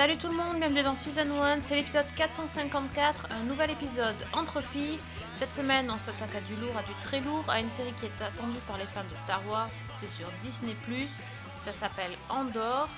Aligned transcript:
Salut 0.00 0.16
tout 0.16 0.28
le 0.28 0.36
monde, 0.36 0.56
bienvenue 0.56 0.82
dans 0.82 0.96
Season 0.96 1.30
1, 1.30 1.60
c'est 1.60 1.74
l'épisode 1.74 2.06
454, 2.16 3.32
un 3.32 3.44
nouvel 3.44 3.70
épisode 3.70 4.16
entre 4.32 4.62
filles. 4.62 4.98
Cette 5.34 5.52
semaine, 5.52 5.90
on 5.90 5.98
s'attaque 5.98 6.34
à 6.34 6.40
du 6.40 6.56
lourd, 6.56 6.74
à 6.74 6.82
du 6.82 6.94
très 7.02 7.20
lourd, 7.20 7.44
à 7.48 7.60
une 7.60 7.68
série 7.68 7.92
qui 7.92 8.06
est 8.06 8.22
attendue 8.22 8.56
par 8.66 8.78
les 8.78 8.86
fans 8.86 9.04
de 9.04 9.14
Star 9.14 9.46
Wars, 9.46 9.68
c'est 9.88 10.08
sur 10.08 10.26
Disney⁇ 10.40 10.74
ça 11.58 11.74
s'appelle 11.74 12.12
Andor, 12.30 12.88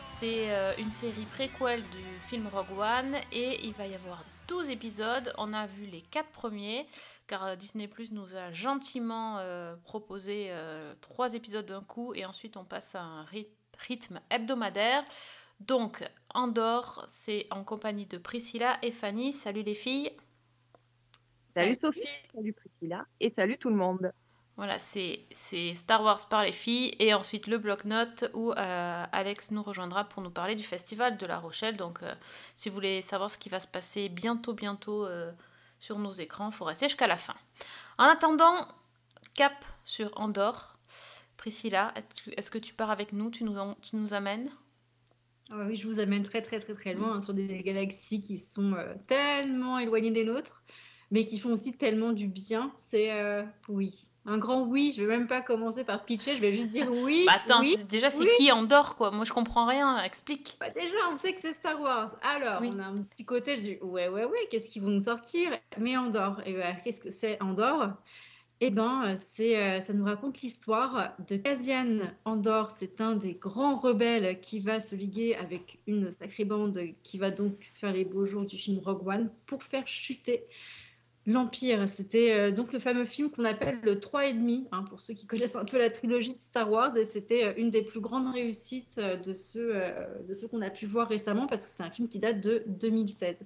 c'est 0.00 0.52
euh, 0.52 0.74
une 0.78 0.92
série 0.92 1.24
préquelle 1.34 1.82
du 1.88 2.04
film 2.28 2.46
Rogue 2.46 2.78
One 2.78 3.16
et 3.32 3.66
il 3.66 3.72
va 3.72 3.88
y 3.88 3.94
avoir 3.96 4.22
12 4.46 4.68
épisodes, 4.68 5.34
on 5.38 5.52
a 5.54 5.66
vu 5.66 5.86
les 5.86 6.02
4 6.02 6.28
premiers, 6.28 6.86
car 7.26 7.44
euh, 7.46 7.56
Disney 7.56 7.90
nous 8.12 8.36
a 8.36 8.52
gentiment 8.52 9.38
euh, 9.38 9.74
proposé 9.82 10.52
3 11.00 11.34
épisodes 11.34 11.66
d'un 11.66 11.82
coup 11.82 12.14
et 12.14 12.24
ensuite 12.24 12.56
on 12.56 12.64
passe 12.64 12.94
à 12.94 13.00
un 13.00 13.24
ryth- 13.24 13.48
rythme 13.88 14.20
hebdomadaire. 14.30 15.02
Donc, 15.60 16.02
Andorre, 16.34 17.04
c'est 17.08 17.46
en 17.50 17.64
compagnie 17.64 18.06
de 18.06 18.18
Priscilla 18.18 18.78
et 18.82 18.90
Fanny. 18.90 19.32
Salut 19.32 19.62
les 19.62 19.74
filles. 19.74 20.12
Salut 21.46 21.78
Sophie, 21.80 22.00
salut 22.34 22.52
Priscilla 22.52 23.06
et 23.20 23.30
salut 23.30 23.56
tout 23.58 23.70
le 23.70 23.76
monde. 23.76 24.12
Voilà, 24.56 24.78
c'est 24.80 25.26
Star 25.74 26.02
Wars 26.02 26.28
par 26.28 26.42
les 26.42 26.52
filles 26.52 26.94
et 26.98 27.14
ensuite 27.14 27.46
le 27.46 27.58
bloc-notes 27.58 28.24
où 28.34 28.52
euh, 28.52 29.04
Alex 29.12 29.50
nous 29.52 29.62
rejoindra 29.62 30.04
pour 30.04 30.22
nous 30.22 30.30
parler 30.30 30.54
du 30.56 30.64
festival 30.64 31.16
de 31.16 31.26
La 31.26 31.38
Rochelle. 31.38 31.76
Donc, 31.76 32.02
euh, 32.02 32.12
si 32.56 32.68
vous 32.68 32.74
voulez 32.74 33.02
savoir 33.02 33.30
ce 33.30 33.38
qui 33.38 33.48
va 33.48 33.60
se 33.60 33.68
passer 33.68 34.08
bientôt, 34.08 34.52
bientôt 34.52 35.06
euh, 35.06 35.32
sur 35.78 35.98
nos 35.98 36.12
écrans, 36.12 36.48
il 36.50 36.52
faut 36.54 36.64
rester 36.64 36.86
jusqu'à 36.88 37.06
la 37.06 37.16
fin. 37.16 37.34
En 37.98 38.04
attendant, 38.04 38.66
cap 39.34 39.64
sur 39.84 40.10
Andorre. 40.18 40.76
Priscilla, 41.36 41.92
est-ce 41.96 42.22
que- 42.22 42.30
est-ce 42.36 42.50
que 42.50 42.58
tu 42.58 42.74
pars 42.74 42.90
avec 42.90 43.12
nous? 43.12 43.30
Tu 43.30 43.44
nous, 43.44 43.58
en- 43.58 43.74
tu 43.74 43.96
nous 43.96 44.14
amènes? 44.14 44.50
Ah 45.54 45.58
bah 45.58 45.64
oui, 45.68 45.76
je 45.76 45.86
vous 45.86 46.00
amène 46.00 46.24
très 46.24 46.42
très 46.42 46.58
très 46.58 46.72
très 46.72 46.94
loin 46.94 47.14
hein, 47.14 47.20
sur 47.20 47.32
des 47.32 47.62
galaxies 47.62 48.20
qui 48.20 48.38
sont 48.38 48.72
euh, 48.72 48.92
tellement 49.06 49.78
éloignées 49.78 50.10
des 50.10 50.24
nôtres, 50.24 50.64
mais 51.12 51.24
qui 51.24 51.38
font 51.38 51.52
aussi 51.52 51.76
tellement 51.76 52.10
du 52.10 52.26
bien. 52.26 52.72
C'est 52.76 53.12
euh, 53.12 53.44
oui, 53.68 53.92
un 54.26 54.36
grand 54.36 54.62
oui. 54.62 54.92
Je 54.96 55.02
vais 55.02 55.16
même 55.16 55.28
pas 55.28 55.42
commencer 55.42 55.84
par 55.84 56.04
pitcher, 56.04 56.34
je 56.34 56.40
vais 56.40 56.52
juste 56.52 56.70
dire 56.70 56.88
oui. 56.90 57.22
Bah 57.28 57.34
attends, 57.44 57.60
oui. 57.60 57.76
déjà 57.88 58.10
c'est 58.10 58.24
oui. 58.24 58.30
qui 58.36 58.50
Andorre 58.50 58.96
quoi? 58.96 59.12
Moi 59.12 59.24
je 59.24 59.32
comprends 59.32 59.66
rien, 59.66 60.02
explique. 60.02 60.56
Bah 60.58 60.70
déjà, 60.70 60.96
on 61.12 61.14
sait 61.14 61.32
que 61.32 61.40
c'est 61.40 61.52
Star 61.52 61.80
Wars. 61.80 62.16
Alors, 62.22 62.60
Oui. 62.60 62.70
on 62.74 62.78
a 62.80 62.86
un 62.86 63.02
petit 63.02 63.24
côté 63.24 63.56
du 63.56 63.78
ouais 63.80 64.08
ouais 64.08 64.24
ouais. 64.24 64.48
Qu'est-ce 64.50 64.68
qu'ils 64.68 64.82
vont 64.82 64.90
nous 64.90 65.04
sortir? 65.04 65.50
Mais 65.78 65.96
Andorre. 65.96 66.42
Et 66.46 66.54
ben, 66.54 66.74
qu'est-ce 66.82 67.00
que 67.00 67.10
c'est 67.10 67.40
Andorre 67.40 67.92
Eh 68.66 68.70
ben, 68.70 69.04
euh, 69.04 69.14
c'est, 69.14 69.58
euh, 69.58 69.78
ça 69.78 69.92
nous 69.92 70.06
raconte 70.06 70.40
l'histoire 70.40 71.14
de 71.28 71.36
Cassian 71.36 71.98
Andor. 72.24 72.70
C'est 72.70 73.02
un 73.02 73.14
des 73.14 73.34
grands 73.34 73.76
rebelles 73.76 74.40
qui 74.40 74.58
va 74.58 74.80
se 74.80 74.96
liguer 74.96 75.34
avec 75.34 75.80
une 75.86 76.10
sacrée 76.10 76.46
bande 76.46 76.80
qui 77.02 77.18
va 77.18 77.30
donc 77.30 77.70
faire 77.74 77.92
les 77.92 78.06
beaux 78.06 78.24
jours 78.24 78.46
du 78.46 78.56
film 78.56 78.78
Rogue 78.78 79.06
One 79.06 79.30
pour 79.44 79.62
faire 79.62 79.86
chuter 79.86 80.46
l'Empire. 81.26 81.86
C'était 81.86 82.32
euh, 82.32 82.52
donc 82.52 82.72
le 82.72 82.78
fameux 82.78 83.04
film 83.04 83.28
qu'on 83.28 83.44
appelle 83.44 83.80
le 83.82 83.96
3,5, 83.96 84.68
hein, 84.72 84.82
pour 84.84 84.98
ceux 84.98 85.12
qui 85.12 85.26
connaissent 85.26 85.56
un 85.56 85.66
peu 85.66 85.76
la 85.76 85.90
trilogie 85.90 86.32
de 86.32 86.40
Star 86.40 86.70
Wars. 86.72 86.96
Et 86.96 87.04
c'était 87.04 87.60
une 87.60 87.68
des 87.68 87.82
plus 87.82 88.00
grandes 88.00 88.32
réussites 88.32 88.98
de 88.98 89.34
ceux, 89.34 89.74
de 90.26 90.32
ceux 90.32 90.48
qu'on 90.48 90.62
a 90.62 90.70
pu 90.70 90.86
voir 90.86 91.06
récemment 91.06 91.46
parce 91.46 91.66
que 91.66 91.70
c'est 91.70 91.82
un 91.82 91.90
film 91.90 92.08
qui 92.08 92.18
date 92.18 92.40
de 92.40 92.62
2016. 92.66 93.44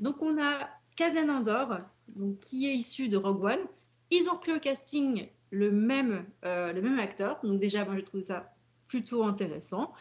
Donc 0.00 0.20
on 0.20 0.38
a 0.38 0.68
Cassian 0.96 1.30
Andor, 1.30 1.78
donc, 2.08 2.40
qui 2.40 2.66
est 2.66 2.74
issu 2.74 3.08
de 3.08 3.16
Rogue 3.16 3.44
One. 3.44 3.66
Ils 4.14 4.28
ont 4.30 4.36
pris 4.36 4.52
au 4.52 4.60
casting 4.60 5.26
le 5.50 5.70
même, 5.70 6.24
euh, 6.44 6.72
le 6.72 6.82
même 6.82 6.98
acteur. 6.98 7.40
Donc 7.42 7.58
déjà, 7.58 7.84
moi, 7.86 7.96
je 7.96 8.02
trouve 8.02 8.20
ça 8.20 8.52
plutôt 8.88 9.22
intéressant. 9.24 9.92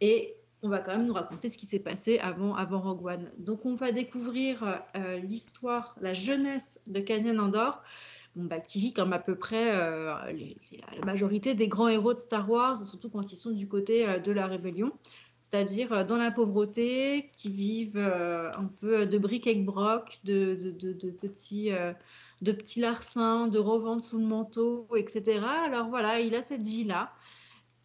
Et 0.00 0.34
on 0.62 0.68
va 0.70 0.78
quand 0.78 0.92
même 0.96 1.06
nous 1.06 1.12
raconter 1.12 1.48
ce 1.50 1.58
qui 1.58 1.66
s'est 1.66 1.78
passé 1.78 2.18
avant, 2.18 2.54
avant 2.54 2.80
Rogue 2.80 3.04
One. 3.06 3.30
Donc 3.38 3.66
on 3.66 3.74
va 3.74 3.92
découvrir 3.92 4.82
euh, 4.96 5.18
l'histoire, 5.18 5.94
la 6.00 6.14
jeunesse 6.14 6.80
de 6.86 7.00
Cassian 7.00 7.38
Andor, 7.38 7.82
bon, 8.36 8.44
bah, 8.44 8.58
qui 8.58 8.80
vit 8.80 8.92
comme 8.94 9.12
à 9.12 9.18
peu 9.18 9.36
près 9.36 9.70
euh, 9.76 10.14
la 10.98 11.04
majorité 11.04 11.54
des 11.54 11.68
grands 11.68 11.88
héros 11.88 12.14
de 12.14 12.18
Star 12.18 12.50
Wars, 12.50 12.78
surtout 12.84 13.10
quand 13.10 13.30
ils 13.32 13.36
sont 13.36 13.50
du 13.52 13.68
côté 13.68 14.06
de 14.20 14.32
la 14.32 14.46
rébellion. 14.46 14.92
C'est-à-dire 15.42 16.04
dans 16.06 16.16
la 16.18 16.30
pauvreté, 16.30 17.26
qui 17.32 17.50
vivent 17.50 17.98
un 17.98 18.66
peu 18.80 19.06
de 19.06 19.18
bric 19.18 19.46
et 19.46 19.54
broc, 19.54 20.18
de, 20.24 20.54
de, 20.56 20.70
de- 20.72 20.92
de 20.92 21.10
petits, 21.10 21.70
de 22.42 22.52
petits 22.52 22.80
larcins, 22.80 23.48
de 23.48 23.58
reventes 23.58 24.02
sous 24.02 24.18
le 24.18 24.24
manteau, 24.24 24.88
etc. 24.96 25.40
Alors 25.64 25.88
voilà, 25.88 26.20
il 26.20 26.34
a 26.34 26.42
cette 26.42 26.62
vie-là. 26.62 27.12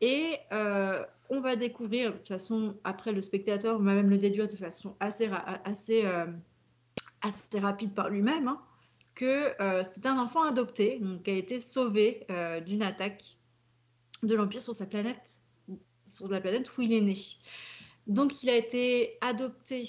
Et 0.01 0.37
euh, 0.51 1.03
on 1.29 1.39
va 1.39 1.55
découvrir, 1.55 2.11
de 2.11 2.17
toute 2.17 2.27
façon, 2.27 2.75
après 2.83 3.13
le 3.13 3.21
spectateur 3.21 3.77
va 3.77 3.93
même 3.93 4.09
le 4.09 4.17
déduire 4.17 4.47
de 4.47 4.55
façon 4.55 4.95
assez, 4.99 5.29
euh, 6.05 6.25
rapide 7.55 7.93
par 7.93 8.09
lui-même, 8.09 8.49
hein, 8.49 8.61
que 9.15 9.61
euh, 9.61 9.83
c'est 9.85 10.05
un 10.05 10.19
enfant 10.19 10.43
adopté, 10.43 10.99
donc 10.99 11.23
qui 11.23 11.31
a 11.31 11.35
été 11.35 11.59
sauvé 11.59 12.27
d'une 12.65 12.83
attaque 12.83 13.37
de 14.23 14.35
l'Empire 14.35 14.61
sur 14.61 14.73
sa 14.73 14.85
planète, 14.85 15.39
sur 16.05 16.27
la 16.27 16.41
planète 16.41 16.69
où 16.77 16.81
il 16.81 16.93
est 16.93 17.01
né. 17.01 17.13
Donc 18.05 18.43
il 18.43 18.49
a 18.49 18.57
été 18.57 19.17
adopté 19.21 19.87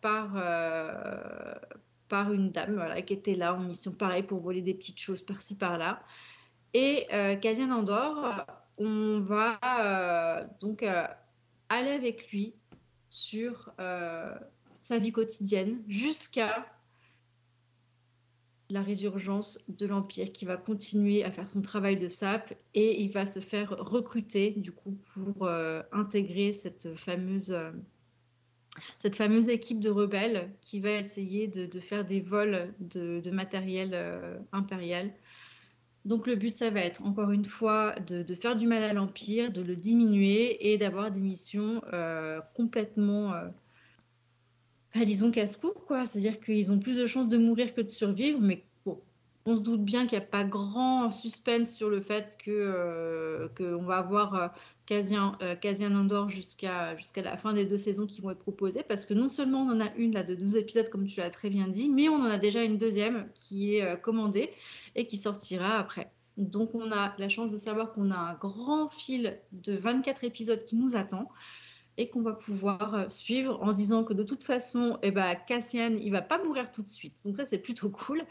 par, 0.00 0.36
par 2.12 2.30
une 2.30 2.50
dame 2.50 2.74
voilà, 2.74 3.00
qui 3.00 3.14
était 3.14 3.34
là 3.34 3.54
en 3.54 3.60
mission 3.60 3.90
pareil 3.90 4.22
pour 4.22 4.38
voler 4.38 4.60
des 4.60 4.74
petites 4.74 5.00
choses 5.00 5.22
par-ci 5.22 5.56
par-là. 5.56 6.02
Et 6.74 7.06
euh, 7.10 7.36
Cassian 7.36 7.70
Andor, 7.70 8.44
on 8.76 9.20
va 9.20 9.58
euh, 9.64 10.44
donc 10.60 10.82
euh, 10.82 11.06
aller 11.70 11.92
avec 11.92 12.30
lui 12.30 12.54
sur 13.08 13.72
euh, 13.80 14.34
sa 14.76 14.98
vie 14.98 15.10
quotidienne 15.10 15.82
jusqu'à 15.88 16.66
la 18.68 18.82
résurgence 18.82 19.64
de 19.70 19.86
l'Empire 19.86 20.32
qui 20.32 20.44
va 20.44 20.58
continuer 20.58 21.24
à 21.24 21.30
faire 21.30 21.48
son 21.48 21.62
travail 21.62 21.96
de 21.96 22.08
sape 22.08 22.52
et 22.74 23.02
il 23.02 23.10
va 23.10 23.24
se 23.24 23.40
faire 23.40 23.70
recruter 23.70 24.50
du 24.50 24.72
coup 24.72 24.98
pour 25.14 25.48
intégrer 25.92 26.52
cette 26.52 26.94
fameuse, 26.94 27.56
cette 28.98 29.16
fameuse 29.16 29.48
équipe 29.48 29.80
de 29.80 29.90
rebelles 29.90 30.50
qui 30.60 30.80
va 30.80 30.92
essayer 30.92 31.46
de, 31.48 31.80
faire 31.80 32.04
des 32.04 32.20
vols 32.20 32.72
de, 32.80 33.30
matériel 33.30 33.90
euh, 33.92 34.38
impérial. 34.52 35.12
Donc 36.04 36.26
le 36.26 36.34
but, 36.34 36.52
ça 36.52 36.70
va 36.70 36.80
être 36.80 37.04
encore 37.04 37.30
une 37.30 37.44
fois 37.44 37.94
de, 38.06 38.34
faire 38.34 38.56
du 38.56 38.66
mal 38.66 38.82
à 38.82 38.92
l'Empire, 38.92 39.52
de 39.52 39.62
le 39.62 39.76
diminuer 39.76 40.72
et 40.72 40.78
d'avoir 40.78 41.10
des 41.10 41.20
missions 41.20 41.82
euh, 41.92 42.40
complètement, 42.54 43.34
euh, 43.34 43.48
bah, 44.94 45.04
disons, 45.04 45.30
casse-cou. 45.30 45.72
C'est-à-dire 46.06 46.40
qu'ils 46.40 46.72
ont 46.72 46.78
plus 46.78 46.98
de 46.98 47.06
chances 47.06 47.28
de 47.28 47.38
mourir 47.38 47.74
que 47.74 47.82
de 47.82 47.88
survivre, 47.88 48.40
mais 48.40 48.64
on 49.46 49.56
se 49.56 49.60
doute 49.60 49.84
bien 49.84 50.06
qu'il 50.06 50.18
n'y 50.18 50.24
a 50.24 50.26
pas 50.26 50.44
grand 50.44 51.10
suspense 51.10 51.74
sur 51.74 51.90
le 51.90 52.00
fait 52.00 52.36
que 52.38 52.50
euh, 52.50 53.48
qu'on 53.56 53.82
va 53.82 53.98
avoir 53.98 54.34
euh, 54.34 54.48
Cassian, 54.86 55.36
euh, 55.42 55.54
Cassian 55.54 55.94
Andor 55.94 56.28
jusqu'à 56.28 56.94
la 57.16 57.36
fin 57.36 57.52
des 57.52 57.64
deux 57.64 57.78
saisons 57.78 58.06
qui 58.06 58.20
vont 58.20 58.30
être 58.30 58.40
proposées, 58.42 58.82
parce 58.82 59.06
que 59.06 59.14
non 59.14 59.28
seulement 59.28 59.62
on 59.62 59.70
en 59.70 59.80
a 59.80 59.94
une 59.94 60.12
là 60.12 60.22
de 60.22 60.34
12 60.34 60.56
épisodes, 60.56 60.88
comme 60.88 61.06
tu 61.06 61.20
l'as 61.20 61.30
très 61.30 61.50
bien 61.50 61.68
dit, 61.68 61.88
mais 61.88 62.08
on 62.08 62.16
en 62.16 62.24
a 62.24 62.38
déjà 62.38 62.62
une 62.62 62.78
deuxième 62.78 63.28
qui 63.34 63.76
est 63.76 63.82
euh, 63.82 63.96
commandée 63.96 64.50
et 64.96 65.06
qui 65.06 65.16
sortira 65.16 65.78
après. 65.78 66.10
Donc 66.36 66.74
on 66.74 66.90
a 66.90 67.14
la 67.18 67.28
chance 67.28 67.52
de 67.52 67.58
savoir 67.58 67.92
qu'on 67.92 68.10
a 68.10 68.18
un 68.18 68.34
grand 68.34 68.88
fil 68.88 69.38
de 69.52 69.74
24 69.74 70.24
épisodes 70.24 70.62
qui 70.64 70.76
nous 70.76 70.96
attend 70.96 71.28
et 71.98 72.08
qu'on 72.08 72.22
va 72.22 72.32
pouvoir 72.32 73.12
suivre 73.12 73.62
en 73.62 73.70
se 73.70 73.76
disant 73.76 74.02
que 74.02 74.14
de 74.14 74.22
toute 74.22 74.42
façon, 74.42 74.98
eh 75.02 75.10
ben, 75.10 75.34
Cassian, 75.46 75.94
il 76.00 76.10
va 76.10 76.22
pas 76.22 76.42
mourir 76.42 76.72
tout 76.72 76.82
de 76.82 76.88
suite. 76.88 77.22
Donc 77.24 77.36
ça, 77.36 77.44
c'est 77.44 77.60
plutôt 77.60 77.90
cool. 78.06 78.24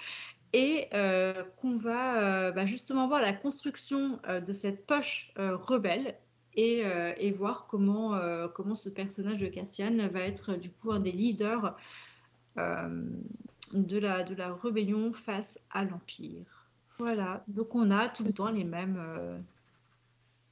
Et 0.53 0.87
euh, 0.93 1.45
qu'on 1.57 1.77
va 1.77 2.21
euh, 2.21 2.51
bah, 2.51 2.65
justement 2.65 3.07
voir 3.07 3.21
la 3.21 3.33
construction 3.33 4.19
euh, 4.27 4.41
de 4.41 4.51
cette 4.51 4.85
poche 4.85 5.33
rebelle 5.37 6.17
et, 6.55 6.83
et 7.17 7.31
voir 7.31 7.65
comment, 7.65 8.19
comment 8.53 8.75
ce 8.75 8.89
personnage 8.89 9.39
de 9.39 9.47
Cassian 9.47 10.09
va 10.09 10.19
être 10.19 10.55
du 10.55 10.69
coup 10.69 10.91
un 10.91 10.99
des 10.99 11.13
leaders 11.13 11.77
de, 12.57 13.97
la, 13.97 14.23
de 14.25 14.35
la 14.35 14.53
rébellion 14.53 15.13
face 15.13 15.61
à 15.71 15.85
l'Empire. 15.85 16.67
Voilà, 16.99 17.45
donc 17.47 17.73
on 17.73 17.89
a 17.89 18.09
tout 18.09 18.25
le 18.25 18.33
temps 18.33 18.51
les 18.51 18.65
mêmes, 18.65 19.01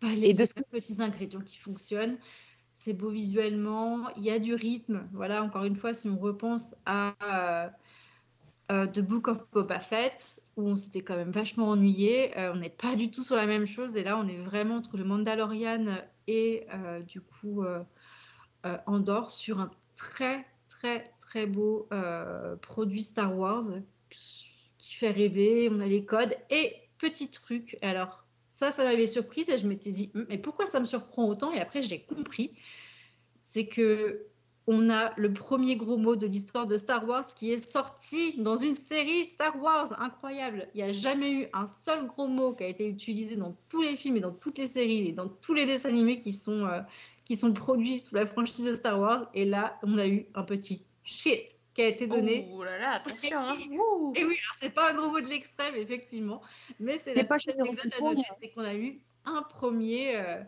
bah, 0.02 0.08
les, 0.16 0.30
Et 0.30 0.34
de 0.34 0.40
mêmes 0.40 0.64
petits 0.72 1.02
ingrédients 1.02 1.42
qui 1.42 1.58
fonctionnent. 1.58 2.18
C'est 2.72 2.94
beau 2.94 3.10
visuellement, 3.10 4.10
il 4.16 4.24
y 4.24 4.32
a 4.32 4.40
du 4.40 4.54
rythme. 4.54 5.06
Voilà, 5.12 5.44
encore 5.44 5.66
une 5.66 5.76
fois, 5.76 5.94
si 5.94 6.08
on 6.08 6.18
repense 6.18 6.78
à 6.86 7.74
euh, 8.72 8.86
The 8.88 9.00
Book 9.00 9.28
of 9.28 9.50
Boba 9.52 9.80
Fett, 9.80 10.42
où 10.56 10.68
on 10.68 10.76
s'était 10.76 11.02
quand 11.02 11.16
même 11.16 11.32
vachement 11.32 11.70
ennuyé, 11.70 12.38
euh, 12.38 12.54
on 12.54 12.58
n'est 12.58 12.70
pas 12.70 12.96
du 12.96 13.10
tout 13.10 13.24
sur 13.24 13.36
la 13.36 13.46
même 13.46 13.66
chose. 13.66 13.98
Et 13.98 14.04
là, 14.04 14.18
on 14.18 14.28
est 14.28 14.38
vraiment 14.38 14.76
entre 14.76 14.98
le 14.98 15.04
Mandalorian 15.04 15.86
et 16.28 16.68
euh, 16.74 17.02
du 17.02 17.22
coup 17.22 17.64
euh, 17.64 17.84
Andorre 18.86 19.32
sur 19.32 19.60
un 19.60 19.72
très 19.96 20.46
très 20.68 21.04
très 21.20 21.48
beau 21.48 21.88
produit 22.62 23.04
Star 23.04 23.36
Wars 23.38 23.64
qui 24.10 24.96
fait 24.96 25.12
rêver. 25.12 25.70
On 25.72 25.80
a 25.80 25.88
les 25.88 26.06
codes 26.06 26.36
et 26.50 26.76
petit 26.98 27.30
truc. 27.30 27.78
Alors 27.82 28.26
ça, 28.50 28.72
ça 28.72 28.84
m'avait 28.84 29.08
surprise 29.08 29.50
et 29.50 29.58
je 29.58 29.68
m'étais 29.68 29.92
dit, 29.92 30.12
mais 30.28 30.38
pourquoi 30.38 30.68
ça 30.68 30.80
me 30.80 30.86
surprend 30.86 31.28
autant? 31.28 31.54
Et 31.54 31.60
après, 31.60 31.82
j'ai 31.82 32.02
compris. 32.02 32.52
C'est 33.42 33.68
que 33.68 34.26
on 34.72 34.90
a 34.92 35.14
le 35.18 35.34
premier 35.34 35.76
gros 35.76 35.98
mot 35.98 36.16
de 36.16 36.28
l'histoire 36.28 36.68
de 36.68 36.78
Star 36.78 37.08
Wars 37.08 37.26
qui 37.36 37.52
est 37.52 37.58
sorti 37.58 38.36
dans 38.38 38.56
une 38.56 38.76
série 38.76 39.26
Star 39.26 39.60
Wars. 39.62 40.00
Incroyable. 40.00 40.68
Il 40.76 40.78
n'y 40.78 40.84
a 40.90 40.92
jamais 40.92 41.32
eu 41.32 41.48
un 41.54 41.66
seul 41.66 42.06
gros 42.06 42.28
mot 42.28 42.54
qui 42.54 42.64
a 42.66 42.68
été 42.68 42.86
utilisé 42.88 43.36
dans 43.36 43.56
tous 43.70 43.82
les 43.82 43.98
films 43.98 44.18
et 44.18 44.20
dans 44.20 44.32
toutes 44.32 44.60
les 44.60 44.68
séries 44.68 45.08
et 45.08 45.12
dans 45.12 45.28
tous 45.28 45.56
les 45.56 45.66
dessins 45.66 45.90
animés 45.90 46.20
qui 46.20 46.34
sont, 46.34 46.66
euh, 46.68 46.82
qui 47.26 47.36
sont 47.36 47.52
produits 47.54 48.00
sous 48.00 48.14
la 48.14 48.28
franchise 48.28 48.66
de 48.66 48.76
Star 48.76 49.00
Wars. 49.00 49.30
Et 49.34 49.46
là, 49.46 49.80
on 49.82 49.98
a 49.98 50.08
eu 50.08 50.28
un 50.36 50.44
petit 50.44 50.84
shit 51.04 51.50
qui 51.74 51.82
a 51.82 51.88
été 51.88 52.06
donné. 52.06 52.48
Oh 52.54 52.64
là 52.64 52.78
là, 52.78 52.92
attention. 52.92 53.40
hein. 53.40 53.58
Et- 54.16 54.24
oui, 54.24 54.36
alors 54.44 54.56
c'est 54.56 54.74
pas 54.76 54.92
un 54.92 54.94
gros 54.94 55.10
mot 55.10 55.20
de 55.22 55.28
l'extrême, 55.30 55.74
effectivement, 55.78 56.42
mais 56.80 57.00
c'est 57.00 57.16
la 57.16 57.24
pas 57.24 57.38
petite 57.38 57.60
anecdote 57.60 57.88
à 57.98 58.04
noter, 58.04 58.22
c'est 58.40 58.50
qu'on 58.50 58.62
a 58.64 58.76
eu 58.76 59.00
un 59.26 59.42
premier, 59.44 60.16
euh, 60.16 60.42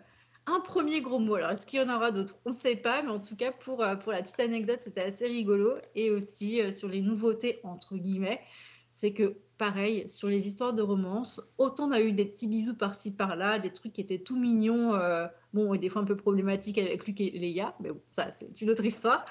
un 0.51 0.59
premier 0.59 1.01
gros 1.01 1.19
mot. 1.19 1.35
Alors, 1.35 1.51
est-ce 1.51 1.65
qu'il 1.65 1.79
y 1.79 1.83
en 1.83 1.93
aura 1.93 2.11
d'autres? 2.11 2.35
On 2.45 2.49
ne 2.49 2.55
sait 2.55 2.75
pas, 2.75 3.01
mais 3.03 3.09
en 3.09 3.19
tout 3.19 3.35
cas, 3.35 3.51
pour, 3.51 3.83
euh, 3.83 3.95
pour 3.95 4.11
la 4.11 4.21
petite 4.21 4.39
anecdote, 4.39 4.79
c'était 4.79 5.01
assez 5.01 5.27
rigolo. 5.27 5.73
Et 5.95 6.11
aussi, 6.11 6.61
euh, 6.61 6.71
sur 6.71 6.87
les 6.87 7.01
nouveautés, 7.01 7.59
entre 7.63 7.95
guillemets, 7.95 8.41
c'est 8.89 9.13
que, 9.13 9.35
pareil, 9.57 10.07
sur 10.09 10.27
les 10.27 10.47
histoires 10.47 10.73
de 10.73 10.81
romance, 10.81 11.53
autant 11.57 11.87
on 11.87 11.91
a 11.91 12.01
eu 12.01 12.11
des 12.11 12.25
petits 12.25 12.47
bisous 12.47 12.75
par-ci, 12.75 13.15
par-là, 13.15 13.59
des 13.59 13.71
trucs 13.71 13.93
qui 13.93 14.01
étaient 14.01 14.19
tout 14.19 14.37
mignons, 14.37 14.93
euh, 14.95 15.27
bon, 15.53 15.73
et 15.73 15.77
des 15.77 15.89
fois 15.89 16.01
un 16.01 16.05
peu 16.05 16.17
problématiques 16.17 16.77
avec 16.77 17.07
Luc 17.07 17.21
et 17.21 17.31
Leia, 17.31 17.75
mais 17.79 17.91
bon, 17.91 18.01
ça, 18.11 18.31
c'est 18.31 18.61
une 18.61 18.69
autre 18.69 18.83
histoire. 18.85 19.25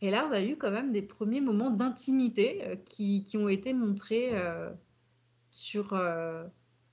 Et 0.00 0.10
là, 0.10 0.26
on 0.28 0.32
a 0.32 0.42
eu 0.42 0.56
quand 0.56 0.70
même 0.70 0.92
des 0.92 1.02
premiers 1.02 1.40
moments 1.40 1.70
d'intimité 1.70 2.78
qui, 2.84 3.24
qui 3.24 3.36
ont 3.38 3.48
été 3.48 3.72
montrés 3.72 4.32
sur, 5.50 5.94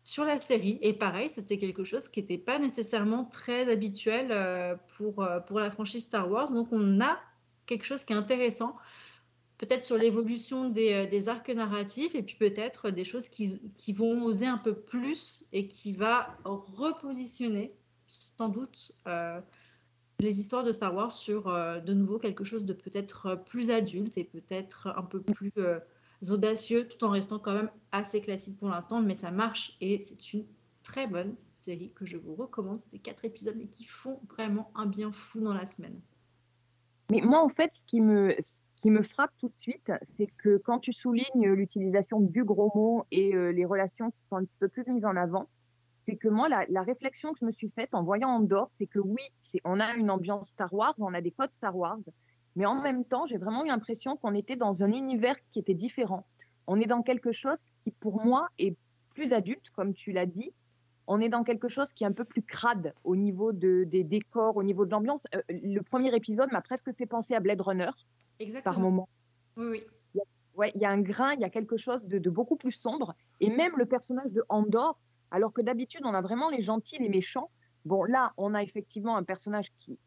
sur 0.04 0.26
la 0.26 0.38
série. 0.38 0.80
Et 0.82 0.94
pareil, 0.94 1.30
c'était 1.30 1.58
quelque 1.58 1.84
chose 1.84 2.08
qui 2.08 2.20
n'était 2.22 2.38
pas 2.38 2.60
nécessairement 2.60 3.26
très 3.26 3.72
habituel 3.72 4.32
euh, 4.32 4.76
pour, 4.98 5.24
euh, 5.24 5.40
pour 5.40 5.60
la 5.60 5.70
franchise 5.70 6.04
Star 6.04 6.30
Wars. 6.30 6.52
Donc, 6.52 6.70
on 6.72 7.02
a 7.02 7.20
quelque 7.66 7.86
chose 7.86 8.04
qui 8.04 8.14
est 8.14 8.16
intéressant, 8.16 8.76
peut-être 9.58 9.84
sur 9.84 9.98
l'évolution 9.98 10.70
des, 10.70 10.94
euh, 10.94 11.08
des 11.08 11.30
arcs 11.30 11.50
narratifs, 11.50 12.16
et 12.16 12.24
puis 12.24 12.36
peut-être 12.36 12.90
des 12.90 13.04
choses 13.04 13.30
qui, 13.30 13.62
qui 13.74 13.94
vont 13.94 14.24
oser 14.24 14.48
un 14.48 14.58
peu 14.58 14.74
plus 14.74 15.48
et 15.54 15.68
qui 15.68 15.94
va 15.94 16.36
repositionner, 16.44 17.74
sans 18.08 18.50
doute, 18.50 18.92
les 20.20 20.40
histoires 20.40 20.64
de 20.64 20.72
Star 20.72 20.94
Wars 20.94 21.12
sur 21.12 21.46
de 21.46 21.94
nouveau 21.94 22.20
quelque 22.20 22.44
chose 22.44 22.66
de 22.66 22.74
peut-être 22.74 23.42
plus 23.46 23.72
adulte 23.72 24.18
et 24.18 24.24
peut-être 24.24 24.88
un 24.96 25.04
peu 25.04 25.22
plus 25.22 25.54
audacieux, 26.30 26.88
tout 26.88 27.04
en 27.04 27.10
restant 27.10 27.40
quand 27.40 27.54
même 27.54 27.72
assez 27.92 28.22
classique 28.22 28.58
pour 28.58 28.70
l'instant, 28.70 29.02
mais 29.02 29.16
ça 29.16 29.32
marche 29.32 29.76
et 29.82 30.00
c'est 30.02 30.34
une 30.34 30.46
très 30.84 31.08
bonne 31.08 31.36
série 31.52 31.92
que 31.96 32.06
je 32.06 32.18
vous 32.18 32.36
recommande. 32.36 32.80
C'est 32.80 33.00
quatre 33.00 33.26
épisodes 33.26 33.56
mais 33.58 33.68
qui 33.68 33.86
font 33.86 34.20
vraiment 34.30 34.72
un 34.76 34.86
bien 34.86 35.12
fou 35.12 35.42
dans 35.42 35.54
la 35.54 35.66
semaine. 35.66 36.00
Mais 37.12 37.22
moi, 37.22 37.44
en 37.44 37.50
fait, 37.50 37.74
ce 37.74 37.82
qui 37.88 38.00
me, 38.00 38.36
qui 38.76 38.90
me 38.90 39.02
frappe 39.02 39.32
tout 39.38 39.50
de 39.50 39.56
suite, 39.60 39.92
c'est 40.18 40.28
que 40.38 40.58
quand 40.58 40.80
tu 40.80 40.94
soulignes 40.94 41.50
l'utilisation 41.54 42.22
du 42.22 42.44
gros 42.44 42.72
mot 42.74 43.06
et 43.12 43.36
euh, 43.36 43.52
les 43.52 43.66
relations 43.66 44.12
qui 44.12 44.20
sont 44.30 44.38
un 44.38 44.44
petit 44.44 44.56
peu 44.60 44.70
plus 44.70 44.86
mises 44.88 45.06
en 45.06 45.16
avant, 45.16 45.50
c'est 46.08 46.16
que 46.16 46.28
moi, 46.28 46.50
la, 46.50 46.66
la 46.70 46.82
réflexion 46.82 47.34
que 47.34 47.40
je 47.42 47.46
me 47.46 47.52
suis 47.52 47.70
faite 47.70 47.90
en 47.94 48.04
voyant 48.04 48.30
Andorre, 48.30 48.70
c'est 48.78 48.88
que 48.88 49.00
oui, 49.00 49.22
on 49.66 49.80
a 49.80 49.94
une 49.96 50.10
ambiance 50.10 50.50
Star 50.50 50.74
Wars, 50.74 50.96
on 50.98 51.14
a 51.14 51.22
des 51.22 51.32
codes 51.32 51.52
Star 51.58 51.76
Wars, 51.76 52.00
mais 52.56 52.66
en 52.66 52.82
même 52.82 53.06
temps, 53.06 53.26
j'ai 53.26 53.38
vraiment 53.38 53.64
eu 53.64 53.68
l'impression 53.68 54.18
qu'on 54.18 54.34
était 54.34 54.56
dans 54.56 54.84
un 54.84 54.92
univers 54.92 55.36
qui 55.52 55.60
était 55.60 55.74
différent. 55.74 56.26
On 56.68 56.80
est 56.80 56.86
dans 56.86 57.02
quelque 57.02 57.32
chose 57.32 57.60
qui, 57.80 57.92
pour 57.92 58.24
moi, 58.24 58.48
est 58.60 58.76
plus 59.14 59.34
adulte, 59.34 59.70
comme 59.72 59.94
tu 59.94 60.12
l'as 60.12 60.26
dit. 60.26 60.54
On 61.08 61.20
est 61.20 61.30
dans 61.30 61.44
quelque 61.44 61.68
chose 61.68 61.92
qui 61.94 62.04
est 62.04 62.08
un 62.08 62.12
peu 62.14 62.24
plus 62.24 62.42
crade 62.42 62.94
au 63.04 63.16
niveau 63.16 63.52
de, 63.52 63.84
des 63.86 64.04
décors, 64.04 64.56
au 64.58 64.64
niveau 64.64 64.86
de 64.86 64.92
l'ambiance. 64.92 65.24
Euh, 65.36 65.42
le 65.50 65.82
premier 65.82 66.16
épisode 66.16 66.52
m'a 66.52 66.62
presque 66.62 66.94
fait 66.96 67.06
penser 67.06 67.34
à 67.34 67.40
Blade 67.40 67.62
Runner 67.62 67.90
par 68.64 68.80
moment. 68.80 69.10
Oui, 69.58 69.80
oui. 70.14 70.22
Ouais, 70.56 70.72
il 70.76 70.82
y 70.82 70.86
a 70.86 70.92
un 70.92 71.02
grain, 71.02 71.34
il 71.34 71.40
y 71.40 71.46
a 71.46 71.50
quelque 71.50 71.78
chose 71.78 72.04
de, 72.04 72.20
de 72.20 72.30
beaucoup 72.30 72.58
plus 72.58 72.74
sombre. 72.74 73.16
Et 73.40 73.50
même 73.50 73.74
le 73.78 73.86
personnage 73.86 74.34
de 74.34 74.44
Andor, 74.50 75.00
alors 75.32 75.54
que 75.54 75.62
d'habitude, 75.62 76.02
on 76.04 76.14
a 76.14 76.22
vraiment 76.22 76.50
les 76.50 76.62
gentils, 76.62 76.98
les 77.00 77.10
méchants. 77.10 77.50
Bon, 77.86 78.04
là, 78.04 78.34
on 78.38 78.54
a 78.54 78.62
effectivement 78.62 79.16
un 79.16 79.24
personnage 79.24 79.72
qui, 79.76 79.98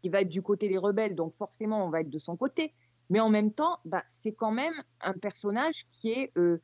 qui 0.00 0.08
va 0.08 0.22
être 0.22 0.28
du 0.28 0.42
côté 0.42 0.68
des 0.68 0.78
rebelles, 0.78 1.14
donc 1.14 1.34
forcément, 1.34 1.84
on 1.86 1.90
va 1.90 2.00
être 2.00 2.10
de 2.10 2.18
son 2.18 2.36
côté. 2.36 2.72
Mais 3.10 3.20
en 3.20 3.28
même 3.28 3.52
temps, 3.52 3.78
bah, 3.84 4.04
c'est 4.06 4.32
quand 4.32 4.52
même 4.52 4.72
un 5.00 5.14
personnage 5.14 5.86
euh, 6.36 6.58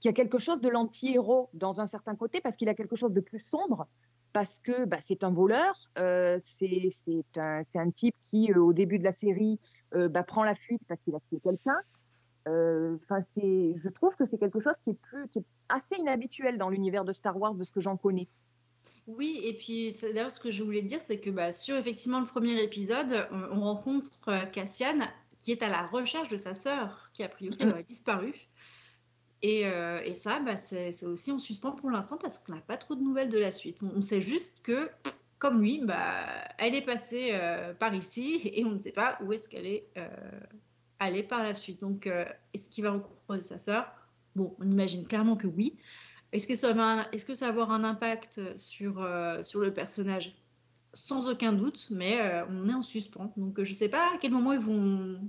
qui 0.00 0.08
a 0.08 0.12
quelque 0.12 0.38
chose 0.38 0.60
de 0.60 0.68
l'anti-héros 0.68 1.50
dans 1.52 1.80
un 1.80 1.86
certain 1.86 2.16
côté, 2.16 2.40
parce 2.40 2.56
qu'il 2.56 2.68
a 2.68 2.74
quelque 2.74 2.96
chose 2.96 3.12
de 3.12 3.20
plus 3.20 3.38
sombre, 3.38 3.86
parce 4.32 4.58
que 4.60 4.86
bah, 4.86 4.98
c'est 5.00 5.24
un 5.24 5.30
voleur, 5.30 5.74
euh, 5.98 6.38
c'est 6.58 7.38
un, 7.76 7.90
type 7.90 8.14
qui, 8.22 8.50
euh, 8.52 8.60
au 8.60 8.72
début 8.72 8.98
de 8.98 9.04
la 9.04 9.12
série, 9.12 9.60
bah, 9.92 10.22
prend 10.22 10.44
la 10.44 10.54
fuite 10.54 10.82
parce 10.86 11.00
qu'il 11.02 11.14
a 11.14 11.20
tué 11.20 11.38
quelqu'un. 11.42 11.76
Enfin, 12.46 13.20
je 13.20 13.88
trouve 13.90 14.16
que 14.16 14.24
c'est 14.24 14.38
quelque 14.38 14.58
chose 14.58 14.76
qui 14.82 14.90
est 14.90 15.44
assez 15.68 15.96
inhabituel 15.96 16.56
dans 16.56 16.70
l'univers 16.70 17.04
de 17.04 17.12
Star 17.12 17.36
Wars, 17.38 17.54
de 17.54 17.64
ce 17.64 17.72
que 17.72 17.80
j'en 17.80 17.98
connais. 17.98 18.28
Oui, 19.08 19.40
et 19.42 19.54
puis 19.54 19.90
c'est- 19.90 20.12
d'ailleurs 20.12 20.30
ce 20.30 20.38
que 20.38 20.50
je 20.50 20.62
voulais 20.62 20.82
dire, 20.82 21.00
c'est 21.00 21.18
que 21.18 21.30
bah, 21.30 21.50
sur 21.50 21.76
effectivement 21.76 22.20
le 22.20 22.26
premier 22.26 22.62
épisode, 22.62 23.26
on, 23.32 23.58
on 23.58 23.60
rencontre 23.62 24.10
euh, 24.28 24.44
Cassian 24.46 24.98
qui 25.40 25.50
est 25.52 25.62
à 25.62 25.68
la 25.68 25.86
recherche 25.86 26.28
de 26.28 26.36
sa 26.36 26.52
sœur 26.52 27.10
qui 27.14 27.22
a 27.22 27.28
priori 27.28 27.56
Mhm. 27.60 27.70
aurait 27.70 27.82
disparu. 27.84 28.34
Et, 29.40 29.66
euh, 29.66 30.00
et 30.04 30.14
ça, 30.14 30.40
bah, 30.40 30.56
c'est 30.56 30.92
aussi 31.06 31.30
en 31.30 31.38
suspens 31.38 31.70
pour 31.72 31.90
l'instant 31.90 32.18
parce 32.18 32.38
qu'on 32.38 32.54
n'a 32.54 32.60
pas 32.60 32.76
trop 32.76 32.96
de 32.96 33.02
nouvelles 33.02 33.28
de 33.28 33.38
la 33.38 33.52
suite. 33.52 33.82
On, 33.82 33.92
on 33.96 34.02
sait 34.02 34.20
juste 34.20 34.62
que, 34.62 34.90
comme 35.38 35.62
lui, 35.62 35.80
bah, 35.84 36.26
elle 36.58 36.74
est 36.74 36.82
passée 36.82 37.30
euh, 37.32 37.72
par 37.72 37.94
ici 37.94 38.40
et 38.52 38.64
on 38.64 38.70
ne 38.72 38.78
sait 38.78 38.92
pas 38.92 39.16
où 39.22 39.32
est-ce 39.32 39.48
qu'elle 39.48 39.66
est, 39.66 39.86
euh, 39.96 40.08
allée 40.98 41.22
par 41.22 41.42
la 41.44 41.54
suite. 41.54 41.80
Donc, 41.80 42.06
est-ce 42.52 42.68
qu'il 42.68 42.82
va 42.84 42.90
rencontrer 42.90 43.40
sa 43.40 43.58
sœur? 43.58 43.86
Bon, 44.34 44.54
on 44.58 44.68
imagine 44.70 45.06
clairement 45.06 45.36
que 45.36 45.46
oui. 45.46 45.78
Est-ce 46.32 46.46
que, 46.46 46.54
ça 46.54 46.72
va 46.72 47.06
est-ce 47.12 47.24
que 47.24 47.34
ça 47.34 47.46
va 47.46 47.52
avoir 47.52 47.70
un 47.70 47.84
impact 47.84 48.58
sur, 48.58 49.02
euh, 49.02 49.42
sur 49.42 49.60
le 49.60 49.72
personnage? 49.72 50.34
Sans 50.92 51.28
aucun 51.28 51.52
doute, 51.52 51.88
mais 51.90 52.20
euh, 52.20 52.44
on 52.50 52.68
est 52.68 52.74
en 52.74 52.82
suspens. 52.82 53.32
Donc, 53.36 53.58
euh, 53.58 53.64
je 53.64 53.70
ne 53.70 53.76
sais 53.76 53.88
pas 53.88 54.14
à 54.14 54.18
quel 54.18 54.32
moment 54.32 54.52
ils 54.52 54.58
vont 54.58 55.20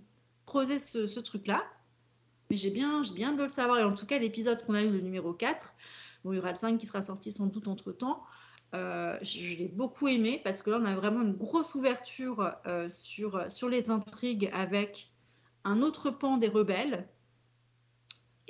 creuser 0.46 0.80
ce, 0.80 1.08
ce 1.08 1.20
truc-là. 1.20 1.64
Mais 2.50 2.58
j'ai 2.58 2.72
bien, 2.72 3.02
bien 3.14 3.34
de 3.34 3.44
le 3.44 3.50
savoir. 3.50 3.80
Et 3.80 3.84
en 3.84 3.94
tout 3.94 4.06
cas, 4.06 4.18
l'épisode 4.18 4.64
qu'on 4.66 4.74
a 4.74 4.84
eu, 4.84 4.90
le 4.90 5.02
numéro 5.02 5.34
4, 5.34 5.74
bon, 6.24 6.34
il 6.34 6.38
y 6.38 6.40
aura 6.40 6.50
le 6.50 6.56
5 6.56 6.78
qui 6.78 6.86
sera 6.86 7.02
sorti 7.02 7.32
sans 7.32 7.48
doute 7.48 7.68
entre-temps. 7.68 8.24
Euh, 8.76 9.18
je 9.22 9.56
l'ai 9.56 9.68
beaucoup 9.68 10.08
aimé 10.08 10.42
parce 10.44 10.62
que 10.62 10.70
là, 10.70 10.80
on 10.82 10.86
a 10.86 10.96
vraiment 10.96 11.22
une 11.22 11.34
grosse 11.34 11.76
ouverture 11.76 12.56
euh, 12.68 12.88
sur, 12.88 13.52
sur 13.52 13.70
les 13.70 13.90
intrigues 13.90 14.50
avec 14.54 15.12
un 15.64 15.82
autre 15.82 16.12
pan 16.12 16.38
des 16.38 16.48
rebelles. 16.48 17.08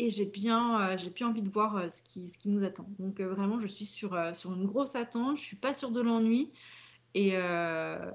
Et 0.01 0.09
j'ai 0.09 0.25
bien, 0.25 0.79
euh, 0.81 0.97
j'ai 0.97 1.09
bien 1.09 1.27
envie 1.27 1.41
de 1.41 1.49
voir 1.49 1.75
euh, 1.75 1.89
ce, 1.89 2.01
qui, 2.01 2.25
ce 2.27 2.37
qui 2.39 2.47
nous 2.49 2.63
attend. 2.63 2.87
Donc 2.99 3.19
euh, 3.19 3.27
vraiment, 3.33 3.59
je 3.59 3.67
suis 3.67 3.83
sur, 3.85 4.13
euh, 4.13 4.33
sur 4.33 4.53
une 4.53 4.65
grosse 4.65 4.95
attente. 4.95 5.37
Je 5.37 5.43
suis 5.43 5.57
pas 5.57 5.73
sûre 5.73 5.91
de 5.91 5.99
l'ennui. 5.99 6.51
Et, 7.15 7.31
euh, 7.33 8.09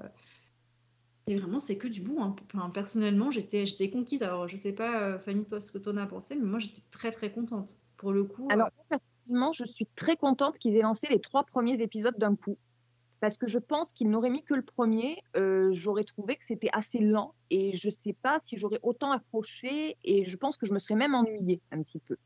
et 1.27 1.35
vraiment, 1.35 1.59
c'est 1.59 1.77
que 1.77 1.87
du 1.87 2.01
bon. 2.01 2.23
hein. 2.23 2.35
Enfin, 2.53 2.69
personnellement, 2.71 3.29
j'étais, 3.29 3.67
j'étais 3.67 3.91
conquise. 3.91 4.23
Alors, 4.23 4.47
je 4.47 4.57
sais 4.57 4.73
pas, 4.73 4.99
euh, 5.01 5.19
Fanny, 5.19 5.45
toi, 5.45 5.61
ce 5.61 5.71
que 5.71 5.77
tu 5.77 5.89
en 5.89 5.97
as 5.97 6.07
pensé, 6.07 6.35
mais 6.35 6.45
moi, 6.45 6.57
j'étais 6.57 6.81
très, 6.89 7.11
très 7.11 7.31
contente. 7.31 7.77
Pour 7.97 8.11
le 8.11 8.23
coup, 8.23 8.47
Alors, 8.49 8.69
moi, 8.75 8.99
personnellement, 9.25 9.53
je 9.53 9.65
suis 9.65 9.87
très 9.95 10.17
contente 10.17 10.57
qu'ils 10.57 10.75
aient 10.75 10.81
lancé 10.81 11.07
les 11.07 11.21
trois 11.21 11.43
premiers 11.43 11.79
épisodes 11.81 12.17
d'un 12.17 12.35
coup. 12.35 12.57
Parce 13.25 13.39
que 13.39 13.47
je 13.47 13.57
pense 13.57 13.91
qu'ils 13.91 14.11
n'auraient 14.11 14.29
mis 14.29 14.43
que 14.43 14.53
le 14.53 14.61
premier, 14.61 15.17
euh, 15.35 15.71
j'aurais 15.71 16.03
trouvé 16.03 16.35
que 16.35 16.45
c'était 16.45 16.69
assez 16.73 16.99
lent 16.99 17.33
et 17.49 17.75
je 17.75 17.87
ne 17.87 17.91
sais 17.91 18.13
pas 18.13 18.37
si 18.45 18.55
j'aurais 18.55 18.77
autant 18.83 19.11
accroché 19.11 19.97
et 20.03 20.25
je 20.25 20.37
pense 20.37 20.57
que 20.57 20.67
je 20.67 20.73
me 20.73 20.77
serais 20.77 20.93
même 20.93 21.15
ennuyée 21.15 21.59
un 21.71 21.81
petit 21.81 21.97
peu. 21.97 22.17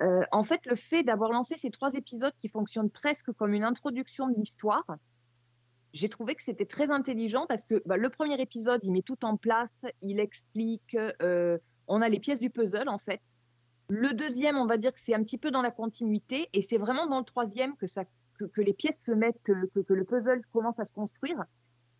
Euh, 0.00 0.22
en 0.32 0.44
fait, 0.44 0.64
le 0.64 0.76
fait 0.76 1.02
d'avoir 1.02 1.30
lancé 1.30 1.56
ces 1.58 1.68
trois 1.70 1.92
épisodes 1.92 2.32
qui 2.38 2.48
fonctionnent 2.48 2.88
presque 2.88 3.32
comme 3.32 3.52
une 3.52 3.64
introduction 3.64 4.30
de 4.30 4.34
l'histoire, 4.36 4.86
j'ai 5.92 6.08
trouvé 6.08 6.36
que 6.36 6.42
c'était 6.42 6.64
très 6.64 6.90
intelligent 6.90 7.44
parce 7.46 7.66
que 7.66 7.82
bah, 7.84 7.98
le 7.98 8.08
premier 8.08 8.40
épisode, 8.40 8.80
il 8.84 8.92
met 8.92 9.02
tout 9.02 9.26
en 9.26 9.36
place, 9.36 9.78
il 10.00 10.20
explique, 10.20 10.96
euh, 11.20 11.58
on 11.86 12.00
a 12.00 12.08
les 12.08 12.18
pièces 12.18 12.40
du 12.40 12.48
puzzle 12.48 12.88
en 12.88 12.96
fait. 12.96 13.20
Le 13.90 14.14
deuxième, 14.14 14.56
on 14.56 14.66
va 14.66 14.78
dire 14.78 14.94
que 14.94 15.00
c'est 15.00 15.14
un 15.14 15.22
petit 15.22 15.38
peu 15.38 15.50
dans 15.50 15.62
la 15.62 15.70
continuité, 15.70 16.48
et 16.54 16.62
c'est 16.62 16.78
vraiment 16.78 17.06
dans 17.06 17.18
le 17.18 17.24
troisième 17.24 17.74
que, 17.76 17.86
ça, 17.86 18.04
que, 18.38 18.44
que 18.44 18.60
les 18.60 18.72
pièces 18.72 19.00
se 19.04 19.12
mettent, 19.12 19.50
euh, 19.50 19.68
que, 19.74 19.80
que 19.80 19.94
le 19.94 20.04
puzzle 20.04 20.40
commence 20.52 20.78
à 20.78 20.84
se 20.84 20.92
construire, 20.92 21.44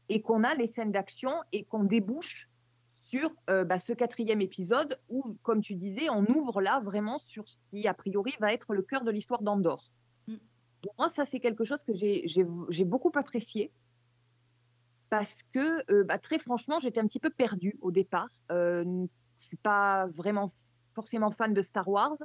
et 0.09 0.23
qu'on 0.23 0.45
a 0.45 0.54
les 0.54 0.66
scènes 0.66 0.92
d'action, 0.92 1.33
et 1.52 1.64
qu'on 1.64 1.85
débouche 1.85 2.49
sur 2.90 3.30
euh, 3.50 3.64
bah, 3.64 3.78
ce 3.78 3.92
quatrième 3.92 4.40
épisode, 4.40 4.99
où, 5.11 5.37
comme 5.42 5.61
tu 5.61 5.75
disais, 5.75 6.09
on 6.11 6.25
ouvre 6.26 6.61
là 6.62 6.80
vraiment 6.80 7.18
sur 7.18 7.47
ce 7.49 7.57
qui, 7.68 7.87
a 7.87 7.95
priori, 7.95 8.35
va 8.40 8.52
être 8.52 8.73
le 8.75 8.83
cœur 8.83 9.04
de 9.04 9.11
l'histoire 9.11 9.42
d'Andorre. 9.42 9.90
Mm. 10.26 10.37
Pour 10.83 10.95
moi, 10.99 11.09
ça, 11.09 11.25
c'est 11.26 11.40
quelque 11.40 11.64
chose 11.64 11.83
que 11.83 11.92
j'ai- 11.95 12.85
beaucoup 12.85 13.12
apprécié. 13.14 13.71
parce 15.11 15.42
que, 15.54 15.90
euh, 15.90 16.04
bah, 16.04 16.18
très 16.18 16.38
franchement, 16.38 16.80
j'étais 16.80 17.00
un 17.00 17.07
petit 17.07 17.18
peu 17.18 17.30
perdue 17.30 17.78
au 17.80 17.90
départ. 17.90 18.28
Euh, 18.52 18.85
je 18.85 18.88
ne 18.88 19.09
suis 19.38 19.57
pas 19.57 20.07
vraiment 20.09 20.50
forcément 20.92 21.30
fan 21.30 21.54
de 21.54 21.62
Star 21.62 21.88
Wars. 21.88 22.16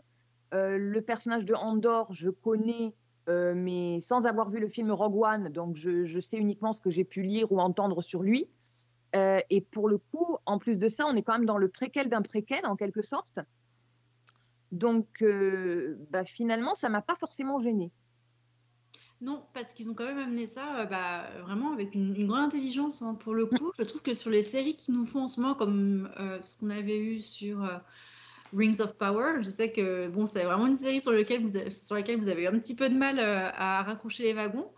Le 0.52 1.00
personnage 1.00 1.46
de 1.46 1.54
Andor, 1.54 2.12
je 2.12 2.30
connais, 2.30 2.94
mais 3.28 4.00
sans 4.02 4.24
avoir 4.26 4.50
vu 4.50 4.60
le 4.60 4.68
film 4.68 4.92
Rogue 4.92 5.16
One, 5.16 5.50
donc 5.50 5.76
je, 5.76 6.20
sais 6.20 6.38
uniquement 6.38 6.74
ce 6.74 6.82
que 6.82 6.90
j'ai 6.90 7.04
pu 7.04 7.22
lire 7.22 7.52
ou 7.52 7.60
entendre 7.60 8.02
sur 8.02 8.24
lui. 8.24 8.48
et 9.14 9.62
pour 9.72 9.88
le 9.88 9.98
coup, 9.98 10.38
en 10.46 10.60
plus 10.60 10.78
de 10.78 10.90
ça, 10.90 11.06
on 11.08 11.16
est 11.16 11.24
quand 11.24 11.34
même 11.34 11.46
dans 11.46 11.58
le 11.58 11.70
préquel 11.70 12.10
d'un 12.10 12.22
préquel, 12.22 12.66
en 12.66 12.76
quelque 12.76 13.02
sorte. 13.02 13.40
Donc, 14.72 15.24
bah, 16.10 16.26
finalement, 16.26 16.76
ça 16.76 16.90
m'a 16.90 17.02
pas 17.02 17.16
forcément 17.16 17.60
gênée. 17.60 17.92
Non, 19.24 19.42
parce 19.54 19.74
qu'ils 19.74 19.90
ont 19.90 19.94
quand 19.94 20.06
même 20.06 20.18
amené 20.18 20.46
ça 20.46 20.82
euh, 20.82 20.86
bah, 20.86 21.24
vraiment 21.44 21.72
avec 21.72 21.96
une, 21.96 22.28
grande 22.28 22.42
intelligence. 22.42 23.02
hein. 23.02 23.16
Pour 23.16 23.34
le 23.34 23.46
coup, 23.46 23.72
je 23.78 23.84
trouve 23.84 24.02
que 24.02 24.14
sur 24.14 24.30
les 24.30 24.44
séries 24.44 24.76
qui 24.76 24.92
nous 24.92 25.06
font 25.06 25.22
en 25.22 25.28
ce 25.30 25.40
moment, 25.40 25.56
comme 25.56 26.12
euh, 26.20 26.42
ce 26.42 26.60
qu'on 26.60 26.70
avait 26.70 27.00
eu 27.00 27.22
sur 27.22 27.64
euh, 27.64 27.78
Rings 28.56 28.82
of 28.82 28.98
Power, 28.98 29.42
je 29.42 29.50
sais 29.50 29.72
que 29.72 30.08
bon, 30.10 30.26
c'est 30.26 30.44
vraiment 30.44 30.68
une 30.68 30.76
série 30.76 31.02
sur, 31.02 31.12
laquelle 31.12 31.46
vous 31.46 31.58
sur 31.70 31.96
laquelle 31.96 32.18
vous 32.18 32.30
avez 32.30 32.48
un 32.48 32.60
petit 32.60 32.76
peu 32.76 32.90
de 32.90 32.96
mal 32.96 33.20
à 33.20 33.84
raccrocher 33.84 34.24
les 34.24 34.34
wagons. 34.34 34.72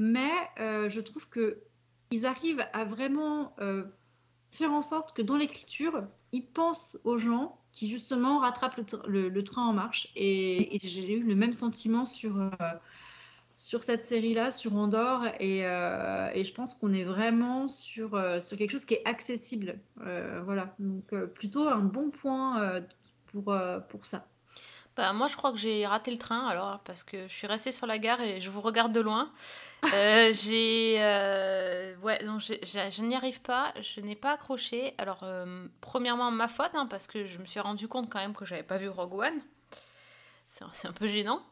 Mais 0.00 0.30
je 0.58 1.00
trouve 1.00 1.28
que 1.28 1.62
ils 2.10 2.26
arrivent 2.26 2.64
à 2.72 2.84
vraiment 2.84 3.54
faire 4.50 4.72
en 4.72 4.82
sorte 4.82 5.16
que 5.16 5.22
dans 5.22 5.36
l'écriture, 5.36 6.02
ils 6.32 6.46
pensent 6.46 6.98
aux 7.04 7.18
gens 7.18 7.60
qui 7.72 7.88
justement 7.88 8.38
rattrapent 8.38 8.80
le, 9.06 9.42
train 9.42 9.66
en 9.66 9.72
marche. 9.72 10.08
Et 10.16 10.78
j'ai 10.82 11.12
eu 11.12 11.22
le 11.22 11.34
même 11.34 11.52
sentiment 11.52 12.04
sur 12.04 12.50
sur 13.56 13.82
cette 13.82 14.04
série-là, 14.04 14.52
sur 14.52 14.76
Andorre, 14.76 15.28
et, 15.40 15.64
euh, 15.64 16.30
et 16.34 16.44
je 16.44 16.52
pense 16.52 16.74
qu'on 16.74 16.92
est 16.92 17.04
vraiment 17.04 17.68
sur, 17.68 18.14
euh, 18.14 18.38
sur 18.38 18.58
quelque 18.58 18.70
chose 18.70 18.84
qui 18.84 18.94
est 18.94 19.02
accessible. 19.06 19.78
Euh, 20.02 20.42
voilà, 20.44 20.74
donc 20.78 21.14
plutôt 21.32 21.66
un 21.66 21.80
bon 21.80 22.10
point 22.10 22.82
pour, 23.28 23.56
pour 23.88 24.04
ça. 24.04 24.28
Bah, 24.94 25.12
moi, 25.14 25.26
je 25.26 25.36
crois 25.36 25.52
que 25.52 25.58
j'ai 25.58 25.86
raté 25.86 26.10
le 26.10 26.18
train, 26.18 26.46
alors, 26.46 26.80
parce 26.80 27.02
que 27.02 27.28
je 27.28 27.32
suis 27.32 27.46
restée 27.46 27.72
sur 27.72 27.86
la 27.86 27.98
gare 27.98 28.20
et 28.20 28.40
je 28.40 28.50
vous 28.50 28.60
regarde 28.60 28.92
de 28.92 29.00
loin. 29.00 29.32
j'ai. 29.92 30.96
ouais, 32.02 32.24
donc 32.24 32.40
je 32.40 33.02
n'y 33.02 33.16
arrive 33.16 33.40
pas, 33.40 33.72
je 33.80 34.02
n'ai 34.02 34.16
pas 34.16 34.32
accroché. 34.32 34.94
Alors, 34.98 35.18
premièrement, 35.80 36.30
ma 36.30 36.48
faute, 36.48 36.72
hein, 36.74 36.86
parce 36.86 37.06
que 37.06 37.24
je 37.24 37.38
me 37.38 37.46
suis 37.46 37.60
rendu 37.60 37.88
compte 37.88 38.10
quand 38.10 38.20
même 38.20 38.34
que 38.34 38.44
j'avais 38.44 38.62
pas 38.62 38.76
vu 38.76 38.90
Rogue 38.90 39.14
One. 39.14 39.40
C'est 40.46 40.88
un 40.88 40.92
peu 40.92 41.06
gênant. 41.06 41.42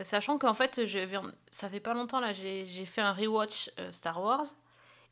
Sachant 0.00 0.38
qu'en 0.38 0.54
fait, 0.54 0.86
je, 0.86 0.98
ça 1.50 1.68
fait 1.68 1.80
pas 1.80 1.94
longtemps, 1.94 2.20
là, 2.20 2.32
j'ai 2.32 2.86
fait 2.86 3.00
un 3.00 3.12
rewatch 3.12 3.70
euh, 3.78 3.92
Star 3.92 4.22
Wars. 4.22 4.46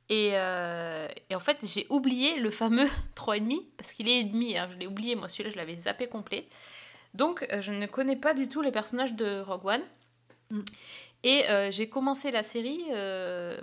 Et, 0.09 0.31
euh, 0.35 1.07
et, 1.29 1.37
en 1.37 1.41
fait, 1.41 1.59
j'ai 1.63 1.87
oublié 1.89 2.37
le 2.39 2.51
fameux 2.51 2.89
3,5, 3.17 3.61
parce 3.77 3.93
qu'il 3.93 4.09
est 4.09 4.25
demi, 4.25 4.59
hein, 4.59 4.69
je 4.73 4.77
l'ai 4.77 4.87
oublié, 4.87 5.15
moi 5.15 5.29
celui-là, 5.29 5.51
je 5.51 5.57
l'avais 5.57 5.77
zappé 5.77 6.09
complet. 6.09 6.49
Donc, 7.15 7.47
euh, 7.53 7.61
je 7.61 7.73
ne 7.73 7.87
connais 7.87 8.17
pas 8.17 8.35
du 8.35 8.49
tout 8.49 8.63
les 8.63 8.73
personnages 8.73 9.15
de 9.15 9.41
Rogue 9.41 9.67
One. 9.67 9.83
Et 11.23 11.45
j'ai 11.71 11.89
commencé 11.89 12.31
la 12.33 12.43
série, 12.43 12.83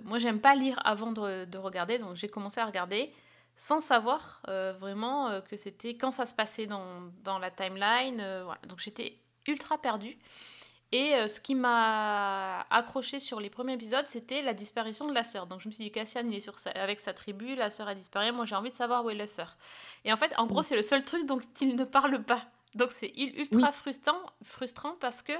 moi 0.03 0.19
j'aime 0.19 0.39
pas 0.39 0.53
lire 0.53 0.79
avant 0.85 1.11
de, 1.11 1.43
de 1.43 1.57
regarder, 1.57 1.97
donc 1.97 2.15
j'ai 2.15 2.29
commencé 2.29 2.61
à 2.61 2.65
regarder 2.65 3.11
sans 3.57 3.81
savoir 3.81 4.41
vraiment 4.79 5.41
que 5.41 5.57
c'était 5.57 5.97
quand 5.97 6.11
ça 6.11 6.25
se 6.25 6.33
passait 6.33 6.67
dans, 6.67 7.11
dans 7.23 7.39
la 7.39 7.51
timeline. 7.51 8.23
Donc 8.69 8.79
j'étais 8.79 9.19
ultra 9.47 9.81
perdue. 9.81 10.17
Et 10.93 11.15
euh, 11.15 11.27
ce 11.27 11.41
qui 11.41 11.53
m'a 11.53 12.61
accroché 12.69 13.19
sur 13.19 13.41
les 13.41 13.49
premiers 13.49 13.73
épisodes, 13.73 14.07
c'était 14.07 14.41
la 14.41 14.53
disparition 14.53 15.07
de 15.07 15.13
la 15.13 15.25
sœur. 15.25 15.45
Donc 15.45 15.59
je 15.61 15.67
me 15.67 15.73
suis 15.73 15.83
dit, 15.83 15.91
Cassian, 15.91 16.23
il 16.25 16.33
est 16.33 16.39
sur 16.39 16.55
avec 16.75 16.99
sa 16.99 17.13
tribu, 17.13 17.55
la 17.55 17.69
sœur 17.69 17.89
a 17.89 17.95
disparu, 17.95 18.31
moi 18.31 18.45
j'ai 18.45 18.55
envie 18.55 18.69
de 18.69 18.75
savoir 18.75 19.03
où 19.03 19.09
est 19.09 19.15
la 19.15 19.27
sœur. 19.27 19.57
Et 20.05 20.13
en 20.13 20.17
fait, 20.17 20.33
en 20.37 20.47
gros, 20.47 20.61
c'est 20.63 20.77
le 20.77 20.81
seul 20.81 21.03
truc 21.03 21.25
dont 21.25 21.39
il 21.59 21.75
ne 21.75 21.83
parle 21.83 22.23
pas. 22.23 22.43
Donc 22.75 22.91
c'est 22.91 23.11
ultra 23.17 23.71
frustrant, 23.71 24.21
frustrant 24.43 24.95
parce 24.99 25.23
que 25.23 25.33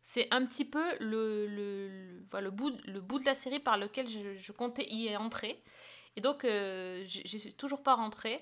c'est 0.00 0.32
un 0.32 0.44
petit 0.46 0.64
peu 0.64 0.84
le, 1.00 1.46
le, 1.46 2.40
le, 2.40 2.50
bout, 2.50 2.72
le 2.86 3.00
bout 3.00 3.18
de 3.18 3.24
la 3.24 3.34
série 3.34 3.60
par 3.60 3.76
lequel 3.76 4.08
je, 4.08 4.52
comptais 4.52 4.86
y 4.90 5.14
entrer. 5.16 5.62
Et 6.16 6.20
donc, 6.20 6.44
euh, 6.44 7.04
je 7.06 7.38
suis 7.38 7.54
toujours 7.54 7.82
pas 7.82 7.94
rentrée. 7.94 8.38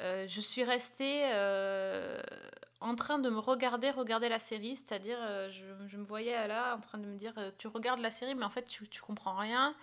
Euh, 0.00 0.26
je 0.28 0.40
suis 0.40 0.62
restée 0.62 1.22
euh, 1.24 2.20
en 2.80 2.94
train 2.94 3.18
de 3.18 3.28
me 3.30 3.38
regarder, 3.38 3.90
regarder 3.90 4.28
la 4.28 4.38
série, 4.38 4.76
c'est-à-dire 4.76 5.18
euh, 5.20 5.50
je, 5.50 5.96
me 5.96 6.04
voyais 6.04 6.46
là 6.46 6.76
en 6.76 6.80
train 6.80 6.98
de 6.98 7.06
me 7.06 7.16
dire 7.16 7.34
tu 7.58 7.66
regardes 7.66 8.00
la 8.00 8.12
série 8.12 8.36
mais 8.36 8.44
en 8.44 8.50
fait 8.50 8.66
tu, 8.68 8.86
comprends 9.00 9.36
rien, 9.36 9.74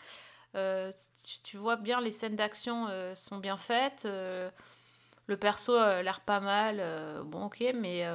tu, 1.43 1.57
vois 1.57 1.75
bien 1.75 2.00
les 2.00 2.13
scènes 2.13 2.38
d'action 2.38 2.88
sont 3.13 3.38
bien 3.38 3.57
faites, 3.57 4.07
le 4.07 5.38
perso 5.38 5.75
a 5.75 6.01
l'air 6.01 6.22
pas 6.22 6.39
mal, 6.39 6.81
bon 7.25 7.48
ok 7.48 7.62
mais 7.75 8.07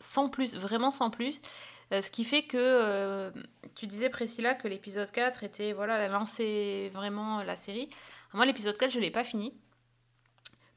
sans 0.00 0.30
plus, 0.30 0.56
vraiment 0.56 0.90
sans 0.90 1.10
plus. 1.10 1.42
ce 1.90 2.10
qui 2.10 2.24
fait 2.24 2.44
que 2.44 3.30
tu 3.74 3.86
disais 3.86 4.08
Priscilla 4.08 4.54
que 4.54 4.68
l'épisode 4.68 5.10
4 5.10 5.44
était 5.44 5.74
voilà, 5.74 5.98
la 5.98 6.08
lancé 6.08 6.90
vraiment 6.94 7.42
la 7.42 7.56
série. 7.56 7.90
Moi 8.32 8.46
l'épisode 8.46 8.78
4 8.78 8.90
je 8.90 9.00
l'ai 9.00 9.10
pas 9.10 9.24
fini. 9.24 9.52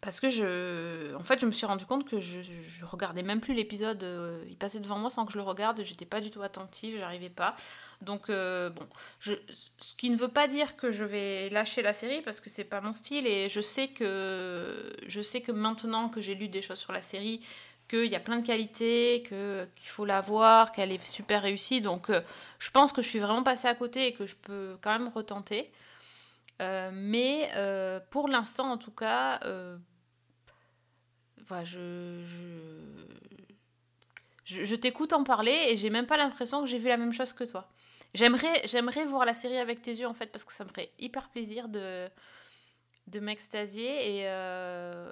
Parce 0.06 0.20
que 0.20 0.30
je, 0.30 1.16
en 1.16 1.24
fait, 1.24 1.40
je 1.40 1.48
me 1.48 1.52
suis 1.52 1.66
rendu 1.66 1.84
compte 1.88 2.08
que 2.08 2.20
je, 2.20 2.40
je 2.40 2.86
regardais 2.86 3.24
même 3.24 3.42
plus 3.42 3.56
l'épisode. 3.56 4.04
Euh, 4.04 4.46
il 4.48 4.56
passait 4.56 4.80
devant 4.80 5.00
moi 5.00 5.10
sans 5.10 5.26
que 5.26 5.32
je 5.32 5.38
le 5.38 5.44
regarde. 5.44 5.82
J'étais 5.84 6.06
pas 6.06 6.22
du 6.22 6.30
tout 6.30 6.44
attentive, 6.44 7.00
j'arrivais 7.00 7.32
pas. 7.32 7.56
Donc 8.02 8.30
euh, 8.30 8.70
bon, 8.70 8.88
ce 9.20 9.96
qui 9.98 10.12
ne 10.12 10.16
veut 10.16 10.28
pas 10.28 10.48
dire 10.48 10.76
que 10.76 10.92
je 10.92 11.06
vais 11.06 11.50
lâcher 11.50 11.82
la 11.82 11.94
série 11.94 12.22
parce 12.22 12.40
que 12.40 12.52
c'est 12.52 12.66
pas 12.66 12.82
mon 12.82 12.94
style 12.94 13.26
et 13.26 13.50
je 13.50 13.62
sais 13.62 13.88
que 13.88 14.96
je 15.08 15.22
sais 15.24 15.42
que 15.42 15.52
maintenant 15.52 16.08
que 16.10 16.22
j'ai 16.22 16.36
lu 16.36 16.50
des 16.50 16.62
choses 16.62 16.78
sur 16.78 16.94
la 16.94 17.02
série, 17.02 17.42
qu'il 17.88 18.06
y 18.06 18.16
a 18.16 18.20
plein 18.20 18.38
de 18.38 18.46
qualités, 18.46 19.24
qu'il 19.26 19.90
faut 19.90 20.06
la 20.06 20.22
voir, 20.22 20.72
qu'elle 20.72 20.92
est 20.92 21.04
super 21.04 21.42
réussie. 21.42 21.82
Donc 21.82 22.12
euh, 22.12 22.22
je 22.60 22.70
pense 22.70 22.94
que 22.94 23.02
je 23.02 23.08
suis 23.08 23.20
vraiment 23.20 23.42
passée 23.42 23.68
à 23.68 23.74
côté 23.74 24.06
et 24.06 24.14
que 24.14 24.28
je 24.28 24.36
peux 24.36 24.78
quand 24.82 24.92
même 24.92 25.08
retenter. 25.16 25.72
mais 26.60 27.50
pour 28.12 28.28
l'instant, 28.28 28.72
en 28.72 28.78
tout 28.78 28.92
cas 28.92 29.40
je, 31.64 32.22
je, 34.46 34.76
t'écoute 34.76 35.14
en 35.14 35.24
parler 35.24 35.68
et 35.70 35.78
j'ai 35.78 35.90
même 35.90 36.06
pas 36.06 36.18
l'impression 36.18 36.62
que 36.62 36.68
j'ai 36.68 36.78
vu 36.78 36.88
la 36.88 36.98
même 36.98 37.14
chose 37.14 37.34
que 37.34 37.44
toi. 37.44 37.68
J'aimerais, 38.14 38.62
j'aimerais 38.66 39.06
voir 39.06 39.26
la 39.26 39.34
série 39.34 39.58
avec 39.58 39.82
tes 39.82 39.92
yeux 39.92 40.08
en 40.08 40.14
fait 40.14 40.28
parce 40.28 40.46
que 40.46 40.54
ça 40.54 40.64
me 40.64 40.70
ferait 40.70 40.92
hyper 41.00 41.30
plaisir 41.30 41.68
de, 41.68 42.10
m'extasier 43.20 44.20
et, 44.20 44.28
euh, 44.28 45.12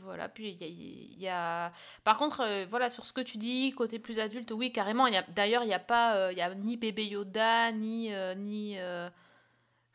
voilà. 0.00 0.28
Puis 0.28 0.56
il 0.60 1.20
y, 1.20 1.28
a, 1.28 1.70
par 2.04 2.18
contre, 2.18 2.42
euh, 2.42 2.66
voilà 2.68 2.90
sur 2.90 3.06
ce 3.06 3.12
que 3.12 3.20
tu 3.20 3.38
dis 3.38 3.72
côté 3.72 3.98
plus 3.98 4.18
adulte, 4.18 4.50
oui 4.52 4.72
carrément. 4.72 5.06
Y 5.06 5.16
a, 5.16 5.22
d'ailleurs, 5.28 5.62
il 5.62 5.68
n'y 5.68 5.74
a 5.74 5.78
pas, 5.78 6.16
euh, 6.16 6.32
il 6.32 6.40
a 6.40 6.54
ni 6.54 6.76
bébé 6.76 7.06
Yoda 7.06 7.72
ni 7.72 8.10
ni 8.36 8.76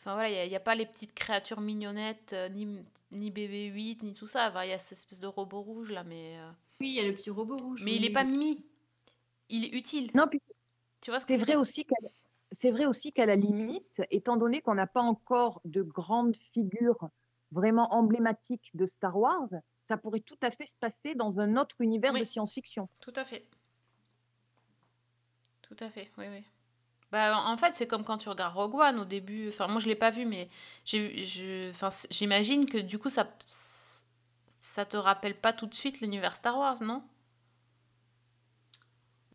Enfin 0.04 0.16
voilà, 0.16 0.44
il 0.44 0.50
n'y 0.50 0.56
a, 0.56 0.60
pas 0.60 0.76
les 0.76 0.86
petites 0.86 1.14
créatures 1.14 1.62
mignonnettes, 1.62 2.36
ni, 2.52 2.68
ni 3.12 3.32
BB-8, 3.32 4.04
ni 4.04 4.12
tout 4.12 4.28
ça. 4.28 4.52
Il 4.66 4.70
y 4.70 4.74
a 4.74 4.80
cette 4.80 4.98
espèce 4.98 5.22
de 5.22 5.28
robot 5.28 5.62
rouge 5.62 5.92
là, 5.92 6.04
mais. 6.04 6.38
Euh, 6.40 6.52
oui, 6.82 6.90
il 6.90 6.96
y 6.96 7.00
a 7.00 7.08
le 7.08 7.14
petit 7.14 7.30
robot 7.30 7.58
rouge. 7.58 7.84
Mais 7.86 7.96
il 7.96 8.02
n'est 8.02 8.10
pas 8.10 8.26
Mimi. 8.26 8.66
Il 9.48 9.64
est 9.64 9.70
utile. 9.70 10.12
Non, 10.14 10.28
puis. 10.28 10.42
Tu 11.00 11.10
vois 11.10 11.22
C'est 11.22 11.38
vrai 11.38 11.56
aussi 11.56 11.86
qu'à 11.86 11.96
c'est 12.52 12.72
vrai 12.72 12.86
aussi 12.86 13.14
qu'à 13.14 13.26
la 13.26 13.36
limite, 13.36 14.02
étant 14.12 14.36
donné 14.36 14.62
qu'on 14.62 14.76
n'a 14.76 14.88
pas 14.88 15.02
encore 15.02 15.62
de 15.66 15.82
grandes 15.82 16.36
figures 16.36 17.10
vraiment 17.52 17.94
emblématiques 17.94 18.72
de 18.74 18.86
Star 18.86 19.18
Wars, 19.18 19.50
ça 19.80 19.98
pourrait 19.98 20.20
tout 20.20 20.38
à 20.42 20.52
fait 20.52 20.68
se 20.68 20.76
passer 20.80 21.16
dans 21.16 21.40
un 21.40 21.56
autre 21.56 21.76
univers 21.80 22.14
de 22.14 22.24
science-fiction. 22.24 22.90
Tout 23.00 23.14
à 23.16 23.24
fait. 23.24 23.48
Tout 25.62 25.78
à 25.80 25.90
fait, 25.90 26.12
oui, 26.18 26.26
oui. 26.30 26.44
Bah, 27.14 27.44
en 27.46 27.58
fait, 27.58 27.76
c'est 27.76 27.86
comme 27.86 28.04
quand 28.04 28.18
tu 28.18 28.28
regardes 28.28 28.56
Rogue 28.56 28.74
One 28.74 28.98
au 28.98 29.06
début. 29.06 29.48
Enfin, 29.50 29.68
moi, 29.68 29.80
je 29.80 29.86
l'ai 29.86 29.94
pas 29.94 30.10
vu, 30.10 30.26
mais 30.26 30.50
j'imagine 30.84 32.66
que 32.66 32.80
du 32.80 32.98
coup, 32.98 33.10
ça, 33.10 33.32
ça 34.60 34.84
te 34.84 34.98
rappelle 34.98 35.36
pas 35.36 35.54
tout 35.54 35.68
de 35.68 35.76
suite 35.76 36.02
l'univers 36.02 36.36
Star 36.36 36.58
Wars, 36.58 36.82
non? 36.82 37.04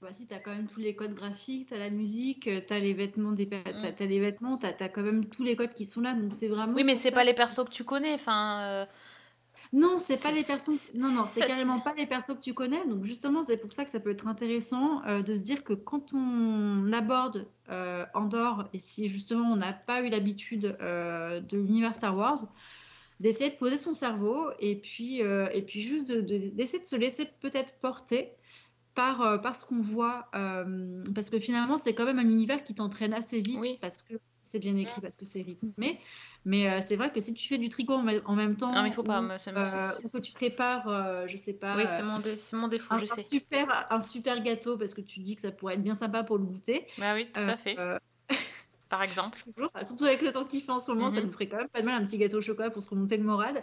Bah 0.03 0.09
si, 0.13 0.27
tu 0.27 0.35
as 0.35 0.41
quand 0.41 0.51
même 0.51 0.67
tous 0.67 0.81
les 0.81 0.97
codes 0.97 1.15
graphiques, 1.15 1.69
tu 1.69 1.75
as 1.75 1.79
la 1.79 1.91
musique, 1.91 2.49
euh, 2.49 2.61
tu 2.67 2.73
as 2.73 2.81
les 2.81 2.95
vêtements, 2.95 3.31
des... 3.31 3.47
Mm. 3.47 3.95
tu 3.97 4.03
as, 4.03 4.07
les 4.07 4.19
vêtements, 4.19 4.59
tu 4.59 4.67
as, 4.67 4.89
quand 4.89 5.03
même 5.03 5.27
tous 5.27 5.45
les 5.45 5.55
codes 5.55 5.73
qui 5.73 5.85
sont 5.85 6.01
là, 6.01 6.15
donc 6.15 6.33
c'est 6.33 6.49
vraiment... 6.49 6.75
Oui, 6.75 6.83
mais 6.83 6.97
c'est 6.97 7.13
pas 7.13 7.23
les 7.23 7.35
persos 7.35 7.65
que 7.65 7.71
tu 7.71 7.85
connais, 7.85 8.15
enfin... 8.15 8.61
Euh, 8.63 8.87
non, 9.73 9.99
c'est 10.01 10.21
pas 10.21 10.33
les 10.33 10.43
persos. 10.43 10.95
Non, 10.95 11.11
non, 11.13 11.23
c'est 11.25 11.47
carrément 11.47 11.79
pas 11.79 11.95
les 11.95 12.07
persos 12.07 12.35
que 12.39 12.41
tu 12.41 12.55
connais. 12.55 12.87
Donc 12.87 13.05
justement, 13.05 13.43
c'est 13.43 13.59
pour 13.59 13.71
ça 13.71 13.85
que 13.85 13.91
ça 13.91 14.01
peut 14.01 14.11
être 14.11 14.27
intéressant 14.27 15.05
euh, 15.05 15.23
de 15.23 15.35
se 15.35 15.43
dire 15.43 15.63
que 15.63 15.75
quand 15.75 16.15
on 16.15 16.91
aborde 16.93 17.47
euh, 17.71 18.05
Andorre 18.15 18.69
et 18.73 18.79
si 18.79 19.09
justement 19.09 19.51
on 19.53 19.57
n'a 19.57 19.73
pas 19.73 20.03
eu 20.03 20.09
l'habitude 20.09 20.77
euh, 20.81 21.41
de 21.41 21.59
l'univers 21.59 21.95
Star 21.95 22.17
Wars, 22.17 22.39
d'essayer 23.21 23.51
de 23.51 23.57
poser 23.57 23.77
son 23.77 23.95
cerveau 23.95 24.51
et 24.61 24.77
puis 24.77 25.21
et 25.21 25.63
puis 25.63 25.83
juste 25.83 26.13
d'essayer 26.13 26.83
de, 26.83 26.87
se 26.87 26.97
laisser 26.97 27.29
peut-être 27.41 27.75
porter 27.81 28.33
par, 28.95 29.41
par 29.41 29.57
ce 29.57 29.65
qu'on 29.65 29.81
voit 29.81 30.31
parce 31.15 31.29
que 31.29 31.41
finalement 31.41 31.79
c'est 31.79 31.95
quand 31.95 32.05
même 32.05 32.21
un 32.21 32.31
univers 32.31 32.63
qui 32.63 32.77
t'entraîne 32.77 33.13
assez 33.13 33.41
vite 33.41 33.81
parce 33.81 34.03
que 34.03 34.15
c'est 34.49 34.59
bien 34.59 34.75
écrit 34.77 35.01
parce 35.01 35.17
que 35.17 35.25
c'est 35.25 35.43
rythmé. 35.43 36.01
Mais 36.45 36.71
euh, 36.71 36.81
c'est 36.81 36.97
vrai 36.97 37.13
que 37.13 37.21
si 37.21 37.35
tu 37.35 37.47
fais 37.47 37.59
du 37.59 37.69
tricot 37.69 37.95
en, 37.95 38.03
même 38.03 38.57
temps, 38.57 38.73
Non, 38.73 38.83
mais 38.83 38.89
il 38.89 38.95
faut 38.95 39.03
pas, 39.03 39.21
ou, 39.21 39.27
euh, 39.57 39.93
ou 40.05 40.09
que 40.09 40.19
tu 40.19 40.33
prépares, 40.33 40.89
euh, 40.89 41.27
je 41.27 41.37
sais 41.37 41.59
pas, 41.59 41.77
Oui, 41.77 41.85
c'est 41.87 42.03
mon, 42.03 42.19
dé- 42.19 42.37
c'est 42.37 42.57
mon 42.57 42.69
défaut, 42.69 42.95
un, 42.95 42.99
je 42.99 43.05
un 43.05 43.17
sais. 43.17 43.23
super, 43.23 43.87
un 43.91 44.01
super 44.01 44.41
gâteau 44.43 44.79
parce 44.79 44.95
que 44.95 45.01
tu 45.03 45.21
dis 45.21 45.35
que 45.35 45.43
ça 45.43 45.53
pourrait 45.53 45.75
être 45.75 45.83
bien 45.83 45.95
sympa 45.95 46.25
pour 46.25 46.39
le 46.39 46.45
goûter. 46.45 46.87
Bah 46.99 47.15
oui, 47.15 47.29
tout 47.31 47.41
à 47.41 47.57
fait. 47.57 47.77
Par 48.89 49.03
exemple. 49.03 49.37
toujours, 49.45 49.71
surtout 49.83 50.05
avec 50.05 50.23
le 50.23 50.33
temps 50.33 50.45
qu'il 50.45 50.63
fait 50.63 50.73
en 50.73 50.79
ce 50.79 50.91
moment, 50.91 51.11
ça 51.11 51.21
Mhm. 51.21 51.27
nous 51.27 51.33
ferait 51.33 51.49
quand 51.49 51.59
même 51.59 51.69
pas 51.69 51.81
de 51.81 51.87
mal 51.87 52.03
un 52.03 52.07
petit 52.07 52.17
gâteau 52.19 52.39
au 52.39 52.43
chocolat 52.43 52.71
pour 52.71 52.81
se 52.83 52.89
remonter 52.89 53.17
le 53.19 53.25
moral. 53.25 53.63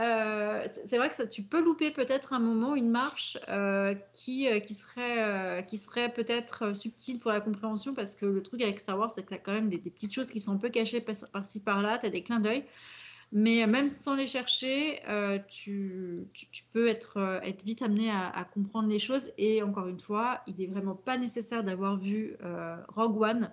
Euh, 0.00 0.64
c'est 0.84 0.96
vrai 0.96 1.08
que 1.08 1.16
ça, 1.16 1.26
tu 1.26 1.42
peux 1.42 1.60
louper 1.60 1.90
peut-être 1.90 2.32
un 2.32 2.38
moment, 2.38 2.76
une 2.76 2.88
marche 2.88 3.36
euh, 3.48 3.94
qui, 4.12 4.48
euh, 4.48 4.60
qui 4.60 4.74
serait, 4.74 5.64
qui 5.66 5.76
serait 5.76 6.12
peut-être 6.12 6.74
subtile 6.76 7.18
pour 7.18 7.32
la 7.32 7.40
compréhension 7.40 7.94
parce 7.94 8.14
que 8.14 8.24
le 8.26 8.42
truc 8.42 8.62
avec 8.62 8.78
Star 8.78 8.96
Wars, 8.96 9.10
c'est 9.10 9.24
que 9.24 9.28
tu 9.28 9.34
as 9.34 9.38
quand 9.38 9.52
même 9.52 9.68
des, 9.68 9.78
des 9.78 9.90
petites 9.90 10.12
choses 10.14 10.30
qui 10.30 10.40
sont 10.40 10.52
un 10.52 10.58
peu 10.58 10.68
cachées 10.68 11.00
par- 11.00 11.16
par-ci 11.32 11.64
par-là, 11.64 11.98
tu 11.98 12.06
as 12.06 12.10
des 12.10 12.22
clins 12.22 12.38
d'œil. 12.38 12.64
Mais 13.32 13.66
même 13.66 13.88
sans 13.88 14.14
les 14.14 14.26
chercher, 14.26 15.02
tu, 15.48 16.28
tu- 16.32 16.46
tu 16.50 16.64
peux 16.72 16.86
être, 16.88 17.40
être 17.42 17.64
vite 17.64 17.82
amené 17.82 18.10
à, 18.10 18.28
à 18.30 18.44
comprendre 18.44 18.88
les 18.88 18.98
choses. 19.00 19.32
Et 19.36 19.62
encore 19.62 19.88
une 19.88 20.00
fois, 20.00 20.42
il 20.46 20.56
n'est 20.56 20.66
vraiment 20.66 20.94
pas 20.94 21.18
nécessaire 21.18 21.64
d'avoir 21.64 21.98
vu 21.98 22.36
Rogue 22.88 23.20
One 23.20 23.50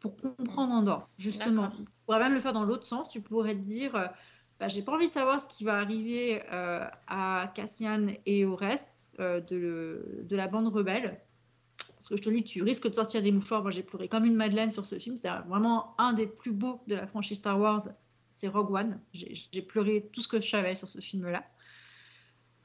pour 0.00 0.16
comprendre 0.16 0.74
Andorre, 0.74 1.08
justement. 1.18 1.70
Tu 1.70 2.02
pourrais 2.06 2.20
même 2.20 2.34
le 2.34 2.40
faire 2.40 2.52
dans 2.52 2.64
l'autre 2.64 2.86
sens. 2.86 3.08
Tu 3.08 3.20
pourrais 3.22 3.54
te 3.54 3.60
dire, 3.60 4.10
bah, 4.58 4.66
j'ai 4.66 4.82
pas 4.82 4.92
envie 4.92 5.06
de 5.06 5.12
savoir 5.12 5.40
ce 5.40 5.48
qui 5.48 5.64
va 5.64 5.78
arriver 5.78 6.42
euh, 6.52 6.84
à 7.06 7.52
Cassian 7.54 8.08
et 8.26 8.44
au 8.44 8.56
reste 8.56 9.10
euh, 9.20 9.40
de, 9.40 10.36
la 10.36 10.48
bande 10.48 10.68
rebelle. 10.68 11.20
Parce 11.94 12.08
que 12.08 12.16
je 12.16 12.22
te 12.22 12.30
dis, 12.30 12.42
tu 12.42 12.62
risques 12.62 12.88
de 12.88 12.94
sortir 12.94 13.22
des 13.22 13.30
mouchoirs. 13.30 13.62
Moi, 13.62 13.70
j'ai 13.70 13.82
pleuré 13.82 14.08
comme 14.08 14.24
une 14.24 14.34
madeleine 14.34 14.70
sur 14.70 14.84
ce 14.84 14.98
film. 14.98 15.16
C'est 15.16 15.28
vraiment 15.48 15.94
un 15.98 16.12
des 16.12 16.26
plus 16.26 16.52
beaux 16.52 16.80
de 16.88 16.96
la 16.96 17.06
franchise 17.06 17.38
Star 17.38 17.58
Wars. 17.58 17.82
C'est 18.30 18.48
Rogue 18.48 18.72
One. 18.72 19.00
J'ai 19.12 19.32
j'ai 19.34 19.62
pleuré 19.62 20.08
tout 20.12 20.20
ce 20.20 20.28
que 20.28 20.40
je 20.40 20.48
savais 20.48 20.74
sur 20.74 20.88
ce 20.88 21.00
film-là. 21.00 21.44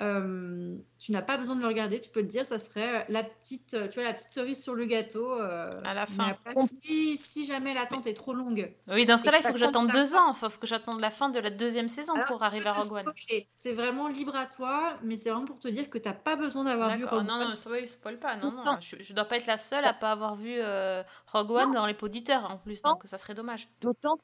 Euh, 0.03 0.75
tu 0.99 1.11
n'as 1.11 1.21
pas 1.21 1.37
besoin 1.37 1.55
de 1.55 1.61
le 1.61 1.67
regarder. 1.67 1.99
Tu 1.99 2.09
peux 2.09 2.21
te 2.21 2.27
dire, 2.27 2.45
ça 2.45 2.59
serait 2.59 3.05
la 3.09 3.23
petite, 3.23 3.73
euh, 3.73 3.87
tu 3.87 3.95
vois, 3.95 4.03
la 4.03 4.13
petite 4.13 4.31
cerise 4.31 4.61
sur 4.61 4.75
le 4.75 4.85
gâteau. 4.85 5.29
euh, 5.41 5.69
À 5.83 5.93
la 5.93 6.05
fin. 6.05 6.29
après, 6.29 6.53
si, 6.67 7.15
si 7.17 7.45
jamais 7.45 7.73
l'attente 7.73 8.05
est 8.07 8.13
trop 8.13 8.33
longue, 8.33 8.73
Oui, 8.87 9.05
dans 9.05 9.17
ce 9.17 9.23
cas-là, 9.23 9.37
il 9.39 9.43
ça 9.43 9.49
faut 9.49 9.53
que 9.53 9.59
j'attende 9.59 9.91
deux 9.91 10.15
ans. 10.15 10.31
Il 10.33 10.35
faut 10.35 10.49
que 10.49 10.67
j'attende 10.67 10.99
la 10.99 11.09
fin 11.09 11.29
de 11.29 11.39
la 11.39 11.49
deuxième 11.49 11.89
saison 11.89 12.13
Alors, 12.13 12.25
pour 12.27 12.43
arriver 12.43 12.67
à 12.67 12.71
Rogue 12.71 12.91
One. 12.93 13.01
spoiler. 13.13 13.45
C'est 13.49 13.73
vraiment 13.73 14.07
libre 14.07 14.35
à 14.35 14.45
toi, 14.45 14.97
mais 15.03 15.15
c'est 15.17 15.29
vraiment 15.31 15.45
pour 15.45 15.59
te 15.59 15.67
dire 15.67 15.89
que 15.89 15.97
tu 15.97 16.07
n'as 16.07 16.15
pas 16.15 16.35
besoin 16.35 16.63
d'avoir 16.65 16.95
vu. 16.95 17.05
Rogue 17.05 17.25
Non, 17.25 17.35
One. 17.41 17.49
non, 17.49 17.55
ça 17.55 17.69
va, 17.69 17.79
il 17.79 17.87
spoil 17.87 18.19
pas. 18.19 18.35
Non, 18.37 18.51
non. 18.51 18.63
Non. 18.65 18.77
Je, 18.79 18.95
je 18.99 19.13
dois 19.13 19.25
pas 19.25 19.37
être 19.37 19.47
la 19.47 19.57
seule 19.57 19.85
à 19.85 19.93
pas 19.93 20.11
avoir 20.11 20.35
vu 20.35 20.55
euh, 20.57 21.03
Rogue 21.31 21.51
One 21.51 21.71
dans 21.73 21.85
les 21.85 21.95
auditeurs 22.01 22.49
en 22.51 22.57
plus, 22.57 22.83
Non. 22.83 22.91
donc 22.91 23.01
ça 23.05 23.17
serait 23.17 23.33
dommage. 23.33 23.67
D'autant 23.81 24.17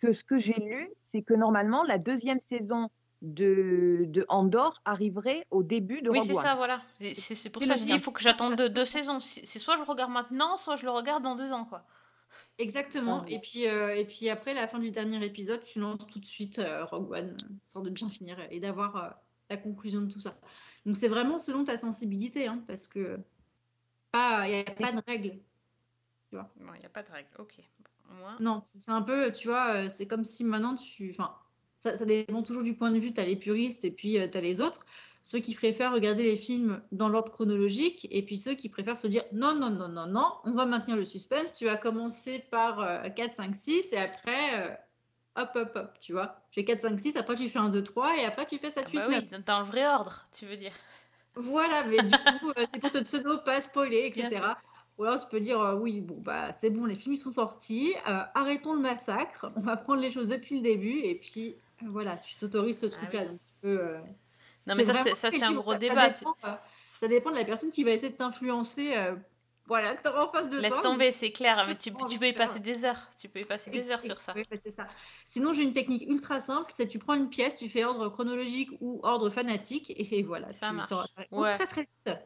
que 0.00 0.12
ce 0.12 0.22
que 0.24 0.36
j'ai 0.38 0.54
lu, 0.54 0.90
c'est 0.98 1.22
que 1.22 1.34
normalement, 1.34 1.82
la 1.84 1.98
deuxième 1.98 2.40
saison 2.40 2.88
de, 3.24 4.04
de 4.08 4.26
Andorre 4.28 4.80
arriverait 4.84 5.46
au 5.50 5.62
début 5.62 6.02
de 6.02 6.10
Oui, 6.10 6.20
c'est 6.22 6.34
ça, 6.34 6.54
voilà. 6.54 6.82
C'est 7.14 7.50
pour 7.50 7.62
ça 7.64 7.74
que 7.74 7.80
dit, 7.80 7.86
lien. 7.86 7.94
il 7.94 8.00
faut 8.00 8.12
que 8.12 8.22
j'attende 8.22 8.56
deux, 8.56 8.68
deux 8.68 8.84
saisons. 8.84 9.18
C'est 9.20 9.58
soit 9.58 9.76
je 9.76 9.82
le 9.82 9.88
regarde 9.88 10.12
maintenant, 10.12 10.56
soit 10.56 10.76
je 10.76 10.84
le 10.84 10.90
regarde 10.90 11.22
dans 11.22 11.34
deux 11.34 11.52
ans, 11.52 11.64
quoi. 11.64 11.84
Exactement. 12.58 13.24
Et 13.26 13.40
puis, 13.40 13.66
euh, 13.66 13.94
et 13.94 14.04
puis 14.04 14.28
après 14.28 14.54
la 14.54 14.68
fin 14.68 14.78
du 14.78 14.90
dernier 14.90 15.24
épisode, 15.24 15.60
tu 15.62 15.80
lances 15.80 16.06
tout 16.06 16.20
de 16.20 16.26
suite 16.26 16.58
euh, 16.58 16.84
Rogue 16.84 17.10
One, 17.10 17.36
histoire 17.66 17.84
de 17.84 17.90
bien 17.90 18.08
finir 18.08 18.36
et 18.50 18.60
d'avoir 18.60 18.96
euh, 18.96 19.08
la 19.50 19.56
conclusion 19.56 20.02
de 20.02 20.12
tout 20.12 20.20
ça. 20.20 20.38
Donc 20.86 20.96
c'est 20.96 21.08
vraiment 21.08 21.38
selon 21.38 21.64
ta 21.64 21.76
sensibilité, 21.76 22.46
hein, 22.46 22.62
parce 22.66 22.86
que 22.86 23.18
il 24.14 24.48
n'y 24.48 24.60
a 24.60 24.64
pas 24.64 24.92
de 24.92 25.02
règle. 25.08 25.38
Bon, 26.32 26.44
il 26.74 26.80
n'y 26.80 26.86
a 26.86 26.90
pas 26.90 27.02
de 27.02 27.10
règle. 27.10 27.28
Ok. 27.38 27.56
Non, 28.38 28.60
c'est 28.64 28.92
un 28.92 29.02
peu, 29.02 29.32
tu 29.32 29.48
vois, 29.48 29.88
c'est 29.88 30.06
comme 30.06 30.22
si 30.22 30.44
maintenant 30.44 30.76
tu. 30.76 31.10
Enfin, 31.10 31.34
ça, 31.84 31.96
ça 31.98 32.04
dépend 32.06 32.42
toujours 32.42 32.62
du 32.62 32.74
point 32.74 32.90
de 32.90 32.98
vue. 32.98 33.12
Tu 33.12 33.20
as 33.20 33.26
les 33.26 33.36
puristes 33.36 33.84
et 33.84 33.90
puis 33.90 34.12
tu 34.30 34.38
as 34.38 34.40
les 34.40 34.60
autres. 34.60 34.86
Ceux 35.22 35.38
qui 35.38 35.54
préfèrent 35.54 35.92
regarder 35.92 36.22
les 36.22 36.36
films 36.36 36.80
dans 36.92 37.08
l'ordre 37.08 37.30
chronologique 37.32 38.06
et 38.10 38.22
puis 38.24 38.36
ceux 38.36 38.54
qui 38.54 38.68
préfèrent 38.68 38.98
se 38.98 39.06
dire 39.06 39.22
non, 39.32 39.54
non, 39.54 39.70
non, 39.70 39.88
non, 39.88 40.06
non, 40.06 40.32
on 40.44 40.52
va 40.52 40.66
maintenir 40.66 40.96
le 40.96 41.04
suspense. 41.04 41.54
Tu 41.54 41.64
vas 41.66 41.76
commencer 41.76 42.44
par 42.50 42.80
euh, 42.80 43.08
4, 43.10 43.34
5, 43.34 43.54
6 43.56 43.92
et 43.92 43.98
après, 43.98 44.60
euh, 44.60 44.74
hop, 45.36 45.50
hop, 45.54 45.72
hop, 45.76 45.90
tu 46.00 46.12
vois. 46.12 46.36
Tu 46.50 46.60
fais 46.60 46.64
4, 46.64 46.80
5, 46.80 46.98
6, 47.00 47.16
après 47.16 47.36
tu 47.36 47.48
fais 47.48 47.58
1, 47.58 47.68
2, 47.70 47.82
3 47.82 48.16
et 48.18 48.24
après 48.24 48.46
tu 48.46 48.58
fais 48.58 48.70
7, 48.70 48.84
Ah 48.86 48.90
8, 48.90 48.96
bah 48.98 49.08
9. 49.08 49.24
oui, 49.32 49.38
dans- 49.46 49.58
le 49.60 49.64
vrai 49.66 49.86
ordre, 49.86 50.26
tu 50.32 50.46
veux 50.46 50.56
dire. 50.56 50.72
Voilà, 51.36 51.84
mais 51.84 52.02
du 52.02 52.08
coup, 52.40 52.50
euh, 52.56 52.64
c'est 52.72 52.80
pour 52.80 52.90
te 52.90 52.98
pseudo 52.98 53.38
pas 53.38 53.60
spoiler, 53.60 54.02
etc. 54.06 54.40
Ou 54.96 55.04
alors 55.04 55.18
tu 55.20 55.26
peux 55.28 55.40
dire 55.40 55.60
euh, 55.60 55.74
oui, 55.74 56.00
bon 56.00 56.20
bah 56.20 56.52
c'est 56.52 56.70
bon, 56.70 56.84
les 56.84 56.94
films 56.94 57.16
sont 57.16 57.30
sortis, 57.32 57.94
euh, 58.08 58.20
arrêtons 58.34 58.74
le 58.74 58.80
massacre, 58.80 59.50
on 59.56 59.60
va 59.60 59.76
prendre 59.76 60.00
les 60.00 60.10
choses 60.10 60.28
depuis 60.28 60.56
le 60.56 60.60
début 60.62 60.98
et 61.00 61.16
puis 61.16 61.56
euh, 61.56 61.73
voilà, 61.82 62.16
tu 62.18 62.36
t'autorises 62.36 62.80
ce 62.80 62.86
Ah 62.86 62.90
truc-là. 62.90 63.20
oui. 63.22 63.28
donc 63.28 63.40
tu 63.42 63.52
peux, 63.60 63.80
euh, 63.80 64.00
Non, 64.66 64.74
mais 64.76 64.84
ça, 64.84 65.30
c'est 65.30 65.42
un 65.42 65.52
gros 65.52 65.74
débat. 65.74 66.10
dépend, 66.10 66.34
euh, 66.44 66.54
ça 66.94 67.08
dépend 67.08 67.30
de 67.30 67.36
la 67.36 67.44
personne 67.44 67.72
qui 67.72 67.84
va 67.84 67.90
essayer 67.90 68.12
de 68.12 68.16
t'influencer. 68.16 68.96
euh, 68.96 69.14
voilà, 69.66 69.94
que 69.94 70.02
tu 70.02 70.08
en 70.08 70.28
face 70.28 70.50
de 70.50 70.60
Laisse 70.60 70.74
toi. 70.74 70.82
tomber, 70.82 71.06
mais 71.06 71.10
c'est 71.10 71.32
clair. 71.32 71.64
Mais 71.66 71.74
tu, 71.74 71.90
peux 71.90 72.26
y 72.28 72.34
passer 72.34 72.60
des 72.60 72.84
heures. 72.84 73.08
Tu 73.18 73.30
peux 73.30 73.40
y 73.40 73.44
passer 73.44 73.70
des 73.70 73.90
heures 73.90 74.02
sur 74.02 74.20
ça. 74.20 74.34
Oui, 74.36 74.42
c'est 74.56 74.70
ça. 74.70 74.86
Sinon, 75.24 75.54
j'ai 75.54 75.62
une 75.62 75.72
technique 75.72 76.04
ultra 76.06 76.38
simple, 76.38 76.70
c'est 76.74 76.86
tu 76.86 76.98
prends 76.98 77.14
une 77.14 77.30
pièce, 77.30 77.56
tu 77.56 77.70
fais 77.70 77.82
ordre 77.82 78.10
chronologique 78.10 78.68
ou 78.80 79.00
ordre 79.02 79.30
fanatique 79.30 79.90
et 79.96 80.22
voilà, 80.22 80.52
Ça 80.52 80.70
marche. 80.70 80.92
Ouais. 81.30 81.50
très 81.52 81.66
très 81.66 81.80
vite. 82.06 82.18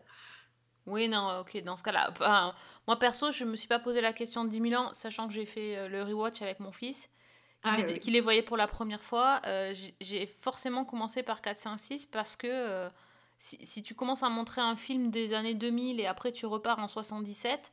Oui, 0.86 1.06
non, 1.06 1.40
ok, 1.40 1.62
dans 1.62 1.76
ce 1.76 1.84
cas-là. 1.84 2.08
Enfin, 2.10 2.54
moi, 2.88 2.98
perso, 2.98 3.30
je 3.30 3.44
me 3.44 3.54
suis 3.56 3.68
pas 3.68 3.78
posé 3.78 4.00
la 4.00 4.12
question 4.12 4.44
de 4.44 4.48
10 4.50 4.70
000 4.70 4.82
ans, 4.82 4.92
sachant 4.92 5.28
que 5.28 5.34
j'ai 5.34 5.46
fait 5.46 5.86
le 5.88 6.02
rewatch 6.02 6.42
avec 6.42 6.58
mon 6.60 6.72
fils, 6.72 7.08
Ah, 7.64 7.76
les, 7.76 7.94
oui. 7.94 8.00
les 8.10 8.20
voyait 8.20 8.42
pour 8.42 8.56
la 8.56 8.66
première 8.68 9.00
fois. 9.02 9.40
euh, 9.46 9.74
j'ai- 10.00 10.26
forcément 10.26 10.84
commencé 10.84 11.22
par 11.22 11.40
4, 11.40 11.56
5, 11.56 11.78
6 11.78 12.06
parce 12.06 12.36
que 12.36 12.46
euh, 12.48 12.88
si, 13.38 13.64
si 13.64 13.82
tu 13.82 13.94
commences 13.94 14.22
à 14.22 14.28
montrer 14.28 14.60
un 14.60 14.76
film 14.76 15.10
des 15.10 15.34
années 15.34 15.54
2000 15.54 16.00
et 16.00 16.06
après 16.06 16.32
tu 16.32 16.46
repars 16.46 16.78
en 16.78 16.88
77, 16.88 17.72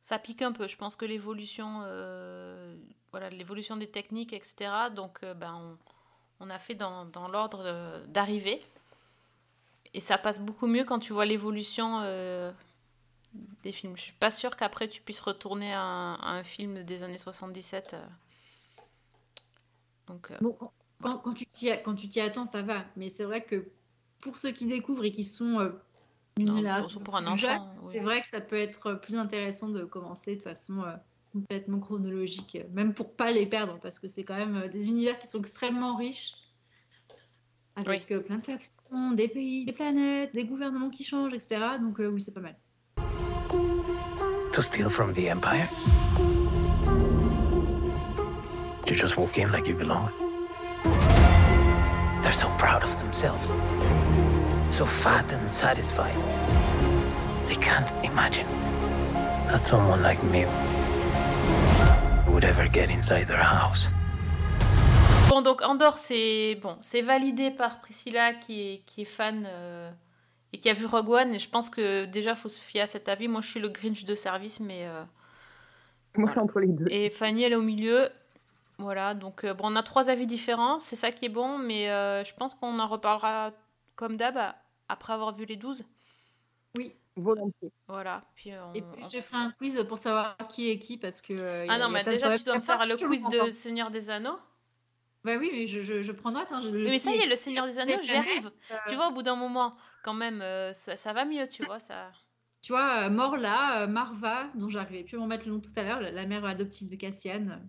ça 0.00 0.18
pique 0.18 0.42
un 0.42 0.52
peu. 0.52 0.66
Je 0.66 0.76
pense 0.76 0.96
que 0.96 1.04
l'évolution 1.04 1.80
euh, 1.84 2.76
voilà, 3.10 3.28
l'évolution 3.30 3.76
des 3.76 3.90
techniques, 3.90 4.32
etc. 4.32 4.70
Donc, 4.94 5.20
ben, 5.36 5.54
on, 6.40 6.46
on 6.46 6.50
a 6.50 6.58
fait 6.58 6.74
dans, 6.74 7.04
dans 7.06 7.28
l'ordre 7.28 8.02
d'arrivée. 8.08 8.62
Et 9.94 10.00
ça 10.00 10.18
passe 10.18 10.40
beaucoup 10.40 10.66
mieux 10.66 10.84
quand 10.84 10.98
tu 10.98 11.12
vois 11.14 11.24
l'évolution 11.24 12.00
des 13.62 13.72
films. 13.72 13.96
Je 13.96 14.02
suis 14.02 14.12
pas 14.12 14.30
sûre 14.30 14.56
qu'après 14.56 14.88
tu 14.88 15.00
puisses 15.02 15.20
retourner 15.20 15.72
à 15.72 15.80
un, 15.80 16.14
à 16.16 16.28
un 16.30 16.44
film 16.44 16.82
des 16.84 17.02
années 17.02 17.18
77. 17.18 17.96
Euh. 20.10 20.12
Donc, 20.12 20.30
euh, 20.30 20.36
Bon, 20.40 20.56
quand, 21.02 21.18
quand- 21.18 21.34
tu 21.34 21.44
t'y 21.46 21.68
quand 21.84 21.94
tu 21.94 22.08
t'y 22.08 22.20
attends, 22.20 22.46
ça 22.46 22.62
va. 22.62 22.84
Mais 22.96 23.08
c'est 23.10 23.24
vrai 23.24 23.44
que 23.44 23.66
pour 24.22 24.36
ceux 24.38 24.50
qui 24.52 24.66
découvrent 24.66 25.04
et 25.04 25.10
qui 25.10 25.24
sont 25.24 25.60
euh, 25.60 25.70
une 26.38 26.46
Non, 26.48 26.56
génération 26.56 26.88
surtout 26.90 27.04
pour 27.04 27.16
un 27.16 27.24
plus 27.24 27.36
jeune, 27.36 27.50
enfant, 27.56 27.74
oui. 27.82 27.88
c'est 27.92 28.00
vrai 28.00 28.22
que 28.22 28.28
ça 28.28 28.40
peut 28.40 28.56
être 28.58 28.94
plus 28.94 29.16
intéressant 29.16 29.68
de 29.68 29.84
commencer 29.84 30.36
de 30.36 30.42
façon 30.42 30.82
euh, 30.84 30.94
complètement 31.32 31.78
chronologique, 31.80 32.56
euh, 32.56 32.64
même 32.72 32.94
pour 32.94 33.14
pas 33.14 33.30
les 33.32 33.46
perdre, 33.46 33.78
parce 33.80 33.98
que 33.98 34.08
c'est 34.08 34.24
quand 34.24 34.36
même 34.36 34.56
euh, 34.56 34.68
des 34.68 34.88
univers 34.88 35.18
qui 35.18 35.28
sont 35.28 35.38
extrêmement 35.38 35.96
riches, 35.96 36.32
avec 37.74 38.10
euh, 38.10 38.20
plein 38.20 38.38
de 38.38 38.44
factions, 38.44 39.12
des 39.12 39.28
pays, 39.28 39.66
des 39.66 39.72
planètes, 39.72 40.32
des 40.32 40.46
gouvernements 40.46 40.88
qui 40.90 41.04
changent, 41.04 41.34
etc. 41.34 41.78
Donc 41.80 42.00
euh, 42.00 42.06
oui, 42.08 42.20
c'est 42.22 42.32
pas 42.34 42.40
mal. 42.40 42.56
To 44.52 44.62
steal 44.62 44.88
from 44.88 45.12
the 45.12 45.28
Empire? 45.28 45.68
To 48.86 48.94
just 48.94 49.16
walk 49.16 49.36
in 49.38 49.50
like 49.50 49.66
you 49.68 49.74
belong? 49.74 50.10
They're 52.22 52.32
so 52.32 52.48
proud 52.58 52.82
of 52.84 52.96
themselves. 53.02 53.52
So 54.70 54.84
fat 54.86 55.32
and 55.32 55.50
satisfied. 55.50 56.14
They 57.48 57.56
can't 57.56 57.90
imagine 58.04 58.46
that 59.48 59.64
someone 59.64 60.02
like 60.02 60.22
me 60.24 60.46
would 62.32 62.44
ever 62.44 62.68
get 62.68 62.90
inside 62.90 63.26
their 63.26 63.42
house. 63.42 63.88
Bon, 65.28 65.42
donc 65.42 65.62
Andorre, 65.62 65.98
c'est 65.98 66.54
bon, 66.62 66.76
c'est 66.80 67.00
validé 67.02 67.50
par 67.50 67.80
Priscilla 67.80 68.34
qui 68.34 68.60
est, 68.74 68.82
qui 68.86 69.02
est 69.02 69.04
fan 69.04 69.44
euh, 69.48 69.90
et 70.52 70.58
qui 70.58 70.70
a 70.70 70.72
vu 70.72 70.86
Rogue 70.86 71.08
One. 71.10 71.34
Et 71.34 71.40
je 71.40 71.48
pense 71.48 71.68
que 71.70 72.04
déjà, 72.04 72.36
faut 72.36 72.48
se 72.48 72.60
fier 72.60 72.82
à 72.82 72.86
cet 72.86 73.08
avis. 73.08 73.26
Moi, 73.26 73.40
je 73.40 73.48
suis 73.48 73.60
le 73.60 73.68
Grinch 73.68 74.04
de 74.04 74.14
service, 74.14 74.60
mais. 74.60 74.86
euh, 74.86 75.02
Moi, 76.16 76.28
je 76.28 76.32
suis 76.32 76.40
entre 76.40 76.60
les 76.60 76.68
deux. 76.68 76.86
Et 76.88 77.10
Fanny, 77.10 77.42
elle 77.42 77.52
est 77.52 77.56
au 77.56 77.62
milieu. 77.62 78.08
Voilà, 78.78 79.14
donc 79.14 79.44
euh, 79.44 79.54
bon, 79.54 79.72
on 79.72 79.76
a 79.76 79.82
trois 79.82 80.10
avis 80.10 80.26
différents. 80.26 80.80
C'est 80.80 80.96
ça 80.96 81.10
qui 81.10 81.24
est 81.24 81.30
bon, 81.30 81.58
mais 81.58 81.90
euh, 81.90 82.24
je 82.24 82.34
pense 82.34 82.54
qu'on 82.54 82.78
en 82.78 82.86
reparlera 82.86 83.52
comme 83.94 84.16
d'hab 84.16 84.38
après 84.88 85.12
avoir 85.12 85.34
vu 85.34 85.46
les 85.46 85.56
12. 85.56 85.84
Oui. 86.76 86.94
Volontiers. 87.18 87.72
Voilà. 87.88 88.24
Puis, 88.34 88.52
euh, 88.52 88.62
on- 88.66 88.74
Et 88.74 88.82
puis 88.82 89.02
je 89.02 89.16
te 89.16 89.22
ferai 89.22 89.38
un 89.38 89.50
quiz 89.52 89.82
pour 89.88 89.96
savoir 89.96 90.36
qui 90.50 90.70
est 90.70 90.78
qui, 90.78 90.98
parce 90.98 91.22
que. 91.22 91.32
euh, 91.32 91.66
Ah 91.70 91.78
non, 91.78 91.88
mais 91.88 92.04
déjà, 92.04 92.36
tu 92.36 92.44
dois 92.44 92.56
me 92.56 92.60
faire 92.60 92.84
le 92.84 92.94
quiz 92.96 93.24
de. 93.28 93.50
Seigneur 93.50 93.90
des 93.90 94.10
Anneaux. 94.10 94.38
Bah 95.24 95.36
oui, 95.38 95.48
mais 95.52 95.66
je, 95.66 95.80
je, 95.80 96.02
je 96.02 96.12
prends 96.12 96.30
note. 96.30 96.52
Hein, 96.52 96.60
je, 96.62 96.68
mais 96.68 96.98
ça 96.98 97.10
y 97.10 97.18
est, 97.18 97.26
le 97.26 97.36
Seigneur 97.36 97.64
des 97.66 97.78
Anneaux, 97.78 98.00
j'y 98.02 98.14
arrive. 98.14 98.50
Tu 98.86 98.94
vois, 98.94 99.08
au 99.08 99.12
bout 99.12 99.22
d'un 99.22 99.34
moment, 99.34 99.74
quand 100.04 100.12
même, 100.12 100.42
euh, 100.42 100.74
ça, 100.74 100.96
ça 100.96 101.14
va 101.14 101.24
mieux, 101.24 101.48
tu 101.48 101.64
vois. 101.64 101.80
ça. 101.80 102.10
Tu 102.60 102.72
vois, 102.72 103.08
Morla, 103.08 103.86
Marva, 103.86 104.48
dont 104.54 104.68
j'arrivais 104.68 105.02
plus 105.04 105.16
à 105.16 105.20
m'en 105.20 105.26
mettre 105.26 105.46
le 105.46 105.52
nom 105.52 105.60
tout 105.60 105.70
à 105.76 105.82
l'heure, 105.82 106.00
la, 106.00 106.26
mère 106.26 106.44
adoptive 106.44 106.90
de 106.90 106.96
Cassian. 106.96 107.60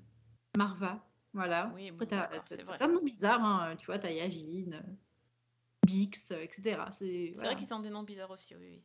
Marva, 0.56 1.04
voilà. 1.34 1.72
Oui, 1.76 1.92
bon, 1.92 2.06
t'as 2.06 2.22
d'accord, 2.28 2.44
t'as- 2.46 2.56
c'est 2.56 2.64
vrai. 2.64 2.78
plein 2.78 2.88
de 2.88 2.94
noms 2.94 3.02
bizarres, 3.04 3.44
hein, 3.44 3.76
tu 3.78 3.86
vois, 3.88 4.00
t'as 4.00 4.12
Yavin, 4.12 4.80
Bix, 5.86 6.32
euh, 6.32 6.42
etc. 6.42 6.78
C'est 6.92 7.32
voilà. 7.36 7.52
vrai 7.52 7.60
qu'ils 7.60 7.74
ont 7.74 7.80
des 7.80 7.90
noms 7.90 8.04
bizarres 8.04 8.32
aussi, 8.32 8.56
oui. 8.56 8.68
oui. 8.70 8.82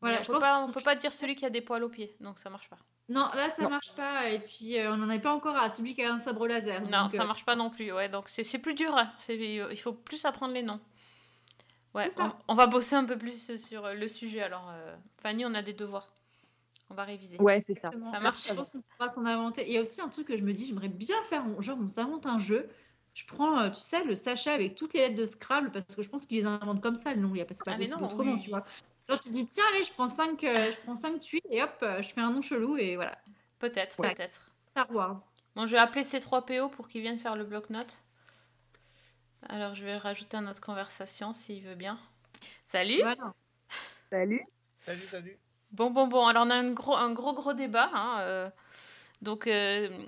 Voilà, 0.00 0.18
Mais 0.18 0.24
je 0.24 0.30
on 0.30 0.34
peut 0.34 0.38
pense 0.38 0.44
pas, 0.48 0.64
on 0.64 0.72
peut 0.72 0.80
pas 0.80 0.94
dire 0.94 1.12
celui 1.12 1.34
qui 1.36 1.44
a 1.44 1.50
des 1.50 1.60
poils 1.60 1.82
aux 1.84 1.88
pieds, 1.90 2.16
donc 2.20 2.38
ça 2.38 2.48
marche 2.50 2.68
pas. 2.70 2.78
Non, 3.08 3.28
là, 3.34 3.50
ça 3.50 3.64
Non. 3.64 3.70
marche 3.70 3.92
pas. 3.96 4.30
Et 4.30 4.38
puis, 4.38 4.78
euh, 4.78 4.92
on 4.92 4.96
n'en 4.96 5.10
est 5.10 5.18
pas 5.20 5.34
encore 5.34 5.56
à 5.56 5.68
celui 5.68 5.94
qui 5.94 6.02
a 6.02 6.12
un 6.12 6.16
sabre 6.16 6.46
laser. 6.46 6.80
Non, 6.82 7.02
donc, 7.02 7.10
ça 7.10 7.22
euh, 7.22 7.26
marche 7.26 7.44
pas 7.44 7.56
non 7.56 7.68
plus. 7.68 7.92
Ouais, 7.92 8.08
donc 8.08 8.28
c'est 8.28 8.44
c'est 8.44 8.60
plus 8.60 8.74
dur. 8.74 8.96
hein. 8.96 9.12
C'est- 9.18 9.36
Il 9.36 9.76
faut 9.80 9.92
plus 9.92 10.24
apprendre 10.24 10.54
les 10.54 10.62
noms. 10.62 10.80
Ouais, 11.92 12.08
on, 12.18 12.30
on 12.48 12.54
va 12.54 12.68
bosser 12.68 12.94
un 12.94 13.04
peu 13.04 13.18
plus 13.18 13.56
sur 13.58 13.88
le 13.88 14.06
sujet. 14.08 14.42
Alors, 14.42 14.70
euh, 14.70 14.96
Fanny, 15.18 15.44
on 15.44 15.52
a 15.54 15.60
des 15.62 15.72
devoirs. 15.72 16.08
On 16.90 16.94
va 16.94 17.04
réviser. 17.04 17.38
Ouais, 17.40 17.60
c'est 17.60 17.78
ça. 17.78 17.90
Ça 18.10 18.20
marche. 18.20 18.48
Je 18.48 18.52
pense 18.52 18.70
qu'on 18.70 18.80
pourra 18.82 19.08
s'en 19.08 19.24
inventer. 19.24 19.64
Il 19.66 19.72
y 19.72 19.78
a 19.78 19.80
aussi 19.80 20.00
un 20.00 20.08
truc 20.08 20.26
que 20.26 20.36
je 20.36 20.42
me 20.42 20.52
dis, 20.52 20.66
j'aimerais 20.66 20.88
bien 20.88 21.20
faire, 21.22 21.44
genre 21.62 21.78
on 21.80 21.88
s'invente 21.88 22.26
un 22.26 22.38
jeu. 22.38 22.68
Je 23.14 23.24
prends, 23.26 23.58
euh, 23.60 23.70
tu 23.70 23.80
sais, 23.80 24.04
le 24.04 24.16
sachet 24.16 24.50
avec 24.50 24.74
toutes 24.74 24.94
les 24.94 25.00
lettres 25.00 25.14
de 25.16 25.24
Scrabble, 25.24 25.70
parce 25.70 25.84
que 25.94 26.02
je 26.02 26.08
pense 26.08 26.26
qu'ils 26.26 26.38
les 26.38 26.46
inventent 26.46 26.80
comme 26.80 26.94
ça, 26.96 27.14
le 27.14 27.20
nom. 27.20 27.30
Il 27.34 27.38
y 27.38 27.40
a 27.40 27.44
pas, 27.44 27.54
c'est 27.54 27.64
pas 27.64 27.72
Ah, 27.72 27.76
mais 27.76 27.84
possible 27.84 28.00
non, 28.00 28.06
autrement, 28.06 28.32
oui. 28.34 28.40
tu 28.40 28.50
vois. 28.50 28.64
Genre 29.08 29.18
tu 29.20 29.30
dis, 29.30 29.46
tiens, 29.46 29.64
allez, 29.74 29.82
je 29.84 29.92
prends 29.92 30.06
5 30.06 30.40
je 30.42 30.76
prends 30.82 30.94
cinq 30.94 31.20
tuiles 31.20 31.40
et 31.50 31.62
hop, 31.62 31.76
euh, 31.82 32.02
je 32.02 32.12
fais 32.12 32.20
un 32.20 32.30
nom 32.30 32.42
chelou 32.42 32.76
et 32.76 32.96
voilà. 32.96 33.16
Peut-être, 33.58 33.98
Ouais. 34.00 34.14
peut-être. 34.14 34.50
Star 34.70 34.90
Wars. 34.92 35.16
Bon, 35.56 35.66
je 35.66 35.72
vais 35.72 35.78
appeler 35.78 36.02
C3PO 36.04 36.70
pour 36.70 36.88
qu'il 36.88 37.02
vienne 37.02 37.18
faire 37.18 37.34
le 37.36 37.44
bloc-notes. 37.44 38.02
Alors, 39.48 39.74
je 39.74 39.84
vais 39.84 39.92
le 39.92 39.98
rajouter 39.98 40.36
à 40.36 40.40
notre 40.40 40.60
conversation 40.60 41.32
s'il 41.32 41.64
veut 41.64 41.74
bien. 41.74 41.98
Salut 42.64 42.98
Voilà. 43.00 43.34
Salut. 44.10 44.44
Salut, 44.80 45.00
salut. 45.10 45.38
Bon, 45.72 45.90
bon, 45.90 46.06
bon. 46.06 46.26
Alors, 46.26 46.44
on 46.46 46.50
a 46.50 46.54
un 46.56 46.72
gros, 46.72 46.96
un 46.96 47.12
gros, 47.12 47.32
gros 47.32 47.52
débat. 47.52 47.90
hein, 47.94 48.16
euh, 48.20 48.50
donc, 49.22 49.46
euh, 49.46 50.06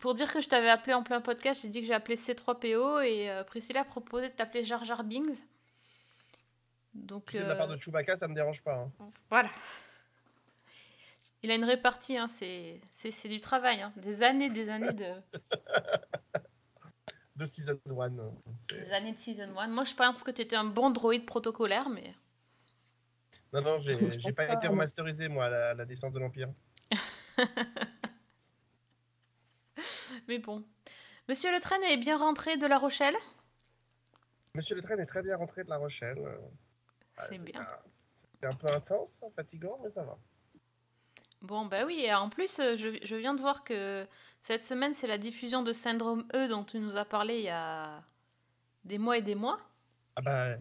pour 0.00 0.14
dire 0.14 0.32
que 0.32 0.40
je 0.40 0.48
t'avais 0.48 0.68
appelé 0.68 0.94
en 0.94 1.02
plein 1.02 1.20
podcast, 1.20 1.62
j'ai 1.62 1.68
dit 1.68 1.80
que 1.80 1.86
j'ai 1.86 1.94
appelé 1.94 2.16
C3PO 2.16 3.02
et 3.04 3.30
euh, 3.30 3.44
Priscilla 3.44 3.82
a 3.82 3.84
proposé 3.84 4.28
de 4.30 4.34
t'appeler 4.34 4.64
Jar 4.64 4.84
Jar 4.84 5.04
Binks. 5.04 5.44
Donc, 6.94 7.34
de 7.34 7.38
la 7.40 7.54
part 7.56 7.70
euh, 7.70 7.74
de 7.74 7.80
Chewbacca, 7.80 8.16
ça 8.16 8.26
me 8.26 8.34
dérange 8.34 8.62
pas. 8.62 8.88
hein. 9.00 9.10
voilà. 9.30 9.48
Il 11.42 11.50
a 11.50 11.54
une 11.54 11.64
répartie, 11.64 12.16
hein, 12.16 12.28
c'est 12.28 12.80
c'est- 12.90 13.28
du 13.28 13.40
travail. 13.40 13.82
hein, 13.82 13.92
Des 13.96 14.22
années, 14.22 14.48
des 14.48 14.68
années 14.70 14.92
de, 14.92 15.04
De 17.36 17.46
Season 17.46 17.78
1. 17.86 18.10
c'est- 18.68 18.80
des 18.80 18.92
années 18.92 19.12
de 19.12 19.18
Season 19.18 19.54
1. 19.56 19.66
Moi, 19.68 19.84
je 19.84 19.94
pense 19.94 20.24
que 20.24 20.30
tu 20.30 20.42
étais 20.42 20.56
un 20.56 20.64
bon 20.64 20.90
droïde 20.90 21.26
protocolaire, 21.26 21.88
mais... 21.90 22.14
Non, 23.56 23.62
non, 23.62 23.80
j'ai 23.80 24.32
pas 24.32 24.44
été 24.44 24.66
pas, 24.66 24.68
remasterisé, 24.68 25.28
moi, 25.28 25.46
à 25.46 25.48
la, 25.48 25.72
la 25.74 25.84
descente 25.86 26.12
de 26.12 26.18
l'Empire. 26.18 26.48
Mais 30.28 30.38
bon. 30.38 30.62
Monsieur 31.26 31.50
Le 31.50 31.60
Train 31.60 31.80
est 31.88 31.96
bien 31.96 32.18
rentré 32.18 32.58
de 32.58 32.66
La 32.66 32.76
Rochelle? 32.78 33.16
Monsieur 34.54 34.76
le 34.76 34.82
train 34.82 34.96
est 34.96 35.06
très 35.06 35.22
bien 35.22 35.36
rentré 35.36 35.64
de 35.64 35.70
La 35.70 35.76
Rochelle. 35.76 36.18
Euh, 36.18 36.38
C'est 37.18 37.32
ouais, 37.32 37.44
bien. 37.44 37.66
C'était 38.32 38.46
un 38.46 38.54
peu 38.54 38.68
intense, 38.68 39.22
hein, 39.22 39.28
fatigant, 39.34 39.78
mais 39.82 39.90
ça 39.90 40.02
va. 40.02 40.18
Bon, 41.42 41.66
bah 41.66 41.84
oui, 41.84 42.04
et 42.06 42.14
en 42.14 42.30
plus, 42.30 42.58
euh, 42.58 42.76
je, 42.76 42.98
je 43.02 43.16
viens 43.16 43.34
de 43.34 43.40
voir 43.40 43.64
que 43.64 44.06
cette 44.40 44.64
semaine, 44.64 44.94
c'est 44.94 45.06
la 45.06 45.18
diffusion 45.18 45.62
de 45.62 45.72
Syndrome 45.72 46.26
E 46.34 46.48
dont 46.48 46.64
tu 46.64 46.78
nous 46.78 46.96
as 46.96 47.04
parlé 47.04 47.36
il 47.36 47.44
y 47.44 47.50
a 47.50 48.02
des 48.84 48.98
mois 48.98 49.18
et 49.18 49.22
des 49.22 49.34
mois. 49.34 49.60
Ah 50.16 50.22
bah, 50.22 50.56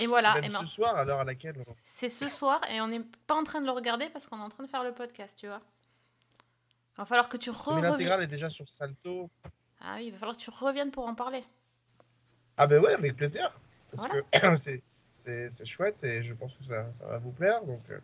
Et 0.00 0.06
voilà, 0.06 0.34
même 0.34 0.44
et 0.44 0.48
ben, 0.48 0.60
ce 0.60 0.66
soir, 0.66 0.96
à 0.96 1.04
l'heure 1.04 1.20
à 1.20 1.24
laquelle... 1.24 1.56
c'est 1.62 2.08
ce 2.08 2.28
soir 2.28 2.60
et 2.70 2.80
on 2.80 2.88
n'est 2.88 3.02
pas 3.26 3.34
en 3.34 3.44
train 3.44 3.60
de 3.60 3.66
le 3.66 3.70
regarder 3.72 4.08
parce 4.08 4.26
qu'on 4.26 4.38
est 4.38 4.42
en 4.42 4.48
train 4.48 4.64
de 4.64 4.68
faire 4.68 4.82
le 4.82 4.92
podcast, 4.92 5.36
tu 5.38 5.46
vois. 5.46 5.60
Il 6.94 6.96
va 6.96 7.04
falloir 7.04 7.28
que 7.28 7.36
tu 7.36 7.50
Mais 7.50 7.56
reviennes. 7.56 7.90
l'intégrale 7.90 8.22
est 8.22 8.26
déjà 8.26 8.48
sur 8.48 8.68
Salto. 8.68 9.30
Ah 9.80 9.94
oui, 9.96 10.06
il 10.06 10.12
va 10.12 10.18
falloir 10.18 10.36
que 10.36 10.42
tu 10.42 10.50
reviennes 10.50 10.90
pour 10.90 11.06
en 11.06 11.14
parler. 11.14 11.44
Ah 12.56 12.66
bah 12.66 12.78
ouais, 12.78 12.94
avec 12.94 13.14
plaisir. 13.16 13.52
Parce 13.90 14.06
Voilà. 14.06 14.22
que 14.22 14.56
c'est- 14.62 14.82
c'est 15.14 15.50
c'est 15.50 15.66
chouette 15.66 16.02
et 16.02 16.22
je 16.22 16.32
pense 16.32 16.54
que 16.54 16.64
ça, 16.64 16.86
ça 16.98 17.06
va 17.06 17.18
vous 17.18 17.32
plaire. 17.32 17.62
Donc, 17.64 17.82
euh, 17.90 17.98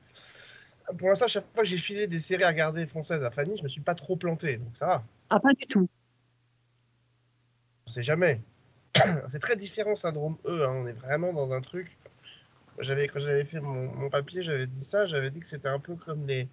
pour 0.98 1.08
l'instant, 1.08 1.26
chaque 1.26 1.46
fois 1.54 1.62
que 1.62 1.68
j'ai 1.68 1.78
filé 1.78 2.06
des 2.06 2.20
séries 2.20 2.44
à 2.44 2.48
regarder 2.48 2.86
françaises 2.86 3.22
à 3.24 3.30
Fanny, 3.30 3.56
je 3.56 3.62
me 3.62 3.68
suis 3.68 3.80
pas 3.80 3.94
trop 3.94 4.16
planté. 4.16 4.58
Donc 4.58 4.76
ça 4.76 4.86
va. 4.86 5.02
Ah, 5.30 5.40
pas 5.40 5.52
du 5.54 5.66
tout. 5.66 5.88
On 7.86 7.90
sait 7.90 8.02
jamais. 8.02 8.40
c'est 9.30 9.40
très 9.40 9.56
différent 9.56 9.94
syndrome 9.94 10.36
E. 10.46 10.64
hein. 10.64 10.72
On 10.74 10.86
est 10.86 10.92
vraiment 10.92 11.32
dans 11.32 11.52
un 11.52 11.60
truc. 11.60 11.96
J'avais 12.78 13.08
quand 13.08 13.18
j'avais 13.18 13.44
fait 13.44 13.60
mon, 13.60 14.10
papier, 14.10 14.42
j'avais 14.42 14.66
dit 14.66 14.84
ça. 14.84 15.06
J'avais 15.06 15.30
dit 15.30 15.40
que 15.40 15.46
c'était 15.46 15.68
un 15.68 15.78
peu 15.78 15.96
comme 15.96 16.26
les, 16.26 16.48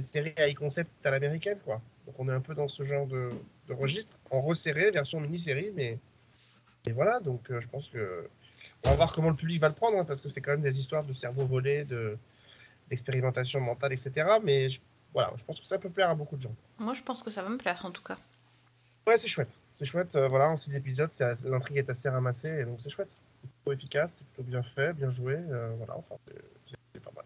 séries 0.00 0.34
high 0.38 0.54
concept 0.54 0.90
à 1.04 1.10
l'américaine, 1.10 1.58
quoi. 1.64 1.80
Donc 2.06 2.14
on 2.18 2.28
est 2.28 2.32
un 2.32 2.40
peu 2.40 2.54
dans 2.54 2.68
ce 2.68 2.84
genre 2.84 3.06
de, 3.06 3.30
registre, 3.68 4.16
en 4.30 4.40
resserré, 4.40 4.90
version 4.90 5.20
mini-série, 5.20 5.72
mais 5.74 5.98
voilà. 6.92 7.20
Donc 7.20 7.50
euh, 7.50 7.60
je 7.60 7.68
pense 7.68 7.88
que 7.88 8.28
on 8.84 8.90
va 8.90 8.96
voir 8.96 9.12
comment 9.12 9.30
le 9.30 9.36
public 9.36 9.60
va 9.60 9.68
le 9.68 9.74
prendre, 9.74 9.98
hein, 9.98 10.04
parce 10.04 10.20
que 10.20 10.28
c'est 10.28 10.40
quand 10.40 10.52
même 10.52 10.62
des 10.62 10.78
histoires 10.78 11.04
de 11.04 11.12
cerveau 11.12 11.44
volé, 11.44 11.84
de 11.84 12.16
d'expérimentation 12.88 13.60
mentale, 13.60 13.92
etc. 13.92 14.38
Mais 14.42 14.68
voilà, 15.12 15.32
je 15.36 15.44
pense 15.44 15.60
que 15.60 15.66
ça 15.66 15.78
peut 15.78 15.90
plaire 15.90 16.10
à 16.10 16.14
beaucoup 16.14 16.36
de 16.36 16.42
gens. 16.42 16.54
Moi, 16.78 16.94
je 16.94 17.02
pense 17.02 17.22
que 17.22 17.30
ça 17.30 17.42
va 17.42 17.48
me 17.48 17.58
plaire 17.58 17.84
en 17.84 17.90
tout 17.90 18.02
cas. 18.02 18.16
Ouais, 19.06 19.16
c'est 19.16 19.28
chouette. 19.28 19.58
C'est 19.74 19.84
chouette. 19.84 20.14
euh, 20.16 20.26
voilà, 20.28 20.48
en 20.50 20.56
six 20.56 20.74
épisodes, 20.74 21.10
l'intrigue 21.44 21.76
est 21.78 21.90
assez 21.90 22.08
ramassée, 22.08 22.48
et 22.60 22.64
donc 22.64 22.80
c'est 22.80 22.88
chouette. 22.90 23.10
C'est 23.42 23.50
plutôt 23.50 23.72
efficace, 23.72 24.14
c'est 24.18 24.26
plutôt 24.28 24.42
bien 24.50 24.62
fait, 24.62 24.92
bien 24.94 25.10
joué. 25.10 25.34
euh, 25.36 25.72
voilà, 25.78 25.96
enfin, 25.96 26.16
c'est- 26.26 27.00
pas 27.00 27.10
mal. 27.14 27.24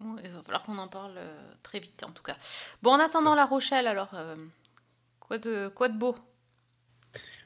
Bon, 0.00 0.16
il 0.22 0.30
va 0.30 0.42
falloir 0.42 0.62
qu'on 0.62 0.76
en 0.78 0.86
parle 0.86 1.14
euh, 1.16 1.52
très 1.62 1.80
vite 1.80 2.04
en 2.04 2.12
tout 2.12 2.22
cas. 2.22 2.34
Bon, 2.82 2.92
en 2.92 3.00
attendant 3.00 3.34
La 3.34 3.46
Rochelle, 3.46 3.86
alors, 3.86 4.12
euh, 4.14 4.36
quoi, 5.18 5.38
de, 5.38 5.68
quoi 5.68 5.88
de 5.88 5.96
beau? 5.98 6.14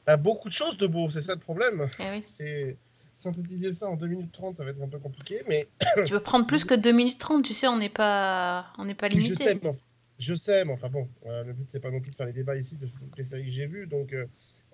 Bah, 0.05 0.17
beaucoup 0.17 0.49
de 0.49 0.53
choses 0.53 0.77
de 0.77 0.85
beau, 0.85 1.09
c'est 1.09 1.21
ça 1.21 1.33
le 1.33 1.39
problème. 1.39 1.87
Eh 1.99 2.09
oui. 2.11 2.23
C'est 2.25 2.77
synthétiser 3.13 3.73
ça 3.73 3.87
en 3.89 3.95
2 3.95 4.07
minutes 4.07 4.31
30, 4.31 4.55
ça 4.57 4.63
va 4.63 4.69
être 4.71 4.81
un 4.81 4.87
peu 4.87 4.99
compliqué, 4.99 5.41
mais 5.47 5.67
Tu 6.05 6.11
peux 6.13 6.19
prendre 6.19 6.45
plus 6.47 6.63
que 6.65 6.73
2 6.73 6.91
minutes 6.91 7.17
30, 7.19 7.43
tu 7.43 7.53
sais, 7.53 7.67
on 7.67 7.77
n'est 7.77 7.89
pas, 7.89 8.67
on 8.77 8.93
pas 8.93 9.07
Oui, 9.07 9.19
je 9.19 9.25
limité. 9.25 9.43
sais, 9.45 9.59
mais, 9.63 9.71
je 10.19 10.33
sais, 10.33 10.65
mais 10.65 10.73
enfin 10.73 10.89
bon, 10.89 11.07
euh, 11.25 11.45
le 11.45 11.53
but 11.53 11.71
c'est 11.71 11.79
pas 11.79 11.91
non 11.91 12.01
plus 12.01 12.11
de 12.11 12.15
faire 12.15 12.25
les 12.25 12.33
débats 12.33 12.57
ici 12.57 12.77
de 12.77 12.85
toutes 12.85 13.17
les 13.17 13.23
séries 13.23 13.45
que 13.45 13.51
j'ai 13.51 13.67
vues, 13.67 13.87
donc 13.87 14.11
euh, 14.11 14.25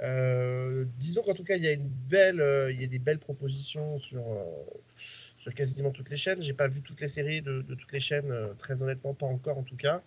euh, 0.01 0.85
disons 0.97 1.21
qu'en 1.21 1.35
tout 1.35 1.43
cas 1.43 1.55
il 1.55 1.63
y 1.63 1.67
a 1.67 1.71
une 1.71 1.87
belle, 1.87 2.43
il 2.71 2.81
y 2.81 2.83
a 2.83 2.87
des 2.87 2.99
belles 2.99 3.19
propositions 3.19 3.99
sur 3.99 4.23
sur 4.95 5.53
quasiment 5.53 5.91
toutes 5.91 6.09
les 6.09 6.17
chaînes. 6.17 6.41
J'ai 6.41 6.53
pas 6.53 6.67
vu 6.67 6.81
toutes 6.81 6.99
les 6.99 7.07
séries 7.07 7.43
de, 7.43 7.61
toutes 7.61 7.91
les 7.91 7.99
chaînes, 7.99 8.33
très 8.57 8.81
honnêtement 8.81 9.13
pas 9.13 9.27
encore 9.27 9.59
en 9.59 9.63
tout 9.63 9.75
cas, 9.75 10.01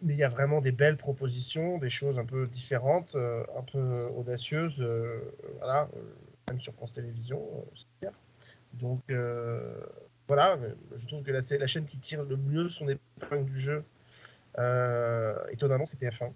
mais 0.00 0.14
il 0.14 0.18
y 0.18 0.24
a 0.24 0.30
vraiment 0.30 0.62
des 0.62 0.72
belles 0.72 0.96
propositions, 0.96 1.76
des 1.76 1.90
choses 1.90 2.18
un 2.18 2.24
peu 2.24 2.46
différentes, 2.46 3.16
un 3.16 3.62
peu 3.70 4.06
audacieuses, 4.16 4.82
voilà, 5.58 5.90
même 6.48 6.58
sur 6.58 6.72
France 6.72 6.92
Télévisions, 6.94 7.66
c'est 7.76 7.98
clair. 8.00 8.12
Donc 8.72 9.02
voilà, 10.26 10.58
je 10.96 11.06
trouve 11.06 11.22
que 11.22 11.32
la, 11.32 11.40
la 11.58 11.66
chaîne 11.66 11.84
qui 11.84 11.98
tire 11.98 12.22
le 12.22 12.38
mieux 12.38 12.68
son 12.68 12.88
épingle 12.88 13.44
du 13.44 13.60
jeu. 13.60 13.84
Euh, 14.58 15.36
étonnamment, 15.50 15.86
c'était 15.86 16.08
TF1. 16.08 16.32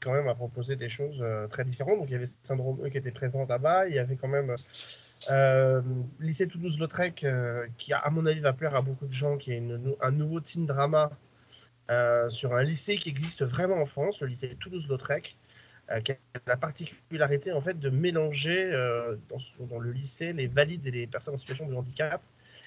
Quand 0.00 0.12
même, 0.12 0.28
a 0.28 0.34
proposé 0.34 0.76
des 0.76 0.88
choses 0.88 1.18
euh, 1.20 1.48
très 1.48 1.64
différentes. 1.64 1.98
Donc, 1.98 2.08
il 2.08 2.12
y 2.12 2.16
avait 2.16 2.26
Syndrome 2.42 2.84
E 2.84 2.88
qui 2.88 2.98
était 2.98 3.10
présent 3.10 3.44
là-bas. 3.46 3.88
Il 3.88 3.94
y 3.94 3.98
avait 3.98 4.16
quand 4.16 4.28
même 4.28 4.54
euh, 5.30 5.82
Lycée 6.20 6.46
Toulouse-Lautrec, 6.46 7.24
euh, 7.24 7.66
qui, 7.78 7.92
à 7.92 8.08
mon 8.10 8.24
avis, 8.26 8.40
va 8.40 8.52
plaire 8.52 8.74
à 8.74 8.82
beaucoup 8.82 9.06
de 9.06 9.12
gens, 9.12 9.36
qui 9.38 9.52
est 9.52 9.62
un 10.00 10.10
nouveau 10.10 10.40
teen 10.40 10.66
drama 10.66 11.10
sur 12.28 12.54
un 12.54 12.62
lycée 12.62 12.96
qui 12.96 13.08
existe 13.08 13.42
vraiment 13.44 13.76
en 13.76 13.86
France, 13.86 14.20
le 14.20 14.28
lycée 14.28 14.54
Toulouse-Lautrec, 14.60 15.36
qui 16.04 16.12
a 16.12 16.16
la 16.46 16.58
particularité 16.58 17.50
en 17.50 17.62
fait 17.62 17.78
de 17.78 17.88
mélanger 17.88 18.70
dans, 19.30 19.78
le 19.78 19.90
lycée 19.90 20.34
les 20.34 20.48
valides 20.48 20.86
et 20.86 20.90
les 20.90 21.06
personnes 21.06 21.32
en 21.32 21.38
situation 21.38 21.66
de 21.66 21.74
handicap. 21.74 22.20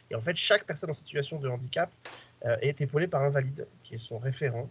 Et 0.09 0.15
en 0.15 0.21
fait, 0.21 0.35
chaque 0.35 0.65
personne 0.65 0.89
en 0.89 0.95
situation 0.95 1.39
de 1.39 1.47
handicap 1.47 1.91
est 2.43 2.81
épaulé 2.81 3.07
par 3.07 3.23
un 3.23 3.29
valide 3.29 3.67
qui 3.83 3.95
est 3.95 3.99
son 3.99 4.17
référent, 4.17 4.69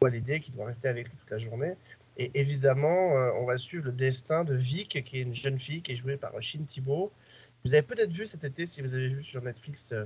ou 0.00 0.06
à 0.06 0.10
l'aider, 0.10 0.40
qui 0.40 0.50
doit 0.50 0.66
rester 0.66 0.88
avec 0.88 1.08
lui 1.08 1.16
toute 1.16 1.30
la 1.30 1.38
journée. 1.38 1.74
Et 2.18 2.30
évidemment, 2.34 3.16
euh, 3.16 3.32
on 3.38 3.46
va 3.46 3.56
suivre 3.58 3.86
le 3.86 3.92
destin 3.92 4.44
de 4.44 4.54
Vic, 4.54 5.02
qui 5.04 5.18
est 5.18 5.22
une 5.22 5.34
jeune 5.34 5.58
fille 5.58 5.82
qui 5.82 5.92
est 5.92 5.96
jouée 5.96 6.16
par 6.16 6.32
Shin 6.42 6.64
Thibault. 6.66 7.10
Vous 7.64 7.72
avez 7.74 7.82
peut-être 7.82 8.12
vu 8.12 8.26
cet 8.26 8.44
été, 8.44 8.66
si 8.66 8.82
vous 8.82 8.92
avez 8.92 9.08
vu 9.08 9.24
sur 9.24 9.42
Netflix, 9.42 9.92
euh, 9.92 10.04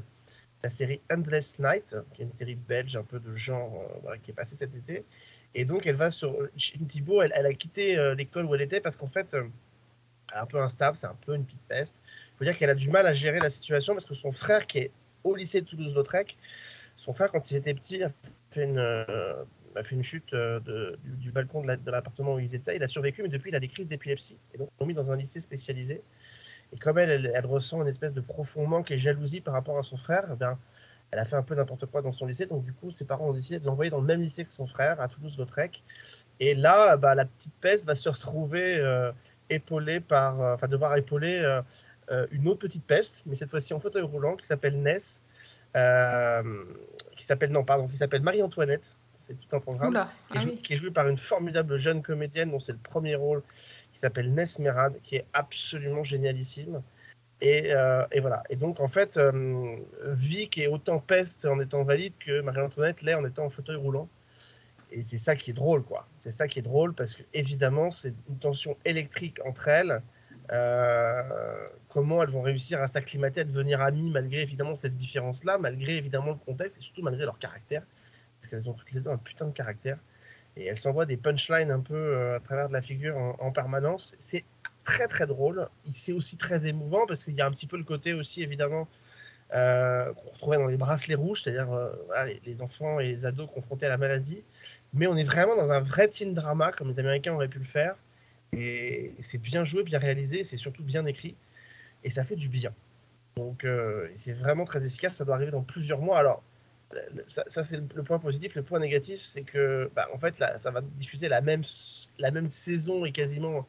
la 0.62 0.70
série 0.70 1.00
Endless 1.10 1.58
Night, 1.58 1.96
qui 2.12 2.22
est 2.22 2.24
une 2.24 2.32
série 2.32 2.54
belge 2.54 2.96
un 2.96 3.02
peu 3.02 3.18
de 3.18 3.34
genre 3.34 3.82
euh, 4.06 4.16
qui 4.22 4.30
est 4.30 4.34
passée 4.34 4.56
cet 4.56 4.74
été. 4.74 5.04
Et 5.54 5.64
donc, 5.64 5.86
elle 5.86 5.96
va 5.96 6.10
sur. 6.10 6.36
Shin 6.56 6.84
Thibault, 6.88 7.22
elle, 7.22 7.32
elle 7.34 7.46
a 7.46 7.54
quitté 7.54 7.98
euh, 7.98 8.14
l'école 8.14 8.44
où 8.44 8.54
elle 8.54 8.62
était 8.62 8.80
parce 8.80 8.96
qu'en 8.96 9.08
fait, 9.08 9.34
euh, 9.34 9.44
elle 10.30 10.38
est 10.38 10.40
un 10.40 10.46
peu 10.46 10.60
instable, 10.60 10.96
c'est 10.96 11.06
un 11.06 11.18
peu 11.26 11.34
une 11.34 11.44
petite 11.44 11.66
peste. 11.66 12.00
Il 12.34 12.38
faut 12.38 12.44
dire 12.44 12.56
qu'elle 12.56 12.70
a 12.70 12.74
du 12.74 12.90
mal 12.90 13.06
à 13.06 13.14
gérer 13.14 13.40
la 13.40 13.50
situation 13.50 13.94
parce 13.94 14.04
que 14.04 14.14
son 14.14 14.30
frère, 14.30 14.66
qui 14.66 14.78
est 14.78 14.90
au 15.24 15.34
lycée 15.34 15.60
de 15.60 15.66
Toulouse-Lautrec, 15.66 16.36
son 16.96 17.12
frère, 17.12 17.30
quand 17.30 17.50
il 17.50 17.56
était 17.56 17.74
petit, 17.74 18.02
a 18.02 18.10
fait 18.50 18.64
une, 18.64 18.78
euh, 18.78 19.44
chute 20.00 20.32
euh, 20.32 20.96
du, 21.04 21.30
balcon 21.30 21.62
de 21.62 21.66
la- 21.66 21.76
de 21.76 21.90
l'appartement 21.90 22.34
où 22.34 22.38
ils 22.38 22.54
étaient. 22.54 22.76
Il 22.76 22.82
a 22.82 22.88
survécu, 22.88 23.22
mais 23.22 23.28
depuis, 23.28 23.50
il 23.50 23.56
a 23.56 23.60
des 23.60 23.68
crises 23.68 23.88
d'épilepsie. 23.88 24.38
Et 24.54 24.58
donc, 24.58 24.70
ils 24.72 24.80
l'ont 24.80 24.86
mis 24.86 24.94
dans 24.94 25.10
un 25.10 25.16
lycée 25.16 25.40
spécialisé. 25.40 26.02
Et 26.72 26.78
comme 26.78 26.98
elle, 26.98 27.30
elle, 27.32 27.46
ressent 27.46 27.82
une 27.82 27.88
espèce 27.88 28.14
de 28.14 28.20
profond 28.20 28.66
manque 28.66 28.90
et 28.90 28.98
jalousie 28.98 29.40
par 29.40 29.54
rapport 29.54 29.78
à 29.78 29.82
son 29.82 29.96
frère, 29.96 30.26
eh 30.32 30.36
bien, 30.36 30.58
elle 31.10 31.18
a 31.18 31.24
fait 31.24 31.36
un 31.36 31.42
peu 31.42 31.54
n'importe 31.54 31.86
quoi 31.86 32.02
dans 32.02 32.12
son 32.12 32.26
lycée, 32.26 32.46
donc 32.46 32.64
du 32.64 32.72
coup, 32.72 32.90
ses 32.90 33.04
parents 33.04 33.28
ont 33.28 33.32
décidé 33.32 33.60
de 33.60 33.66
l'envoyer 33.66 33.90
dans 33.90 34.00
le 34.00 34.06
même 34.06 34.20
lycée 34.20 34.44
que 34.44 34.52
son 34.52 34.66
frère, 34.66 35.00
à 35.00 35.06
Toulouse-Lautrec. 35.06 35.84
Et 36.40 36.54
là, 36.54 36.96
bah, 36.96 37.14
la 37.14 37.26
petite 37.26 37.54
peste 37.60 37.86
va 37.86 37.94
se 37.94 38.08
retrouver 38.08 38.78
euh, 38.80 39.12
épaulée 39.48 40.00
par, 40.00 40.40
enfin, 40.40 40.66
devoir 40.66 40.96
épauler 40.96 41.60
une 42.32 42.48
autre 42.48 42.58
petite 42.58 42.84
peste, 42.84 43.22
mais 43.26 43.36
cette 43.36 43.50
fois-ci 43.50 43.74
en 43.74 43.80
fauteuil 43.80 44.02
roulant, 44.02 44.36
qui 44.36 44.46
s'appelle 44.46 44.80
Ness, 44.82 45.22
qui 47.16 47.24
s'appelle, 47.24 47.50
non, 47.50 47.64
pardon, 47.64 47.88
qui 47.88 47.96
s'appelle 47.96 48.22
Marie-Antoinette. 48.22 48.96
C'est 49.20 49.34
tout 49.34 49.56
un 49.56 49.60
programme. 49.60 49.90
Oula, 49.90 50.12
qui, 50.30 50.38
est 50.38 50.40
ah 50.40 50.44
oui. 50.46 50.60
qui 50.62 50.74
est 50.74 50.76
jouée 50.76 50.90
par 50.90 51.08
une 51.08 51.16
formidable 51.16 51.78
jeune 51.78 52.02
comédienne 52.02 52.50
dont 52.50 52.60
c'est 52.60 52.72
le 52.72 52.78
premier 52.78 53.16
rôle, 53.16 53.42
qui 53.92 53.98
s'appelle 53.98 54.32
Ness 54.32 54.58
Merad, 54.58 54.94
qui 55.02 55.16
est 55.16 55.26
absolument 55.32 56.04
génialissime. 56.04 56.82
Et, 57.40 57.74
euh, 57.74 58.04
et 58.12 58.20
voilà. 58.20 58.42
Et 58.50 58.56
donc, 58.56 58.80
en 58.80 58.88
fait, 58.88 59.16
euh, 59.16 59.76
Vic 60.04 60.58
est 60.58 60.68
autant 60.68 61.00
peste 61.00 61.44
en 61.44 61.60
étant 61.60 61.82
valide 61.82 62.16
que 62.18 62.40
Marie-Antoinette 62.40 63.02
l'est 63.02 63.14
en 63.14 63.24
étant 63.24 63.44
en 63.44 63.50
fauteuil 63.50 63.76
roulant. 63.76 64.08
Et 64.92 65.02
c'est 65.02 65.18
ça 65.18 65.34
qui 65.34 65.50
est 65.50 65.54
drôle, 65.54 65.82
quoi. 65.82 66.06
C'est 66.18 66.30
ça 66.30 66.46
qui 66.46 66.60
est 66.60 66.62
drôle 66.62 66.94
parce 66.94 67.14
que, 67.14 67.22
évidemment, 67.34 67.90
c'est 67.90 68.14
une 68.28 68.38
tension 68.38 68.76
électrique 68.84 69.38
entre 69.44 69.68
elles. 69.68 70.02
Euh, 70.52 71.68
comment 71.88 72.22
elles 72.22 72.30
vont 72.30 72.42
réussir 72.42 72.80
à 72.80 72.86
s'acclimater, 72.86 73.40
à 73.40 73.44
devenir 73.44 73.80
amies, 73.80 74.10
malgré 74.10 74.42
évidemment 74.42 74.74
cette 74.74 74.94
différence-là, 74.94 75.58
malgré 75.58 75.96
évidemment 75.96 76.32
le 76.32 76.38
contexte 76.38 76.78
et 76.78 76.80
surtout 76.80 77.02
malgré 77.02 77.24
leur 77.24 77.38
caractère? 77.38 77.82
Parce 78.40 78.50
qu'elles 78.50 78.70
ont 78.70 78.74
toutes 78.74 78.92
les 78.92 79.00
deux 79.00 79.10
un 79.10 79.18
putain 79.18 79.46
de 79.46 79.52
caractère. 79.52 79.98
Et 80.56 80.66
elles 80.66 80.78
s'envoient 80.78 81.06
des 81.06 81.16
punchlines 81.16 81.70
un 81.70 81.80
peu 81.80 81.94
euh, 81.94 82.36
à 82.36 82.40
travers 82.40 82.68
de 82.68 82.72
la 82.72 82.80
figure 82.80 83.16
en, 83.16 83.36
en 83.40 83.52
permanence. 83.52 84.14
C'est 84.18 84.44
très 84.84 85.08
très 85.08 85.26
drôle. 85.26 85.68
C'est 85.92 86.12
aussi 86.12 86.36
très 86.36 86.66
émouvant 86.66 87.06
parce 87.06 87.24
qu'il 87.24 87.34
y 87.34 87.40
a 87.40 87.46
un 87.46 87.50
petit 87.50 87.66
peu 87.66 87.76
le 87.76 87.84
côté 87.84 88.14
aussi 88.14 88.42
évidemment 88.42 88.88
euh, 89.54 90.12
qu'on 90.14 90.30
retrouvait 90.30 90.56
dans 90.56 90.66
les 90.66 90.76
bracelets 90.76 91.14
rouges, 91.14 91.42
c'est-à-dire 91.42 91.68
les, 92.24 92.40
les 92.44 92.62
enfants 92.62 93.00
et 93.00 93.08
les 93.08 93.26
ados 93.26 93.48
confrontés 93.52 93.86
à 93.86 93.90
la 93.90 93.98
maladie. 93.98 94.42
Mais 94.94 95.06
on 95.06 95.16
est 95.16 95.24
vraiment 95.24 95.56
dans 95.56 95.70
un 95.72 95.80
vrai 95.80 96.08
teen 96.08 96.34
drama 96.34 96.72
comme 96.72 96.88
les 96.88 96.98
Américains 97.00 97.34
auraient 97.34 97.48
pu 97.48 97.58
le 97.58 97.64
faire. 97.64 97.96
Et 98.52 99.12
c'est 99.20 99.38
bien 99.38 99.64
joué, 99.64 99.82
bien 99.82 99.98
réalisé, 99.98 100.44
c'est 100.44 100.56
surtout 100.56 100.82
bien 100.82 101.04
écrit. 101.06 101.36
Et 102.04 102.10
ça 102.10 102.24
fait 102.24 102.36
du 102.36 102.48
bien. 102.48 102.72
Donc 103.36 103.64
euh, 103.64 104.08
c'est 104.16 104.32
vraiment 104.32 104.64
très 104.64 104.86
efficace. 104.86 105.16
Ça 105.16 105.24
doit 105.24 105.34
arriver 105.34 105.52
dans 105.52 105.62
plusieurs 105.62 106.00
mois. 106.00 106.18
Alors 106.18 106.42
ça, 107.28 107.64
c'est 107.64 107.76
le, 107.76 108.02
point 108.02 108.18
positif. 108.18 108.54
Le 108.54 108.62
point 108.62 108.78
négatif, 108.78 109.20
c'est 109.20 109.42
que 109.42 109.90
bah, 109.94 110.08
en 110.14 110.18
fait 110.18 110.38
là, 110.38 110.56
ça 110.58 110.70
va 110.70 110.80
diffuser 110.80 111.28
la 111.28 111.40
même, 111.40 111.62
la 112.18 112.30
même 112.30 112.48
saison 112.48 113.04
et 113.04 113.12
quasiment 113.12 113.66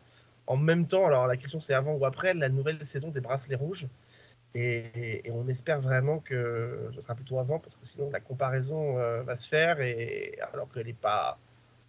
en 0.47 0.57
même 0.57 0.87
temps. 0.87 1.05
Alors 1.05 1.27
la 1.27 1.37
question 1.37 1.59
c'est 1.59 1.73
avant 1.73 1.93
ou 1.93 2.05
après 2.05 2.33
la 2.33 2.49
nouvelle 2.49 2.85
saison 2.85 3.09
des 3.09 3.21
Bracelets 3.21 3.55
Rouges. 3.55 3.87
Et 4.55 5.29
on 5.31 5.47
espère 5.49 5.81
vraiment 5.81 6.19
que 6.19 6.89
ce 6.95 7.01
sera 7.01 7.13
plutôt 7.13 7.37
avant 7.37 7.59
parce 7.59 7.75
que 7.75 7.85
sinon 7.85 8.09
la 8.09 8.19
comparaison 8.19 8.97
euh, 8.97 9.21
va 9.21 9.35
se 9.35 9.47
faire 9.47 9.81
et 9.81 10.35
alors 10.51 10.71
qu'elle 10.71 10.87
n'est 10.87 10.93
pas 10.93 11.37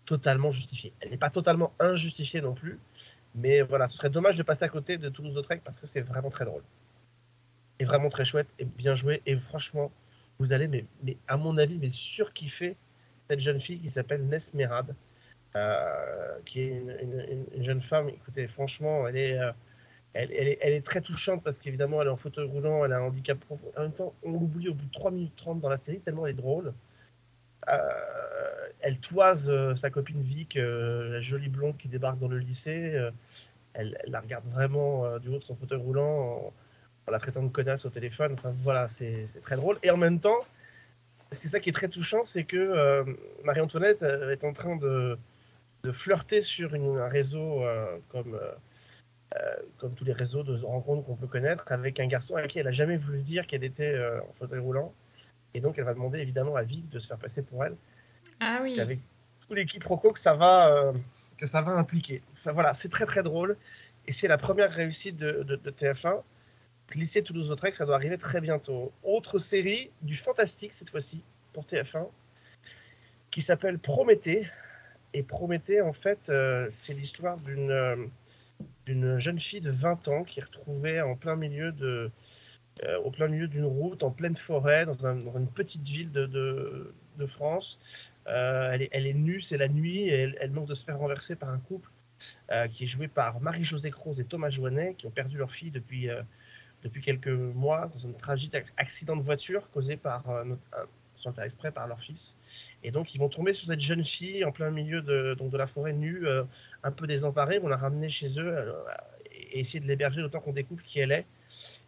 totalement 0.09 0.51
justifiée. 0.51 0.93
Elle 1.01 1.11
n'est 1.11 1.19
pas 1.19 1.29
totalement 1.31 1.73
injustifiée 1.79 2.41
non 2.41 2.55
plus. 2.55 2.79
Mais 3.35 3.61
voilà, 3.61 3.87
ce 3.89 3.97
serait 3.99 4.09
dommage 4.11 4.39
de 4.39 4.43
passer 4.43 4.65
à 4.65 4.69
côté 4.71 4.97
de 4.97 5.09
Toulouse-Lautrec 5.11 5.63
parce 5.63 5.77
que 5.77 5.87
c'est 5.87 6.01
vraiment 6.01 6.31
très 6.31 6.47
drôle. 6.47 6.63
Et 7.79 7.85
vraiment 7.85 8.09
très 8.09 8.25
chouette 8.25 8.49
et 8.59 8.65
bien 8.65 8.95
joué. 8.95 9.21
Et 9.27 9.37
franchement, 9.37 9.93
vous 10.39 10.53
allez, 10.55 10.67
mais, 10.67 10.85
à 11.29 11.37
mon 11.37 11.59
avis, 11.59 11.79
mais 11.79 11.91
surkiffer 11.91 12.77
cette 13.29 13.41
jeune 13.41 13.61
fille 13.61 13.79
qui 13.81 13.91
s'appelle 13.91 14.27
Ness 14.27 14.55
Merad, 14.55 14.95
euh, 15.57 16.39
qui 16.47 16.61
est 16.63 16.69
une, 16.69 16.91
une- 17.03 17.21
une- 17.31 17.47
une 17.57 17.63
jeune 17.63 17.81
femme. 17.81 18.09
Écoutez, 18.09 18.49
franchement, 18.49 19.07
elle 19.07 19.17
est, 19.19 19.39
euh, 19.39 19.53
elle 20.15 20.33
est, 20.33 20.59
elle 20.63 20.73
est 20.73 20.85
très 20.85 21.03
touchante 21.03 21.45
parce 21.45 21.61
qu'évidemment, 21.61 22.01
elle 22.01 22.09
est 22.09 22.11
en 22.11 22.17
fauteuil 22.17 22.47
roulant, 22.49 22.85
elle 22.85 22.93
a 22.95 22.99
un 22.99 23.03
handicap 23.03 23.39
profond. 23.39 23.71
En 23.77 23.83
même 23.83 23.93
temps, 23.93 24.15
on 24.25 24.33
l'oublie 24.33 24.69
au 24.71 24.75
bout 24.75 24.87
de 24.87 24.91
3 24.93 25.11
minutes 25.11 25.37
30 25.37 25.61
dans 25.61 25.69
la 25.71 25.79
série, 25.79 26.01
tellement 26.01 26.27
elle 26.27 26.33
est 26.33 26.43
drôle. 26.43 26.73
Euh, 27.69 27.75
elle 28.81 28.99
toise 28.99 29.51
euh, 29.51 29.75
sa 29.75 29.91
copine 29.91 30.23
Vic, 30.23 30.57
euh, 30.57 31.15
la 31.15 31.21
jolie 31.21 31.49
blonde 31.49 31.77
qui 31.77 31.89
débarque 31.89 32.19
dans 32.19 32.29
le 32.29 32.39
lycée. 32.39 32.95
euh, 32.95 33.11
elle, 33.75 33.99
la 34.07 34.21
regarde 34.21 34.45
vraiment 34.51 35.19
du 35.19 35.29
haut 35.29 35.39
de 35.39 35.45
son 35.45 35.55
fauteuil 35.55 35.79
roulant 35.79 36.53
en, 37.07 37.11
la 37.11 37.19
traitant 37.19 37.43
de 37.43 37.49
connasse 37.49 37.85
au 37.87 37.91
téléphone. 37.91 38.33
Enfin 38.33 38.53
voilà, 38.63 38.89
c'est 38.89 39.27
très 39.41 39.57
drôle. 39.57 39.79
Et 39.83 39.91
en 39.91 39.97
même 39.97 40.19
temps, 40.21 40.41
c'est 41.31 41.49
ça 41.49 41.61
qui 41.61 41.69
est 41.69 41.73
très 41.73 41.89
touchant, 41.89 42.25
c'est 42.25 42.45
que 42.45 43.05
Marie-Antoinette 43.45 44.03
est 44.03 44.43
en 44.45 44.53
train 44.53 44.77
de, 44.77 45.17
flirter 45.93 46.43
sur 46.43 46.75
un 46.75 47.09
réseau 47.09 47.63
comme, 48.09 48.41
comme 49.77 49.95
tous 49.95 50.05
les 50.05 50.13
réseaux 50.13 50.43
de 50.43 50.61
rencontres 50.65 51.07
qu'on 51.07 51.17
peut 51.17 51.29
connaître 51.29 51.71
avec 51.71 52.01
un 52.01 52.07
garçon 52.07 52.35
à 52.35 52.47
qui 52.49 52.59
elle 52.59 52.67
n'a 52.67 52.73
jamais 52.73 52.97
voulu 52.97 53.23
dire 53.23 53.47
qu'elle 53.47 53.65
était 53.65 53.97
en 54.29 54.33
fauteuil 54.41 54.59
roulant. 54.61 54.93
Et 55.55 55.61
donc 55.61 55.79
elle 55.79 55.85
va 55.85 55.95
demander 55.95 56.19
évidemment 56.19 56.57
à 56.57 56.65
Vic 56.65 56.89
de 56.89 56.99
se 56.99 57.07
faire 57.07 57.19
passer 57.19 57.43
pour 57.43 57.65
elle 57.65 57.77
Ah 58.41 58.83
avec 58.83 59.01
tous 59.47 59.55
les 59.55 59.65
quiproquos 59.67 60.13
que 60.13 60.19
ça 60.21 60.35
va 60.35 60.73
euh, 60.75 60.93
que 61.39 61.47
ça 61.47 61.63
va 61.63 61.73
impliquer. 61.73 62.23
Enfin 62.35 62.53
voilà, 62.53 62.75
c'est 62.75 62.89
très 62.89 63.07
très 63.07 63.23
drôle 63.23 63.57
et 64.07 64.13
c'est 64.13 64.29
la 64.29 64.39
première 64.39 64.71
réussite 64.71 65.17
de, 65.17 65.43
de- 65.43 65.57
de 65.57 65.71
TF1. 65.71 66.23
Lycée 66.95 67.23
Toulouse-Lautrec, 67.23 67.75
ça 67.75 67.85
doit 67.85 67.97
arriver 67.97 68.17
très 68.17 68.41
bientôt. 68.41 68.93
Autre 69.03 69.39
série 69.39 69.91
du 70.03 70.17
fantastique 70.17 70.73
cette 70.75 70.89
fois-ci 70.91 71.23
pour 71.53 71.65
TF1 71.65 72.07
qui 73.31 73.43
s'appelle 73.43 73.79
Prométhée. 73.79 74.49
Et 75.15 75.23
Prométhée, 75.23 75.81
en 75.81 75.93
fait, 75.93 76.29
euh, 76.29 76.67
c'est 76.71 76.95
l'histoire 76.95 77.39
d'une 77.39 77.71
euh, 77.71 77.97
d'une 78.87 79.19
jeune 79.19 79.39
fille 79.39 79.61
de 79.61 79.71
20 79.71 80.09
ans 80.09 80.25
qui 80.25 80.41
est 80.41 80.45
retrouvée 80.45 81.01
en 81.01 81.15
plein 81.15 81.37
milieu 81.37 81.73
de 81.73 82.11
au 83.05 83.11
plein 83.11 83.27
milieu 83.27 83.49
d'une 83.49 83.65
route, 83.65 84.05
en 84.05 84.11
pleine 84.13 84.37
forêt, 84.37 84.87
dans, 84.87 85.05
un- 85.05 85.17
dans 85.17 85.37
une 85.37 85.49
petite 85.49 85.83
ville 85.83 86.13
de- 86.13 86.95
de 87.17 87.27
France. 87.27 87.81
Euh, 88.29 88.77
elle, 88.91 89.07
est, 89.07 89.15
nue, 89.15 89.41
c'est 89.41 89.57
la 89.57 89.69
nuit, 89.69 90.09
et 90.09 90.35
elle, 90.41 90.51
manque 90.51 90.69
de 90.69 90.75
se 90.75 90.85
faire 90.85 90.99
renverser 90.99 91.35
par 91.37 91.49
un 91.51 91.59
couple 91.59 91.91
euh, 92.53 92.69
qui 92.69 92.85
est 92.85 92.87
joué 92.87 93.09
par 93.09 93.41
Marie-Josée 93.41 93.91
Croze 93.91 94.21
et 94.21 94.25
Thomas 94.25 94.51
Joannet, 94.51 94.95
qui 94.95 95.07
ont 95.07 95.11
perdu 95.11 95.39
leur 95.39 95.51
fille 95.51 95.71
depuis, 95.71 96.11
euh, 96.11 96.23
depuis 96.83 97.01
quelques 97.01 97.29
mois 97.29 97.87
dans 97.87 98.07
un 98.07 98.13
tragique 98.13 98.55
ac- 98.55 98.67
accident 98.77 99.17
de 99.17 99.23
voiture 99.23 99.71
causé 99.71 99.97
par, 99.97 100.25
sans 101.17 101.31
le 101.31 101.35
faire 101.35 101.45
exprès, 101.45 101.73
par 101.73 101.87
leur 101.87 102.01
fils. 102.01 102.37
Et 102.85 102.91
donc, 102.91 103.15
ils 103.15 103.19
vont 103.19 103.29
tomber 103.29 103.53
sur 103.53 103.67
cette 103.67 103.81
jeune 103.81 104.05
fille 104.05 104.45
en 104.45 104.53
plein 104.53 104.71
milieu 104.71 105.01
de, 105.03 105.35
donc 105.35 105.51
de 105.51 105.57
la 105.57 105.67
forêt 105.67 105.93
nue, 105.93 106.27
un 106.83 106.93
peu 106.93 107.07
désemparée. 107.07 107.59
Vont 107.59 107.69
la 107.69 107.77
ramener 107.77 108.11
chez 108.11 108.39
eux 108.39 108.75
et 109.33 109.61
essayer 109.61 109.81
de 109.81 109.87
l'héberger 109.87 110.21
le 110.21 110.29
temps 110.29 110.41
qu'on 110.41 110.53
découvre 110.53 110.83
qui 110.85 111.01
elle 111.01 111.13
est. 111.13 111.27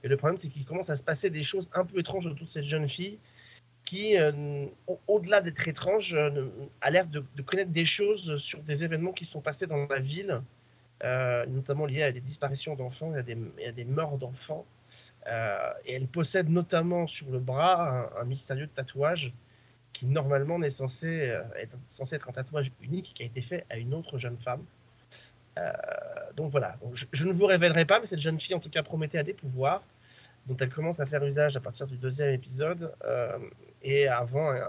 Et 0.02 0.08
le 0.08 0.16
problème, 0.16 0.38
c'est 0.40 0.48
qu'il 0.48 0.64
commence 0.64 0.90
à 0.90 0.96
se 0.96 1.04
passer 1.04 1.30
des 1.30 1.42
choses 1.42 1.70
un 1.74 1.84
peu 1.84 2.00
étranges 2.00 2.26
autour 2.26 2.46
de 2.46 2.50
cette 2.50 2.64
jeune 2.64 2.88
fille 2.88 3.18
qui, 3.90 4.16
euh, 4.16 4.66
au- 4.86 5.00
au-delà 5.08 5.40
d'être 5.40 5.66
étrange, 5.66 6.14
euh, 6.14 6.46
a 6.80 6.92
l'air 6.92 7.06
de, 7.06 7.24
connaître 7.42 7.72
des 7.72 7.84
choses 7.84 8.36
sur 8.36 8.62
des 8.62 8.84
événements 8.84 9.10
qui 9.12 9.24
sont 9.24 9.40
passés 9.40 9.66
dans 9.66 9.84
la 9.88 9.98
ville, 9.98 10.42
euh, 11.02 11.44
notamment 11.46 11.86
liés 11.86 12.04
à 12.04 12.12
des 12.12 12.20
disparitions 12.20 12.76
d'enfants 12.76 13.12
et 13.16 13.18
à 13.18 13.68
à 13.68 13.72
des 13.72 13.84
morts 13.84 14.16
d'enfants. 14.16 14.64
Euh, 15.26 15.72
et 15.86 15.94
elle 15.94 16.06
possède 16.06 16.48
notamment 16.48 17.08
sur 17.08 17.30
le 17.30 17.40
bras 17.40 18.08
un, 18.16 18.24
mystérieux 18.26 18.68
tatouage 18.68 19.32
qui 19.92 20.06
normalement 20.06 20.60
n'est 20.60 20.70
censé, 20.70 21.36
être, 21.56 22.28
un 22.28 22.32
tatouage 22.32 22.70
unique 22.80 23.10
qui 23.16 23.24
a 23.24 23.26
été 23.26 23.40
fait 23.40 23.66
à 23.70 23.76
une 23.76 23.92
autre 23.92 24.18
jeune 24.18 24.38
femme. 24.38 24.64
Donc 26.36 26.52
voilà, 26.52 26.76
je, 26.94 27.06
je 27.12 27.26
ne 27.26 27.32
vous 27.32 27.46
révélerai 27.46 27.86
pas, 27.86 27.98
mais 27.98 28.06
cette 28.06 28.20
jeune 28.20 28.38
fille 28.38 28.54
en 28.54 28.60
tout 28.60 28.70
cas 28.70 28.84
promettait 28.84 29.18
à 29.18 29.24
des 29.24 29.34
pouvoirs 29.34 29.82
dont 30.46 30.56
elle 30.58 30.70
commence 30.70 31.00
à 31.00 31.06
faire 31.06 31.24
usage 31.24 31.56
à 31.56 31.60
partir 31.60 31.86
du 31.86 31.96
deuxième 31.96 32.32
épisode 32.34 32.92
euh, 33.04 33.38
et 33.82 34.08
avant 34.08 34.50
un, 34.52 34.60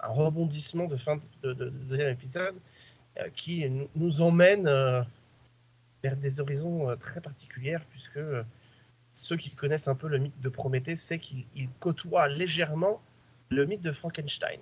un 0.00 0.08
rebondissement 0.08 0.86
de 0.86 0.96
fin 0.96 1.16
de, 1.42 1.52
de- 1.52 1.54
de 1.54 1.68
deuxième 1.70 2.10
épisode 2.12 2.54
euh, 3.18 3.28
qui 3.34 3.68
nous, 3.68 3.88
nous 3.96 4.20
emmène 4.22 4.66
euh, 4.68 5.02
vers 6.02 6.16
des 6.16 6.40
horizons 6.40 6.94
très 6.98 7.20
particuliers 7.20 7.78
puisque 7.90 8.20
ceux 9.14 9.36
qui 9.36 9.50
connaissent 9.50 9.88
un 9.88 9.94
peu 9.94 10.08
le 10.08 10.18
mythe 10.18 10.38
de 10.40 10.48
Prométhée 10.50 10.94
savent 10.96 11.18
qu'il 11.18 11.44
il 11.54 11.68
côtoie 11.80 12.28
légèrement 12.28 13.00
le 13.48 13.64
mythe 13.64 13.80
de 13.80 13.92
Frankenstein. 13.92 14.60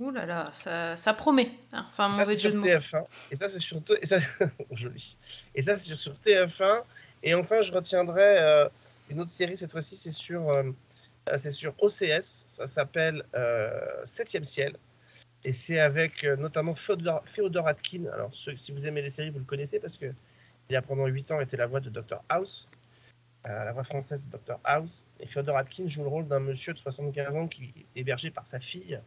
Ouh 0.00 0.10
là 0.12 0.26
là, 0.26 0.48
ça, 0.52 0.96
ça 0.96 1.12
promet. 1.12 1.50
hein, 1.72 1.86
c'est 1.90 2.02
un 2.02 2.12
Ça, 2.12 2.20
mauvais 2.20 2.36
c'est 2.36 2.42
jeu 2.42 2.50
sur 2.52 2.52
de 2.52 2.56
mots. 2.58 2.66
TF1. 2.66 3.04
Et 3.32 3.36
ça, 3.36 3.48
c'est 3.48 3.58
sur, 3.58 3.82
et 4.00 4.06
ça... 4.06 4.18
Joli. 4.70 5.16
Et 5.56 5.62
ça, 5.62 5.76
c'est 5.76 5.92
sur 5.96 6.12
TF1. 6.12 6.82
Et 7.22 7.34
enfin, 7.34 7.62
je 7.62 7.72
retiendrai 7.72 8.38
euh, 8.38 8.68
une 9.10 9.20
autre 9.20 9.30
série, 9.30 9.56
cette 9.56 9.72
fois-ci, 9.72 9.96
c'est 9.96 10.12
sur, 10.12 10.48
euh, 10.50 10.70
euh, 11.30 11.38
sur 11.38 11.74
OCS. 11.82 12.44
Ça 12.46 12.66
s'appelle 12.66 13.24
Septième 14.04 14.44
Ciel. 14.44 14.76
Et 15.44 15.52
c'est 15.52 15.78
avec 15.78 16.24
notamment 16.24 16.74
Féodor, 16.74 17.22
Féodor 17.24 17.68
Atkin. 17.68 18.06
Alors, 18.12 18.30
si 18.34 18.72
vous 18.72 18.86
aimez 18.86 19.02
les 19.02 19.10
séries, 19.10 19.30
vous 19.30 19.38
le 19.38 19.44
connaissez 19.44 19.78
parce 19.78 19.96
que 19.96 20.12
il 20.68 20.76
a 20.76 20.82
pendant 20.82 21.06
8 21.06 21.30
ans 21.30 21.40
été 21.40 21.56
la 21.56 21.66
voix 21.66 21.80
de 21.80 21.88
Dr 21.88 22.22
House, 22.28 22.68
la 23.44 23.72
voix 23.72 23.84
française 23.84 24.28
de 24.28 24.36
Dr 24.36 24.58
House. 24.64 25.06
Et 25.20 25.26
Féodor 25.26 25.56
Atkin 25.56 25.86
joue 25.86 26.02
le 26.02 26.08
rôle 26.08 26.26
d'un 26.26 26.40
monsieur 26.40 26.74
de 26.74 26.78
75 26.78 27.36
ans 27.36 27.46
qui 27.46 27.72
est 27.94 28.00
hébergé 28.00 28.30
par 28.30 28.46
sa 28.46 28.58
fille 28.58 29.00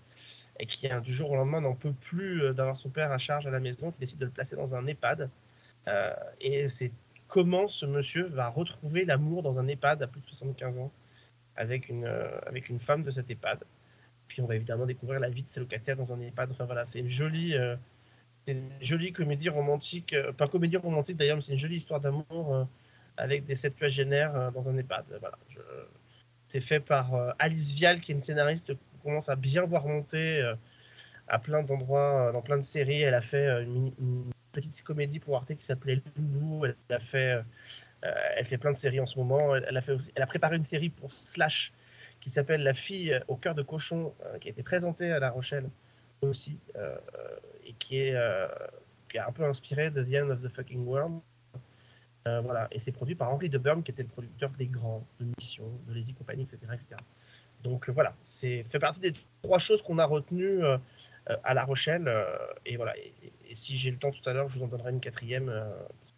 et 0.59 0.65
qui, 0.65 0.87
hein, 0.87 1.01
du 1.01 1.13
jour 1.13 1.31
au 1.31 1.35
lendemain, 1.35 1.61
n'en 1.61 1.75
peut 1.75 1.93
plus 1.93 2.53
d'avoir 2.53 2.77
son 2.77 2.89
père 2.89 3.11
à 3.11 3.17
charge 3.17 3.45
à 3.45 3.51
la 3.51 3.59
maison, 3.59 3.91
qui 3.91 3.99
décide 3.99 4.19
de 4.19 4.25
le 4.25 4.31
placer 4.31 4.55
dans 4.55 4.73
un 4.73 4.87
EHPAD. 4.87 5.29
Et 6.39 6.69
c'est 6.69 6.91
comment 7.31 7.69
ce 7.69 7.85
monsieur 7.85 8.27
va 8.27 8.49
retrouver 8.49 9.05
l'amour 9.05 9.41
dans 9.41 9.57
un 9.57 9.67
EHPAD 9.67 10.03
à 10.03 10.07
plus 10.07 10.21
de 10.21 10.27
75 10.27 10.79
ans. 10.79 10.91
avec 11.57 11.89
une, 11.89 12.05
euh, 12.05 12.29
avec 12.45 12.69
une 12.69 12.79
femme 12.79 13.03
de 13.03 13.11
cet 13.11 13.29
EHPAD. 13.29 13.59
Puis 14.27 14.41
on 14.41 14.47
va 14.47 14.55
évidemment 14.55 14.85
découvrir 14.85 15.19
la 15.19 15.29
vie 15.29 15.43
de 15.43 15.49
ses 15.49 15.59
locataires 15.59 15.97
dans 15.97 16.13
un 16.13 16.19
EHPAD. 16.21 16.51
Enfin 16.51 16.65
voilà, 16.65 16.85
c'est 16.85 16.99
une 16.99 17.09
jolie, 17.09 17.55
euh, 17.55 17.75
c'est 18.45 18.53
une 18.53 18.71
jolie 18.79 19.11
comédie 19.11 19.49
romantique, 19.49 20.13
euh, 20.13 20.31
pas 20.31 20.47
comédie 20.47 20.77
romantique 20.77 21.17
d'ailleurs, 21.17 21.35
mais 21.35 21.41
c'est 21.41 21.51
une 21.51 21.57
jolie 21.57 21.75
histoire 21.75 21.99
d'amour 21.99 22.67
avec 23.17 23.45
des 23.45 23.55
septuagénaires 23.55 24.51
dans 24.53 24.69
un 24.69 24.77
EHPAD. 24.77 25.05
Voilà, 25.19 25.37
c'est 26.47 26.61
fait 26.61 26.79
par 26.79 27.35
Alice 27.39 27.73
Vial, 27.75 27.99
qui 27.99 28.11
est 28.11 28.15
une 28.15 28.21
scénariste 28.21 28.73
qu'on 28.73 29.09
commence 29.09 29.29
à 29.29 29.35
bien 29.35 29.63
voir 29.65 29.85
monter 29.85 30.41
à 31.27 31.39
plein 31.39 31.63
d'endroits, 31.63 32.31
dans 32.31 32.41
plein 32.41 32.57
de 32.57 32.63
séries. 32.63 33.01
Elle 33.01 33.13
a 33.13 33.21
fait 33.21 33.63
une, 33.63 33.91
une 33.99 34.31
petite 34.51 34.81
comédie 34.83 35.19
pour 35.19 35.35
Arte 35.35 35.55
qui 35.55 35.65
s'appelait 35.65 36.01
Loulou. 36.17 36.65
Elle 36.65 36.95
a 36.95 36.99
fait, 36.99 37.33
euh, 37.33 37.41
euh, 38.05 38.11
elle 38.37 38.45
fait 38.45 38.57
plein 38.57 38.71
de 38.71 38.77
séries 38.77 38.99
en 38.99 39.05
ce 39.05 39.17
moment. 39.17 39.55
Elle, 39.55 39.77
a 39.77 39.81
fait 39.81 39.97
elle 40.15 40.23
a 40.23 40.27
préparé 40.27 40.55
une 40.57 40.63
série 40.63 40.89
pour 40.89 41.11
Slash 41.11 41.73
qui 42.19 42.29
s'appelle 42.29 42.63
La 42.63 42.73
fille 42.73 43.19
au 43.27 43.35
cœur 43.35 43.55
de 43.55 43.63
cochon, 43.63 44.13
euh, 44.25 44.37
qui 44.37 44.47
a 44.47 44.51
été 44.51 44.63
présentée 44.63 45.11
à 45.11 45.19
La 45.19 45.31
Rochelle 45.31 45.69
aussi, 46.21 46.59
euh, 46.75 46.95
et 47.65 47.73
qui 47.73 47.97
est, 47.97 48.15
euh, 48.15 48.47
qui 49.09 49.17
est 49.17 49.21
un 49.21 49.31
peu 49.31 49.43
inspirée 49.43 49.89
de 49.89 50.03
The 50.03 50.23
End 50.23 50.29
of 50.29 50.43
the 50.43 50.49
Fucking 50.49 50.85
World. 50.85 51.19
Euh, 52.27 52.41
voilà, 52.41 52.67
et 52.71 52.77
c'est 52.77 52.91
produit 52.91 53.15
par 53.15 53.33
Henry 53.33 53.49
de 53.49 53.57
Burn, 53.57 53.81
qui 53.81 53.91
était 53.91 54.03
le 54.03 54.09
producteur 54.09 54.51
des 54.51 54.67
grands, 54.67 55.03
de 55.19 55.25
Mission, 55.39 55.65
de 55.87 55.93
Lazy 55.95 56.13
Company, 56.13 56.43
etc. 56.43 56.59
etc. 56.73 56.87
Donc 57.63 57.89
euh, 57.89 57.91
voilà, 57.91 58.13
c'est 58.21 58.63
fait 58.63 58.79
partie 58.79 58.99
des 58.99 59.13
trois 59.41 59.57
choses 59.57 59.81
qu'on 59.81 59.97
a 59.97 60.05
retenues 60.05 60.63
euh, 60.63 60.77
euh, 61.29 61.37
à 61.43 61.55
La 61.55 61.63
Rochelle. 61.63 62.07
euh, 62.07 62.25
et 62.65 62.77
voilà, 62.77 62.93
et 63.51 63.55
si 63.55 63.77
j'ai 63.77 63.91
le 63.91 63.97
temps 63.97 64.11
tout 64.11 64.27
à 64.29 64.33
l'heure, 64.33 64.47
je 64.47 64.57
vous 64.57 64.63
en 64.63 64.67
donnerai 64.67 64.91
une 64.91 65.01
quatrième. 65.01 65.49
euh, 65.49 65.69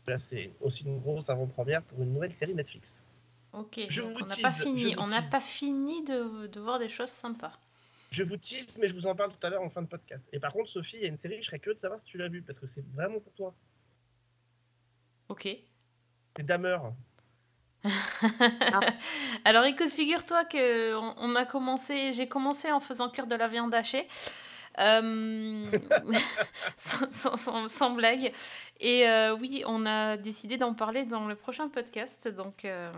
là, 0.06 0.20
c'est 0.20 0.52
aussi 0.62 0.84
une 0.84 1.00
grosse 1.00 1.30
avant-première 1.32 1.82
pour 1.82 2.02
une 2.04 2.14
nouvelle 2.14 2.34
série 2.34 2.54
Netflix. 2.54 3.06
Ok, 3.54 3.80
Je 3.90 4.02
vous 4.04 4.14
on 4.16 4.26
n'a 4.26 4.36
pas 4.42 4.52
fini, 4.52 4.96
on 5.00 5.08
n'a 5.08 5.22
pas 5.24 5.40
fini 5.40 6.04
de, 6.04 6.48
de 6.48 6.60
voir 6.60 6.78
des 6.78 6.90
choses 6.90 7.10
sympas. 7.10 7.54
Je 8.12 8.24
vous 8.24 8.38
tease, 8.38 8.78
mais 8.80 8.88
je 8.88 8.94
vous 8.94 9.08
en 9.08 9.16
parle 9.16 9.32
tout 9.32 9.48
à 9.48 9.50
l'heure 9.50 9.64
en 9.64 9.70
fin 9.72 9.82
de 9.82 9.88
podcast. 9.88 10.24
Et 10.32 10.40
par 10.40 10.54
contre, 10.54 10.70
Sophie, 10.70 10.98
il 10.98 11.02
y 11.02 11.06
a 11.06 11.08
une 11.08 11.18
série, 11.18 11.38
je 11.42 11.48
serais 11.48 11.58
curieux 11.58 11.76
de 11.76 11.80
savoir 11.80 12.00
si 12.00 12.06
tu 12.06 12.20
l'as 12.20 12.28
vue, 12.30 12.44
parce 12.44 12.60
que 12.60 12.68
c'est 12.68 12.86
vraiment 12.94 13.20
pour 13.20 13.34
toi. 13.34 13.56
Ok. 15.30 15.48
C'est 16.38 16.46
Damer. 16.46 16.78
Alors 19.46 19.66
écoute, 19.66 19.90
figure-toi 19.90 20.46
que 20.46 20.96
on, 20.96 21.16
on 21.18 21.36
a 21.36 21.46
commencé, 21.46 22.14
j'ai 22.14 22.28
commencé 22.28 22.72
en 22.72 22.80
faisant 22.80 23.10
cuire 23.10 23.28
de 23.28 23.36
la 23.36 23.48
viande 23.48 23.74
hachée, 23.74 24.08
euh, 24.80 25.66
sans, 26.78 27.12
sans- 27.12 27.36
sans- 27.38 27.68
sans 27.68 27.90
blague. 27.92 28.32
Et 28.80 29.08
euh, 29.08 29.36
oui, 29.36 29.64
on 29.66 29.86
a 29.86 30.18
décidé 30.18 30.58
d'en 30.58 30.74
parler 30.74 31.04
dans 31.04 31.28
le 31.28 31.36
prochain 31.36 31.70
podcast. 31.70 32.28
Donc, 32.28 32.66
euh, 32.66 32.92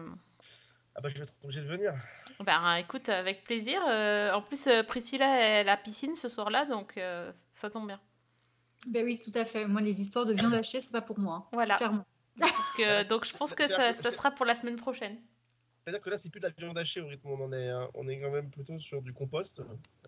Ah 0.95 1.01
bah, 1.01 1.09
je 1.09 1.15
vais 1.15 1.23
être 1.23 1.33
obligé 1.43 1.61
de 1.61 1.67
venir. 1.67 1.93
ben, 2.39 2.75
écoute, 2.75 3.09
avec 3.09 3.43
plaisir. 3.43 3.81
Euh, 3.88 4.31
en 4.33 4.41
plus, 4.41 4.67
Priscilla 4.88 5.27
elle 5.39 5.67
a 5.69 5.71
la 5.73 5.77
piscine 5.77 6.15
ce 6.15 6.29
soir-là, 6.29 6.65
donc 6.65 6.97
euh, 6.97 7.31
ça 7.53 7.69
tombe 7.69 7.88
bien. 7.88 7.99
Ben 8.88 9.03
oui, 9.03 9.19
tout 9.19 9.31
à 9.38 9.45
fait. 9.45 9.65
Moi, 9.65 9.81
les 9.81 10.01
histoires 10.01 10.25
de 10.25 10.33
viande 10.33 10.53
hachée, 10.53 10.79
c'est 10.79 10.91
pas 10.91 11.01
pour 11.01 11.17
moi. 11.19 11.35
hein, 11.35 11.45
Voilà. 11.53 11.75
Clairement. 11.75 12.05
Donc, 12.38 12.49
euh, 12.79 13.03
donc 13.05 13.25
je 13.25 13.35
pense 13.35 13.53
que 13.55 13.67
ça, 13.67 13.93
ça 13.93 14.11
sera 14.11 14.31
pour 14.31 14.45
la 14.45 14.55
semaine 14.55 14.75
prochaine. 14.75 15.17
C'est-à-dire 15.86 16.02
que 16.02 16.10
là, 16.10 16.17
c'est 16.17 16.30
plus 16.30 16.39
de 16.39 16.48
la 16.48 16.54
viande 16.58 16.76
hachée 16.80 17.00
au 17.00 17.06
rythme 17.06 17.30
où 17.30 17.34
on 17.34 17.45
en 17.45 17.54
est. 17.54 17.69
hein. 17.69 17.88
On 17.93 18.08
est 18.08 18.19
quand 18.19 18.32
même 18.32 18.50
plutôt 18.50 18.80
sur 18.80 19.04
du 19.04 19.13
compost. 19.13 19.62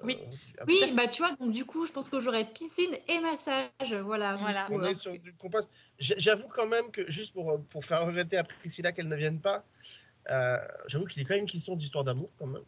Oui. 0.04 0.18
un 0.20 0.66
Oui, 0.66 0.80
petit- 0.82 0.94
bah 0.96 1.08
tu 1.08 1.22
vois, 1.22 1.36
donc 1.36 1.52
du 1.52 1.66
coup, 1.66 1.86
je 1.86 1.92
pense 1.92 2.10
que 2.10 2.20
j'aurai 2.20 2.46
piscine 2.46 2.96
et 3.08 3.20
massage. 3.20 3.94
Voilà. 4.04 4.34
Voilà. 4.34 4.68
On 4.72 4.82
euh, 4.82 4.88
est 4.90 4.96
sur 4.96 5.12
du 5.20 5.34
compost. 5.34 5.70
J'avoue 6.00 6.48
quand 6.48 6.66
même 6.66 6.90
que, 6.90 7.08
juste 7.12 7.32
pour, 7.32 7.52
euh, 7.52 7.58
pour 7.70 7.86
faire 7.86 8.08
regretter 8.08 8.38
à 8.38 8.44
Priscilla 8.44 8.92
qu'elle 8.92 9.08
ne 9.08 9.16
vienne 9.16 9.40
pas, 9.40 9.64
euh, 10.32 10.58
j'avoue 10.88 11.06
qu'il 11.06 11.22
est 11.22 11.26
quand 11.26 11.36
même 11.36 11.44
une 11.44 11.50
question 11.52 11.76
d'histoire 11.76 12.04
d'amour, 12.04 12.32
quand 12.40 12.48
même. 12.48 12.64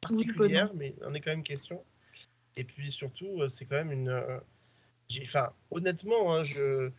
Particulière, 0.00 0.70
mais 0.74 0.94
il 1.00 1.04
en 1.04 1.12
est 1.14 1.20
quand 1.20 1.30
même 1.30 1.42
question. 1.42 1.82
Et 2.56 2.62
puis 2.62 2.92
surtout, 2.92 3.40
euh, 3.42 3.48
c'est 3.48 3.64
quand 3.64 3.74
même 3.76 3.90
une. 3.90 4.08
euh, 4.08 4.38
j'ai- 5.08 5.22
Enfin, 5.24 5.52
honnêtement, 5.72 6.32
hein, 6.32 6.44
je, 6.44 6.92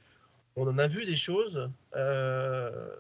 on 0.57 0.67
en 0.67 0.77
a 0.77 0.87
vu 0.87 1.05
des 1.05 1.15
choses, 1.15 1.69
euh, 1.95 2.95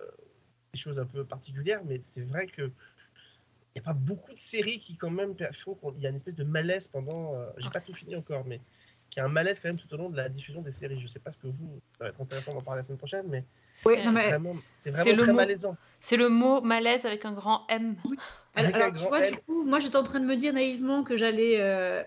des 0.73 0.79
choses 0.79 0.99
un 0.99 1.05
peu 1.05 1.23
particulières, 1.25 1.81
mais 1.85 1.99
c'est 1.99 2.21
vrai 2.21 2.47
que 2.47 2.71
il 3.73 3.79
n'y 3.79 3.81
a 3.81 3.85
pas 3.85 3.93
beaucoup 3.93 4.33
de 4.33 4.37
séries 4.37 4.79
qui 4.79 4.97
quand 4.97 5.09
même 5.09 5.33
font 5.53 5.75
qu'il 5.75 6.01
y 6.01 6.05
a 6.05 6.09
une 6.09 6.15
espèce 6.17 6.35
de 6.35 6.43
malaise 6.43 6.87
pendant. 6.87 7.35
euh, 7.35 7.49
J'ai 7.57 7.69
pas 7.69 7.79
tout 7.79 7.93
fini 7.93 8.15
encore, 8.17 8.45
mais 8.45 8.59
qu'il 9.09 9.19
y 9.19 9.23
a 9.23 9.25
un 9.25 9.29
malaise 9.29 9.59
quand 9.61 9.69
même 9.69 9.79
tout 9.79 9.93
au 9.93 9.97
long 9.97 10.09
de 10.09 10.17
la 10.17 10.27
diffusion 10.29 10.61
des 10.61 10.71
séries. 10.71 10.99
Je 10.99 11.07
sais 11.07 11.19
pas 11.19 11.31
ce 11.31 11.37
que 11.37 11.47
vous, 11.47 11.79
ça 11.97 12.05
va 12.05 12.09
être 12.09 12.21
intéressant 12.21 12.53
d'en 12.53 12.61
parler 12.61 12.79
la 12.81 12.83
semaine 12.85 12.97
prochaine, 12.97 13.25
mais 13.29 13.45
Oui, 13.85 13.93
C'est- 13.95 14.01
vraiment, 14.03 14.53
vraiment 14.85 15.11
le 15.11 15.23
très 15.23 15.31
mot. 15.31 15.37
malaisant. 15.37 15.77
C'est 16.01 16.17
le 16.17 16.27
mot 16.29 16.61
malaise 16.61 17.05
avec 17.05 17.23
un 17.25 17.31
grand 17.33 17.65
M. 17.69 17.95
Alors, 18.55 18.75
alors, 18.75 18.93
tu 18.93 18.99
vois, 19.07 19.21
du 19.29 19.37
coup, 19.37 19.63
moi 19.65 19.79
j'étais 19.79 19.95
en 19.95 20.03
train 20.03 20.19
de 20.19 20.25
me 20.25 20.35
dire 20.35 20.51
naïvement 20.53 21.03
que 21.03 21.15
j'allais 21.15 21.61
euh, 21.61 22.03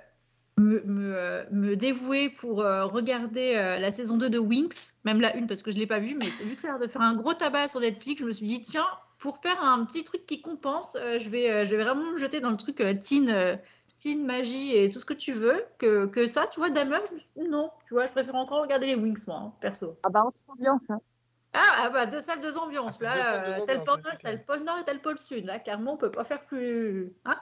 me, 0.57 0.81
me, 0.85 1.17
euh, 1.17 1.45
me 1.51 1.77
dévouer 1.77 2.31
pour 2.31 2.61
euh, 2.61 2.87
regarder 2.87 3.55
euh, 3.57 3.79
la 3.79 3.91
saison 3.91 4.17
2 4.17 4.31
de 4.31 4.39
Winx, 4.39 4.99
même 5.05 5.21
la 5.21 5.37
une 5.37 5.47
parce 5.47 5.63
que 5.63 5.71
je 5.71 5.77
ne 5.77 5.81
l'ai 5.81 5.87
pas 5.87 5.99
vue, 5.99 6.15
mais 6.15 6.27
vu 6.27 6.55
que 6.55 6.61
ça 6.61 6.69
a 6.69 6.71
l'air 6.73 6.81
de 6.81 6.87
faire 6.87 7.03
un 7.03 7.15
gros 7.15 7.35
tabac 7.35 7.69
sur 7.69 7.81
Netflix, 7.81 8.21
je 8.21 8.27
me 8.27 8.33
suis 8.33 8.47
dit, 8.47 8.61
tiens, 8.61 8.87
pour 9.19 9.39
faire 9.39 9.63
un 9.63 9.85
petit 9.85 10.05
truc 10.05 10.27
qui 10.27 10.43
compense, 10.43 10.97
je, 11.19 11.29
vais, 11.31 11.65
je 11.65 11.75
vais 11.75 11.83
vraiment 11.83 12.13
me 12.13 12.17
jeter 12.17 12.41
dans 12.41 12.51
le 12.51 12.57
truc 12.57 12.77
teen, 13.01 13.59
teen, 13.97 14.27
magie 14.27 14.77
et 14.77 14.91
tout 14.91 14.99
ce 14.99 15.05
que 15.05 15.15
tu 15.15 15.33
veux, 15.33 15.65
que, 15.79 16.07
que 16.07 16.27
ça, 16.27 16.47
tu 16.47 16.61
vois, 16.61 16.71
Damer, 16.71 16.99
je 17.09 17.15
me 17.15 17.19
suis 17.19 17.31
dit, 17.37 17.49
non, 17.49 17.71
tu 17.87 17.95
vois, 17.95 18.07
je 18.07 18.13
préfère 18.13 18.35
encore 18.35 18.63
regarder 18.63 18.87
les 18.87 18.95
Winx, 18.95 19.27
moi, 19.27 19.37
hein, 19.37 19.53
perso. 19.61 19.97
Ah 20.03 20.09
bah, 20.11 20.25
autre 20.27 20.37
ambiance. 20.49 20.83
Hein. 20.89 21.01
Ah, 21.53 21.85
ah 21.85 21.91
bah, 21.91 22.07
deux 22.07 22.21
salles, 22.21 22.41
deux 22.41 22.59
ambiances. 22.59 23.01
Ah, 23.03 23.17
là, 23.17 23.61
t'as 23.65 23.75
le 23.75 23.85
pôle 23.85 24.01
Nord, 24.03 24.19
t'as 24.21 24.33
le 24.33 24.43
pôle 24.45 24.65
Nord 24.65 24.79
et 24.79 24.85
t'as 24.85 24.93
le 24.93 24.99
pôle 24.99 25.19
Sud. 25.19 25.47
Là, 25.47 25.61
clairement, 25.61 25.95
on 25.95 25.97
peut 25.97 26.11
pas 26.11 26.25
faire 26.25 26.45
plus. 26.45 27.13
Hein 27.25 27.39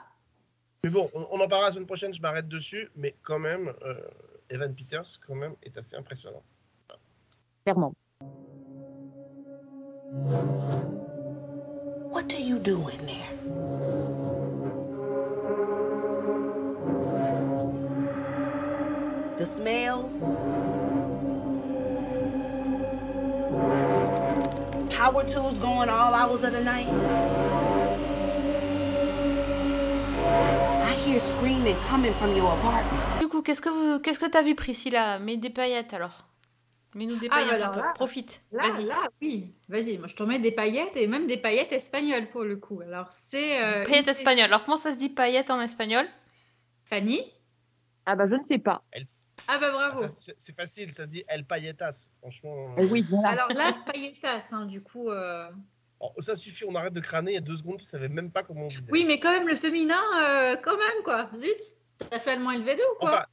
Mais 0.83 0.89
bon, 0.89 1.09
on, 1.13 1.27
on 1.31 1.39
en 1.39 1.47
parlera 1.47 1.69
la 1.69 1.71
semaine 1.71 1.85
prochaine, 1.85 2.13
je 2.13 2.21
m'arrête 2.21 2.49
dessus, 2.49 2.89
mais 2.97 3.15
quand 3.23 3.39
même, 3.39 3.71
euh, 3.83 4.01
Evan 4.49 4.75
Peters, 4.75 5.17
quand 5.25 5.35
même, 5.35 5.55
est 5.63 5.77
assez 5.77 5.95
impressionnant. 5.95 6.43
Clairement. 7.63 7.95
What 12.11 12.33
are 12.33 12.41
you 12.41 12.59
doing 12.59 12.99
there? 13.05 13.31
The 19.37 19.45
smells? 19.45 20.17
Power 24.89 25.23
tools 25.23 25.59
going 25.59 25.87
all 25.87 26.13
hours 26.13 26.43
of 26.43 26.51
the 26.51 26.61
night? 26.61 27.62
Du 33.19 33.27
coup, 33.27 33.41
qu'est-ce 33.41 33.61
que 33.61 33.69
vous, 33.69 33.99
qu'est-ce 33.99 34.19
que 34.19 34.25
t'as 34.25 34.41
vu, 34.41 34.55
Priscilla? 34.55 35.19
Mets 35.19 35.37
des 35.37 35.49
paillettes 35.49 35.93
alors. 35.93 36.25
Mets-nous 36.95 37.17
des 37.17 37.27
Ah, 37.31 37.35
paillettes. 37.35 37.61
alors 37.61 37.75
là- 37.75 37.91
Profite. 37.95 38.43
Là, 38.51 38.69
Vas-y. 38.69 38.85
là, 38.85 38.97
oui. 39.21 39.51
Vas-y, 39.67 39.97
moi 39.97 40.07
je 40.07 40.15
te 40.15 40.21
remets 40.23 40.39
des 40.39 40.51
paillettes 40.51 40.95
et 40.95 41.07
même 41.07 41.25
des 41.27 41.37
paillettes 41.37 41.71
espagnoles 41.71 42.29
pour 42.29 42.43
le 42.43 42.55
coup. 42.57 42.81
Alors, 42.81 43.07
c'est. 43.11 43.61
euh, 43.61 43.79
Des 43.79 43.85
paillettes 43.89 44.05
une 44.05 44.09
espagnoles. 44.11 44.45
Alors, 44.45 44.63
comment 44.63 44.77
ça 44.77 44.91
se 44.91 44.97
dit 44.97 45.09
paillettes 45.09 45.49
en 45.49 45.59
espagnol? 45.61 46.05
Fanny? 46.85 47.21
Ah 48.05 48.15
bah, 48.15 48.25
je 48.29 48.35
ne 48.35 48.43
sais 48.43 48.59
pas. 48.59 48.83
Ah, 49.47 49.57
bah 49.57 49.67
Ah, 49.69 49.71
bravo. 49.71 50.01
ça, 50.03 50.09
c'est- 50.09 50.35
c'est 50.37 50.55
facile, 50.55 50.93
ça 50.93 51.05
se 51.05 51.09
dit 51.09 51.23
El 51.27 51.45
Payetas, 51.45 52.09
franchement. 52.21 52.75
Eh 52.77 52.85
oui, 52.85 53.03
voilà. 53.09 53.29
Alors 53.29 53.47
là, 53.53 53.71
c'est 53.73 53.85
pailletas, 53.91 54.49
hein, 54.51 54.65
du 54.65 54.81
coup. 54.81 55.09
euh, 55.09 55.49
ça 56.19 56.35
suffit, 56.35 56.65
on 56.65 56.75
arrête 56.75 56.93
de 56.93 56.99
crâner, 56.99 57.31
il 57.31 57.35
y 57.35 57.37
a 57.37 57.41
deux 57.41 57.57
secondes, 57.57 57.79
tu 57.79 57.85
savais 57.85 58.09
même 58.09 58.31
pas 58.31 58.43
comment 58.43 58.65
on 58.65 58.67
disait. 58.67 58.91
Oui, 58.91 59.05
mais 59.05 59.19
quand 59.19 59.31
même, 59.31 59.47
le 59.47 59.55
féminin, 59.55 60.01
euh, 60.21 60.55
quand 60.57 60.77
même, 60.77 61.03
quoi. 61.03 61.29
Zut 61.35 61.59
Ça 62.11 62.19
fait 62.19 62.31
allemand 62.31 62.51
élevé 62.51 62.81
ou 62.93 62.99
quoi 62.99 63.11
Enfin, 63.11 63.25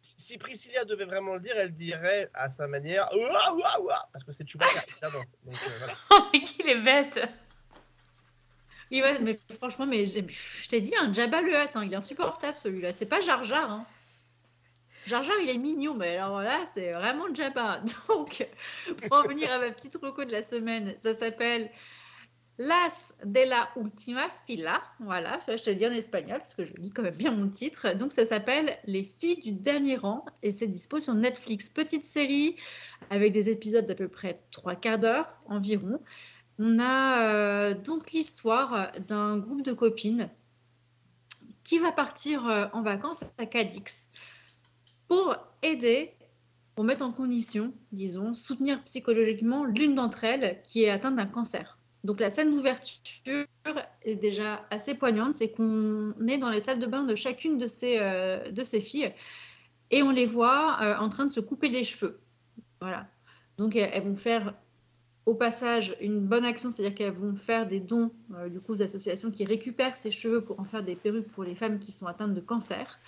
si 0.00 0.36
Priscilla 0.36 0.84
devait 0.84 1.04
vraiment 1.04 1.34
le 1.34 1.40
dire, 1.40 1.54
elle 1.56 1.72
dirait 1.72 2.28
à 2.34 2.50
sa 2.50 2.66
manière 2.66 3.08
Ouah, 3.14 3.54
ouah, 3.54 3.80
ouah 3.80 4.08
parce 4.12 4.24
que 4.24 4.32
c'est 4.32 4.48
Chewbacca, 4.48 4.80
évidemment. 4.88 5.24
Donc 5.44 5.54
euh, 5.54 5.78
voilà. 5.78 5.94
Oh, 6.12 6.24
mais 6.32 6.40
qu'il 6.40 6.68
est 6.68 6.80
bête 6.80 7.20
Oui, 8.90 9.00
ouais, 9.00 9.18
mais 9.20 9.38
franchement, 9.56 9.86
mais 9.86 10.06
je 10.06 10.20
je 10.26 10.68
t'ai 10.68 10.80
dit, 10.80 10.94
un 11.00 11.12
Jabba 11.12 11.40
le 11.40 11.52
Hutt, 11.52 11.76
hein, 11.76 11.84
il 11.84 11.92
est 11.92 11.96
insupportable 11.96 12.56
celui-là. 12.56 12.92
C'est 12.92 13.08
pas 13.08 13.20
Jar 13.20 13.44
Jar. 13.44 13.70
Hein. 13.70 13.86
Jar 15.06 15.24
Jar, 15.24 15.34
il 15.42 15.50
est 15.50 15.58
mignon, 15.58 15.94
mais 15.94 16.16
alors 16.16 16.40
là, 16.42 16.64
c'est 16.66 16.92
vraiment 16.92 17.32
Jabba. 17.34 17.82
Donc, 18.08 18.46
pour 19.02 19.18
en 19.18 19.22
venir 19.22 19.50
à 19.52 19.58
ma 19.58 19.70
petite 19.70 19.96
reco 19.96 20.24
de 20.24 20.30
la 20.30 20.42
semaine, 20.42 20.94
ça 20.98 21.12
s'appelle 21.12 21.70
Las 22.58 23.18
de 23.24 23.48
la 23.48 23.68
Ultima 23.76 24.28
Fila. 24.46 24.80
Voilà, 25.00 25.40
je 25.48 25.60
te 25.60 25.70
le 25.70 25.76
dis 25.76 25.86
en 25.86 25.92
espagnol 25.92 26.38
parce 26.38 26.54
que 26.54 26.64
je 26.64 26.72
lis 26.74 26.90
quand 26.90 27.02
même 27.02 27.16
bien 27.16 27.32
mon 27.32 27.48
titre. 27.48 27.94
Donc, 27.94 28.12
ça 28.12 28.24
s'appelle 28.24 28.78
Les 28.86 29.02
filles 29.02 29.40
du 29.40 29.52
dernier 29.52 29.96
rang 29.96 30.24
et 30.42 30.52
c'est 30.52 30.68
dispo 30.68 31.00
sur 31.00 31.14
Netflix. 31.14 31.68
Petite 31.68 32.04
série 32.04 32.56
avec 33.10 33.32
des 33.32 33.50
épisodes 33.50 33.86
d'à 33.86 33.96
peu 33.96 34.08
près 34.08 34.40
trois 34.52 34.76
quarts 34.76 34.98
d'heure 34.98 35.26
environ. 35.46 36.00
On 36.58 36.78
a 36.78 37.24
euh, 37.24 37.74
donc 37.74 38.12
l'histoire 38.12 38.92
d'un 39.08 39.38
groupe 39.38 39.62
de 39.62 39.72
copines 39.72 40.30
qui 41.64 41.78
va 41.78 41.90
partir 41.90 42.46
euh, 42.46 42.66
en 42.72 42.82
vacances 42.82 43.24
à 43.38 43.46
Cadix 43.46 44.11
pour 45.12 45.36
aider, 45.62 46.10
pour 46.74 46.84
mettre 46.84 47.02
en 47.02 47.12
condition, 47.12 47.74
disons, 47.92 48.32
soutenir 48.32 48.82
psychologiquement 48.84 49.66
l'une 49.66 49.94
d'entre 49.94 50.24
elles 50.24 50.62
qui 50.64 50.84
est 50.84 50.88
atteinte 50.88 51.16
d'un 51.16 51.26
cancer. 51.26 51.78
Donc 52.02 52.18
la 52.18 52.30
scène 52.30 52.50
d'ouverture 52.50 53.44
est 54.00 54.14
déjà 54.14 54.66
assez 54.70 54.94
poignante, 54.94 55.34
c'est 55.34 55.52
qu'on 55.52 56.14
est 56.26 56.38
dans 56.38 56.48
les 56.48 56.60
salles 56.60 56.78
de 56.78 56.86
bain 56.86 57.04
de 57.04 57.14
chacune 57.14 57.58
de 57.58 57.66
ces, 57.66 57.98
euh, 58.00 58.50
de 58.50 58.62
ces 58.62 58.80
filles 58.80 59.12
et 59.90 60.02
on 60.02 60.10
les 60.12 60.24
voit 60.24 60.78
euh, 60.80 60.96
en 60.96 61.10
train 61.10 61.26
de 61.26 61.30
se 61.30 61.40
couper 61.40 61.68
les 61.68 61.84
cheveux. 61.84 62.18
Voilà. 62.80 63.06
Donc 63.58 63.76
elles, 63.76 64.02
vont 64.02 64.16
faire 64.16 64.54
au 65.26 65.34
passage 65.34 65.94
une 66.00 66.20
bonne 66.20 66.46
action, 66.46 66.70
c'est-à-dire 66.70 66.94
qu'elles 66.94 67.12
vont 67.12 67.36
faire 67.36 67.66
des 67.66 67.80
dons 67.80 68.12
euh, 68.34 68.48
du 68.48 68.62
coup 68.62 68.72
aux 68.72 68.82
associations 68.82 69.30
qui 69.30 69.44
récupèrent 69.44 69.94
ces 69.94 70.10
cheveux 70.10 70.42
pour 70.42 70.58
en 70.58 70.64
faire 70.64 70.82
des 70.82 70.96
perruques 70.96 71.28
pour 71.28 71.44
les 71.44 71.54
femmes 71.54 71.78
qui 71.78 71.92
sont 71.92 72.06
atteintes 72.06 72.32
de 72.32 72.40
cancer. 72.40 72.98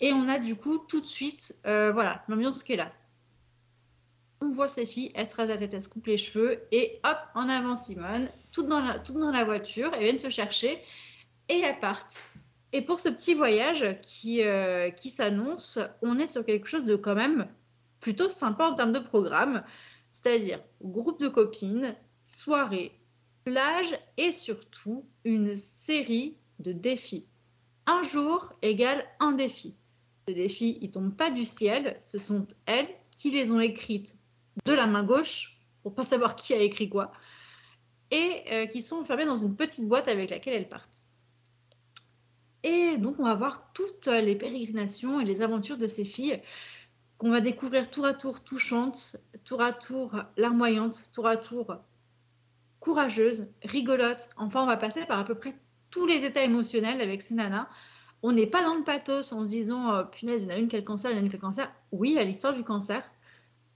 Et 0.00 0.12
on 0.12 0.28
a 0.28 0.38
du 0.38 0.56
coup 0.56 0.78
tout 0.88 1.00
de 1.00 1.06
suite, 1.06 1.56
euh, 1.66 1.90
voilà, 1.92 2.22
l'ambiance 2.28 2.62
qui 2.62 2.74
est 2.74 2.76
là. 2.76 2.92
On 4.42 4.50
voit 4.50 4.68
ces 4.68 4.84
filles, 4.84 5.12
elles 5.14 5.26
se 5.26 5.34
rasent 5.36 5.48
la 5.48 5.56
tête, 5.56 5.72
elles 5.72 5.82
se 5.82 5.88
coupent 5.88 6.06
les 6.06 6.18
cheveux, 6.18 6.60
et 6.70 7.00
hop, 7.04 7.16
en 7.34 7.48
avant 7.48 7.76
Simone, 7.76 8.28
toutes 8.52 8.68
dans 8.68 8.80
la, 8.80 8.98
toutes 8.98 9.16
dans 9.16 9.32
la 9.32 9.44
voiture, 9.44 9.90
elles 9.94 10.02
viennent 10.02 10.18
se 10.18 10.28
chercher, 10.28 10.82
et 11.48 11.60
elles 11.60 11.78
partent. 11.78 12.32
Et 12.72 12.82
pour 12.82 13.00
ce 13.00 13.08
petit 13.08 13.32
voyage 13.32 13.98
qui, 14.02 14.42
euh, 14.42 14.90
qui 14.90 15.08
s'annonce, 15.08 15.78
on 16.02 16.18
est 16.18 16.26
sur 16.26 16.44
quelque 16.44 16.66
chose 16.66 16.84
de 16.84 16.96
quand 16.96 17.14
même 17.14 17.48
plutôt 18.00 18.28
sympa 18.28 18.66
en 18.66 18.74
termes 18.74 18.92
de 18.92 18.98
programme, 18.98 19.64
c'est-à-dire 20.10 20.60
groupe 20.82 21.20
de 21.20 21.28
copines, 21.28 21.96
soirée, 22.22 22.92
plage, 23.44 23.98
et 24.18 24.30
surtout 24.30 25.06
une 25.24 25.56
série 25.56 26.36
de 26.58 26.72
défis. 26.72 27.26
Un 27.86 28.02
jour 28.02 28.52
égale 28.62 29.04
un 29.20 29.32
défi. 29.32 29.76
Ces 30.26 30.34
défis, 30.34 30.78
ils 30.82 30.90
tombent 30.90 31.14
pas 31.14 31.30
du 31.30 31.44
ciel, 31.44 31.96
ce 32.00 32.18
sont 32.18 32.46
elles 32.66 32.88
qui 33.10 33.30
les 33.30 33.52
ont 33.52 33.60
écrites 33.60 34.14
de 34.64 34.72
la 34.72 34.86
main 34.86 35.04
gauche, 35.04 35.60
pour 35.82 35.94
pas 35.94 36.04
savoir 36.04 36.34
qui 36.36 36.52
a 36.52 36.60
écrit 36.60 36.88
quoi, 36.88 37.12
et 38.10 38.42
euh, 38.50 38.66
qui 38.66 38.82
sont 38.82 38.96
enfermées 38.96 39.24
dans 39.24 39.36
une 39.36 39.56
petite 39.56 39.86
boîte 39.88 40.08
avec 40.08 40.30
laquelle 40.30 40.54
elles 40.54 40.68
partent. 40.68 41.06
Et 42.62 42.98
donc 42.98 43.20
on 43.20 43.24
va 43.24 43.34
voir 43.34 43.70
toutes 43.72 44.06
les 44.08 44.34
pérégrinations 44.34 45.20
et 45.20 45.24
les 45.24 45.42
aventures 45.42 45.78
de 45.78 45.86
ces 45.86 46.04
filles 46.04 46.42
qu'on 47.18 47.30
va 47.30 47.40
découvrir 47.40 47.90
tour 47.90 48.04
à 48.04 48.14
tour 48.14 48.42
touchantes, 48.42 49.16
tour 49.44 49.62
à 49.62 49.72
tour 49.72 50.10
larmoyantes, 50.36 51.10
tour 51.12 51.26
à 51.26 51.36
tour 51.36 51.76
courageuses, 52.80 53.48
rigolotes. 53.62 54.30
Enfin, 54.36 54.62
on 54.62 54.66
va 54.66 54.76
passer 54.76 55.04
par 55.06 55.18
à 55.18 55.24
peu 55.24 55.34
près 55.34 55.56
tous 55.90 56.06
les 56.06 56.24
états 56.24 56.42
émotionnels 56.42 57.00
avec 57.00 57.22
ces 57.22 57.34
nanas. 57.34 57.68
On 58.22 58.32
n'est 58.32 58.46
pas 58.46 58.62
dans 58.64 58.74
le 58.74 58.82
pathos 58.82 59.32
en 59.32 59.44
se 59.44 59.50
disant 59.50 59.94
euh, 59.94 60.04
punaise, 60.04 60.42
il 60.42 60.48
y 60.48 60.52
en 60.52 60.54
a 60.54 60.58
une 60.58 60.68
qui 60.68 60.76
a 60.76 60.78
le 60.78 60.84
cancer, 60.84 61.10
il 61.10 61.14
y 61.14 61.18
en 61.18 61.20
a 61.20 61.24
une 61.24 61.30
qui 61.30 61.36
a 61.36 61.38
le 61.38 61.42
cancer. 61.42 61.72
Oui, 61.92 62.10
il 62.10 62.14
y 62.14 62.18
a 62.18 62.24
l'histoire 62.24 62.54
du 62.54 62.64
cancer, 62.64 63.02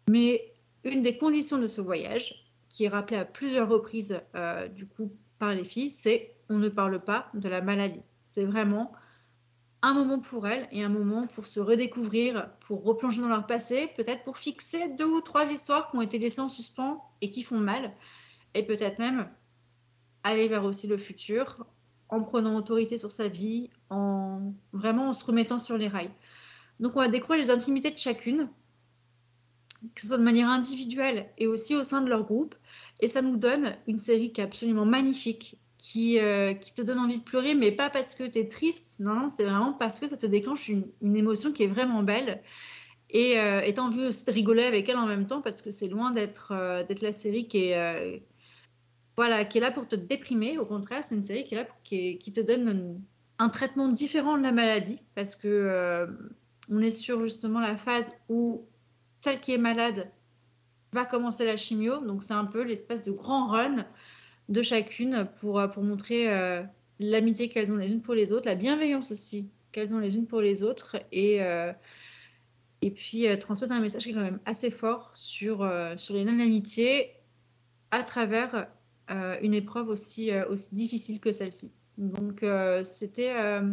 mais 0.08 0.52
une 0.84 1.02
des 1.02 1.16
conditions 1.16 1.58
de 1.58 1.66
ce 1.66 1.80
voyage, 1.80 2.46
qui 2.68 2.84
est 2.84 2.88
rappelée 2.88 3.18
à 3.18 3.24
plusieurs 3.24 3.68
reprises 3.68 4.22
euh, 4.34 4.68
du 4.68 4.86
coup 4.86 5.12
par 5.38 5.54
les 5.54 5.64
filles, 5.64 5.90
c'est 5.90 6.34
on 6.48 6.58
ne 6.58 6.68
parle 6.68 7.02
pas 7.02 7.28
de 7.34 7.48
la 7.48 7.60
maladie. 7.60 8.00
C'est 8.24 8.44
vraiment 8.44 8.92
un 9.82 9.94
moment 9.94 10.20
pour 10.20 10.46
elles 10.46 10.68
et 10.72 10.82
un 10.82 10.88
moment 10.88 11.26
pour 11.26 11.46
se 11.46 11.60
redécouvrir, 11.60 12.50
pour 12.60 12.84
replonger 12.84 13.20
dans 13.20 13.28
leur 13.28 13.46
passé, 13.46 13.90
peut-être 13.96 14.22
pour 14.22 14.36
fixer 14.36 14.88
deux 14.88 15.06
ou 15.06 15.20
trois 15.20 15.50
histoires 15.50 15.88
qui 15.88 15.96
ont 15.96 16.02
été 16.02 16.18
laissées 16.18 16.40
en 16.40 16.48
suspens 16.48 17.02
et 17.20 17.30
qui 17.30 17.42
font 17.42 17.58
mal, 17.58 17.92
et 18.54 18.64
peut-être 18.64 18.98
même 18.98 19.28
aller 20.22 20.48
vers 20.48 20.64
aussi 20.64 20.86
le 20.86 20.98
futur 20.98 21.66
en 22.08 22.22
prenant 22.22 22.56
autorité 22.56 22.98
sur 22.98 23.10
sa 23.10 23.28
vie, 23.28 23.70
en 23.90 24.52
vraiment 24.72 25.08
en 25.08 25.12
se 25.12 25.24
remettant 25.24 25.58
sur 25.58 25.76
les 25.76 25.88
rails. 25.88 26.10
Donc 26.78 26.96
on 26.96 27.00
va 27.00 27.08
découvrir 27.08 27.42
les 27.42 27.50
intimités 27.50 27.90
de 27.90 27.98
chacune, 27.98 28.48
que 29.94 30.00
ce 30.00 30.08
soit 30.08 30.18
de 30.18 30.22
manière 30.22 30.48
individuelle 30.48 31.28
et 31.38 31.46
aussi 31.46 31.76
au 31.76 31.84
sein 31.84 32.00
de 32.00 32.08
leur 32.08 32.24
groupe, 32.24 32.54
et 33.00 33.08
ça 33.08 33.22
nous 33.22 33.36
donne 33.36 33.76
une 33.86 33.98
série 33.98 34.32
qui 34.32 34.40
est 34.40 34.44
absolument 34.44 34.86
magnifique, 34.86 35.58
qui, 35.78 36.18
euh, 36.18 36.52
qui 36.54 36.74
te 36.74 36.82
donne 36.82 36.98
envie 36.98 37.18
de 37.18 37.22
pleurer, 37.22 37.54
mais 37.54 37.72
pas 37.72 37.90
parce 37.90 38.14
que 38.14 38.24
tu 38.24 38.38
es 38.38 38.48
triste, 38.48 39.00
non, 39.00 39.14
non, 39.14 39.30
c'est 39.30 39.44
vraiment 39.44 39.72
parce 39.72 39.98
que 39.98 40.08
ça 40.08 40.16
te 40.16 40.26
déclenche 40.26 40.68
une, 40.68 40.84
émotion 41.02 41.52
qui 41.52 41.64
est 41.64 41.68
vraiment 41.68 42.02
belle. 42.02 42.42
Et 43.12 43.40
euh, 43.40 43.60
et 43.62 43.74
t'as 43.74 43.82
envie 43.82 44.04
aussi 44.06 44.24
de 44.24 44.30
rigoler 44.30 44.62
avec 44.62 44.88
elle 44.88 44.96
en 44.96 45.06
même 45.06 45.26
temps, 45.26 45.40
parce 45.40 45.62
que 45.62 45.70
c'est 45.70 45.88
loin 45.88 46.12
d'être 46.12 46.52
euh, 46.52 46.84
la 47.02 47.12
série 47.12 47.48
qui 47.48 47.68
est, 47.68 47.78
euh, 47.78 48.18
voilà, 49.16 49.44
qui 49.44 49.58
est 49.58 49.60
là 49.60 49.70
pour 49.70 49.88
te 49.88 49.96
déprimer. 49.96 50.58
Au 50.58 50.66
contraire, 50.66 51.02
c'est 51.02 51.16
une 51.16 51.22
série 51.22 51.44
qui 51.44 51.54
est 51.54 51.58
là 51.58 51.64
pour, 51.64 51.80
qui, 51.82 52.18
qui 52.18 52.32
te 52.32 52.40
donne 52.40 53.02
un 53.40 53.48
traitement 53.48 53.88
différent 53.88 54.36
de 54.36 54.42
la 54.42 54.52
maladie, 54.52 55.00
parce 55.14 55.34
que 55.34 55.48
euh, 55.48 56.06
on 56.70 56.82
est 56.82 56.90
sur 56.90 57.22
justement 57.22 57.58
la 57.58 57.74
phase 57.74 58.20
où 58.28 58.66
celle 59.20 59.40
qui 59.40 59.54
est 59.54 59.58
malade 59.58 60.10
va 60.92 61.06
commencer 61.06 61.46
la 61.46 61.56
chimio, 61.56 62.04
donc 62.04 62.22
c'est 62.22 62.34
un 62.34 62.44
peu 62.44 62.62
l'espèce 62.62 63.02
de 63.02 63.12
grand 63.12 63.46
run 63.48 63.86
de 64.50 64.62
chacune 64.62 65.26
pour, 65.40 65.58
euh, 65.58 65.68
pour 65.68 65.82
montrer 65.82 66.30
euh, 66.30 66.62
l'amitié 66.98 67.48
qu'elles 67.48 67.72
ont 67.72 67.76
les 67.76 67.90
unes 67.90 68.02
pour 68.02 68.12
les 68.12 68.30
autres, 68.30 68.46
la 68.46 68.54
bienveillance 68.54 69.10
aussi 69.10 69.48
qu'elles 69.72 69.94
ont 69.94 70.00
les 70.00 70.16
unes 70.16 70.26
pour 70.26 70.42
les 70.42 70.62
autres, 70.62 70.96
et, 71.10 71.38
et 72.82 72.90
puis 72.90 73.26
transmettre 73.38 73.72
un 73.72 73.80
message 73.80 74.02
qui 74.02 74.10
est 74.10 74.14
quand 74.14 74.20
même 74.20 74.40
assez 74.44 74.68
fort 74.68 75.12
sur, 75.14 75.58
sur 75.96 76.14
les 76.14 76.24
liens 76.24 76.36
d'amitié 76.36 77.12
à 77.92 78.02
travers 78.02 78.66
une 79.08 79.54
épreuve 79.54 79.88
aussi, 79.88 80.32
aussi 80.48 80.74
difficile 80.74 81.20
que 81.20 81.30
celle-ci. 81.30 81.70
Donc 82.00 82.42
euh, 82.42 82.82
c'était 82.82 83.34
euh, 83.36 83.70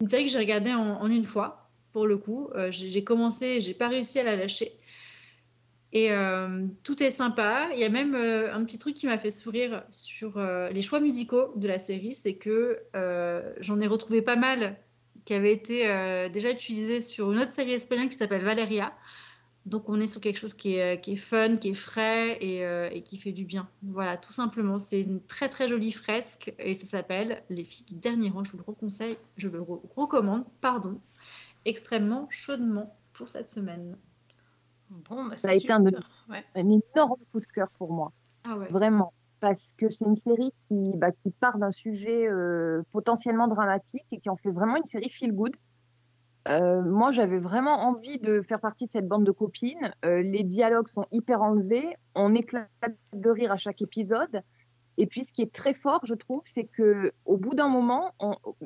une 0.00 0.08
série 0.08 0.24
que 0.24 0.30
j'ai 0.30 0.38
regardée 0.38 0.72
en, 0.72 1.06
une 1.08 1.24
fois, 1.24 1.68
pour 1.92 2.06
le 2.06 2.16
coup. 2.16 2.48
Euh, 2.54 2.70
j'ai 2.72 3.04
commencé, 3.04 3.60
j'ai 3.60 3.74
pas 3.74 3.88
réussi 3.88 4.18
à 4.18 4.24
la 4.24 4.34
lâcher. 4.34 4.72
Et 5.94 6.08
tout 6.84 7.02
est 7.02 7.10
sympa. 7.10 7.68
Il 7.74 7.78
y 7.78 7.84
a 7.84 7.90
même 7.90 8.14
un 8.14 8.64
petit 8.64 8.78
truc 8.78 8.94
qui 8.94 9.04
m'a 9.04 9.18
fait 9.18 9.30
sourire 9.30 9.84
sur 9.90 10.42
les 10.42 10.80
choix 10.80 11.00
musicaux 11.00 11.52
de 11.56 11.68
la 11.68 11.78
série, 11.78 12.14
c'est 12.14 12.36
que 12.36 12.80
j'en 13.60 13.78
ai 13.78 13.86
retrouvé 13.86 14.22
pas 14.22 14.36
mal 14.36 14.78
qui 15.26 15.34
avaient 15.34 15.52
été 15.52 15.80
déjà 16.32 16.50
utilisés 16.50 17.02
sur 17.02 17.30
une 17.30 17.40
autre 17.40 17.50
série 17.50 17.74
espagnole 17.74 18.08
qui 18.08 18.16
s'appelle 18.16 18.42
Valeria. 18.42 18.94
Donc 19.64 19.88
on 19.88 20.00
est 20.00 20.08
sur 20.08 20.20
quelque 20.20 20.38
chose 20.38 20.54
qui 20.54 20.74
est, 20.76 21.00
qui 21.00 21.12
est 21.12 21.16
fun, 21.16 21.56
qui 21.56 21.68
est 21.68 21.74
frais 21.74 22.36
et, 22.40 22.64
euh, 22.64 22.88
et 22.90 23.02
qui 23.02 23.16
fait 23.16 23.32
du 23.32 23.44
bien. 23.44 23.68
Voilà, 23.82 24.16
tout 24.16 24.32
simplement. 24.32 24.78
C'est 24.78 25.02
une 25.02 25.20
très 25.20 25.48
très 25.48 25.68
jolie 25.68 25.92
fresque 25.92 26.52
et 26.58 26.74
ça 26.74 26.86
s'appelle 26.86 27.42
Les 27.48 27.62
filles 27.64 27.86
du 27.86 27.94
dernier 27.94 28.30
rang. 28.30 28.42
Je 28.42 28.52
vous 28.52 28.58
le 28.58 28.64
reconseille, 28.64 29.16
je 29.36 29.48
le 29.48 29.60
re- 29.60 29.80
recommande, 29.96 30.44
pardon, 30.60 31.00
extrêmement 31.64 32.26
chaudement 32.30 32.96
pour 33.12 33.28
cette 33.28 33.48
semaine. 33.48 33.96
Bon, 34.90 35.24
bah, 35.26 35.36
Ça 35.36 35.48
a 35.48 35.50
c'est 35.52 35.58
été. 35.58 35.72
Ouais. 36.28 36.44
Un 36.54 36.68
énorme 36.68 37.16
coup 37.32 37.40
de 37.40 37.46
cœur 37.46 37.68
pour 37.78 37.92
moi. 37.92 38.12
Ah 38.44 38.56
ouais. 38.56 38.68
Vraiment. 38.68 39.12
Parce 39.40 39.62
que 39.76 39.88
c'est 39.88 40.04
une 40.04 40.14
série 40.14 40.52
qui, 40.68 40.92
bah, 40.96 41.10
qui 41.12 41.30
part 41.30 41.58
d'un 41.58 41.70
sujet 41.72 42.28
euh, 42.28 42.82
potentiellement 42.92 43.48
dramatique 43.48 44.04
et 44.12 44.18
qui 44.20 44.28
en 44.28 44.36
fait 44.36 44.50
vraiment 44.50 44.76
une 44.76 44.84
série 44.84 45.08
feel 45.10 45.32
good. 45.32 45.56
Euh, 46.48 46.82
moi, 46.82 47.10
j'avais 47.12 47.38
vraiment 47.38 47.86
envie 47.86 48.18
de 48.18 48.42
faire 48.42 48.60
partie 48.60 48.86
de 48.86 48.90
cette 48.90 49.06
bande 49.06 49.24
de 49.24 49.30
copines. 49.30 49.94
Euh, 50.04 50.22
les 50.22 50.42
dialogues 50.42 50.88
sont 50.88 51.06
hyper 51.12 51.42
enlevés. 51.42 51.96
On 52.14 52.34
éclate 52.34 52.68
de 53.12 53.30
rire 53.30 53.52
à 53.52 53.56
chaque 53.56 53.80
épisode. 53.82 54.42
Et 54.98 55.06
puis, 55.06 55.24
ce 55.24 55.32
qui 55.32 55.42
est 55.42 55.52
très 55.52 55.72
fort, 55.72 56.00
je 56.04 56.14
trouve, 56.14 56.42
c'est 56.44 56.64
que 56.64 57.12
au 57.24 57.36
bout 57.36 57.54
d'un 57.54 57.68
moment, 57.68 58.12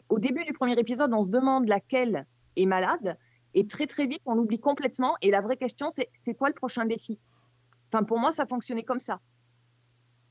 au 0.08 0.18
début 0.18 0.44
du 0.44 0.52
premier 0.52 0.78
épisode, 0.78 1.12
on 1.12 1.22
se 1.22 1.30
demande 1.30 1.68
laquelle 1.68 2.26
est 2.56 2.66
malade. 2.66 3.16
Et 3.54 3.66
très, 3.66 3.86
très 3.86 4.06
vite, 4.06 4.22
on 4.26 4.34
l'oublie 4.34 4.58
complètement. 4.58 5.16
Et 5.22 5.30
la 5.30 5.40
vraie 5.40 5.56
question, 5.56 5.90
c'est 5.90 6.08
c'est 6.14 6.34
quoi 6.34 6.48
le 6.48 6.54
prochain 6.54 6.84
défi? 6.84 7.18
Enfin, 7.86 8.02
pour 8.02 8.18
moi, 8.18 8.32
ça 8.32 8.46
fonctionnait 8.46 8.82
comme 8.82 9.00
ça. 9.00 9.20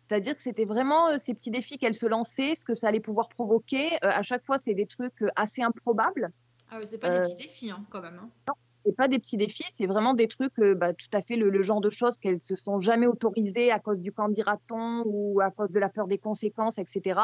C'est-à-dire 0.07 0.35
que 0.35 0.41
c'était 0.41 0.65
vraiment 0.65 1.09
euh, 1.09 1.17
ces 1.17 1.33
petits 1.33 1.51
défis 1.51 1.77
qu'elle 1.77 1.95
se 1.95 2.05
lançait, 2.05 2.55
ce 2.55 2.65
que 2.65 2.73
ça 2.73 2.89
allait 2.89 2.99
pouvoir 2.99 3.29
provoquer. 3.29 3.91
À 4.01 4.21
chaque 4.21 4.45
fois, 4.45 4.57
c'est 4.63 4.73
des 4.73 4.85
trucs 4.85 5.23
assez 5.35 5.61
improbables. 5.61 6.31
Ah 6.75 6.79
ouais, 6.79 6.85
c'est 6.85 6.99
pas 6.99 7.07
Euh, 7.09 7.19
des 7.19 7.23
petits 7.23 7.35
défis 7.43 7.71
hein, 7.71 7.85
quand 7.89 8.01
même. 8.01 8.19
hein. 8.21 8.53
C'est 8.85 8.95
pas 8.95 9.07
des 9.07 9.17
petits 9.17 9.37
défis, 9.37 9.63
c'est 9.71 9.87
vraiment 9.87 10.13
des 10.13 10.27
trucs, 10.27 10.59
euh, 10.59 10.75
bah, 10.75 10.93
tout 10.93 11.07
à 11.13 11.21
fait 11.21 11.37
le, 11.37 11.49
le 11.49 11.61
genre 11.63 11.79
de 11.81 11.89
choses 11.89 12.17
qu'elles 12.17 12.41
se 12.41 12.55
sont 12.55 12.79
jamais 12.81 13.07
autorisées 13.07 13.71
à 13.71 13.79
cause 13.79 13.99
du 13.99 14.11
candidaton 14.11 15.03
ou 15.05 15.39
à 15.41 15.49
cause 15.51 15.71
de 15.71 15.79
la 15.79 15.89
peur 15.89 16.07
des 16.07 16.17
conséquences, 16.19 16.77
etc. 16.77 17.19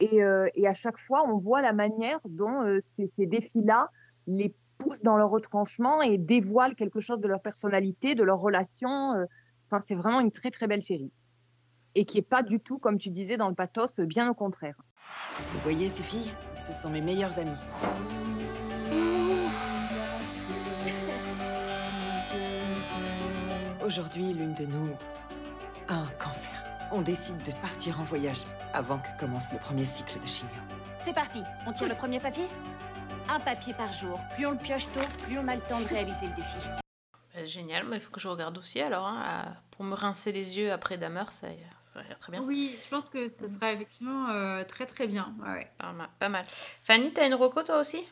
Et, 0.00 0.22
euh, 0.24 0.48
et 0.54 0.66
à 0.66 0.72
chaque 0.74 0.98
fois, 0.98 1.22
on 1.26 1.38
voit 1.38 1.62
la 1.62 1.72
manière 1.72 2.18
dont 2.28 2.62
euh, 2.62 2.78
ces, 2.80 3.06
ces 3.06 3.26
défis-là 3.26 3.88
les 4.26 4.52
poussent 4.78 5.00
dans 5.02 5.16
leur 5.16 5.30
retranchement 5.30 6.02
et 6.02 6.18
dévoilent 6.18 6.74
quelque 6.74 7.00
chose 7.00 7.20
de 7.20 7.28
leur 7.28 7.40
personnalité, 7.40 8.14
de 8.14 8.24
leur 8.24 8.40
relation. 8.40 9.14
euh. 9.14 9.24
Enfin, 9.64 9.80
c'est 9.80 9.94
vraiment 9.94 10.20
une 10.20 10.32
très 10.32 10.50
très 10.50 10.66
belle 10.66 10.82
série. 10.82 11.10
Et 11.94 12.04
qui 12.04 12.18
est 12.18 12.28
pas 12.28 12.42
du 12.42 12.60
tout, 12.60 12.76
comme 12.78 12.98
tu 12.98 13.08
disais, 13.08 13.38
dans 13.38 13.48
le 13.48 13.54
pathos, 13.54 13.98
bien 14.00 14.28
au 14.28 14.34
contraire. 14.34 14.76
Vous 15.54 15.60
voyez 15.60 15.88
ces 15.88 16.02
filles 16.02 16.30
Ce 16.58 16.74
sont 16.74 16.90
mes 16.90 17.00
meilleures 17.00 17.38
amies. 17.38 17.62
Aujourd'hui, 23.86 24.32
l'une 24.32 24.54
de 24.54 24.64
nous 24.66 24.90
a 25.86 25.94
un 25.94 26.06
cancer. 26.18 26.50
On 26.90 27.02
décide 27.02 27.40
de 27.42 27.52
partir 27.62 28.00
en 28.00 28.02
voyage 28.02 28.40
avant 28.72 28.98
que 28.98 29.06
commence 29.16 29.52
le 29.52 29.58
premier 29.60 29.84
cycle 29.84 30.18
de 30.18 30.26
chimio. 30.26 30.52
C'est 30.98 31.14
parti, 31.14 31.40
on 31.68 31.72
tire 31.72 31.88
le 31.88 31.94
premier 31.94 32.18
papier? 32.18 32.46
Un 33.28 33.38
papier 33.38 33.74
par 33.74 33.92
jour. 33.92 34.18
Plus 34.34 34.44
on 34.46 34.52
le 34.52 34.58
pioche 34.58 34.90
tôt, 34.92 35.06
plus 35.22 35.38
on 35.38 35.46
a 35.46 35.54
le 35.54 35.60
temps 35.62 35.80
de 35.80 35.86
réaliser 35.86 36.26
le 36.26 36.34
défi. 36.34 36.68
Bah, 37.32 37.44
génial, 37.44 37.86
mais 37.88 37.98
il 37.98 38.00
faut 38.00 38.10
que 38.10 38.18
je 38.18 38.26
regarde 38.26 38.58
aussi 38.58 38.80
alors. 38.80 39.06
hein, 39.06 39.20
à- 39.24 39.56
Pour 39.70 39.84
me 39.84 39.94
rincer 39.94 40.32
les 40.32 40.58
yeux 40.58 40.72
après 40.72 40.98
Dahmer, 40.98 41.24
ça, 41.30 41.46
ça 41.46 42.02
ferait 42.02 42.14
très 42.16 42.32
bien. 42.32 42.42
Oui, 42.42 42.76
je 42.82 42.88
pense 42.88 43.08
que 43.08 43.28
ce 43.28 43.46
sera 43.48 43.72
effectivement 43.72 44.30
euh, 44.30 44.64
très 44.64 44.86
très 44.86 45.06
bien. 45.06 45.32
Ouais, 45.42 45.50
ouais. 45.52 45.70
Pas 45.78 45.92
mal. 45.92 46.08
Pas 46.18 46.28
mal. 46.28 46.44
Fanny, 46.82 47.12
t'as 47.12 47.26
une 47.26 47.34
reco 47.34 47.62
toi 47.62 47.78
aussi? 47.78 48.02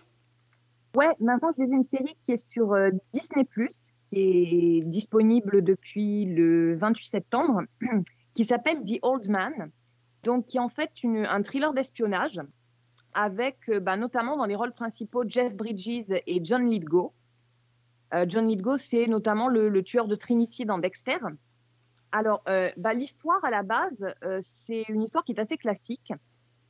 Ouais, 0.96 1.10
maintenant 1.18 1.50
j'ai 1.58 1.66
vu 1.66 1.74
une 1.74 1.82
série 1.82 2.16
qui 2.22 2.30
est 2.32 2.48
sur 2.48 2.72
euh, 2.74 2.90
Disney+, 3.12 3.44
qui 4.06 4.18
est 4.18 4.80
disponible 4.82 5.62
depuis 5.62 6.26
le 6.26 6.74
28 6.76 7.06
septembre, 7.06 7.62
qui 8.34 8.44
s'appelle 8.44 8.82
The 8.84 8.98
Old 9.02 9.28
Man, 9.28 9.70
donc 10.22 10.46
qui 10.46 10.56
est 10.56 10.60
en 10.60 10.68
fait 10.68 11.02
une- 11.02 11.26
un 11.26 11.42
thriller 11.42 11.72
d'espionnage 11.72 12.40
avec 13.14 13.68
euh, 13.68 13.80
bah, 13.80 13.96
notamment 13.96 14.36
dans 14.36 14.46
les 14.46 14.56
rôles 14.56 14.72
principaux 14.72 15.24
Jeff 15.26 15.54
Bridges 15.54 16.04
et 16.26 16.44
John 16.44 16.68
Lithgow. 16.68 17.12
Euh, 18.12 18.26
John 18.28 18.48
Lithgow, 18.48 18.76
c'est 18.76 19.06
notamment 19.06 19.48
le, 19.48 19.82
tueur 19.82 20.08
de 20.08 20.14
Trinity 20.16 20.66
dans 20.66 20.78
Dexter. 20.78 21.18
Alors, 22.12 22.42
euh, 22.48 22.70
bah, 22.76 22.92
l'histoire 22.92 23.44
à 23.44 23.50
la 23.50 23.62
base, 23.62 24.14
c'est 24.66 24.82
une 24.88 25.02
histoire 25.02 25.24
qui 25.24 25.32
est 25.32 25.40
assez 25.40 25.56
classique, 25.56 26.12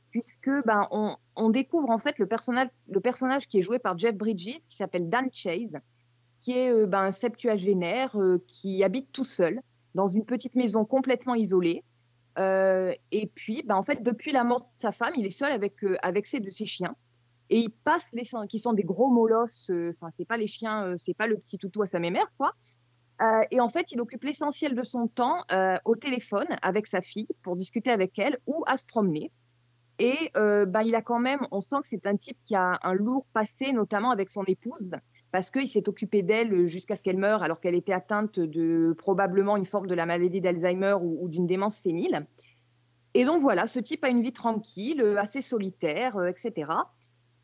puisque 0.09 0.49
ben, 0.65 0.87
on, 0.91 1.49
découvre 1.49 1.89
en 1.89 1.99
fait 1.99 2.17
le 2.17 2.25
personnage 2.25 3.47
qui 3.47 3.59
est 3.59 3.61
joué 3.61 3.77
par 3.77 3.97
Jeff 3.97 4.15
Bridges, 4.15 4.59
qui 4.69 4.77
s'appelle 4.77 5.09
Dan 5.09 5.29
Chase, 5.31 5.77
qui 6.45 6.51
est 6.51 6.71
euh, 6.71 6.85
ben, 6.85 7.01
un 7.01 7.11
septuagénaire 7.11 8.15
euh, 8.21 8.37
qui 8.47 8.83
habite 8.83 9.11
tout 9.11 9.23
seul 9.23 9.61
dans 9.95 10.07
une 10.07 10.25
petite 10.25 10.53
maison 10.53 10.85
complètement 10.85 11.33
isolée. 11.33 11.83
Euh, 12.37 12.93
et 13.11 13.25
puis, 13.25 13.63
ben, 13.63 13.75
en 13.75 13.81
fait, 13.81 14.03
depuis 14.03 14.31
la 14.31 14.43
mort 14.43 14.61
de 14.61 14.67
sa 14.77 14.91
femme, 14.91 15.13
il 15.17 15.25
est 15.25 15.31
seul 15.31 15.51
avec, 15.51 15.83
euh, 15.83 15.97
ses 16.23 16.39
de 16.39 16.51
ses 16.51 16.67
chiens. 16.67 16.95
Et 17.49 17.61
il 17.61 17.71
passe 17.71 18.05
les 18.13 18.25
qui 18.47 18.59
sont 18.59 18.73
des 18.73 18.83
gros 18.83 19.09
molosses. 19.09 19.69
euh, 19.71 19.93
Enfin, 19.95 20.11
c'est 20.17 20.25
pas 20.25 20.37
les 20.37 20.45
chiens, 20.45 20.85
euh, 20.85 20.97
c'est 20.97 21.15
pas 21.15 21.25
le 21.25 21.37
petit 21.37 21.57
toutou 21.57 21.81
à 21.81 21.87
sa 21.87 21.97
mémère, 21.99 22.31
quoi. 22.37 22.53
Euh, 23.23 23.41
et 23.49 23.59
en 23.59 23.69
fait, 23.69 23.91
il 23.91 23.99
occupe 23.99 24.23
l'essentiel 24.23 24.75
de 24.75 24.83
son 24.83 25.07
temps 25.07 25.45
euh, 25.51 25.77
au 25.83 25.95
téléphone 25.95 26.47
avec 26.61 26.85
sa 26.85 27.01
fille 27.01 27.27
pour 27.41 27.55
discuter 27.55 27.89
avec 27.89 28.19
elle 28.19 28.37
ou 28.45 28.63
à 28.67 28.77
se 28.77 28.85
promener. 28.85 29.31
Et 29.97 30.29
euh, 30.37 30.67
bah, 30.67 30.83
il 30.83 30.93
a 30.93 31.01
quand 31.01 31.19
même, 31.19 31.39
on 31.49 31.61
sent 31.61 31.77
que 31.81 31.87
c'est 31.87 32.05
un 32.05 32.17
type 32.17 32.37
qui 32.43 32.53
a 32.53 32.77
un 32.83 32.93
lourd 32.93 33.25
passé, 33.33 33.73
notamment 33.73 34.11
avec 34.11 34.29
son 34.29 34.43
épouse, 34.43 34.91
parce 35.35 35.51
qu'il 35.51 35.67
s'est 35.67 35.89
occupé 35.89 36.21
d'elle 36.21 36.65
jusqu'à 36.65 36.95
ce 36.95 37.03
qu'elle 37.03 37.17
meure, 37.17 37.43
alors 37.43 37.59
qu'elle 37.59 37.75
était 37.75 37.91
atteinte 37.91 38.39
de 38.39 38.95
probablement 38.97 39.57
une 39.57 39.65
forme 39.65 39.85
de 39.85 39.93
la 39.93 40.05
maladie 40.05 40.39
d'Alzheimer 40.39 40.95
ou, 41.01 41.27
d'une 41.27 41.45
démence 41.45 41.75
sénile. 41.75 42.25
Et 43.13 43.25
donc 43.25 43.41
voilà, 43.41 43.67
ce 43.67 43.79
type 43.79 44.05
a 44.05 44.07
une 44.07 44.21
vie 44.21 44.31
tranquille, 44.31 45.01
euh, 45.01 45.17
assez 45.17 45.41
solitaire, 45.41 46.15
euh, 46.15 46.27
etc. 46.27 46.71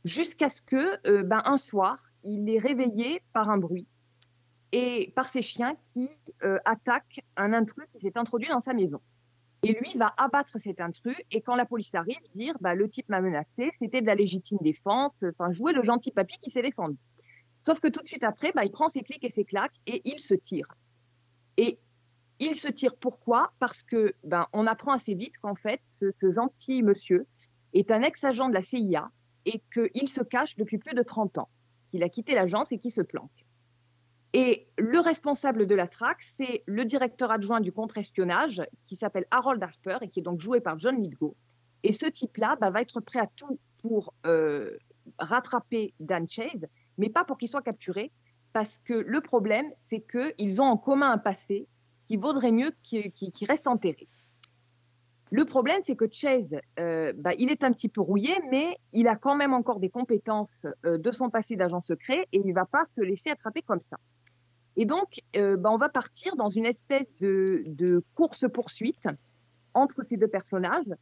Jusqu'à 0.06 0.48
ce 0.48 0.62
que, 0.62 1.06
euh, 1.06 1.24
ben, 1.24 1.42
un 1.44 1.58
soir, 1.58 1.98
il 2.24 2.50
est 2.50 2.60
réveillé 2.60 3.22
par 3.34 3.50
un 3.50 3.58
bruit 3.58 3.88
et 4.72 5.12
par 5.14 5.26
ses 5.26 5.42
chiens 5.42 5.76
qui 5.88 6.08
euh, 6.46 6.60
attaquent 6.64 7.26
un 7.36 7.52
intrus 7.52 7.88
qui 7.88 8.00
s'est 8.00 8.18
introduit 8.18 8.48
dans 8.48 8.62
sa 8.62 8.72
maison. 8.72 9.02
Et 9.64 9.74
lui 9.74 9.98
va 9.98 10.14
abattre 10.16 10.58
cet 10.62 10.80
intrus 10.80 11.18
et 11.30 11.42
quand 11.42 11.56
la 11.56 11.66
police 11.66 11.94
arrive, 11.94 12.22
dire 12.36 12.56
bah, 12.62 12.74
le 12.74 12.88
type 12.88 13.10
m'a 13.10 13.20
menacé, 13.20 13.70
c'était 13.78 14.00
de 14.00 14.08
la 14.08 14.16
légitime 14.16 14.60
défense, 14.62 15.12
enfin 15.24 15.52
jouer 15.52 15.74
le 15.74 15.84
gentil 15.84 16.12
papy 16.12 16.38
qui 16.40 16.52
s'est 16.52 16.62
défendu. 16.62 16.96
Sauf 17.62 17.80
que 17.80 17.88
tout 17.88 18.02
de 18.02 18.08
suite 18.08 18.24
après, 18.24 18.52
bah, 18.54 18.66
il 18.66 18.72
prend 18.72 18.90
ses 18.90 19.04
clics 19.04 19.24
et 19.24 19.30
ses 19.30 19.46
claques 19.46 19.76
et 19.86 20.02
il 20.04 20.20
se 20.20 20.34
tire. 20.34 20.68
Et 21.58 21.80
il 22.40 22.56
se 22.56 22.68
tire 22.68 22.96
pourquoi? 22.96 23.54
Parce 23.60 23.84
que 23.84 24.16
ben, 24.24 24.48
on 24.52 24.66
apprend 24.66 24.94
assez 24.94 25.14
vite 25.14 25.38
qu'en 25.38 25.54
fait, 25.54 25.80
ce, 26.00 26.32
gentil 26.32 26.82
monsieur 26.82 27.28
est 27.74 27.92
un 27.92 28.02
ex-agent 28.02 28.50
de 28.50 28.56
la 28.56 28.64
CIA 28.64 29.12
et 29.46 29.62
qu'il 29.72 30.10
se 30.10 30.22
cache 30.22 30.56
depuis 30.56 30.80
plus 30.80 30.96
de 30.96 31.04
30 31.04 31.38
ans, 31.38 31.50
qu'il 31.86 32.02
a 32.02 32.10
quitté 32.10 32.34
l'agence 32.34 32.72
et 32.72 32.80
qu'il 32.80 32.92
se 32.92 33.02
planque. 33.02 33.46
Et 34.34 34.68
le 34.80 35.00
responsable 35.00 35.68
de 35.68 35.76
la 35.76 35.88
traque, 35.88 36.24
c'est 36.24 36.64
le 36.66 36.84
directeur 36.84 37.30
adjoint 37.30 37.62
du 37.62 37.72
contre-espionnage 37.72 38.64
qui 38.86 38.96
s'appelle 38.96 39.28
Harold 39.30 39.62
Harper 39.62 39.98
et 40.02 40.10
qui 40.10 40.22
est 40.22 40.24
donc 40.24 40.40
joué 40.40 40.62
par 40.62 40.80
John 40.80 41.00
Lithgow. 41.00 41.36
Et 41.84 41.92
ce 41.92 42.08
type-là 42.08 42.56
bah, 42.60 42.72
va 42.72 42.82
être 42.82 43.02
prêt 43.02 43.20
à 43.20 43.28
tout 43.36 43.60
pour 43.82 44.16
euh, 44.26 44.78
rattraper 45.20 45.94
Dan 46.00 46.28
Chase, 46.28 46.66
mais 47.02 47.10
pas 47.10 47.26
pour 47.26 47.38
qu'il 47.40 47.50
soit 47.50 47.64
capturé, 47.64 48.12
parce 48.54 48.78
que 48.86 48.94
le 48.94 49.22
problème, 49.22 49.66
c'est 49.76 50.02
qu'ils 50.02 50.62
ont 50.62 50.66
en 50.66 50.78
commun 50.78 51.12
un 51.12 51.18
passé 51.18 51.68
qui 52.06 52.16
vaudrait 52.16 52.52
mieux 52.52 52.72
qu'il 52.84 53.12
qu'il 53.12 53.48
reste 53.48 53.68
enterré. 53.68 54.08
Le 55.32 55.46
problème, 55.46 55.82
c'est 55.84 55.96
que 55.96 56.06
Chase, 56.12 56.56
euh, 56.80 57.14
bah, 57.16 57.34
il 57.40 57.50
est 57.50 57.64
un 57.64 57.72
petit 57.72 57.90
peu 57.90 58.02
rouillé, 58.02 58.34
mais 58.52 58.78
il 58.92 59.08
a 59.08 59.16
quand 59.16 59.36
même 59.36 59.54
encore 59.54 59.80
des 59.80 59.90
compétences 59.90 60.66
euh, 60.86 60.98
de 60.98 61.12
son 61.12 61.30
passé 61.30 61.56
d'agent 61.56 61.80
secret 61.80 62.28
et 62.34 62.40
il 62.40 62.48
ne 62.48 62.54
va 62.54 62.66
pas 62.66 62.84
se 62.86 63.02
laisser 63.02 63.30
attraper 63.30 63.62
comme 63.62 63.80
ça. 63.80 63.98
Et 64.76 64.86
donc, 64.86 65.22
euh, 65.38 65.58
bah, 65.58 65.72
on 65.72 65.78
va 65.78 65.90
partir 65.90 66.36
dans 66.36 66.50
une 66.50 66.66
espèce 66.66 67.10
de, 67.20 67.64
de 67.66 68.04
course-poursuite 68.14 69.08
entre 69.74 70.04
ces 70.04 70.18
deux 70.18 70.28
personnages, 70.28 70.94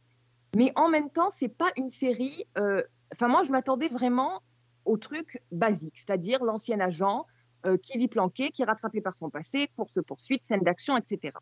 mais 0.56 0.72
en 0.76 0.88
même 0.88 1.10
temps, 1.10 1.30
c'est 1.30 1.48
pas 1.48 1.70
une 1.76 1.90
série. 1.90 2.46
Enfin, 3.12 3.28
moi, 3.28 3.42
je 3.42 3.50
m'attendais 3.50 3.88
vraiment 3.88 4.42
au 4.84 4.96
truc 4.96 5.42
basique, 5.52 5.98
c'est-à-dire 5.98 6.42
l'ancien 6.44 6.80
agent 6.80 7.26
euh, 7.66 7.76
qui 7.76 7.98
vit 7.98 8.08
planqué, 8.08 8.50
qui 8.50 8.62
est 8.62 8.64
rattrapé 8.64 9.00
par 9.00 9.14
son 9.14 9.30
passé, 9.30 9.68
course-poursuite, 9.76 10.42
scène 10.44 10.60
d'action, 10.60 10.96
etc. 10.96 11.34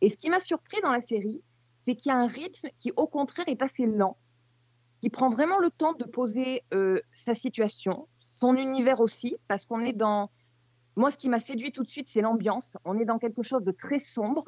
Et 0.00 0.08
ce 0.08 0.16
qui 0.16 0.30
m'a 0.30 0.40
surpris 0.40 0.80
dans 0.82 0.90
la 0.90 1.00
série, 1.00 1.42
c'est 1.76 1.94
qu'il 1.94 2.10
y 2.10 2.14
a 2.14 2.18
un 2.18 2.26
rythme 2.26 2.68
qui, 2.76 2.92
au 2.96 3.06
contraire, 3.06 3.48
est 3.48 3.62
assez 3.62 3.86
lent, 3.86 4.16
qui 5.00 5.10
prend 5.10 5.28
vraiment 5.28 5.58
le 5.58 5.70
temps 5.70 5.94
de 5.94 6.04
poser 6.04 6.62
euh, 6.74 7.00
sa 7.12 7.34
situation, 7.34 8.08
son 8.18 8.56
univers 8.56 9.00
aussi, 9.00 9.36
parce 9.48 9.64
qu'on 9.66 9.80
est 9.80 9.92
dans. 9.92 10.30
Moi, 10.96 11.10
ce 11.10 11.16
qui 11.16 11.28
m'a 11.28 11.40
séduit 11.40 11.72
tout 11.72 11.84
de 11.84 11.90
suite, 11.90 12.08
c'est 12.08 12.20
l'ambiance. 12.20 12.76
On 12.84 12.98
est 12.98 13.04
dans 13.04 13.18
quelque 13.18 13.42
chose 13.42 13.62
de 13.62 13.70
très 13.70 14.00
sombre, 14.00 14.44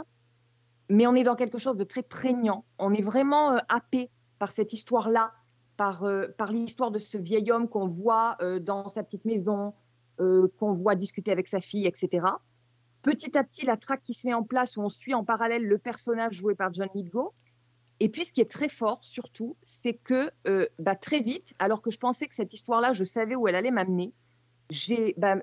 mais 0.89 1.07
on 1.07 1.15
est 1.15 1.23
dans 1.23 1.37
quelque 1.37 1.59
chose 1.59 1.77
de 1.77 1.85
très 1.85 2.03
prégnant. 2.03 2.65
On 2.79 2.93
est 2.93 3.03
vraiment 3.03 3.53
euh, 3.53 3.59
happé 3.69 4.11
par 4.39 4.51
cette 4.53 4.73
histoire-là, 4.73 5.33
par, 5.81 6.05
euh, 6.05 6.27
par 6.37 6.53
l'histoire 6.53 6.91
de 6.91 6.99
ce 6.99 7.17
vieil 7.17 7.51
homme 7.51 7.67
qu'on 7.67 7.89
voit 7.89 8.37
euh, 8.43 8.59
dans 8.59 8.89
sa 8.89 9.03
petite 9.03 9.25
maison, 9.25 9.73
euh, 10.21 10.47
qu'on 10.59 10.75
voit 10.75 10.95
discuter 10.95 11.33
avec 11.33 11.49
sa 11.49 11.59
fille, 11.59 11.87
etc. 11.87 12.27
Petit 13.01 13.39
à 13.39 13.45
petit, 13.45 13.65
la 13.65 13.79
traque 13.79 14.03
qui 14.03 14.13
se 14.13 14.27
met 14.27 14.35
en 14.35 14.43
place 14.43 14.77
où 14.77 14.83
on 14.83 14.91
suit 14.91 15.15
en 15.15 15.25
parallèle 15.25 15.65
le 15.65 15.79
personnage 15.79 16.35
joué 16.35 16.55
par 16.55 16.71
John 16.75 16.91
Lithgow. 16.95 17.33
Et 17.99 18.11
puis, 18.11 18.27
ce 18.27 18.33
qui 18.35 18.43
est 18.43 18.51
très 18.51 18.69
fort, 18.69 18.99
surtout, 19.01 19.57
c'est 19.63 19.95
que 19.95 20.31
bah, 20.79 20.97
très 20.97 21.21
vite, 21.21 21.55
alors 21.59 21.81
que 21.81 21.91
je 21.91 21.99
pensais 21.99 22.27
que 22.27 22.35
cette 22.35 22.53
histoire-là, 22.53 22.93
je 22.93 23.05
savais 23.05 23.35
où 23.35 23.49
elle 23.49 23.55
allait 23.55 23.71
m'amener, 23.71 24.13
bah, 25.17 25.37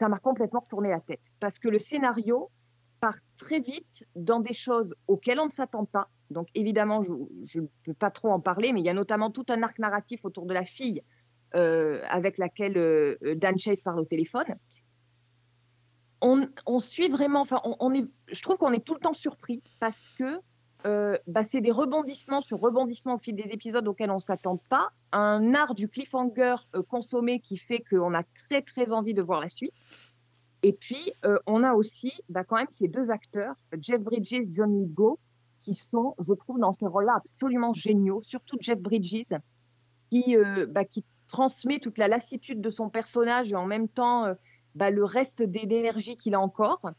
ça 0.00 0.08
m'a 0.08 0.18
complètement 0.18 0.60
retourné 0.60 0.88
la 0.88 1.00
tête. 1.00 1.30
Parce 1.38 1.58
que 1.58 1.68
le 1.68 1.78
scénario 1.78 2.50
part 2.98 3.18
très 3.36 3.60
vite 3.60 4.06
dans 4.16 4.40
des 4.40 4.54
choses 4.54 4.94
auxquelles 5.06 5.38
on 5.38 5.46
ne 5.46 5.50
s'attend 5.50 5.84
pas. 5.84 6.08
Donc, 6.32 6.48
évidemment, 6.54 7.04
je 7.44 7.60
ne 7.60 7.66
peux 7.84 7.94
pas 7.94 8.10
trop 8.10 8.30
en 8.30 8.40
parler, 8.40 8.72
mais 8.72 8.80
il 8.80 8.86
y 8.86 8.90
a 8.90 8.94
notamment 8.94 9.30
tout 9.30 9.46
un 9.48 9.62
arc 9.62 9.78
narratif 9.78 10.24
autour 10.24 10.46
de 10.46 10.54
la 10.54 10.64
fille 10.64 11.02
euh, 11.54 12.00
avec 12.08 12.38
laquelle 12.38 12.76
euh, 12.76 13.16
Dan 13.36 13.58
Chase 13.58 13.80
parle 13.80 14.00
au 14.00 14.04
téléphone. 14.04 14.56
On, 16.24 16.78
suit 16.78 17.08
vraiment, 17.08 17.40
enfin, 17.40 17.60
on, 17.64 17.92
est, 17.92 18.06
je 18.30 18.42
trouve 18.42 18.56
qu'on 18.56 18.72
est 18.72 18.84
tout 18.84 18.94
le 18.94 19.00
temps 19.00 19.12
surpris 19.12 19.60
parce 19.80 20.00
que 20.16 20.40
euh, 20.86 21.16
bah, 21.26 21.44
c'est 21.44 21.60
des 21.60 21.70
rebondissements 21.70 22.42
sur 22.42 22.58
rebondissements 22.60 23.14
au 23.14 23.18
fil 23.18 23.36
des 23.36 23.48
épisodes 23.50 23.86
auxquels 23.86 24.10
on 24.10 24.14
ne 24.14 24.20
s'attend 24.20 24.56
pas, 24.68 24.90
un 25.12 25.54
art 25.54 25.74
du 25.74 25.88
cliffhanger 25.88 26.56
euh, 26.74 26.82
consommé 26.82 27.40
qui 27.40 27.56
fait 27.56 27.84
qu'on 27.88 28.14
a 28.14 28.22
très 28.22 28.62
très 28.62 28.92
envie 28.92 29.14
de 29.14 29.22
voir 29.22 29.40
la 29.40 29.48
suite. 29.48 29.72
Et 30.62 30.72
puis, 30.72 31.12
euh, 31.24 31.38
on 31.46 31.62
a 31.62 31.74
aussi 31.74 32.12
bah, 32.28 32.44
quand 32.44 32.56
même 32.56 32.70
ces 32.70 32.88
deux 32.88 33.10
acteurs, 33.10 33.54
Jeff 33.80 34.00
Bridges, 34.00 34.46
John 34.50 34.80
Lithgow, 34.80 35.18
qui 35.62 35.74
sont, 35.74 36.14
je 36.18 36.34
trouve, 36.34 36.58
dans 36.58 36.72
ces 36.72 36.86
rôles-là 36.86 37.14
absolument 37.16 37.72
géniaux, 37.72 38.20
surtout 38.20 38.56
Jeff 38.60 38.78
Bridges, 38.78 39.24
qui, 40.10 40.36
euh, 40.36 40.66
bah, 40.66 40.82
transmet 41.28 41.78
toute 41.78 41.98
la 41.98 42.08
lassitude 42.08 42.60
de 42.60 42.68
son 42.68 42.90
personnage 42.90 43.52
et 43.52 43.54
en 43.54 43.64
même 43.64 43.88
temps 43.88 44.26
euh, 44.26 44.34
bah, 44.74 44.90
le 44.90 45.04
reste 45.04 45.42
de 45.42 45.58
l'énergie 45.60 46.16
qu'il 46.16 46.34
a 46.34 46.40
encore. 46.40 46.90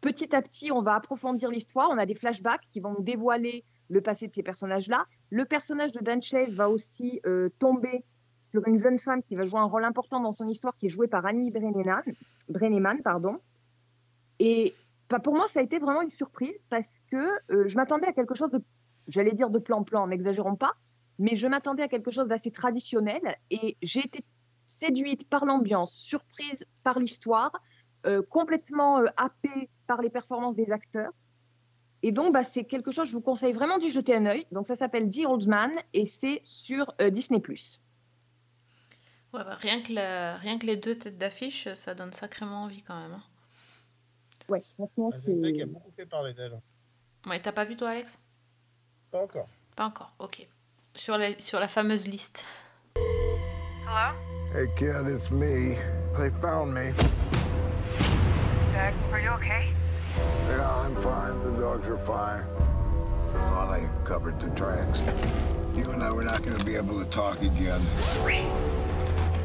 Petit 0.00 0.34
à 0.34 0.42
petit, 0.42 0.70
on 0.72 0.82
va 0.82 0.94
approfondir 0.94 1.50
l'histoire. 1.50 1.88
On 1.90 1.98
a 1.98 2.06
des 2.06 2.14
flashbacks 2.14 2.66
qui 2.70 2.80
vont 2.80 2.92
nous 2.92 3.02
dévoiler 3.02 3.64
le 3.88 4.00
passé 4.00 4.28
de 4.28 4.34
ces 4.34 4.42
personnages-là. 4.42 5.04
Le 5.30 5.44
personnage 5.44 5.92
de 5.92 6.00
Dan 6.00 6.20
Chase 6.20 6.54
va 6.54 6.68
aussi 6.68 7.20
euh, 7.24 7.48
tomber 7.58 8.04
sur 8.42 8.66
une 8.66 8.76
jeune 8.76 8.98
femme 8.98 9.22
qui 9.22 9.34
va 9.36 9.44
jouer 9.44 9.60
un 9.60 9.64
rôle 9.64 9.84
important 9.84 10.20
dans 10.20 10.32
son 10.32 10.48
histoire, 10.48 10.76
qui 10.76 10.86
est 10.86 10.90
jouée 10.90 11.08
par 11.08 11.24
Annie 11.24 11.50
Brenneman. 11.50 12.02
Brenneman 12.48 13.02
pardon. 13.02 13.38
Et 14.38 14.74
pour 15.22 15.34
moi, 15.34 15.48
ça 15.48 15.60
a 15.60 15.62
été 15.62 15.78
vraiment 15.78 16.02
une 16.02 16.10
surprise 16.10 16.54
parce 16.68 16.88
que 17.10 17.16
euh, 17.52 17.66
je 17.66 17.76
m'attendais 17.76 18.06
à 18.06 18.12
quelque 18.12 18.34
chose 18.34 18.50
de, 18.50 18.62
j'allais 19.06 19.32
dire 19.32 19.48
de 19.50 19.58
plan-plan, 19.58 20.06
n'exagérons 20.06 20.56
pas, 20.56 20.72
mais 21.18 21.34
je 21.36 21.46
m'attendais 21.46 21.82
à 21.82 21.88
quelque 21.88 22.10
chose 22.10 22.28
d'assez 22.28 22.50
traditionnel 22.50 23.20
et 23.50 23.76
j'ai 23.82 24.00
été 24.00 24.22
séduite 24.64 25.28
par 25.28 25.46
l'ambiance, 25.46 25.92
surprise 25.92 26.66
par 26.82 26.98
l'histoire, 26.98 27.52
euh, 28.06 28.20
complètement 28.28 28.98
euh, 28.98 29.06
happée 29.16 29.70
par 29.86 30.02
les 30.02 30.10
performances 30.10 30.56
des 30.56 30.70
acteurs. 30.70 31.12
Et 32.02 32.12
donc, 32.12 32.32
bah, 32.34 32.44
c'est 32.44 32.64
quelque 32.64 32.90
chose, 32.92 33.08
je 33.08 33.12
vous 33.12 33.20
conseille 33.22 33.52
vraiment 33.54 33.78
d'y 33.78 33.88
jeter 33.90 34.14
un 34.14 34.26
œil. 34.26 34.46
Donc, 34.52 34.66
ça 34.66 34.76
s'appelle 34.76 35.08
The 35.10 35.24
Old 35.26 35.48
Man 35.48 35.72
et 35.94 36.04
c'est 36.06 36.42
sur 36.44 36.94
euh, 37.00 37.10
Disney+. 37.10 37.42
Bah, 39.32 39.56
rien, 39.60 39.82
que 39.82 39.92
la- 39.92 40.36
rien 40.36 40.58
que 40.58 40.66
les 40.66 40.76
deux 40.76 40.96
têtes 40.96 41.18
d'affiche, 41.18 41.66
ça 41.74 41.94
donne 41.94 42.12
sacrément 42.12 42.62
envie 42.64 42.82
quand 42.82 43.00
même. 43.00 43.14
hein. 43.14 43.22
Ouais, 44.48 44.60
franchement, 44.76 45.10
Ah, 45.12 45.16
C'est 45.16 45.36
ça 45.36 45.52
qui 45.52 45.60
a 45.60 45.64
c'est... 45.64 45.66
beaucoup 45.66 45.90
fait 45.90 46.06
parler 46.06 46.32
d'elle. 46.34 46.60
Ouais, 47.26 47.40
t'as 47.40 47.52
pas 47.52 47.64
vu 47.64 47.76
toi, 47.76 47.90
Alex? 47.90 48.18
Pas 49.10 49.22
encore. 49.22 49.48
Pas 49.76 49.84
encore, 49.86 50.12
ok. 50.18 50.46
Sur 50.94 51.18
la, 51.18 51.38
sur 51.40 51.60
la 51.60 51.68
fameuse 51.68 52.06
liste. 52.06 52.44
Hello? 52.96 54.14
Hey 54.54 54.66
kid, 54.76 55.06
it's 55.08 55.30
me. 55.30 55.76
They 56.16 56.30
found 56.40 56.72
me. 56.74 56.92
Doug, 58.72 58.94
are 59.12 59.20
you 59.20 59.30
okay? 59.32 59.68
Yeah, 60.48 60.66
I'm 60.84 60.94
fine. 60.96 61.42
The 61.42 61.60
dogs 61.60 61.86
are 61.88 61.98
fine. 61.98 62.44
Thought 63.50 63.70
I 63.70 63.88
covered 64.04 64.40
the 64.40 64.48
tracks. 64.50 65.00
You 65.76 65.90
and 65.92 66.02
I 66.02 66.10
were 66.10 66.24
not 66.24 66.42
going 66.44 66.58
to 66.58 66.64
be 66.64 66.74
able 66.76 66.98
to 66.98 67.04
talk 67.10 67.40
again. 67.42 67.80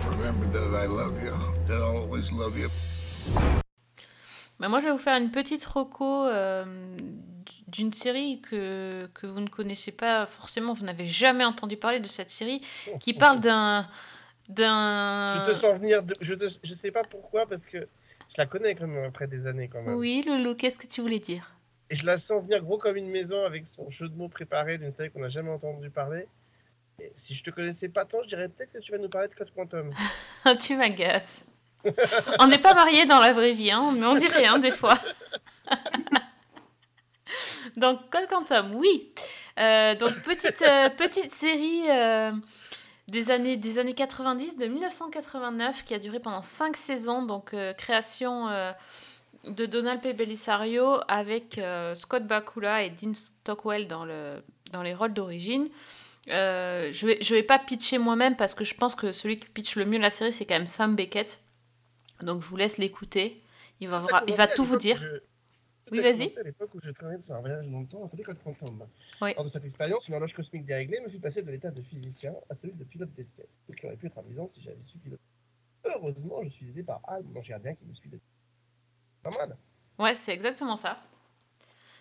Remember 0.06 0.46
that 0.48 0.74
I 0.76 0.86
love 0.88 1.22
you. 1.22 1.34
That 1.68 1.82
I'll 1.82 1.98
always 1.98 2.32
love 2.32 2.58
you. 2.58 2.70
Bah, 4.64 4.70
moi, 4.70 4.80
je 4.80 4.86
vais 4.86 4.94
vous 4.94 4.98
faire 4.98 5.18
une 5.18 5.30
petite 5.30 5.66
reco 5.66 6.26
euh, 6.26 6.96
d'une 7.68 7.92
série 7.92 8.40
que, 8.40 9.10
que 9.14 9.28
vous 9.28 9.42
ne 9.42 9.50
connaissez 9.50 9.92
pas 9.92 10.26
forcément. 10.26 10.72
Vous 10.72 10.86
n'avez 10.86 11.06
jamais 11.06 11.44
entendu 11.44 11.76
parler 11.76 12.00
de 12.00 12.08
cette 12.08 12.30
série 12.30 12.62
qui 13.02 13.14
parle 13.14 13.42
d'un. 13.42 13.90
d'un... 14.48 15.44
Je 15.46 15.52
te 15.52 15.54
sens 15.54 15.76
venir, 15.76 16.02
de- 16.02 16.16
je, 16.22 16.34
te... 16.34 16.48
je 16.64 16.74
sais 16.74 16.92
pas 16.92 17.04
pourquoi, 17.04 17.46
parce 17.46 17.66
que 17.66 17.80
je 18.30 18.36
la 18.38 18.46
connais 18.46 18.74
quand 18.74 18.88
même 18.88 19.04
après 19.04 19.28
des 19.28 19.48
années 19.48 19.68
quand 19.68 19.82
même. 19.82 19.96
Oui, 19.96 20.24
Loulou, 20.26 20.56
qu'est-ce 20.56 20.80
que 20.80 20.88
tu 20.88 21.02
voulais 21.02 21.20
dire? 21.20 21.58
Et 21.90 21.98
je 21.98 22.06
la 22.06 22.18
sens 22.18 22.42
venir 22.42 22.64
gros 22.64 22.78
comme 22.78 22.96
une 22.96 23.10
maison 23.10 23.44
avec 23.44 23.68
son 23.68 23.90
jeu 23.90 24.08
de 24.08 24.16
mots 24.16 24.30
préparé 24.30 24.78
d'une 24.78 24.92
série 24.92 25.12
qu'on 25.12 25.20
n'a 25.20 25.28
jamais 25.28 25.52
entendu 25.52 25.90
parler. 25.90 26.26
Et 27.02 27.12
si 27.16 27.36
je 27.36 27.44
te 27.44 27.50
connaissais 27.50 27.90
pas 27.90 28.06
tant, 28.06 28.24
je 28.24 28.30
dirais 28.30 28.48
peut-être 28.48 28.72
que 28.72 28.80
tu 28.80 28.94
vas 28.94 28.98
nous 28.98 29.10
parler 29.10 29.28
de 29.28 29.34
Code 29.34 29.52
Quantum. 29.54 29.92
Tu 30.62 30.78
m'agaces. 30.78 31.44
on 32.40 32.48
n'est 32.48 32.60
pas 32.60 32.74
mariés 32.74 33.06
dans 33.06 33.20
la 33.20 33.34
vraie 33.34 33.52
vie, 33.52 33.72
hein, 33.72 33.94
mais 33.96 34.06
on 34.06 34.16
dit 34.16 34.28
rien 34.28 34.60
des 34.60 34.72
fois. 34.72 34.98
donc, 37.78 38.10
Code 38.10 38.28
Quantum, 38.28 38.76
oui. 38.76 39.12
Euh, 39.60 39.96
donc, 39.96 40.14
petite, 40.24 40.62
euh, 40.62 40.90
petite 40.90 41.32
série 41.32 41.84
euh, 41.90 42.32
des, 43.08 43.32
années, 43.32 43.58
des 43.58 43.80
années 43.80 43.94
90, 43.94 44.58
de 44.58 44.66
1989, 44.68 45.84
qui 45.84 45.94
a 45.94 46.00
duré 46.00 46.20
pendant 46.20 46.42
5 46.42 46.76
saisons. 46.76 47.24
Donc, 47.24 47.56
création 47.78 48.48
de 49.46 49.66
Donald 49.66 50.02
P. 50.02 50.14
Belisario 50.14 51.00
avec 51.08 51.60
Scott 51.96 52.26
Bakula 52.26 52.84
et 52.84 52.90
Dean 52.90 53.14
Stockwell 53.14 53.88
dans, 53.88 54.06
le, 54.06 54.42
dans 54.72 54.82
les 54.82 54.94
rôles 54.94 55.14
d'origine. 55.14 55.68
Je 56.28 57.06
vais, 57.06 57.18
je 57.22 57.36
vais 57.36 57.44
pas 57.44 57.60
pitcher 57.60 57.98
moi-même 57.98 58.38
parce 58.38 58.56
que 58.56 58.64
je 58.64 58.74
pense 58.74 58.96
que 58.96 59.12
celui 59.12 59.38
qui 59.38 59.50
pitch 59.50 59.76
le 59.76 59.86
mieux 59.86 60.00
la 60.00 60.10
série, 60.10 60.32
c'est 60.32 60.46
quand 60.46 60.56
même 60.56 60.66
Sam 60.66 60.96
Beckett. 60.96 61.43
Donc 62.24 62.42
je 62.42 62.48
vous 62.48 62.56
laisse 62.58 62.78
l'écouter. 62.78 63.42
Il 63.80 63.90
va, 63.90 64.02
vra- 64.04 64.24
il 64.28 64.36
va 64.36 64.48
tout 64.48 64.64
vous 64.64 64.78
dire. 64.78 65.02
Oui, 65.92 66.00
vas-y. 66.02 66.36
à 66.40 66.44
l'époque 66.44 66.74
où 66.74 66.80
je 66.82 66.90
travaillais 66.92 67.20
sur 67.22 67.36
un 67.36 67.42
voyage 67.42 67.68
dans 67.70 67.82
le 67.82 67.86
temps 67.88 68.04
appelé 68.06 68.24
Code 68.24 68.42
Quantum. 68.44 68.88
Oui. 69.22 69.34
Lors 69.36 69.44
de 69.44 69.50
cette 69.50 69.66
expérience, 69.66 70.08
une 70.08 70.14
horloge 70.16 70.34
cosmique 70.34 70.66
déréglée 70.66 71.00
me 71.02 71.10
fit 71.10 71.20
passer 71.20 71.42
de 71.44 71.52
l'état 71.52 71.70
de 71.72 71.82
physicien 71.84 72.34
à 72.50 72.56
celui 72.56 72.74
de 72.74 72.84
pilote 72.86 73.12
d'essai, 73.14 73.46
ce 73.70 73.76
qui 73.76 73.86
aurait 73.86 73.98
pu 73.98 74.08
être 74.08 74.18
amusant 74.18 74.48
si 74.48 74.62
j'avais 74.62 74.82
su 74.82 74.98
piloter. 74.98 75.22
Heureusement, 75.86 76.42
je 76.44 76.50
suis 76.50 76.70
aidé 76.70 76.82
par 76.84 77.02
Al, 77.08 77.24
mon 77.24 77.42
gardien 77.42 77.76
qui 77.76 77.86
me 77.86 77.94
suit 77.94 78.10
de... 78.10 78.18
Pas 79.22 79.32
mal. 79.32 79.58
Ouais, 80.00 80.16
c'est 80.16 80.32
exactement 80.32 80.78
ça. 80.78 80.98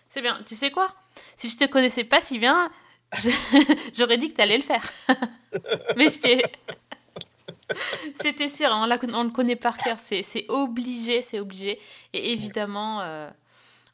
C'est 0.07 0.21
bien. 0.21 0.41
Tu 0.45 0.55
sais 0.55 0.71
quoi? 0.71 0.93
Si 1.35 1.49
je 1.49 1.57
te 1.57 1.65
connaissais 1.65 2.05
pas 2.05 2.21
si 2.21 2.39
bien, 2.39 2.71
je- 3.17 3.29
j'aurais 3.93 4.17
dit 4.17 4.29
que 4.29 4.35
tu 4.35 4.41
allais 4.41 4.57
le 4.57 4.63
faire. 4.63 4.89
Mais 5.97 6.09
je 6.09 6.19
t'ai- 6.21 6.43
C'était 8.15 8.49
sûr, 8.49 8.69
on, 8.71 8.85
la- 8.85 8.99
on 9.13 9.23
le 9.23 9.29
connaît 9.29 9.55
par 9.55 9.77
cœur. 9.77 9.99
C'est 9.99 10.45
obligé, 10.49 11.21
c'est 11.21 11.39
obligé. 11.39 11.79
Et 12.13 12.31
évidemment, 12.31 13.01
euh, 13.01 13.29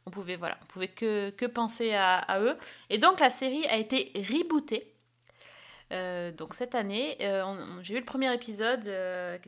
on 0.05 0.11
pouvait, 0.11 0.35
voilà, 0.35 0.57
on 0.63 0.65
pouvait 0.65 0.87
que, 0.87 1.45
penser 1.47 1.93
à, 1.93 2.39
eux. 2.41 2.57
Et 2.89 2.97
donc, 2.97 3.19
la 3.19 3.29
série 3.29 3.65
a 3.67 3.77
été 3.77 4.11
rebootée. 4.15 4.93
Euh, 5.91 6.31
donc 6.31 6.53
cette 6.53 6.75
année, 6.75 7.17
euh, 7.21 7.43
j'ai 7.81 7.95
vu 7.95 7.99
le 7.99 8.05
premier 8.05 8.31
épisode 8.31 8.87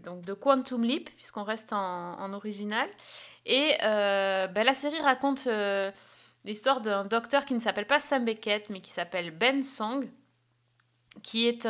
donc 0.03 0.25
de 0.25 0.33
Quantum 0.33 0.83
Leap, 0.83 1.11
puisqu'on 1.15 1.43
reste 1.43 1.71
en, 1.73 2.33
original. 2.33 2.89
Et 3.45 3.75
bah, 3.81 4.63
la 4.63 4.73
série 4.73 4.99
raconte 4.99 5.47
l'histoire 6.45 6.81
d'un 6.81 7.05
docteur 7.05 7.45
qui 7.45 7.53
ne 7.53 7.59
s'appelle 7.59 7.87
pas 7.87 7.99
Sam 7.99 8.25
Beckett, 8.25 8.69
mais 8.69 8.81
qui 8.81 8.91
s'appelle 8.91 9.31
Ben 9.31 9.61
Song, 9.61 10.09
qui 11.21 11.47
est, 11.47 11.67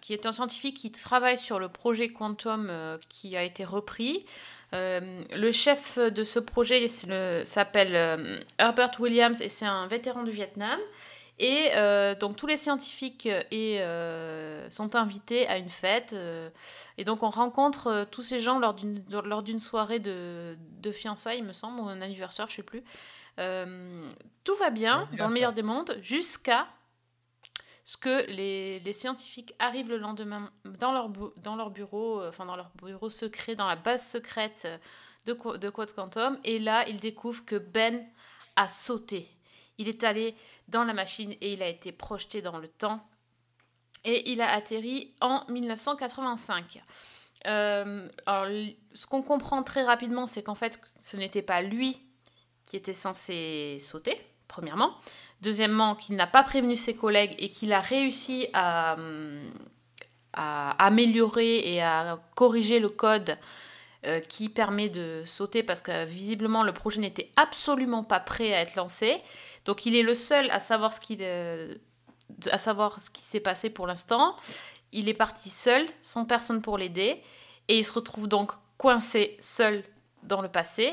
qui 0.00 0.12
est 0.12 0.26
un 0.26 0.32
scientifique 0.32 0.76
qui 0.76 0.90
travaille 0.92 1.38
sur 1.38 1.58
le 1.58 1.68
projet 1.68 2.08
Quantum 2.08 2.68
euh, 2.70 2.98
qui 3.08 3.36
a 3.36 3.42
été 3.42 3.64
repris. 3.64 4.24
Euh, 4.74 5.22
le 5.34 5.52
chef 5.52 5.98
de 5.98 6.24
ce 6.24 6.38
projet 6.40 6.88
s'appelle 6.88 7.94
euh, 7.94 8.40
Herbert 8.58 8.92
Williams 8.98 9.40
et 9.40 9.48
c'est 9.48 9.66
un 9.66 9.86
vétéran 9.86 10.22
du 10.22 10.30
Vietnam. 10.30 10.78
Et 11.38 11.68
euh, 11.74 12.14
donc 12.14 12.36
tous 12.36 12.46
les 12.46 12.56
scientifiques 12.56 13.26
euh, 13.26 13.42
et, 13.50 13.80
euh, 13.80 14.68
sont 14.70 14.96
invités 14.96 15.46
à 15.46 15.58
une 15.58 15.68
fête. 15.68 16.14
euh, 16.14 16.48
et 16.96 17.04
donc 17.04 17.22
on 17.22 17.28
rencontre 17.28 17.86
euh, 17.88 18.04
tous 18.10 18.22
ces 18.22 18.40
gens 18.40 18.58
lors 18.58 18.74
d'une 19.42 19.58
soirée 19.60 19.98
de, 19.98 20.56
de 20.80 20.90
fiançailles, 20.90 21.38
il 21.38 21.44
me 21.44 21.52
semble, 21.52 21.78
ou 21.80 21.88
un 21.88 22.00
anniversaire, 22.00 22.48
je 22.48 22.56
sais 22.56 22.62
plus. 22.62 22.82
Euh, 23.38 24.02
tout 24.44 24.54
va 24.54 24.70
bien 24.70 25.08
dans 25.18 25.28
le 25.28 25.34
meilleur 25.34 25.52
des 25.52 25.62
mondes 25.62 25.98
jusqu'à 26.00 26.66
ce 27.86 27.96
que 27.96 28.26
les, 28.26 28.92
scientifiques 28.92 29.54
arrivent 29.60 29.88
le 29.88 29.98
lendemain 29.98 30.50
dans 30.64 30.92
leur, 30.92 31.08
bureau, 31.70 32.20
euh, 32.20 32.28
enfin 32.28 32.44
dans 32.44 32.56
leur 32.56 32.70
bureau 32.82 33.08
secret, 33.08 33.54
dans 33.54 33.68
la 33.68 33.76
base 33.76 34.04
secrète 34.04 34.62
euh, 34.66 34.78
de, 35.24 35.56
de 35.56 35.70
Quad 35.70 35.92
Quantum. 35.92 36.36
Et 36.42 36.58
là, 36.58 36.86
ils 36.88 36.98
découvrent 36.98 37.44
que 37.44 37.54
Ben 37.54 38.04
a 38.56 38.66
sauté. 38.66 39.30
Il 39.78 39.88
est 39.88 40.02
allé 40.02 40.34
dans 40.66 40.82
la 40.82 40.94
machine 40.94 41.32
et 41.40 41.52
il 41.52 41.62
a 41.62 41.68
été 41.68 41.92
projeté 41.92 42.42
dans 42.42 42.58
le 42.58 42.66
temps. 42.66 43.08
Et 44.04 44.32
il 44.32 44.40
a 44.40 44.50
atterri 44.50 45.14
en 45.20 45.44
1985. 45.48 46.80
Euh, 47.46 48.08
alors, 48.26 48.52
ce 48.94 49.06
qu'on 49.06 49.22
comprend 49.22 49.62
très 49.62 49.84
rapidement, 49.84 50.26
c'est 50.26 50.42
qu'en 50.42 50.56
fait, 50.56 50.80
ce 51.02 51.16
n'était 51.16 51.42
pas 51.42 51.62
lui 51.62 52.00
qui 52.64 52.76
était 52.76 52.94
censé 52.94 53.78
sauter, 53.78 54.20
premièrement. 54.48 54.96
Deuxièmement, 55.42 55.94
qu'il 55.94 56.16
n'a 56.16 56.26
pas 56.26 56.42
prévenu 56.42 56.76
ses 56.76 56.94
collègues 56.94 57.34
et 57.38 57.50
qu'il 57.50 57.72
a 57.72 57.80
réussi 57.80 58.48
à, 58.54 58.96
à 60.32 60.70
améliorer 60.84 61.74
et 61.74 61.82
à 61.82 62.18
corriger 62.34 62.80
le 62.80 62.88
code 62.88 63.36
euh, 64.06 64.20
qui 64.20 64.48
permet 64.48 64.88
de 64.88 65.22
sauter 65.24 65.62
parce 65.62 65.82
que 65.82 66.04
visiblement 66.04 66.62
le 66.62 66.72
projet 66.72 67.00
n'était 67.00 67.32
absolument 67.34 68.04
pas 68.04 68.20
prêt 68.20 68.54
à 68.54 68.60
être 68.60 68.76
lancé. 68.76 69.16
Donc 69.64 69.84
il 69.84 69.96
est 69.96 70.02
le 70.02 70.14
seul 70.14 70.48
à 70.50 70.60
savoir 70.60 70.94
ce 70.94 71.00
euh, 71.20 71.74
à 72.52 72.58
savoir 72.58 73.00
ce 73.00 73.10
qui 73.10 73.24
s'est 73.24 73.40
passé 73.40 73.68
pour 73.68 73.86
l'instant. 73.86 74.36
Il 74.92 75.08
est 75.08 75.14
parti 75.14 75.48
seul, 75.48 75.84
sans 76.02 76.24
personne 76.24 76.62
pour 76.62 76.78
l'aider, 76.78 77.20
et 77.68 77.78
il 77.78 77.84
se 77.84 77.90
retrouve 77.90 78.28
donc 78.28 78.52
coincé 78.78 79.36
seul 79.40 79.82
dans 80.22 80.40
le 80.40 80.48
passé. 80.48 80.92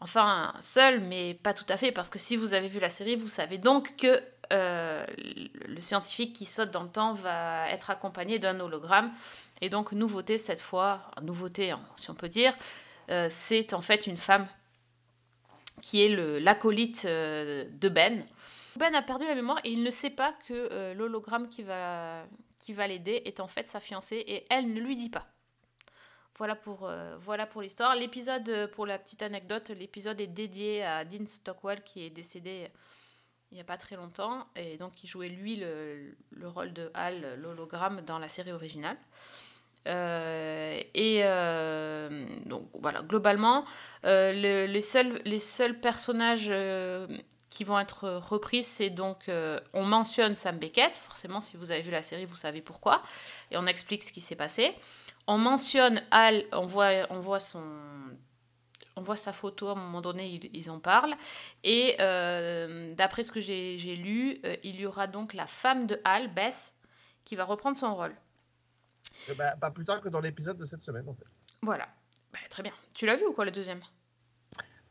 Enfin, 0.00 0.54
seul, 0.60 1.00
mais 1.00 1.34
pas 1.34 1.52
tout 1.52 1.64
à 1.68 1.76
fait, 1.76 1.90
parce 1.90 2.08
que 2.08 2.18
si 2.18 2.36
vous 2.36 2.54
avez 2.54 2.68
vu 2.68 2.78
la 2.78 2.90
série, 2.90 3.16
vous 3.16 3.28
savez 3.28 3.58
donc 3.58 3.96
que 3.96 4.22
euh, 4.52 5.04
le 5.16 5.80
scientifique 5.80 6.32
qui 6.32 6.46
saute 6.46 6.70
dans 6.70 6.84
le 6.84 6.88
temps 6.88 7.14
va 7.14 7.68
être 7.70 7.90
accompagné 7.90 8.38
d'un 8.38 8.60
hologramme. 8.60 9.12
Et 9.60 9.68
donc, 9.68 9.90
nouveauté 9.90 10.38
cette 10.38 10.60
fois, 10.60 11.02
nouveauté 11.20 11.72
hein, 11.72 11.80
si 11.96 12.10
on 12.10 12.14
peut 12.14 12.28
dire, 12.28 12.54
euh, 13.10 13.26
c'est 13.28 13.74
en 13.74 13.80
fait 13.80 14.06
une 14.06 14.16
femme 14.16 14.46
qui 15.82 16.04
est 16.04 16.40
l'acolyte 16.40 17.04
euh, 17.06 17.64
de 17.80 17.88
Ben. 17.88 18.24
Ben 18.76 18.94
a 18.94 19.02
perdu 19.02 19.26
la 19.26 19.34
mémoire 19.34 19.58
et 19.64 19.70
il 19.70 19.82
ne 19.82 19.90
sait 19.90 20.10
pas 20.10 20.32
que 20.46 20.92
l'hologramme 20.92 21.48
qui 21.48 21.64
va, 21.64 22.22
qui 22.60 22.72
va 22.72 22.86
l'aider 22.86 23.22
est 23.24 23.40
en 23.40 23.48
fait 23.48 23.66
sa 23.66 23.80
fiancée 23.80 24.22
et 24.24 24.44
elle 24.50 24.72
ne 24.72 24.80
lui 24.80 24.96
dit 24.96 25.10
pas. 25.10 25.26
Voilà 26.38 26.54
pour, 26.54 26.86
euh, 26.88 27.16
voilà 27.18 27.46
pour 27.46 27.62
l'histoire. 27.62 27.94
L'épisode, 27.96 28.48
euh, 28.48 28.68
pour 28.68 28.86
la 28.86 28.98
petite 28.98 29.22
anecdote, 29.22 29.70
l'épisode 29.70 30.20
est 30.20 30.26
dédié 30.28 30.84
à 30.84 31.04
Dean 31.04 31.26
Stockwell 31.26 31.82
qui 31.82 32.04
est 32.04 32.10
décédé 32.10 32.68
il 33.50 33.54
n'y 33.54 33.60
a 33.60 33.64
pas 33.64 33.78
très 33.78 33.96
longtemps 33.96 34.46
et 34.56 34.76
donc 34.76 35.02
il 35.02 35.06
jouait 35.08 35.30
lui 35.30 35.56
le, 35.56 36.14
le 36.30 36.48
rôle 36.48 36.72
de 36.74 36.90
Hal, 36.94 37.38
l'hologramme, 37.40 38.02
dans 38.02 38.18
la 38.18 38.28
série 38.28 38.52
originale. 38.52 38.96
Euh, 39.86 40.78
et 40.94 41.20
euh, 41.24 42.26
donc 42.44 42.68
voilà, 42.74 43.00
globalement, 43.02 43.64
euh, 44.04 44.32
le- 44.32 44.66
les, 44.70 44.82
seuls, 44.82 45.22
les 45.24 45.40
seuls 45.40 45.80
personnages 45.80 46.48
euh, 46.50 47.06
qui 47.48 47.64
vont 47.64 47.78
être 47.80 48.06
repris, 48.10 48.62
c'est 48.64 48.90
donc, 48.90 49.30
euh, 49.30 49.58
on 49.72 49.82
mentionne 49.84 50.36
Sam 50.36 50.58
Beckett, 50.58 50.94
forcément 50.94 51.40
si 51.40 51.56
vous 51.56 51.70
avez 51.70 51.80
vu 51.80 51.90
la 51.90 52.02
série, 52.02 52.26
vous 52.26 52.36
savez 52.36 52.60
pourquoi, 52.60 53.02
et 53.50 53.56
on 53.56 53.66
explique 53.66 54.04
ce 54.04 54.12
qui 54.12 54.20
s'est 54.20 54.36
passé. 54.36 54.74
On 55.30 55.38
mentionne 55.38 56.02
Al, 56.10 56.42
on 56.52 56.66
voit, 56.66 57.06
on 57.10 57.20
voit 57.20 57.38
son... 57.40 57.62
On 58.96 59.00
voit 59.02 59.16
sa 59.16 59.30
photo, 59.30 59.68
à 59.68 59.72
un 59.72 59.74
moment 59.76 60.00
donné, 60.00 60.26
ils, 60.28 60.50
ils 60.56 60.70
en 60.70 60.80
parlent. 60.80 61.14
Et 61.62 61.94
euh, 62.00 62.92
d'après 62.94 63.22
ce 63.22 63.30
que 63.30 63.38
j'ai 63.40 63.76
lu, 63.94 64.40
euh, 64.44 64.56
il 64.64 64.80
y 64.80 64.86
aura 64.86 65.06
donc 65.06 65.34
la 65.34 65.46
femme 65.46 65.86
de 65.86 66.00
Al, 66.02 66.26
Beth, 66.34 66.72
qui 67.24 67.36
va 67.36 67.44
reprendre 67.44 67.76
son 67.76 67.94
rôle. 67.94 68.12
Bah, 69.36 69.54
pas 69.56 69.70
plus 69.70 69.84
tard 69.84 70.00
que 70.00 70.08
dans 70.08 70.18
l'épisode 70.20 70.56
de 70.58 70.66
cette 70.66 70.82
semaine, 70.82 71.08
en 71.08 71.14
fait. 71.14 71.26
Voilà. 71.62 71.86
Bah, 72.32 72.40
très 72.50 72.64
bien. 72.64 72.72
Tu 72.92 73.06
l'as 73.06 73.14
vu 73.14 73.24
ou 73.26 73.32
quoi, 73.32 73.44
le 73.44 73.52
deuxième? 73.52 73.80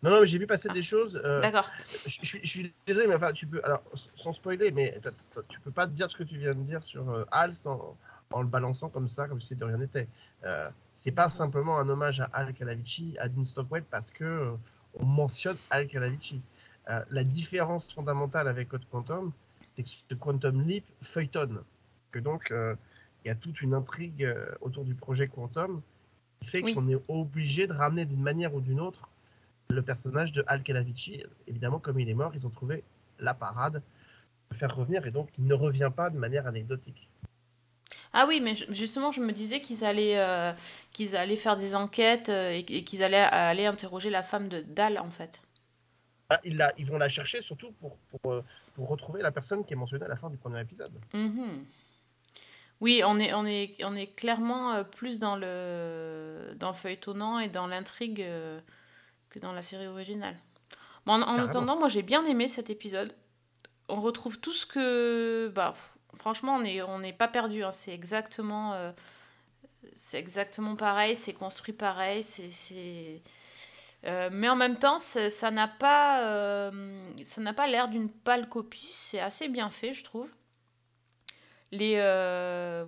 Non, 0.03 0.11
non, 0.11 0.23
j'ai 0.23 0.37
vu 0.37 0.47
passer 0.47 0.69
Ah. 0.71 0.73
des 0.73 0.81
choses. 0.83 1.19
euh, 1.25 1.41
D'accord. 1.41 1.69
je, 2.05 2.09
je 2.21 2.25
suis- 2.25 2.39
je 2.43 2.47
suis 2.47 2.73
désolé, 2.85 3.07
mais 3.07 3.15
enfin, 3.15 3.33
tu 3.33 3.45
peux. 3.45 3.59
Alors, 3.65 3.83
sans 3.93 4.31
spoiler, 4.31 4.71
mais 4.71 4.97
t'as- 5.01 5.11
t'as- 5.33 5.43
tu 5.49 5.59
peux 5.59 5.71
pas 5.71 5.85
dire 5.85 6.09
ce 6.09 6.15
que 6.15 6.23
tu 6.23 6.37
viens 6.37 6.53
de 6.55 6.61
dire 6.63 6.81
sur 6.83 7.25
Hal 7.31 7.53
sans- 7.55 7.97
en 8.31 8.41
le 8.41 8.47
balançant 8.47 8.89
comme 8.89 9.07
ça, 9.07 9.27
comme 9.27 9.41
si 9.41 9.55
de 9.55 9.63
rien 9.63 9.77
n'était. 9.77 10.07
Euh, 10.43 10.69
c'est 10.95 11.11
pas 11.11 11.29
simplement 11.29 11.77
un 11.79 11.87
hommage 11.89 12.19
à 12.19 12.25
Al 12.33 12.53
Calavici, 12.53 13.15
à 13.19 13.29
Dean 13.29 13.43
Stockwell, 13.43 13.83
parce 13.83 14.11
que 14.11 14.23
euh, 14.23 14.51
on 14.99 15.05
mentionne 15.05 15.57
Al 15.69 15.87
Calavici. 15.87 16.41
Euh, 16.89 17.03
la 17.09 17.23
différence 17.23 17.93
fondamentale 17.93 18.47
avec 18.47 18.69
Code 18.69 18.85
Quantum, 18.89 19.31
c'est 19.75 19.83
que 19.83 19.89
ce 19.89 20.15
Quantum 20.15 20.61
Leap 20.61 20.85
feuilletonne. 21.01 21.61
Que 22.11 22.19
donc, 22.19 22.51
euh, 22.51 22.75
il 23.23 23.27
y 23.27 23.31
a 23.31 23.35
toute 23.35 23.61
une 23.61 23.73
intrigue 23.73 24.23
euh, 24.23 24.49
autour 24.61 24.85
du 24.85 24.95
projet 24.95 25.27
Quantum 25.27 25.81
qui 26.39 26.47
fait 26.49 26.63
Oui. 26.63 26.73
qu'on 26.73 26.87
est 26.87 27.01
obligé 27.07 27.67
de 27.67 27.73
ramener 27.73 28.05
d'une 28.05 28.21
manière 28.21 28.53
ou 28.55 28.61
d'une 28.61 28.79
autre 28.79 29.09
le 29.69 29.81
personnage 29.81 30.31
de 30.31 30.43
Al 30.47 30.63
Calavici. 30.63 31.23
Évidemment, 31.47 31.79
comme 31.79 31.99
il 31.99 32.09
est 32.09 32.13
mort, 32.13 32.31
ils 32.35 32.47
ont 32.47 32.49
trouvé 32.49 32.83
la 33.19 33.33
parade 33.33 33.73
de 33.73 33.81
le 34.51 34.55
faire 34.55 34.73
revenir 34.73 35.05
et 35.05 35.11
donc 35.11 35.29
il 35.37 35.45
ne 35.45 35.53
revient 35.53 35.91
pas 35.93 36.09
de 36.09 36.17
manière 36.17 36.47
anecdotique. 36.47 37.09
Ah 38.13 38.25
oui, 38.27 38.39
mais 38.41 38.55
justement, 38.69 39.11
je 39.11 39.21
me 39.21 39.31
disais 39.31 39.61
qu'ils 39.61 39.83
allaient, 39.85 40.17
euh, 40.17 40.51
qu'ils 40.93 41.15
allaient 41.15 41.35
faire 41.35 41.55
des 41.55 41.75
enquêtes 41.75 42.29
euh, 42.29 42.51
et, 42.51 42.59
et 42.59 42.83
qu'ils 42.83 43.03
allaient 43.03 43.17
aller 43.17 43.65
interroger 43.65 44.09
la 44.09 44.23
femme 44.23 44.49
de 44.49 44.61
Dal, 44.61 44.97
en 44.99 45.11
fait. 45.11 45.41
Ah, 46.29 46.39
ils, 46.43 46.57
la- 46.57 46.73
ils 46.77 46.85
vont 46.85 46.97
la 46.97 47.09
chercher 47.09 47.41
surtout 47.41 47.71
pour, 47.73 47.97
pour, 47.97 48.33
euh, 48.33 48.43
pour 48.75 48.87
retrouver 48.89 49.21
la 49.21 49.31
personne 49.31 49.63
qui 49.65 49.73
est 49.73 49.77
mentionnée 49.77 50.05
à 50.05 50.09
la 50.09 50.15
fin 50.17 50.29
du 50.29 50.37
premier 50.37 50.59
épisode. 50.61 50.91
Mhm. 51.13 51.65
Oui, 52.79 53.01
on 53.05 53.17
est, 53.19 53.33
on 53.33 53.45
est, 53.45 53.73
on 53.83 53.95
est 53.95 54.07
clairement 54.07 54.83
plus 54.83 55.17
dans 55.19 55.35
le, 55.35 56.53
dans 56.57 56.67
le 56.69 56.75
feuilletonnant 56.75 57.39
et 57.39 57.49
dans 57.49 57.65
l'intrigue 57.65 58.23
que 59.29 59.39
dans 59.39 59.51
la 59.51 59.63
série 59.63 59.87
originale. 59.87 60.35
Bon, 61.05 61.13
en, 61.13 61.21
en 61.23 61.37
attendant, 61.39 61.79
moi 61.79 61.87
j'ai 61.89 62.03
bien 62.03 62.23
aimé 62.25 62.47
cet 62.49 62.69
épisode. 62.69 63.15
On 63.89 63.99
retrouve 63.99 64.39
tout 64.39 64.51
ce 64.51 64.65
que. 64.67 65.51
Bah, 65.55 65.73
franchement, 66.27 66.55
on 66.55 66.59
n'est 66.59 66.81
on 66.81 67.01
pas 67.13 67.29
perdu. 67.29 67.63
hein. 67.63 67.71
C'est 67.71 67.93
exactement, 67.93 68.73
euh, 68.73 68.91
c'est 69.93 70.19
exactement 70.19 70.75
pareil, 70.75 71.15
c'est 71.15 71.31
construit 71.31 71.73
pareil. 71.73 72.21
c'est 72.21 73.21
euh, 74.05 74.29
mais 74.31 74.49
en 74.49 74.57
même 74.57 74.77
temps, 74.77 74.99
ça 74.99 75.51
n'a 75.51 75.67
pas, 75.69 76.21
euh, 76.25 76.99
ça 77.23 77.41
n'a 77.41 77.53
pas 77.53 77.67
l'air 77.67 77.87
d'une 77.87 78.09
pâle 78.09 78.49
copie. 78.49 78.89
C'est 78.91 79.21
assez 79.21 79.47
bien 79.47 79.69
fait, 79.69 79.93
je 79.93 80.03
trouve. 80.03 80.29
Les, 81.71 81.95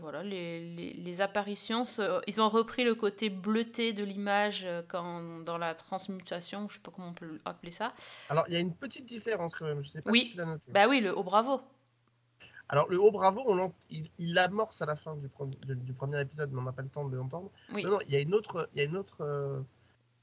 voilà, 0.01 0.21
les, 0.23 0.59
les, 0.75 0.93
les 0.93 1.21
apparitions, 1.21 1.83
ils 2.27 2.41
ont 2.41 2.49
repris 2.49 2.83
le 2.83 2.95
côté 2.95 3.29
bleuté 3.29 3.93
de 3.93 4.03
l'image 4.03 4.67
quand 4.89 5.39
dans 5.45 5.57
la 5.57 5.75
transmutation, 5.75 6.67
je 6.67 6.73
sais 6.75 6.79
pas 6.81 6.91
comment 6.91 7.09
on 7.09 7.13
peut 7.13 7.39
appeler 7.45 7.71
ça. 7.71 7.93
Alors, 8.29 8.45
il 8.49 8.53
y 8.53 8.57
a 8.57 8.59
une 8.59 8.75
petite 8.75 9.05
différence 9.05 9.55
quand 9.55 9.65
même, 9.65 9.81
je 9.83 9.89
sais 9.89 10.01
pas 10.01 10.11
Oui. 10.11 10.25
si 10.25 10.31
tu 10.31 10.37
l'as 10.37 10.45
noté. 10.45 10.71
Bah 10.71 10.87
oui, 10.89 10.99
le 11.01 11.17
haut 11.17 11.23
bravo. 11.23 11.61
Alors, 12.70 12.88
le 12.89 12.99
haut 13.01 13.11
bravo, 13.11 13.43
on 13.47 13.74
il, 13.89 14.09
l'amorce 14.34 14.82
à 14.84 14.86
la 14.86 14.95
fin 14.95 15.15
du, 15.15 15.28
premier 15.28 16.22
épisode, 16.22 16.51
mais 16.51 16.59
on 16.59 16.63
n'a 16.63 16.72
pas 16.72 16.84
le 16.84 16.89
temps 16.89 17.07
de 17.07 17.15
l'entendre. 17.15 17.51
Oui. 17.74 17.84
Non, 17.84 17.91
non, 17.91 17.99
il 18.01 18.13
y 18.13 18.15
a 18.15 18.20
une 18.20 18.36
autre, 18.36 18.70
il 18.74 18.78
y 18.78 18.82
a 18.82 18.84
une 18.84 18.95
autre, 18.95 19.22
euh, 19.22 19.59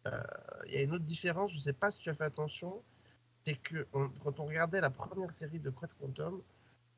euh, 0.06 0.22
il 0.66 0.74
y 0.74 0.76
a 0.76 0.82
une 0.82 0.92
autre 0.92 1.04
différence. 1.04 1.52
Je 1.52 1.58
sais 1.58 1.72
pas 1.72 1.90
si 1.90 2.02
tu 2.02 2.10
as 2.10 2.14
fait 2.14 2.24
attention, 2.24 2.82
c'est 3.44 3.56
que 3.56 3.86
on- 3.92 4.10
quand 4.22 4.38
on 4.38 4.46
regardait 4.46 4.80
la 4.80 4.90
première 4.90 5.32
série 5.32 5.58
de 5.58 5.70
Quad 5.70 5.90
Quantum, 6.00 6.40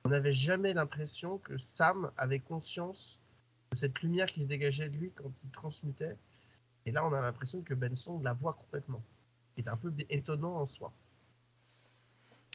on 0.04 0.10
n'avait 0.10 0.32
jamais 0.32 0.74
l'impression 0.74 1.38
que 1.38 1.56
Sam 1.56 2.10
avait 2.18 2.40
conscience 2.40 3.18
de 3.70 3.76
cette 3.76 4.00
lumière 4.02 4.26
qui 4.26 4.42
se 4.42 4.46
dégageait 4.46 4.90
de 4.90 4.96
lui 4.96 5.10
quand 5.12 5.32
il 5.44 5.50
transmutait. 5.50 6.16
Et 6.84 6.92
là, 6.92 7.06
on 7.06 7.12
a 7.14 7.20
l'impression 7.22 7.62
que 7.62 7.74
Benson 7.74 8.20
la 8.22 8.34
voit 8.34 8.52
complètement. 8.52 9.02
C'est 9.56 9.68
un 9.68 9.76
peu 9.76 9.92
étonnant 10.10 10.56
en 10.56 10.66
soi. 10.66 10.92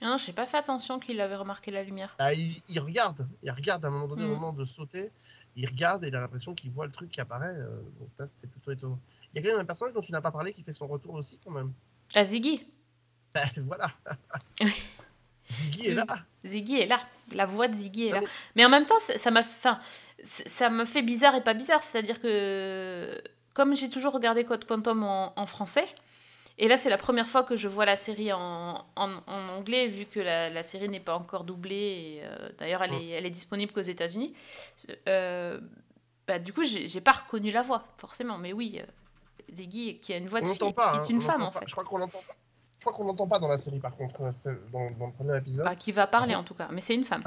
Ah 0.02 0.08
non, 0.08 0.18
j'ai 0.18 0.34
pas 0.34 0.46
fait 0.46 0.58
attention 0.58 1.00
qu'il 1.00 1.22
avait 1.22 1.36
remarqué 1.36 1.72
la 1.72 1.84
lumière. 1.84 2.16
Ah, 2.20 2.34
il, 2.34 2.62
il 2.70 2.80
regarde, 2.80 3.26
il 3.42 3.52
regarde 3.52 3.86
à 3.86 3.88
un 3.88 3.92
moment 3.92 4.08
donné, 4.08 4.24
au 4.26 4.28
Mm. 4.28 4.32
moment 4.32 4.54
de 4.54 4.66
sauter, 4.66 5.12
il 5.56 5.66
regarde 5.68 6.04
et 6.04 6.08
il 6.08 6.16
a 6.16 6.20
l'impression 6.20 6.54
qu'il 6.56 6.72
voit 6.72 6.86
le 6.86 6.92
truc 6.92 7.10
qui 7.12 7.22
apparaît. 7.22 7.56
euh, 7.56 7.68
donc 8.00 8.10
là, 8.20 8.26
c'est 8.26 8.50
plutôt 8.50 8.72
étonnant. 8.72 9.00
Il 9.34 9.38
y 9.38 9.40
a 9.40 9.48
quand 9.50 9.56
même 9.56 9.62
un 9.64 9.66
personnage 9.66 9.94
dont 9.94 10.02
tu 10.02 10.12
n'as 10.12 10.22
pas 10.22 10.32
parlé 10.32 10.52
qui 10.54 10.64
fait 10.64 10.74
son 10.74 10.88
retour 10.88 11.14
aussi, 11.16 11.40
quand 11.44 11.52
même. 11.52 11.68
Ah, 12.16 12.26
Ziggy. 12.26 12.66
Ben, 13.34 13.48
voilà. 13.66 13.92
Ziggy 15.50 15.88
est 15.88 15.94
là. 15.94 16.06
Ziggy 16.46 16.80
est 16.82 16.86
là. 16.88 17.00
La 17.34 17.46
voix 17.46 17.68
de 17.68 17.74
Ziggy 17.76 18.08
est 18.08 18.10
Ça 18.12 18.22
là. 18.22 18.28
Mais 18.56 18.66
en 18.66 18.70
même 18.70 18.86
temps, 18.86 19.00
ça 19.00 19.32
m'a 19.32 19.42
enfin, 19.42 19.80
c- 20.24 20.44
ça 20.48 20.70
me 20.70 20.86
fait 20.86 21.02
bizarre 21.02 21.36
et 21.36 21.44
pas 21.44 21.54
bizarre. 21.54 21.84
C'est-à-dire 21.84 22.20
que, 22.22 23.22
comme 23.54 23.76
j'ai 23.76 23.90
toujours 23.90 24.14
regardé 24.14 24.44
Code 24.46 24.66
Quantum 24.66 25.04
en, 25.04 25.34
en 25.38 25.46
français, 25.46 25.86
et 26.58 26.68
là 26.68 26.78
c'est 26.78 26.90
la 26.90 26.98
première 26.98 27.28
fois 27.28 27.44
que 27.44 27.56
je 27.56 27.68
vois 27.68 27.86
la 27.86 27.96
série 27.96 28.32
en, 28.34 28.86
en, 28.96 29.10
en 29.28 29.50
anglais, 29.50 29.88
vu 29.88 30.06
que 30.06 30.20
la, 30.20 30.50
la 30.50 30.64
série 30.64 30.90
n'est 30.90 31.00
pas 31.00 31.16
encore 31.16 31.44
doublée. 31.44 31.76
et, 31.76 32.22
euh, 32.24 32.50
D'ailleurs, 32.58 32.84
elle, 32.84 32.94
est, 32.94 33.10
elle 33.10 33.26
est 33.26 33.30
disponible 33.32 33.72
qu'aux 33.72 33.82
États-Unis. 33.82 34.34
Euh, 35.08 35.60
bah, 36.28 36.40
du 36.40 36.54
coup, 36.54 36.64
j'ai 36.64 37.02
pas 37.02 37.12
reconnu 37.12 37.52
la 37.52 37.62
voix, 37.62 37.84
forcément. 37.98 38.38
Mais 38.38 38.54
oui, 38.54 38.80
euh, 38.80 38.86
Ziggy, 39.54 40.00
qui 40.00 40.14
a 40.14 40.18
une 40.18 40.28
voix 40.28 40.42
de 40.42 40.46
fille, 40.48 40.74
pas. 40.74 40.92
qui 40.92 40.98
hein, 40.98 41.02
est 41.02 41.10
une 41.10 41.18
on 41.18 41.22
femme 41.22 41.42
en 41.44 41.52
pas. 41.52 41.60
fait. 41.60 41.66
Je 41.68 41.72
crois 41.74 41.84
qu'on 41.84 41.98
l'entend 41.98 42.20
pas. 42.28 42.34
Je 42.80 42.86
crois 42.86 42.94
qu'on 42.94 43.06
l'entend 43.06 43.28
pas 43.28 43.40
dans 43.40 43.48
la 43.48 43.58
série, 43.58 43.80
par 43.80 43.96
contre, 43.96 44.22
euh, 44.22 44.56
dans, 44.72 44.92
dans 44.92 45.08
le 45.08 45.14
premier 45.14 45.38
épisode. 45.38 45.66
Bah, 45.66 45.76
qui 45.76 45.92
va 45.92 46.06
parler 46.08 46.34
Par 46.34 46.42
en 46.42 46.44
tout 46.44 46.54
cas, 46.54 46.68
mais 46.72 46.82
c'est 46.82 46.96
une 46.96 47.06
femme. 47.06 47.24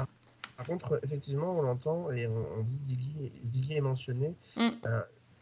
Par 0.55 0.65
contre, 0.65 0.99
effectivement, 1.03 1.51
on 1.51 1.61
l'entend 1.61 2.11
et 2.11 2.25
on, 2.27 2.45
on 2.59 2.63
dit 2.63 2.77
Ziggy, 2.77 3.31
Ziggy 3.43 3.73
est 3.75 3.81
mentionné. 3.81 4.33
Mm. 4.55 4.69
Euh, 4.85 5.01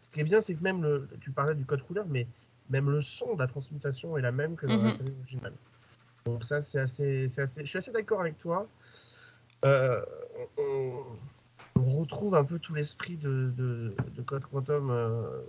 ce 0.10 0.14
qui 0.14 0.20
est 0.20 0.24
bien, 0.26 0.42
c'est 0.42 0.56
que 0.56 0.64
même 0.64 0.82
le, 0.84 1.08
tu 1.22 1.32
parlais 1.32 1.56
du 1.56 1.66
code 1.66 1.82
couleur, 1.84 2.06
mais 2.10 2.28
même 2.70 2.90
le 2.90 3.02
son 3.02 3.36
de 3.36 3.40
la 3.40 3.48
transmutation 3.48 4.18
est 4.18 4.22
la 4.22 4.32
même 4.32 4.56
que 4.56 4.66
dans 4.68 4.78
la 4.82 4.90
Mhm. 4.90 4.94
série 4.94 5.14
originale. 5.20 5.54
Donc 6.26 6.44
ça, 6.46 6.62
c'est 6.62 6.80
assez, 6.80 7.40
assez, 7.40 7.62
je 7.62 7.70
suis 7.70 7.78
assez 7.78 7.92
d'accord 7.92 8.22
avec 8.22 8.38
toi. 8.38 8.68
Euh, 9.64 10.02
on, 10.58 11.04
retrouve 11.76 12.36
un 12.36 12.44
peu 12.44 12.60
tout 12.60 12.74
l'esprit 12.74 13.16
de, 13.18 13.52
de, 13.56 13.96
de 14.16 14.22
Code 14.22 14.46
Quantum, 14.46 14.90
euh, 14.90 15.42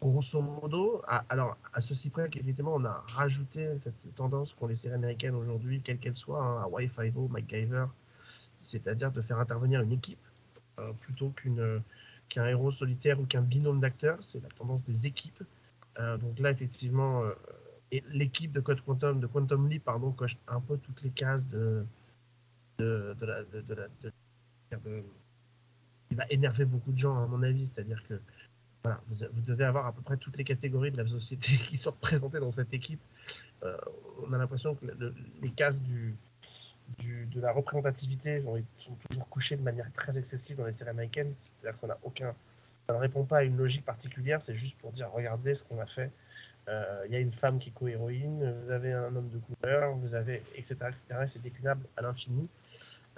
grosso 0.00 0.40
modo. 0.40 1.02
À- 1.06 1.24
alors, 1.28 1.56
à 1.72 1.80
ceci 1.80 2.08
près 2.08 2.28
qu'effectivement, 2.28 2.74
on 2.74 2.84
a 2.84 3.04
rajouté 3.08 3.78
cette 3.82 4.14
tendance 4.14 4.54
qu'ont 4.54 4.66
les 4.66 4.76
séries 4.76 4.94
américaines 4.94 5.34
aujourd'hui, 5.34 5.80
quelles 5.82 5.98
qu'elles 5.98 6.16
soient, 6.16 6.42
hein, 6.42 6.62
Hawaii 6.62 6.88
Five-O, 6.88 7.28
MacGyver, 7.28 7.86
c'est-à-dire 8.60 9.10
de 9.10 9.20
faire 9.20 9.38
intervenir 9.38 9.80
une 9.82 9.92
équipe 9.92 10.24
euh, 10.78 10.92
plutôt 11.00 11.30
qu'une 11.30 11.82
qu'un 12.28 12.46
héros 12.46 12.70
solitaire 12.70 13.20
ou 13.20 13.24
qu'un 13.24 13.42
binôme 13.42 13.80
d'acteurs. 13.80 14.18
C'est 14.22 14.42
la 14.42 14.48
tendance 14.50 14.84
des 14.84 15.06
équipes. 15.06 15.42
Euh, 15.98 16.16
donc 16.18 16.38
là, 16.38 16.50
effectivement, 16.50 17.22
euh, 17.22 17.32
l'équipe 18.10 18.52
de 18.52 18.60
Code 18.60 18.80
Quantum, 18.82 19.20
de 19.20 19.26
Quantum 19.26 19.68
Leap, 19.68 19.84
pardon, 19.84 20.12
coche 20.12 20.36
un 20.48 20.60
peu 20.60 20.76
toutes 20.78 21.02
les 21.02 21.10
cases 21.10 21.48
de, 21.48 21.84
la, 22.78 23.42
qui 26.08 26.14
va 26.14 26.24
énerver 26.30 26.64
beaucoup 26.64 26.92
de 26.92 26.98
gens, 26.98 27.22
à 27.22 27.26
mon 27.26 27.42
avis. 27.42 27.66
C'est-à-dire 27.66 28.02
que 28.08 28.20
voilà, 28.84 29.00
vous, 29.08 29.42
devez 29.42 29.64
avoir 29.64 29.86
à 29.86 29.92
peu 29.92 30.02
près 30.02 30.16
toutes 30.16 30.36
les 30.36 30.44
catégories 30.44 30.90
de 30.92 30.98
la 30.98 31.06
société 31.08 31.56
qui 31.68 31.78
sont 31.78 31.90
représentées 31.90 32.40
dans 32.40 32.52
cette 32.52 32.72
équipe. 32.72 33.00
Euh, 33.62 33.76
on 34.22 34.32
a 34.32 34.38
l'impression 34.38 34.74
que 34.74 34.86
le- 34.86 35.14
les 35.42 35.50
cases 35.50 35.80
du- 35.82 36.14
de 36.98 37.40
la 37.40 37.52
représentativité 37.52 38.40
sont, 38.42 38.62
sont 38.76 38.96
toujours 39.10 39.28
couchées 39.28 39.56
de 39.56 39.62
manière 39.62 39.90
très 39.92 40.16
excessive 40.18 40.56
dans 40.56 40.66
les 40.66 40.72
séries 40.72 40.90
américaines. 40.90 41.34
C'est-à-dire 41.36 41.72
que 41.72 41.78
ça 41.78 41.86
n'a 41.88 41.98
aucun, 42.04 42.32
ça 42.88 42.94
ne 42.94 43.00
répond 43.00 43.24
pas 43.24 43.38
à 43.38 43.42
une 43.42 43.56
logique 43.56 43.84
particulière. 43.84 44.40
C'est 44.40 44.54
juste 44.54 44.78
pour 44.78 44.92
dire 44.92 45.10
regardez 45.12 45.54
ce 45.54 45.64
qu'on 45.64 45.80
a 45.80 45.86
fait. 45.86 46.10
Euh, 46.68 47.04
Il 47.06 47.12
y 47.12 47.16
a 47.16 47.20
une 47.20 47.32
femme 47.32 47.58
qui 47.58 47.70
est 47.70 47.72
co-héroïne, 47.72 48.54
vous 48.64 48.70
avez 48.70 48.92
un 48.92 49.14
homme 49.14 49.30
de 49.30 49.38
couleur, 49.38 49.94
vous 49.96 50.14
avez 50.14 50.42
etc. 50.54 50.76
etc. 50.88 51.04
et 51.22 51.26
c'est 51.26 51.42
déclinable 51.42 51.86
à 51.96 52.02
l'infini. 52.02 52.48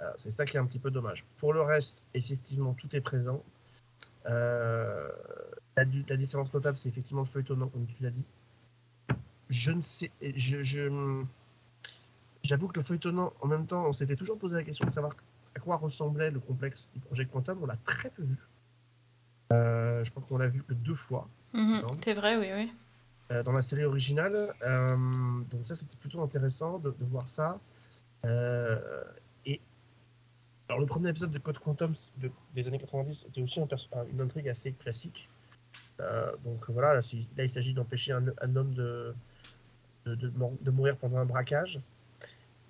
Euh, 0.01 0.11
c'est 0.17 0.29
ça 0.29 0.45
qui 0.45 0.57
est 0.57 0.59
un 0.59 0.65
petit 0.65 0.79
peu 0.79 0.91
dommage. 0.91 1.25
Pour 1.37 1.53
le 1.53 1.61
reste, 1.61 2.03
effectivement, 2.13 2.73
tout 2.73 2.95
est 2.95 3.01
présent. 3.01 3.43
Euh, 4.27 5.09
la, 5.75 5.85
différence 5.85 6.53
notable, 6.53 6.77
c'est 6.77 6.89
effectivement 6.89 7.21
le 7.21 7.27
feuilletonnant, 7.27 7.67
comme 7.69 7.85
tu 7.85 8.01
l'as 8.01 8.11
dit. 8.11 8.25
Je 9.49 9.71
ne 9.71 9.81
sais, 9.81 10.11
j'avoue 12.43 12.67
que 12.67 12.79
le 12.79 12.83
feuilletonnant, 12.83 13.33
en 13.41 13.47
même 13.47 13.65
temps, 13.65 13.87
on 13.87 13.93
s'était 13.93 14.15
toujours 14.15 14.37
posé 14.37 14.55
la 14.55 14.63
question 14.63 14.85
de 14.85 14.91
savoir 14.91 15.15
à 15.55 15.59
quoi 15.59 15.77
ressemblait 15.77 16.31
le 16.31 16.39
complexe 16.39 16.91
du 16.93 16.99
projet 16.99 17.25
Quantum. 17.25 17.59
On 17.63 17.65
l'a 17.65 17.77
très 17.85 18.09
peu 18.11 18.23
vu. 18.23 18.37
Euh, 19.51 20.03
je 20.03 20.11
crois 20.11 20.23
qu'on 20.27 20.37
l'a 20.37 20.47
vu 20.47 20.61
que 20.63 20.73
deux 20.73 20.93
fois 20.93 21.27
Mhm, 21.53 21.81
c'est 22.03 22.13
vrai, 22.13 22.37
oui, 22.37 22.47
oui. 22.53 22.71
euh, 23.31 23.41
dans 23.41 23.51
la 23.51 23.63
série 23.63 23.83
originale. 23.85 24.53
Euh, 24.61 24.95
donc 25.49 25.65
ça, 25.65 25.73
c'était 25.75 25.97
plutôt 25.97 26.21
intéressant 26.21 26.77
de, 26.77 26.91
de 26.91 27.05
voir 27.05 27.27
ça. 27.27 27.59
Euh, 28.25 29.03
et 29.45 29.59
alors 30.67 30.79
le 30.79 30.85
premier 30.85 31.09
épisode 31.09 31.31
de 31.31 31.39
Code 31.39 31.57
Quantum 31.57 31.93
de- 32.17 32.29
des 32.53 32.67
années 32.67 32.77
90 32.77 33.25
était 33.29 33.41
aussi 33.41 33.59
un 33.59 33.67
une 34.11 34.21
intrigue 34.21 34.49
assez 34.49 34.73
classique. 34.73 35.27
Donc 36.45 36.69
voilà, 36.69 36.93
là, 36.95 37.01
il 37.43 37.49
s'agit 37.49 37.73
d'empêcher 37.73 38.11
un, 38.13 38.23
un 38.41 38.55
homme 38.55 38.73
de, 38.73 39.13
de, 40.05 40.71
mourir 40.71 40.95
pendant 40.97 41.17
un 41.17 41.25
braquage. 41.25 41.79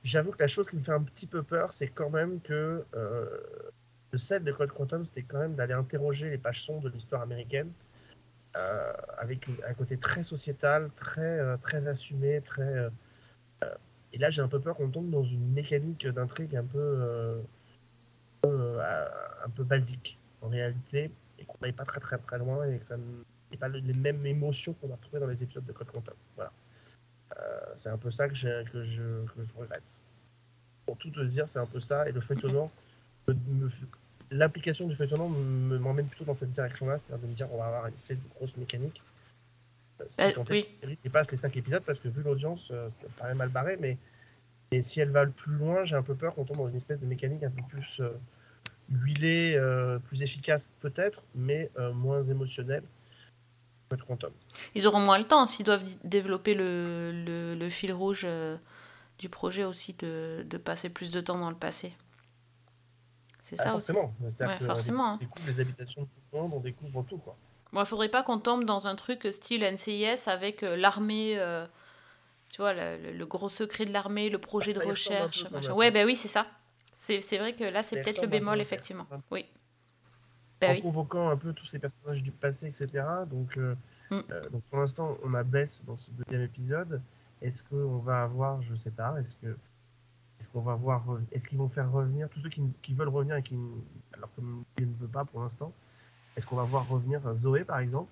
J'avoue 0.03 0.31
que 0.31 0.39
la 0.41 0.47
chose 0.47 0.69
qui 0.69 0.77
me 0.77 0.81
fait 0.81 0.93
un 0.93 1.03
petit 1.03 1.27
peu 1.27 1.43
peur, 1.43 1.71
c'est 1.71 1.87
quand 1.89 2.09
même 2.09 2.39
que 2.41 2.83
le 4.11 4.17
sel 4.17 4.43
de 4.43 4.51
Code 4.51 4.71
Quantum, 4.71 5.05
c'était 5.05 5.23
quand 5.23 5.39
même 5.39 5.55
d'aller 5.55 5.73
interroger 5.73 6.29
les 6.29 6.37
pages 6.37 6.63
sombres 6.63 6.83
de 6.83 6.89
l'histoire 6.89 7.21
américaine. 7.21 7.71
euh, 8.55 8.93
avec 9.17 9.47
un 9.67 9.73
côté 9.73 9.97
très 9.97 10.23
sociétal, 10.23 10.89
très, 10.95 11.39
euh, 11.39 11.57
très 11.57 11.87
assumé, 11.87 12.41
très. 12.41 12.63
euh, 12.63 12.89
et 14.13 14.17
là, 14.17 14.29
j'ai 14.29 14.41
un 14.41 14.47
peu 14.47 14.59
peur 14.59 14.75
qu'on 14.75 14.89
tombe 14.89 15.09
dans 15.09 15.23
une 15.23 15.51
mécanique 15.53 16.07
d'intrigue 16.07 16.55
un 16.55 16.65
peu, 16.65 17.43
un 18.43 19.49
peu, 19.55 19.63
basique 19.63 20.17
en 20.41 20.49
réalité, 20.49 21.11
et 21.37 21.45
qu'on 21.45 21.57
n'aille 21.61 21.73
pas 21.73 21.85
très 21.85 21.99
très 21.99 22.17
très 22.17 22.39
loin 22.39 22.67
et 22.67 22.79
que 22.79 22.85
ça 22.85 22.97
n'ait 22.97 23.57
pas 23.57 23.69
les 23.69 23.93
mêmes 23.93 24.25
émotions 24.25 24.73
qu'on 24.73 24.89
a 24.91 24.95
retrouvées 24.95 25.19
dans 25.19 25.27
les 25.27 25.43
épisodes 25.43 25.65
de 25.65 25.71
Code 25.73 25.91
Quantum. 25.91 26.15
Voilà. 26.35 26.51
C'est 27.75 27.89
un 27.89 27.97
peu 27.99 28.09
ça 28.09 28.27
que, 28.27 28.33
je, 28.33 28.63
que 28.63 28.83
je 28.83 29.03
regrette. 29.55 30.01
Pour 30.87 30.97
tout 30.97 31.11
te 31.11 31.21
dire, 31.21 31.47
c'est 31.47 31.59
un 31.59 31.67
peu 31.67 31.79
ça, 31.79 32.09
et 32.09 32.11
le 32.11 32.21
feuilletonnant, 32.21 32.71
l'implication 34.31 34.87
du 34.87 34.95
feuilletonnant 34.95 35.29
me- 35.29 35.79
m'emmène 35.79 36.07
plutôt 36.07 36.25
dans 36.25 36.33
cette 36.33 36.51
direction-là, 36.51 36.97
c'est-à-dire 36.97 37.25
de 37.25 37.29
me 37.31 37.35
dire 37.35 37.47
on 37.51 37.57
va 37.57 37.65
avoir 37.67 37.87
une 37.87 37.93
espèce 37.93 38.21
de 38.21 38.29
grosse 38.35 38.57
mécanique. 38.57 39.01
Euh, 40.01 40.05
si 40.07 40.21
est 40.21 40.37
oui. 40.49 40.65
la 40.69 40.71
série 40.71 40.97
dépasse 41.03 41.31
les 41.31 41.37
5 41.37 41.55
épisodes, 41.57 41.83
parce 41.83 41.99
que 41.99 42.07
vu 42.07 42.21
l'audience, 42.23 42.69
euh, 42.71 42.89
ça 42.89 43.05
paraît 43.17 43.35
mal 43.35 43.49
barré, 43.49 43.77
mais, 43.79 43.97
mais 44.71 44.81
si 44.81 44.99
elle 45.01 45.09
va 45.11 45.23
le 45.25 45.31
plus 45.31 45.53
loin, 45.53 45.83
j'ai 45.83 45.95
un 45.95 46.03
peu 46.03 46.15
peur 46.15 46.33
qu'on 46.35 46.45
tombe 46.45 46.57
dans 46.57 46.69
une 46.69 46.75
espèce 46.75 46.99
de 46.99 47.05
mécanique 47.05 47.43
un 47.43 47.49
peu 47.49 47.63
plus 47.69 47.99
euh, 47.99 48.11
huilée, 48.91 49.55
euh, 49.57 49.99
plus 49.99 50.21
efficace 50.23 50.71
peut-être, 50.79 51.23
mais 51.35 51.69
euh, 51.77 51.91
moins 51.91 52.21
émotionnelle. 52.21 52.83
Ils 54.75 54.85
auront 54.87 54.99
moins 54.99 55.17
le 55.17 55.25
temps 55.25 55.45
s'ils 55.47 55.65
doivent 55.65 55.83
développer 56.03 56.53
le, 56.53 57.11
le, 57.25 57.55
le 57.55 57.69
fil 57.69 57.91
rouge 57.91 58.21
euh, 58.23 58.55
du 59.17 59.29
projet 59.29 59.63
aussi, 59.63 59.93
de, 59.93 60.45
de 60.47 60.57
passer 60.57 60.89
plus 60.89 61.09
de 61.11 61.19
temps 61.21 61.39
dans 61.39 61.49
le 61.49 61.55
passé. 61.55 61.91
C'est 63.49 63.55
Ah, 63.59 63.63
ça 63.63 63.75
aussi. 63.75 63.87
forcément. 63.93 64.13
C'est-à-dire 64.21 64.47
Ouais, 64.47 64.57
que 64.59 64.65
forcément, 64.65 65.03
On 65.03 65.07
hein. 65.13 65.17
découvre 65.19 65.47
les 65.47 65.59
habitations 65.59 66.01
de 66.01 66.07
tout 66.07 66.21
le 66.33 66.39
monde, 66.39 66.53
on 66.55 66.59
découvre 66.59 67.03
tout. 67.03 67.17
Quoi. 67.17 67.35
Bon, 67.73 67.81
il 67.81 67.85
faudrait 67.85 68.09
pas 68.09 68.23
qu'on 68.23 68.39
tombe 68.39 68.65
dans 68.65 68.87
un 68.87 68.95
truc 68.95 69.27
style 69.31 69.63
NCIS 69.63 70.27
avec 70.27 70.63
euh, 70.63 70.75
l'armée, 70.75 71.37
euh, 71.39 71.65
tu 72.49 72.61
vois, 72.61 72.73
le, 72.73 73.25
gros 73.25 73.49
secret 73.49 73.85
de 73.85 73.91
l'armée, 73.93 74.29
le 74.29 74.37
projet 74.39 74.73
ça 74.73 74.79
de 74.79 74.83
peu, 74.83 74.89
recherche. 74.91 75.45
Ouais, 75.73 75.91
ben 75.91 76.05
oui, 76.05 76.15
c'est 76.15 76.27
ça. 76.27 76.45
C'est 76.93 77.37
vrai 77.37 77.53
que 77.55 77.63
là, 77.63 77.81
c'est 77.83 78.01
peut-être 78.01 78.21
le 78.21 78.27
bémol, 78.27 78.59
effectivement. 78.61 79.07
Oui. 79.31 79.45
Ben 80.61 80.71
en 80.71 80.73
oui. 80.73 80.81
convoquant 80.81 81.29
un 81.29 81.37
peu 81.37 81.53
tous 81.53 81.65
ces 81.65 81.79
personnages 81.79 82.21
du 82.21 82.31
passé, 82.31 82.67
etc. 82.67 82.87
Donc, 83.29 83.57
euh, 83.57 83.75
Mm. 84.11 84.21
euh, 84.31 84.49
donc 84.49 84.63
pour 84.63 84.79
l'instant, 84.79 85.17
on 85.23 85.33
a 85.35 85.43
Bess 85.43 85.83
dans 85.85 85.97
ce 85.97 86.09
deuxième 86.11 86.41
épisode. 86.43 87.01
Est-ce 87.41 87.63
qu'on 87.63 87.99
va 87.99 88.23
avoir, 88.23 88.61
je 88.61 88.73
sais 88.75 88.89
pas, 88.91 89.15
est-ce 89.19 89.35
que 89.35 89.55
est-ce 90.39 90.47
qu'on 90.49 90.61
va 90.61 90.75
voir, 90.75 91.03
est-ce 91.31 91.47
qu'ils 91.47 91.57
vont 91.57 91.69
faire 91.69 91.91
revenir 91.91 92.29
tous 92.29 92.39
ceux 92.39 92.49
qui, 92.49 92.61
qui 92.81 92.93
veulent 92.93 93.09
revenir 93.09 93.35
et 93.35 93.43
qui, 93.43 93.57
alors 94.13 94.29
que 94.35 94.41
ne 94.41 94.93
veut 94.99 95.07
pas 95.07 95.25
pour 95.25 95.41
l'instant, 95.41 95.73
est-ce 96.35 96.47
qu'on 96.47 96.55
va 96.55 96.63
voir 96.63 96.87
revenir 96.87 97.21
Zoé 97.35 97.63
par 97.63 97.79
exemple? 97.79 98.11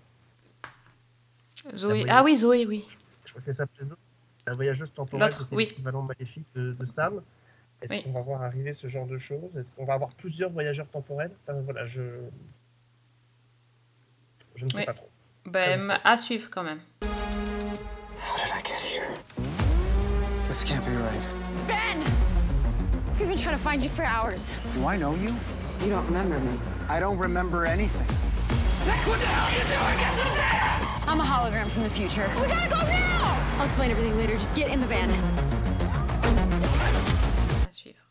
Zoé. 1.75 2.05
Ah 2.09 2.23
oui, 2.23 2.37
Zoé, 2.37 2.65
oui. 2.65 2.85
Je 3.25 3.31
crois 3.31 3.41
qu'elle 3.41 3.55
s'appelait 3.55 3.85
Zoé. 3.85 3.97
La 4.45 4.53
voyageuse 4.53 4.93
temporelle, 4.93 5.27
L'autre, 5.27 5.39
c'était 5.43 5.55
oui. 5.55 5.65
l'équivalent 5.65 6.01
maléfique 6.01 6.45
de, 6.55 6.71
de 6.73 6.85
Sam. 6.85 7.21
Est-ce 7.81 7.93
Oui. 7.93 8.03
qu'on 8.03 8.11
va 8.11 8.21
voir 8.21 8.41
arriver 8.41 8.73
ce 8.73 8.87
genre 8.87 9.05
de 9.05 9.17
choses? 9.17 9.57
Est-ce 9.57 9.71
qu'on 9.71 9.85
va 9.85 9.93
avoir 9.93 10.11
plusieurs 10.13 10.49
voyageurs 10.51 10.87
temporels? 10.89 11.31
Enfin 11.41 11.59
voilà, 11.61 11.85
je 11.85 12.01
je 14.55 14.65
ne 14.65 14.69
sais 14.71 14.77
Oui. 14.77 14.85
pas 14.85 14.93
trop. 14.93 15.09
Ben, 15.45 15.99
à 16.03 16.17
suivre 16.17 16.49
quand 16.49 16.63
même. 16.63 16.79
How 17.03 18.37
did 18.37 18.51
I 18.53 18.63
get 18.65 18.81
here? 18.81 19.07
This 20.47 20.63
can't 20.63 20.83
be 20.85 20.95
right. 20.97 21.36
Trying 23.47 23.59
to 23.59 23.63
find 23.63 23.81
you 23.81 23.87
for 23.89 24.03
hours. 24.03 24.51
Do 24.75 24.85
I 24.85 24.97
know 24.97 25.15
you? 25.15 25.33
You 25.81 25.89
don't 25.89 26.05
remember 26.07 26.37
me. 26.37 26.59
I 26.89 26.99
don't 26.99 27.17
remember 27.17 27.63
anything. 27.63 28.05
What 28.05 29.19
the 29.21 29.25
hell 29.25 29.47
are 29.47 29.55
you 29.55 29.63
doing? 29.71 29.99
In 30.03 30.35
there? 30.35 31.07
I'm 31.07 31.21
a 31.21 31.23
hologram 31.23 31.67
from 31.71 31.83
the 31.83 31.89
future. 31.89 32.27
We 32.41 32.47
gotta 32.49 32.69
go 32.69 32.81
now! 32.81 33.39
I'll 33.57 33.63
explain 33.63 33.89
everything 33.91 34.17
later. 34.17 34.33
Just 34.33 34.53
get 34.53 34.67
in 34.69 34.81
the 34.81 34.85
van. 34.85 35.07
À 37.65 37.71
suivre. 37.71 38.03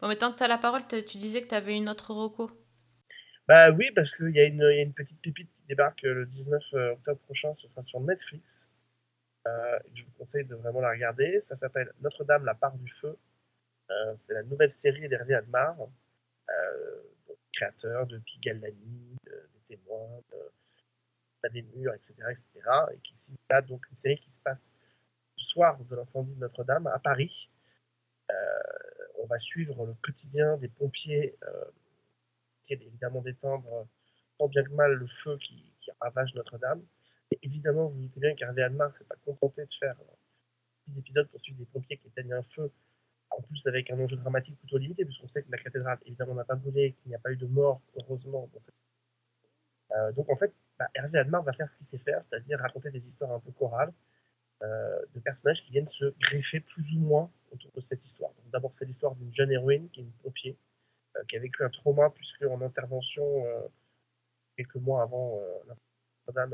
Bon, 0.00 0.08
mais 0.08 0.16
tant 0.16 0.32
que 0.32 0.38
tu 0.38 0.42
as 0.42 0.48
la 0.48 0.58
parole, 0.58 0.82
tu 0.88 1.18
disais 1.18 1.42
que 1.42 1.48
tu 1.48 1.54
avais 1.54 1.76
une 1.76 1.88
autre 1.88 2.12
reco. 2.12 2.50
Bah 3.46 3.70
oui, 3.70 3.92
parce 3.94 4.12
qu'il 4.16 4.34
y, 4.34 4.40
a 4.40 4.44
une- 4.46 4.66
il 4.72 4.76
y 4.76 4.80
a 4.80 4.82
une 4.82 4.92
petite 4.92 5.20
pépite 5.22 5.50
qui 5.54 5.66
débarque 5.68 6.02
euh, 6.04 6.14
le 6.14 6.26
19 6.26 6.60
octobre 6.94 7.20
prochain, 7.20 7.54
ce 7.54 7.68
sera 7.68 7.82
sur 7.82 8.00
Netflix. 8.00 8.68
Euh, 9.46 9.78
je 9.94 10.02
vous 10.04 10.10
conseille 10.18 10.46
de 10.46 10.56
vraiment 10.56 10.80
la 10.80 10.90
regarder. 10.90 11.38
Ça 11.42 11.54
s'appelle 11.54 11.92
Notre-Dame, 12.00 12.44
la 12.44 12.54
part 12.54 12.74
du 12.76 12.90
feu. 12.90 13.16
Euh, 13.90 14.14
c'est 14.16 14.34
la 14.34 14.42
nouvelle 14.44 14.70
série 14.70 15.08
d'Hervé 15.08 15.34
Admar, 15.34 15.76
euh, 16.48 17.02
créateur 17.52 18.06
de 18.06 18.18
Pigalani, 18.18 19.16
de- 19.26 19.48
des 19.54 19.76
témoins, 19.76 20.20
des 21.52 21.62
murs, 21.62 21.94
etc., 21.94 22.14
etc. 22.30 22.48
Et 22.94 22.98
qui 22.98 23.16
s'y 23.16 23.36
a 23.48 23.62
donc 23.62 23.88
une 23.88 23.94
série 23.94 24.20
qui 24.20 24.30
se 24.30 24.40
passe 24.40 24.70
le 25.36 25.42
soir 25.42 25.82
de 25.82 25.96
l'incendie 25.96 26.34
de 26.34 26.38
Notre-Dame 26.40 26.86
à 26.86 26.98
Paris. 26.98 27.50
Euh, 28.30 28.34
on 29.18 29.26
va 29.26 29.38
suivre 29.38 29.86
le 29.86 29.94
quotidien 30.02 30.56
des 30.58 30.68
pompiers 30.68 31.36
euh, 31.44 31.64
essayer 32.62 32.86
évidemment 32.86 33.22
d'éteindre 33.22 33.72
euh, 33.72 33.84
tant 34.38 34.48
bien 34.48 34.62
que 34.62 34.70
mal 34.72 34.92
le 34.92 35.06
feu 35.06 35.36
qui, 35.38 35.72
qui 35.80 35.90
ravage 36.00 36.34
Notre-Dame. 36.34 36.84
Et 37.32 37.38
évidemment, 37.42 37.88
vous 37.88 38.02
vous 38.08 38.20
bien 38.20 38.34
qu'Hervé 38.34 38.62
Admar 38.62 38.94
s'est 38.94 39.04
pas 39.04 39.16
contenté 39.24 39.64
de 39.64 39.72
faire 39.72 39.98
euh, 40.00 40.14
six 40.86 40.98
épisodes 40.98 41.28
pour 41.30 41.40
suivre 41.40 41.58
des 41.58 41.66
pompiers 41.66 41.96
qui 41.96 42.08
éteignent 42.08 42.34
un 42.34 42.42
feu, 42.42 42.70
en 43.30 43.42
plus 43.42 43.66
avec 43.66 43.90
un 43.90 43.98
enjeu 43.98 44.16
dramatique 44.16 44.58
plutôt 44.58 44.78
limité, 44.78 45.04
puisqu'on 45.04 45.28
sait 45.28 45.42
que 45.42 45.50
la 45.50 45.58
cathédrale 45.58 45.98
évidemment 46.06 46.34
n'a 46.34 46.44
pas 46.44 46.56
brûlé, 46.56 46.92
qu'il 46.92 47.08
n'y 47.10 47.14
a 47.14 47.18
pas 47.18 47.30
eu 47.30 47.36
de 47.36 47.46
mort, 47.46 47.80
heureusement. 48.02 48.48
Euh, 49.92 50.12
donc 50.12 50.28
en 50.30 50.36
fait, 50.36 50.52
bah, 50.78 50.88
Hervé 50.94 51.18
Admar 51.18 51.42
va 51.42 51.52
faire 51.52 51.68
ce 51.68 51.76
qu'il 51.76 51.86
sait 51.86 51.98
faire, 51.98 52.22
c'est-à-dire 52.22 52.58
raconter 52.58 52.90
des 52.90 53.06
histoires 53.06 53.32
un 53.32 53.40
peu 53.40 53.50
chorales 53.52 53.92
euh, 54.62 55.06
de 55.14 55.20
personnages 55.20 55.62
qui 55.62 55.70
viennent 55.72 55.86
se 55.86 56.14
greffer 56.20 56.60
plus 56.60 56.92
ou 56.94 57.00
moins 57.00 57.30
autour 57.52 57.70
de 57.72 57.80
cette 57.80 58.04
histoire. 58.04 58.32
D'abord, 58.52 58.74
c'est 58.74 58.84
l'histoire 58.84 59.14
d'une 59.14 59.32
jeune 59.32 59.50
héroïne 59.50 59.88
qui 59.90 60.00
est 60.00 60.04
une 60.04 60.12
pompier, 60.22 60.56
euh, 61.16 61.24
qui 61.28 61.36
a 61.36 61.40
vécu 61.40 61.64
un 61.64 61.70
trauma 61.70 62.10
puisque 62.10 62.42
en 62.42 62.60
intervention 62.60 63.44
quelques 64.56 64.76
mois 64.76 65.02
avant 65.02 65.40
l'incendie 65.66 65.86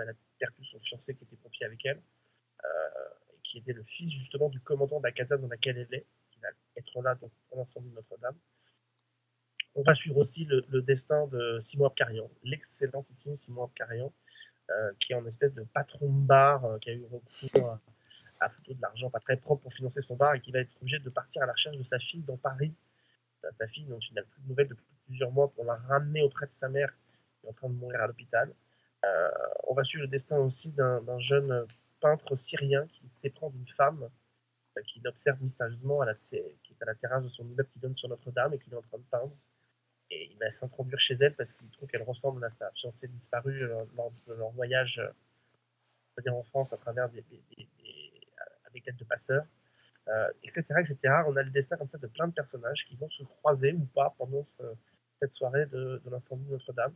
elle 0.00 0.08
a 0.08 0.14
perdu 0.38 0.64
son 0.64 0.78
fiancé 0.78 1.14
qui 1.14 1.24
était 1.24 1.36
pompier 1.36 1.66
avec 1.66 1.84
elle, 1.84 1.98
et 1.98 3.38
qui 3.42 3.58
était 3.58 3.74
le 3.74 3.84
fils 3.84 4.10
justement 4.10 4.48
du 4.48 4.60
commandant 4.60 5.00
de 5.00 5.04
la 5.04 5.12
caserne 5.12 5.42
dans 5.42 5.48
laquelle 5.48 5.76
elle 5.76 5.98
est, 5.98 6.06
qui 6.36 6.40
va 6.42 6.48
être 6.76 7.02
là 7.02 7.14
donc, 7.14 7.30
pour 7.48 7.58
l'incendie 7.58 7.88
de 7.88 7.94
Notre-Dame. 7.94 8.36
On 9.74 9.82
va 9.82 9.94
suivre 9.94 10.16
aussi 10.16 10.46
le, 10.46 10.82
destin 10.82 11.26
de 11.26 11.58
Simon 11.60 11.86
Abkarian, 11.86 12.30
l'excellentissime 12.44 13.36
Simon 13.36 13.64
Abkarian, 13.64 14.12
euh, 14.70 14.92
qui 15.00 15.12
est 15.12 15.16
en 15.16 15.26
espèce 15.26 15.52
de 15.52 15.62
patron 15.64 16.08
de 16.08 16.26
bar, 16.26 16.64
euh, 16.64 16.78
qui 16.78 16.90
a 16.90 16.94
eu 16.94 17.04
recours 17.04 17.78
à, 18.40 18.48
plutôt 18.48 18.72
de 18.72 18.80
l'argent 18.80 19.10
pas 19.10 19.20
très 19.20 19.36
propre 19.36 19.62
pour 19.62 19.72
financer 19.74 20.00
son 20.00 20.16
bar 20.16 20.34
et 20.34 20.40
qui 20.40 20.50
va 20.50 20.60
être 20.60 20.76
obligé 20.80 20.98
de 20.98 21.10
partir 21.10 21.42
à 21.42 21.46
la 21.46 21.52
recherche 21.52 21.76
de 21.76 21.82
sa 21.82 21.98
fille 21.98 22.22
dans 22.22 22.38
Paris. 22.38 22.74
Sa 23.52 23.68
fille, 23.68 23.84
dont 23.84 24.00
il 24.00 24.14
n'a 24.14 24.22
plus 24.22 24.42
de 24.42 24.48
nouvelles 24.48 24.68
depuis 24.68 24.86
plusieurs 25.04 25.30
mois, 25.30 25.52
pour 25.52 25.64
la 25.64 25.74
ramener 25.74 26.22
auprès 26.22 26.46
de 26.46 26.52
sa 26.52 26.68
mère 26.68 26.92
qui 27.40 27.46
est 27.46 27.48
en 27.48 27.52
train 27.52 27.68
de 27.68 27.74
mourir 27.74 28.00
à 28.00 28.06
l'hôpital. 28.08 28.52
Euh, 29.04 29.28
on 29.68 29.74
va 29.74 29.84
suivre 29.84 30.02
le 30.02 30.08
destin 30.08 30.38
aussi 30.38 30.72
d'un 30.72 31.18
jeune 31.18 31.66
peintre 32.00 32.34
syrien 32.36 32.86
qui 32.88 33.08
s'éprend 33.08 33.50
d'une 33.50 33.66
femme 33.66 34.08
qu'il 34.82 35.06
observe 35.08 35.40
mystérieusement 35.42 36.00
à 36.00 36.06
la 36.06 36.14
qui 36.14 36.36
est 36.36 36.82
à 36.82 36.86
la 36.86 36.94
terrasse 36.94 37.24
de 37.24 37.28
son 37.28 37.44
immeuble 37.44 37.68
qui 37.72 37.78
donne 37.78 37.94
sur 37.94 38.08
Notre-Dame 38.08 38.54
et 38.54 38.58
qu'il 38.58 38.72
est 38.72 38.76
en 38.76 38.82
train 38.82 38.98
de 38.98 39.04
peindre. 39.10 39.36
Et 40.10 40.28
il 40.30 40.38
va 40.38 40.50
s'introduire 40.50 41.00
chez 41.00 41.14
elle 41.20 41.34
parce 41.34 41.52
qu'il 41.52 41.68
trouve 41.70 41.88
qu'elle 41.88 42.02
ressemble 42.02 42.44
à 42.44 42.50
sa 42.50 42.70
fiancée 42.72 43.08
disparue 43.08 43.64
euh, 43.64 43.84
lors 43.96 44.12
de 44.26 44.34
leur 44.34 44.50
voyage 44.50 44.98
euh, 45.00 46.22
dire 46.22 46.34
en 46.34 46.42
France 46.42 46.72
à 46.72 46.76
travers 46.76 47.08
des, 47.10 47.22
des- 47.22 47.42
des- 47.56 48.20
avec 48.66 48.86
l'aide 48.86 48.96
de 48.96 49.04
passeurs, 49.04 49.44
euh, 50.08 50.30
etc., 50.42 50.62
etc. 50.80 50.98
On 51.26 51.36
a 51.36 51.42
le 51.42 51.50
destin 51.50 51.76
comme 51.76 51.88
ça 51.88 51.98
de 51.98 52.06
plein 52.06 52.28
de 52.28 52.32
personnages 52.32 52.86
qui 52.86 52.96
vont 52.96 53.08
se 53.08 53.22
croiser 53.24 53.72
ou 53.72 53.84
pas 53.86 54.14
pendant 54.18 54.44
ce- 54.44 54.62
cette 55.20 55.32
soirée 55.32 55.66
de, 55.66 56.00
l'incendie 56.10 56.44
de 56.44 56.50
Notre-Dame. 56.52 56.94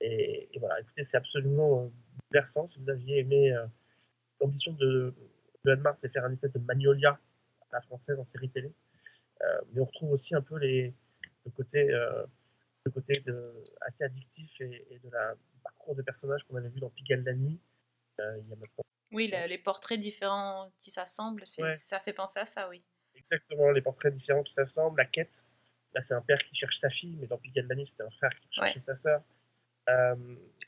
Et, 0.00 0.50
voilà, 0.58 0.80
écoutez, 0.80 1.04
c'est 1.04 1.16
absolument 1.18 1.84
euh, 1.84 1.88
bouleversant. 2.30 2.66
Si 2.66 2.80
vous 2.80 2.88
aviez 2.90 3.18
aimé 3.18 3.52
euh, 3.52 3.66
l'ambition 4.40 4.72
de, 4.72 5.14
de 5.64 5.72
Anne 5.72 5.84
c'est 5.94 6.10
faire 6.12 6.24
un 6.24 6.32
espèce 6.32 6.52
de 6.52 6.58
Magnolia 6.58 7.10
à 7.62 7.66
la 7.76 7.80
française 7.82 8.18
en 8.18 8.24
série 8.24 8.50
télé. 8.50 8.72
Euh, 9.42 9.60
mais 9.72 9.80
on 9.80 9.84
retrouve 9.84 10.12
aussi 10.12 10.34
un 10.34 10.42
peu 10.42 10.58
les, 10.58 10.94
le 11.44 11.50
côté, 11.50 11.90
euh, 11.90 12.24
le 12.84 12.90
côté 12.90 13.12
de, 13.26 13.42
assez 13.82 14.04
addictif 14.04 14.60
et, 14.60 14.86
et 14.90 14.98
de 14.98 15.10
la 15.10 15.34
du 15.34 15.58
parcours 15.62 15.94
de 15.94 16.02
personnages 16.02 16.44
qu'on 16.44 16.56
avait 16.56 16.68
vu 16.68 16.80
dans 16.80 16.90
Pigalle 16.90 17.24
la 17.24 17.32
nuit. 17.34 17.58
Euh, 18.20 18.38
il 18.42 18.48
y 18.48 18.52
a 18.52 18.56
maintenant 18.56 18.84
Oui, 19.12 19.30
le- 19.32 19.46
les 19.48 19.58
portraits 19.58 19.98
différents 20.00 20.70
qui 20.82 20.90
s'assemblent, 20.90 21.44
Ouais. 21.58 21.72
ça 21.72 22.00
fait 22.00 22.12
penser 22.12 22.38
à 22.40 22.46
ça, 22.46 22.68
oui. 22.68 22.84
exactement 23.14 23.70
les 23.70 23.82
portraits 23.82 24.14
différents 24.14 24.42
qui 24.42 24.52
s'assemblent, 24.52 24.98
la 24.98 25.04
quête. 25.06 25.44
Là, 25.94 26.00
c'est 26.00 26.14
un 26.14 26.20
père 26.22 26.38
qui 26.38 26.54
cherche 26.54 26.78
sa 26.78 26.88
fille, 26.90 27.16
mais 27.20 27.26
dans 27.26 27.36
Pigalle 27.38 27.66
la 27.66 27.74
nuit, 27.74 27.86
c'était 27.86 28.02
un 28.04 28.10
frère 28.10 28.30
qui 28.40 28.48
cherchait 28.52 28.74
Ouais. 28.74 28.78
sa 28.80 28.94
sœur. 28.94 29.22
Euh, 29.88 30.14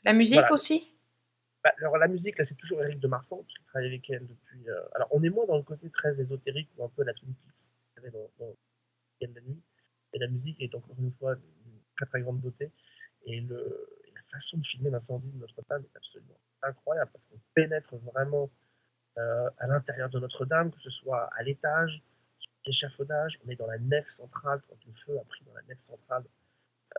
La 0.03 0.13
musique 0.13 0.35
voilà. 0.39 0.51
aussi? 0.53 0.92
Bah, 1.63 1.73
alors 1.77 1.97
la 1.97 2.07
musique, 2.07 2.37
là, 2.37 2.43
c'est 2.43 2.55
toujours 2.55 2.83
Eric 2.83 2.99
de 2.99 3.07
Marsan, 3.07 3.37
parce 3.37 3.53
qu'il 3.53 3.65
travaille 3.65 3.87
avec 3.87 4.09
elle 4.09 4.27
depuis. 4.27 4.69
euh, 4.69 4.81
Alors, 4.95 5.07
on 5.11 5.23
est 5.23 5.29
moins 5.29 5.45
dans 5.45 5.57
le 5.57 5.63
côté 5.63 5.89
très 5.89 6.19
ésotérique 6.19 6.69
ou 6.77 6.83
un 6.83 6.89
peu 6.89 7.03
la 7.03 7.13
Twin 7.13 7.33
Peaks, 7.33 7.71
vous 7.71 8.01
savez, 8.01 8.11
dans, 8.11 8.29
la 9.21 9.41
nuit. 9.41 9.61
Et 10.13 10.19
la 10.19 10.27
musique 10.27 10.61
est 10.61 10.75
encore 10.75 10.95
une 10.99 11.13
fois 11.13 11.35
d'une 11.35 11.79
très 11.95 12.05
très 12.07 12.21
grande 12.21 12.41
beauté. 12.41 12.71
Et 13.25 13.39
la 13.41 14.21
façon 14.29 14.57
de 14.57 14.65
filmer 14.65 14.89
l'incendie 14.89 15.31
de 15.31 15.37
Notre-Dame 15.37 15.83
est 15.83 15.97
absolument 15.97 16.37
incroyable 16.61 17.09
parce 17.11 17.25
qu'on 17.25 17.39
pénètre 17.53 17.95
vraiment 17.97 18.51
euh, 19.17 19.49
à 19.57 19.67
l'intérieur 19.67 20.09
de 20.09 20.19
Notre-Dame, 20.19 20.71
que 20.71 20.79
ce 20.79 20.89
soit 20.89 21.29
à 21.35 21.43
l'étage, 21.43 22.03
sur 22.39 22.51
l'échafaudage, 22.65 23.39
on 23.45 23.49
est 23.49 23.55
dans 23.55 23.67
la 23.67 23.77
nef 23.77 24.07
centrale 24.07 24.61
quand 24.67 24.77
le 24.85 24.93
feu 24.93 25.17
a 25.17 25.23
pris 25.23 25.45
dans 25.45 25.53
la 25.53 25.61
nef 25.63 25.77
centrale. 25.77 26.25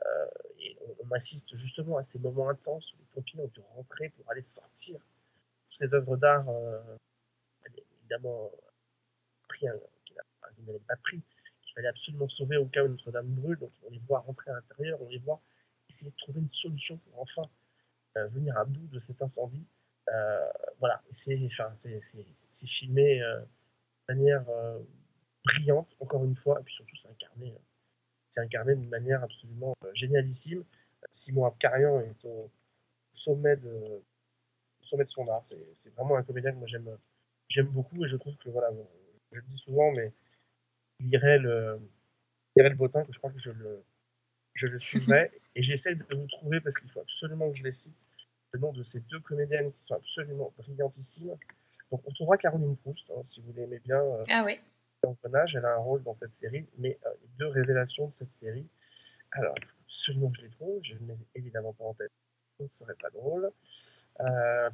Euh, 0.07 0.27
et 0.59 0.77
on, 1.01 1.11
assiste 1.13 1.55
justement 1.55 1.99
à 1.99 2.03
ces 2.03 2.19
moments 2.19 2.49
intenses 2.49 2.93
où 2.95 2.97
les 2.99 3.07
pompiers 3.15 3.41
ont 3.41 3.49
dû 3.49 3.61
rentrer 3.77 4.09
pour 4.11 4.29
aller 4.31 4.43
sortir 4.43 4.99
ces 5.69 5.95
œuvres 5.95 6.17
d'art, 6.17 6.49
euh, 6.49 6.81
évidemment, 8.01 8.51
pris 9.49 9.69
un, 9.69 9.79
qui 10.05 10.15
n'a- 10.15 10.51
qui 10.55 10.63
n'avait 10.63 10.79
pas 10.81 10.97
pris, 10.97 11.23
qu'il 11.63 11.75
fallait 11.75 11.89
absolument 11.89 12.29
sauver 12.29 12.57
au 12.57 12.67
cas 12.67 12.85
où 12.85 12.89
Notre-Dame 12.89 13.29
brûle. 13.29 13.59
Donc 13.59 13.73
on 13.85 13.91
les 13.91 14.01
voit 14.01 14.21
rentrer 14.21 14.51
à 14.51 14.55
l'intérieur, 14.55 15.01
on 15.03 15.09
les 15.09 15.19
voit 15.19 15.41
essayer 15.89 16.11
de 16.11 16.17
trouver 16.17 16.41
une 16.41 16.49
solution 16.49 16.97
pour 16.99 17.21
enfin 17.21 17.43
euh, 18.17 18.27
venir 18.29 18.57
à 18.59 18.65
bout 18.65 18.87
de 18.89 18.99
cet 18.99 19.23
incendie. 19.23 19.67
Euh, 20.09 20.51
voilà, 20.81 21.03
c'est 21.11 21.39
enfin, 21.47 21.73
filmé 22.67 23.23
euh, 23.23 23.41
de 23.41 24.15
manière 24.15 24.49
euh, 24.49 24.79
brillante, 25.45 25.97
encore 26.01 26.25
une 26.25 26.37
fois, 26.37 26.61
et 26.61 26.65
puis 26.65 26.75
surtout 26.75 26.97
c'est 26.97 27.09
incarné, 27.09 27.55
euh, 28.39 28.41
c'est 28.41 28.41
incarné 28.41 28.75
d'une 28.75 28.89
manière 28.89 29.23
absolument 29.23 29.75
euh, 29.85 29.91
génialissime. 29.95 30.65
Simon 31.11 31.47
Abkarian 31.47 32.01
est 32.01 32.25
au 32.25 32.51
sommet 33.13 33.57
de, 33.57 33.69
au 33.69 34.03
sommet 34.83 35.05
de 35.05 35.09
son 35.09 35.27
art. 35.29 35.45
C'est 35.45 35.59
c'est 35.77 35.91
vraiment 35.95 36.17
un 36.17 36.23
comédien 36.23 36.53
que 36.53 36.57
moi 36.59 36.67
j'aime 36.67 36.99
j'aime 37.49 37.67
beaucoup 37.69 38.05
et 38.05 38.07
je 38.09 38.17
trouve 38.17 38.37
que 38.37 38.49
voilà, 38.51 38.71
je 39.33 39.41
le 39.41 39.47
dis 39.49 39.59
souvent, 39.59 39.93
mais 39.93 40.13
il 41.01 41.09
irait 41.13 41.39
le, 41.39 41.79
il 42.57 42.61
irait 42.61 42.71
le 42.71 42.77
bottin 42.77 43.05
que 43.05 43.13
je 43.13 43.19
crois 43.19 43.31
que 43.31 43.39
je 43.39 43.51
le, 43.51 43.85
je 44.55 44.67
le 44.67 44.79
suivrai 44.79 45.31
et 45.55 45.63
j'essaie 45.63 45.95
de 45.95 46.05
vous 46.15 46.27
trouver 46.27 46.61
parce 46.61 46.77
qu'il 46.79 46.91
faut 46.91 47.01
absolument 47.01 47.51
que 47.51 47.57
je 47.57 47.65
les 47.65 47.73
cite 47.73 47.95
le 48.53 48.61
nom 48.61 48.73
de 48.73 48.83
ces 48.85 49.01
deux 49.01 49.21
comédiennes 49.21 49.73
qui 49.73 49.85
sont 49.85 49.95
absolument 49.97 50.53
brillantissimes. 50.57 51.37
Donc 51.91 52.03
on 52.07 52.13
trouvera 52.13 52.39
Caroline 52.39 52.77
Proust 52.79 53.11
hein, 53.11 53.21
si 53.25 53.41
vous 53.43 53.53
l'aimez 53.53 53.81
bien. 53.81 54.01
euh, 54.01 54.25
Ah 54.29 54.43
oui. 54.45 54.59
Elle 55.55 55.65
a 55.65 55.75
un 55.75 55.79
rôle 55.79 56.03
dans 56.03 56.15
cette 56.15 56.35
série, 56.35 56.67
mais 56.79 56.99
euh, 57.07 57.11
les 57.23 57.29
deux 57.39 57.49
révélations 57.49 58.09
de 58.09 58.15
cette 58.15 58.33
série, 58.33 58.67
alors 59.33 59.55
il 59.59 59.65
faut 59.67 59.75
absolument 59.85 60.31
que 60.31 60.39
je 60.39 60.43
les 60.43 60.51
trouve, 60.51 60.81
je 60.83 60.95
ne 60.95 61.09
les 61.09 61.15
ai 61.15 61.27
évidemment 61.37 61.73
pas 61.73 61.85
en 61.85 61.95
tête, 61.95 62.13
ce 62.59 62.63
ne 62.63 62.69
serait 62.69 62.95
pas 62.95 63.11
drôle. 63.11 63.51
Euh, 64.21 64.71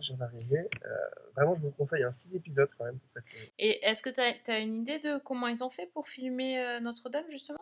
J'en 0.00 0.20
arrivais. 0.20 0.68
Euh, 0.84 0.88
vraiment, 1.36 1.54
je 1.54 1.60
vous 1.60 1.70
conseille 1.70 2.02
un 2.02 2.10
6 2.10 2.34
épisodes 2.34 2.70
quand 2.76 2.84
même 2.84 2.98
pour 2.98 3.10
cette 3.10 3.26
série. 3.28 3.52
Et 3.58 3.84
est-ce 3.84 4.02
que 4.02 4.10
tu 4.10 4.50
as, 4.50 4.58
une 4.58 4.74
idée 4.74 4.98
de 4.98 5.18
comment 5.18 5.46
ils 5.46 5.62
ont 5.62 5.70
fait 5.70 5.86
pour 5.86 6.08
filmer 6.08 6.60
euh, 6.60 6.80
Notre-Dame, 6.80 7.28
justement? 7.28 7.60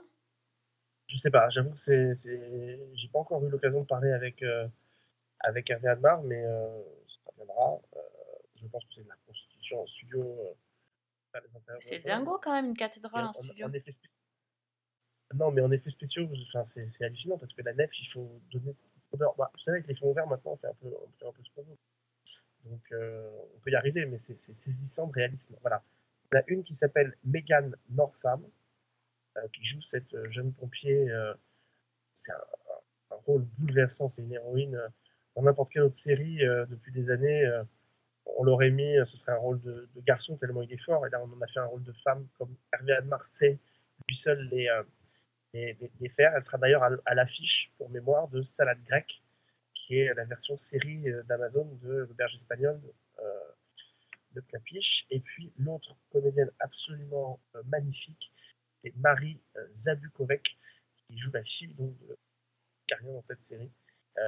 Je 1.06 1.18
sais 1.18 1.30
pas, 1.30 1.50
j'avoue 1.50 1.70
que 1.70 1.80
c'est, 1.80 2.14
j'ai 2.14 3.08
pas 3.12 3.18
encore 3.18 3.44
eu 3.44 3.50
l'occasion 3.50 3.80
de 3.80 3.86
parler 3.86 4.12
avec, 4.12 4.44
avec 5.40 5.68
Hervé 5.68 5.88
Admar, 5.88 6.22
mais 6.22 6.44
ça 7.08 7.32
viendra. 7.36 7.80
Euh, 7.96 8.00
je 8.54 8.66
pense 8.68 8.84
que 8.84 8.94
c'est 8.94 9.02
de 9.02 9.08
la 9.08 9.16
constitution 9.26 9.82
en 9.82 9.86
studio. 9.86 10.56
Faire 11.32 11.42
les 11.42 11.80
C'est 11.80 11.98
dingo 12.00 12.38
quand 12.42 12.52
même, 12.52 12.66
une 12.66 12.76
cathédrale 12.76 13.26
en 13.26 13.32
studio. 13.32 13.66
en 13.66 13.72
effet 13.72 13.90
spécial. 13.92 14.20
Non, 15.34 15.52
mais 15.52 15.60
en 15.62 15.70
effet 15.70 15.90
spéciaux, 15.90 16.28
enfin, 16.48 16.64
c'est 16.64 16.88
c'est 16.90 17.04
hallucinant 17.04 17.38
parce 17.38 17.52
que 17.52 17.62
la 17.62 17.72
nef, 17.72 17.96
il 18.00 18.06
faut 18.06 18.40
donner 18.50 18.72
cette 18.72 18.86
odeur. 19.12 19.34
Bah, 19.36 19.50
vous 19.52 19.58
savez, 19.60 19.76
avec 19.78 19.86
les 19.88 19.94
fonds 19.94 20.12
verts, 20.12 20.26
maintenant, 20.26 20.52
on 20.52 20.56
fait 20.56 20.66
un 20.66 20.74
peu, 20.74 20.88
on 20.88 21.08
fait 21.18 21.26
un 21.26 21.32
peu 21.32 21.42
ce 21.44 21.50
qu'on 21.52 21.62
veut. 21.62 21.76
Donc, 22.64 22.82
euh, 22.92 23.30
on 23.54 23.60
peut 23.60 23.70
y 23.70 23.76
arriver, 23.76 24.06
mais 24.06 24.18
c'est 24.18 24.36
c'est 24.38 24.54
saisissant 24.54 25.06
de 25.06 25.12
réalisme. 25.12 25.54
Voilà. 25.60 25.82
Il 26.32 26.36
y 26.36 26.38
en 26.38 26.40
a 26.40 26.44
une 26.48 26.64
qui 26.64 26.74
s'appelle 26.74 27.16
Megan 27.24 27.76
Norsam, 27.90 28.44
euh, 29.36 29.48
qui 29.52 29.64
joue 29.64 29.80
cette 29.80 30.12
euh, 30.14 30.28
jeune 30.30 30.52
pompier. 30.52 31.08
euh, 31.10 31.32
c'est 32.14 32.32
un, 32.32 32.36
un- 32.36 33.14
un 33.16 33.18
rôle 33.26 33.42
bouleversant, 33.58 34.08
c'est 34.08 34.22
une 34.22 34.32
héroïne. 34.32 34.80
dans 35.36 35.42
n'importe 35.42 35.70
quelle 35.72 35.82
autre 35.82 35.94
série, 35.96 36.38
depuis 36.68 36.92
des 36.92 37.08
années, 37.10 37.46
on 38.36 38.44
l'aurait 38.44 38.70
mis, 38.70 38.96
ce 39.04 39.16
serait 39.16 39.32
un 39.32 39.38
rôle 39.38 39.60
de, 39.60 39.88
garçon 40.06 40.36
tellement 40.36 40.62
il 40.62 40.72
est 40.72 40.82
fort. 40.82 41.06
Et 41.06 41.10
là, 41.10 41.22
on 41.22 41.32
en 41.32 41.40
a 41.40 41.46
fait 41.46 41.60
un 41.60 41.66
rôle 41.66 41.82
de 41.82 41.92
femme, 42.04 42.26
comme 42.38 42.54
Hervé 42.72 42.92
Admar 42.92 43.24
sait 43.24 43.58
lui 44.08 44.16
seul 44.16 44.48
les, 44.50 44.68
euh, 44.68 44.82
les, 45.52 46.08
faire. 46.08 46.34
Elle 46.36 46.44
sera 46.44 46.58
d'ailleurs 46.58 46.82
à, 46.82 47.14
l'affiche, 47.14 47.72
pour 47.76 47.90
mémoire, 47.90 48.28
de 48.28 48.42
Salade 48.42 48.82
grecque, 48.84 49.22
qui 49.74 49.98
est 49.98 50.14
la 50.14 50.24
version 50.24 50.56
série 50.56 51.08
euh, 51.10 51.22
d'Amazon 51.24 51.78
de 51.82 52.06
l'auberge 52.08 52.34
espagnole 52.34 52.80
euh, 53.20 53.24
de 54.32 54.40
Clapiche. 54.40 55.06
Et 55.10 55.20
puis 55.20 55.52
l'autre 55.58 55.96
comédienne 56.10 56.50
absolument 56.60 57.40
magnifique, 57.66 58.32
c'est 58.82 58.94
Marie 58.96 59.40
Zabukovec, 59.72 60.56
qui 61.06 61.18
joue 61.18 61.30
la 61.32 61.44
fille 61.44 61.74
de 61.74 62.18
Carion 62.86 63.12
dans 63.12 63.22
cette 63.22 63.40
série, 63.40 63.70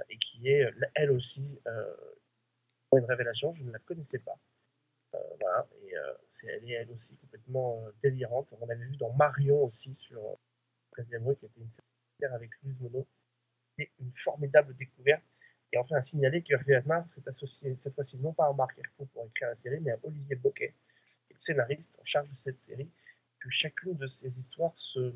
et 0.09 0.16
qui 0.18 0.48
est 0.48 0.70
elle 0.94 1.11
aussi 1.11 1.59
une 2.99 3.05
révélation. 3.05 3.53
Je 3.53 3.64
ne 3.64 3.72
la 3.72 3.78
connaissais 3.80 4.18
pas. 4.18 4.38
Euh, 5.14 5.18
voilà, 5.40 5.68
et 5.82 5.97
euh, 5.97 6.14
c'est, 6.30 6.47
elle 6.49 6.70
est 6.70 6.74
elle 6.74 6.90
aussi 6.90 7.16
complètement 7.18 7.84
euh, 7.86 7.90
délirante. 8.03 8.49
On 8.53 8.66
l'avait 8.66 8.84
vu 8.84 8.97
dans 8.97 9.12
Marion 9.12 9.64
aussi 9.64 9.95
sur 9.95 10.38
13e 10.97 11.24
rue, 11.24 11.36
qui 11.36 11.47
était 11.47 11.61
une 11.61 11.70
série 11.70 12.32
avec 12.32 12.51
Louise 12.62 12.80
Monod. 12.80 13.07
C'était 13.76 13.93
une 14.01 14.12
formidable 14.12 14.74
découverte. 14.76 15.22
Et 15.72 15.78
enfin, 15.78 15.97
à 15.97 16.03
signaler 16.03 16.43
que 16.43 16.53
Hervé 16.53 16.74
Admar 16.76 17.09
s'est 17.09 17.26
associé 17.26 17.74
cette 17.78 17.95
fois-ci 17.95 18.18
non 18.18 18.32
pas 18.34 18.47
à 18.47 18.53
Marc 18.53 18.78
Hercou 18.78 19.07
pour 19.07 19.26
écrire 19.26 19.49
la 19.49 19.55
série, 19.55 19.80
mais 19.80 19.93
à 19.93 19.99
Olivier 20.03 20.36
Boquet, 20.36 20.74
le 21.30 21.38
scénariste 21.38 21.99
en 22.01 22.05
charge 22.05 22.28
de 22.28 22.34
cette 22.34 22.61
série, 22.61 22.90
que 23.40 23.49
chacune 23.49 23.97
de 23.97 24.07
ces 24.07 24.38
histoires 24.38 24.76
se, 24.76 25.14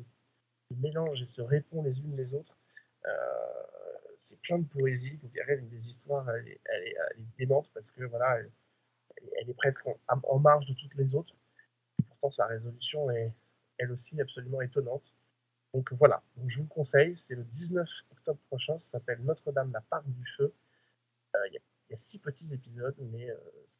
mélange 0.75 1.21
et 1.21 1.25
se 1.25 1.41
répond 1.41 1.81
les 1.83 2.01
unes 2.01 2.15
les 2.15 2.33
autres. 2.33 2.59
C'est 4.17 4.39
plein 4.41 4.59
de 4.59 4.67
poésie. 4.67 5.17
Vous 5.21 5.29
verrez, 5.29 5.57
une 5.57 5.69
des 5.69 5.89
histoires, 5.89 6.29
elle 6.31 6.47
est, 6.47 6.61
elle 6.65 6.95
elle 7.11 7.25
démente 7.37 7.69
parce 7.73 7.91
que 7.91 8.03
voilà, 8.03 8.39
elle, 8.39 8.51
elle 9.37 9.49
est 9.49 9.53
presque 9.53 9.87
en, 10.07 10.39
marge 10.39 10.65
de 10.65 10.73
toutes 10.73 10.95
les 10.95 11.15
autres. 11.15 11.35
Et 11.99 12.03
pourtant, 12.03 12.31
sa 12.31 12.45
résolution 12.47 13.09
est 13.11 13.33
elle 13.77 13.91
aussi 13.91 14.19
absolument 14.21 14.61
étonnante. 14.61 15.13
Donc 15.73 15.93
voilà, 15.93 16.23
donc, 16.37 16.49
je 16.49 16.57
vous 16.57 16.63
le 16.63 16.69
conseille, 16.69 17.15
c'est 17.17 17.35
le 17.35 17.43
19 17.43 17.87
octobre 18.11 18.39
prochain, 18.47 18.77
ça 18.77 18.91
s'appelle 18.99 19.21
Notre-Dame, 19.23 19.71
la 19.71 19.81
part 19.81 20.03
du 20.03 20.25
feu. 20.37 20.53
Euh, 21.35 21.47
Il 21.49 21.53
y, 21.53 21.57
a- 21.57 21.97
six 21.97 22.19
petits 22.19 22.53
épisodes, 22.53 22.95
mais 22.99 23.29
euh, 23.29 23.37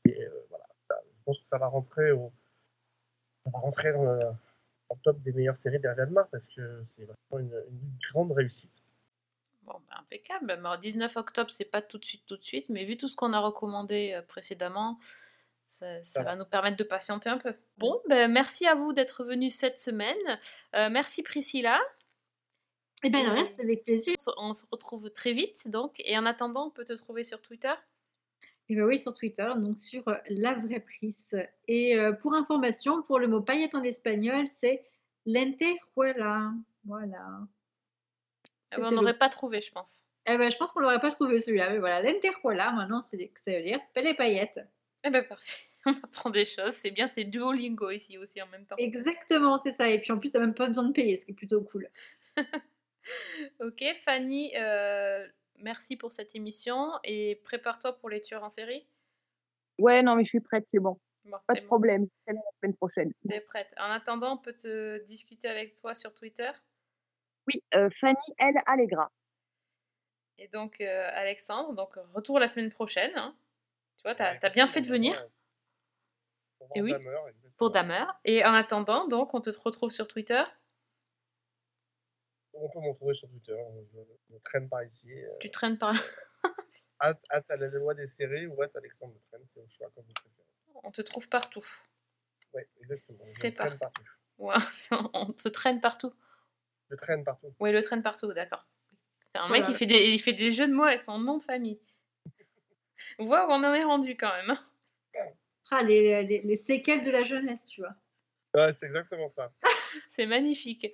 euh, 0.08 0.30
je 1.14 1.22
pense 1.24 1.40
que 1.40 1.48
ça 1.48 1.58
va 1.58 1.68
rentrer 1.68 2.12
au, 2.12 2.32
ça 3.46 3.52
va 3.52 3.60
rentrer 3.60 3.94
dans 3.94 4.04
le, 4.04 4.32
en 4.90 4.96
top 4.98 5.22
des 5.22 5.34
meilleures 5.34 5.58
séries 5.58 5.80
d'Hervé 5.80 6.04
Admar 6.04 6.28
parce 6.30 6.48
que 6.48 6.82
c'est 6.86 7.04
vraiment 7.04 7.40
une 7.40 7.64
grande 8.10 8.32
réussite. 8.32 8.82
Bon, 9.68 9.80
bah, 9.90 9.98
impeccable. 10.00 10.50
Alors, 10.52 10.78
19 10.78 11.16
octobre, 11.18 11.52
c'est 11.52 11.70
pas 11.70 11.82
tout 11.82 11.98
de 12.00 12.06
suite, 12.06 12.24
tout 12.26 12.38
de 12.38 12.42
suite, 12.44 12.70
mais 12.70 12.86
vu 12.86 12.98
tout 12.98 13.08
ce 13.08 13.16
qu'on 13.16 13.34
a 13.34 13.40
recommandé 13.40 14.14
euh, 14.16 14.22
précédemment, 14.22 14.98
ça, 15.66 16.02
ça 16.04 16.24
va 16.24 16.36
nous 16.38 16.46
permettre 16.46 16.78
de 16.78 16.84
patienter 16.86 17.30
un 17.30 17.38
peu. 17.38 17.54
Bon, 17.78 18.02
ben, 18.08 18.32
merci 18.32 18.66
à 18.66 18.74
vous 18.76 18.94
d'être 18.94 19.26
venus 19.26 19.54
cette 19.54 19.78
semaine. 19.80 20.16
Euh, 20.76 20.90
merci 20.90 21.22
Priscilla. 21.22 21.80
Eh 23.04 23.10
ben, 23.10 23.26
le 23.28 23.34
reste, 23.34 23.60
avec 23.60 23.84
plaisir. 23.84 24.16
On 24.18 24.32
se- 24.32 24.36
On 24.38 24.54
se 24.54 24.66
retrouve 24.72 25.10
très 25.12 25.34
vite, 25.34 25.68
donc. 25.70 26.00
Et 26.06 26.18
en 26.18 26.26
attendant, 26.26 26.68
on 26.68 26.72
peut 26.72 26.86
te 26.86 26.94
trouver 26.94 27.24
sur 27.24 27.42
Twitter? 27.42 27.74
Et 28.70 28.76
ben 28.76 28.86
oui, 28.86 28.98
sur 28.98 29.14
Twitter, 29.14 29.48
donc 29.58 29.78
sur 29.78 30.08
euh, 30.08 30.16
La 30.30 30.54
Vraie 30.54 30.80
Prise. 30.82 31.38
Et 31.68 31.98
euh, 31.98 32.12
pour 32.14 32.34
information, 32.34 33.02
pour 33.04 33.20
le 33.20 33.28
mot 33.28 33.42
paillette 33.42 33.76
en 33.76 33.84
espagnol, 33.84 34.48
c'est 34.48 34.84
lentejuela. 35.26 36.52
Voilà. 36.86 37.26
Ah 38.72 38.78
ben, 38.80 38.86
on 38.88 38.92
n'aurait 38.92 39.18
pas 39.18 39.30
trouvé, 39.30 39.62
je 39.62 39.72
pense. 39.72 40.06
Eh 40.26 40.38
ben, 40.38 40.52
je 40.52 40.58
pense 40.58 40.72
qu'on 40.72 40.82
l'aurait 40.82 41.00
pas 41.00 41.12
trouvé 41.12 41.40
celui-là, 41.40 41.72
mais 41.72 41.80
voilà, 41.80 42.02
lentejuela, 42.02 42.72
maintenant, 42.72 43.02
c'est 43.02 43.32
ça 43.36 43.54
veut 43.54 43.62
dire 43.62 43.80
pelle 43.94 44.08
et 44.08 44.14
paillettes. 44.14 44.60
Eh 45.04 45.10
ben 45.10 45.24
parfait. 45.24 45.64
On 45.86 45.92
apprend 46.04 46.30
des 46.30 46.44
choses. 46.44 46.74
C'est 46.74 46.92
bien, 46.92 47.08
c'est 47.08 47.24
Duolingo 47.24 47.92
ici 47.92 48.18
aussi 48.18 48.42
en 48.42 48.48
même 48.48 48.66
temps. 48.66 48.76
Exactement, 48.78 49.58
c'est 49.58 49.72
ça. 49.72 49.90
Et 49.90 50.02
puis 50.02 50.12
en 50.12 50.18
plus, 50.18 50.32
t'as 50.32 50.40
même 50.40 50.54
pas 50.54 50.68
besoin 50.68 50.84
de 50.84 50.92
payer, 50.92 51.16
ce 51.16 51.26
qui 51.26 51.32
est 51.32 51.36
plutôt 51.36 51.64
cool. 51.64 51.90
Ok, 53.62 53.84
Fanny, 53.96 54.52
euh, 54.58 55.26
merci 55.60 55.96
pour 55.96 56.12
cette 56.12 56.36
émission 56.36 56.92
et 57.06 57.40
prépare-toi 57.46 57.98
pour 57.98 58.10
les 58.10 58.20
tueurs 58.20 58.44
en 58.44 58.50
série. 58.50 58.86
Ouais, 59.80 60.02
non, 60.02 60.16
mais 60.16 60.24
je 60.24 60.30
suis 60.30 60.40
prête, 60.42 60.66
c'est 60.68 60.80
bon. 60.80 61.00
Bon, 61.24 61.38
Pas 61.48 61.54
de 61.54 61.62
bon. 61.62 61.68
problème. 61.68 62.08
C'est 62.26 62.34
la 62.34 62.42
semaine 62.60 62.76
prochaine. 62.76 63.14
T'es 63.30 63.40
prête. 63.40 63.74
En 63.78 63.92
attendant, 63.92 64.34
on 64.34 64.38
peut 64.38 64.54
te 64.54 65.02
discuter 65.06 65.48
avec 65.48 65.74
toi 65.80 65.94
sur 65.94 66.14
Twitter. 66.14 66.52
Oui, 67.48 67.64
euh, 67.76 67.90
Fanny 67.90 68.16
L. 68.40 68.56
Allegra. 68.66 69.12
Et 70.38 70.48
donc, 70.50 70.82
euh, 70.82 71.10
Alexandre, 71.14 71.74
donc 71.74 71.96
retour 72.14 72.40
la 72.40 72.48
semaine 72.48 72.70
prochaine. 72.70 73.12
hein. 73.16 73.36
Tu 73.98 74.04
vois, 74.04 74.14
t'as 74.16 74.38
as 74.42 74.50
bien 74.50 74.68
fait 74.68 74.82
de 74.82 74.88
venir. 74.88 75.26
Et 76.76 76.82
oui, 76.82 76.94
pour 77.58 77.72
Damer. 77.72 78.06
Et 78.26 78.44
en 78.46 78.54
attendant, 78.54 79.08
donc, 79.08 79.34
on 79.34 79.42
te 79.42 79.50
retrouve 79.60 79.92
sur 79.92 80.08
Twitter? 80.08 80.44
On 82.54 82.70
peut 82.70 82.80
m'en 82.80 82.94
trouver 82.96 83.14
sur 83.14 83.30
Twitter, 83.30 83.56
je, 83.94 84.00
je 84.34 84.38
traîne 84.40 84.68
par 84.68 84.84
ici. 84.84 85.12
euh, 85.14 85.30
Tu 85.40 85.52
traînes 85.52 85.78
par 85.78 85.94
là. 85.94 86.00
hâte, 87.00 87.52
à 87.52 87.56
la 87.56 87.68
loi 87.68 87.94
des 87.94 88.08
séries 88.08 88.48
ou 88.48 88.62
hâte 88.64 88.76
Alexandre 88.76 89.14
me 89.14 89.20
traîne, 89.30 89.46
c'est 89.46 89.60
au 89.60 89.70
choix 89.70 89.92
comme 89.94 90.06
vous 90.06 90.14
préférez. 90.14 90.48
On 90.84 90.92
te 90.92 91.02
trouve 91.04 91.30
partout. 91.30 91.66
Oui, 92.54 92.64
exactement. 92.82 93.20
C'est 93.20 93.52
partout. 93.52 94.04
Ouais, 94.40 94.56
on 95.14 95.34
te 95.34 95.50
traîne 95.50 95.82
partout. 95.82 96.12
Je 96.90 96.96
traîne 96.96 97.24
partout. 97.24 97.54
Oui, 97.60 97.72
le 97.72 97.84
traîne 97.84 98.02
partout, 98.04 98.32
d'accord. 98.34 98.66
C'est 99.34 99.40
un 99.40 99.50
mec, 99.50 99.64
Voilà. 99.64 99.70
il 99.70 99.76
fait, 99.76 99.86
des, 99.86 100.10
il 100.12 100.20
fait 100.20 100.34
des 100.34 100.52
jeux 100.52 100.68
de 100.68 100.74
mots 100.74 100.84
avec 100.86 101.02
son 101.02 101.20
nom 101.20 101.38
de 101.38 101.44
famille. 101.44 101.80
On 103.20 103.26
voit 103.26 103.46
où 103.48 103.52
on 103.52 103.64
en 103.64 103.74
est 103.74 103.84
rendu 103.84 104.16
quand 104.18 104.32
même. 104.32 104.52
hein. 104.52 105.24
Ah, 105.72 105.84
les, 105.84 106.24
les- 106.24 106.42
les 106.42 106.56
séquelles 106.56 107.02
de 107.02 107.12
la 107.12 107.24
jeunesse, 107.24 107.68
tu 107.68 107.82
vois. 107.82 107.94
Ouais, 108.56 108.72
c'est 108.74 108.86
exactement 108.86 109.28
ça. 109.28 109.52
C'est 110.08 110.26
magnifique. 110.26 110.88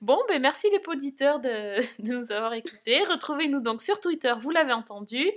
Bon, 0.00 0.18
ben 0.28 0.40
merci 0.40 0.68
les 0.70 0.80
auditeurs 0.86 1.40
de, 1.40 1.76
de 2.02 2.12
nous 2.14 2.32
avoir 2.32 2.54
écoutés. 2.54 3.02
Retrouvez-nous 3.04 3.60
donc 3.60 3.82
sur 3.82 4.00
Twitter, 4.00 4.32
vous 4.38 4.50
l'avez 4.50 4.72
entendu. 4.72 5.30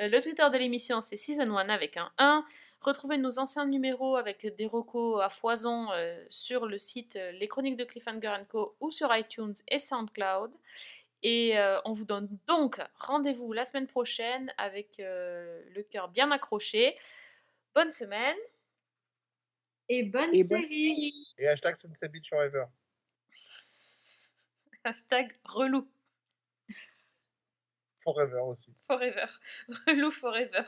Euh, 0.00 0.08
Le 0.08 0.20
Twitter 0.22 0.48
de 0.52 0.58
l'émission, 0.58 1.00
c'est 1.00 1.16
Season 1.16 1.56
1 1.56 1.68
avec 1.68 1.96
un 1.96 2.10
1. 2.18 2.44
Retrouvez 2.86 3.18
nos 3.18 3.40
anciens 3.40 3.66
numéros 3.66 4.14
avec 4.14 4.46
des 4.54 4.66
recos 4.66 5.20
à 5.20 5.28
foison 5.28 5.90
euh, 5.90 6.24
sur 6.28 6.66
le 6.66 6.78
site 6.78 7.16
euh, 7.16 7.32
Les 7.32 7.48
Chroniques 7.48 7.76
de 7.76 7.82
Cliffhanger 7.82 8.36
Co. 8.48 8.76
ou 8.78 8.92
sur 8.92 9.12
iTunes 9.12 9.54
et 9.66 9.80
SoundCloud. 9.80 10.52
Et 11.24 11.58
euh, 11.58 11.80
on 11.84 11.92
vous 11.92 12.04
donne 12.04 12.28
donc 12.46 12.80
rendez-vous 12.94 13.52
la 13.52 13.64
semaine 13.64 13.88
prochaine 13.88 14.54
avec 14.56 15.00
euh, 15.00 15.64
le 15.74 15.82
cœur 15.82 16.08
bien 16.10 16.30
accroché. 16.30 16.94
Bonne 17.74 17.90
semaine. 17.90 18.36
Et 19.88 20.04
bonne 20.04 20.32
Et 20.32 20.44
bonne 20.48 20.64
série. 20.64 21.34
Et 21.38 21.48
hashtag 21.48 21.74
Sunset 21.74 22.08
Beach 22.08 22.28
Forever. 22.28 22.66
Hashtag 24.84 25.32
relou 25.42 25.88
Forever 27.98 28.42
aussi. 28.46 28.72
forever. 28.86 29.26
Relou 29.88 30.12
forever. 30.12 30.62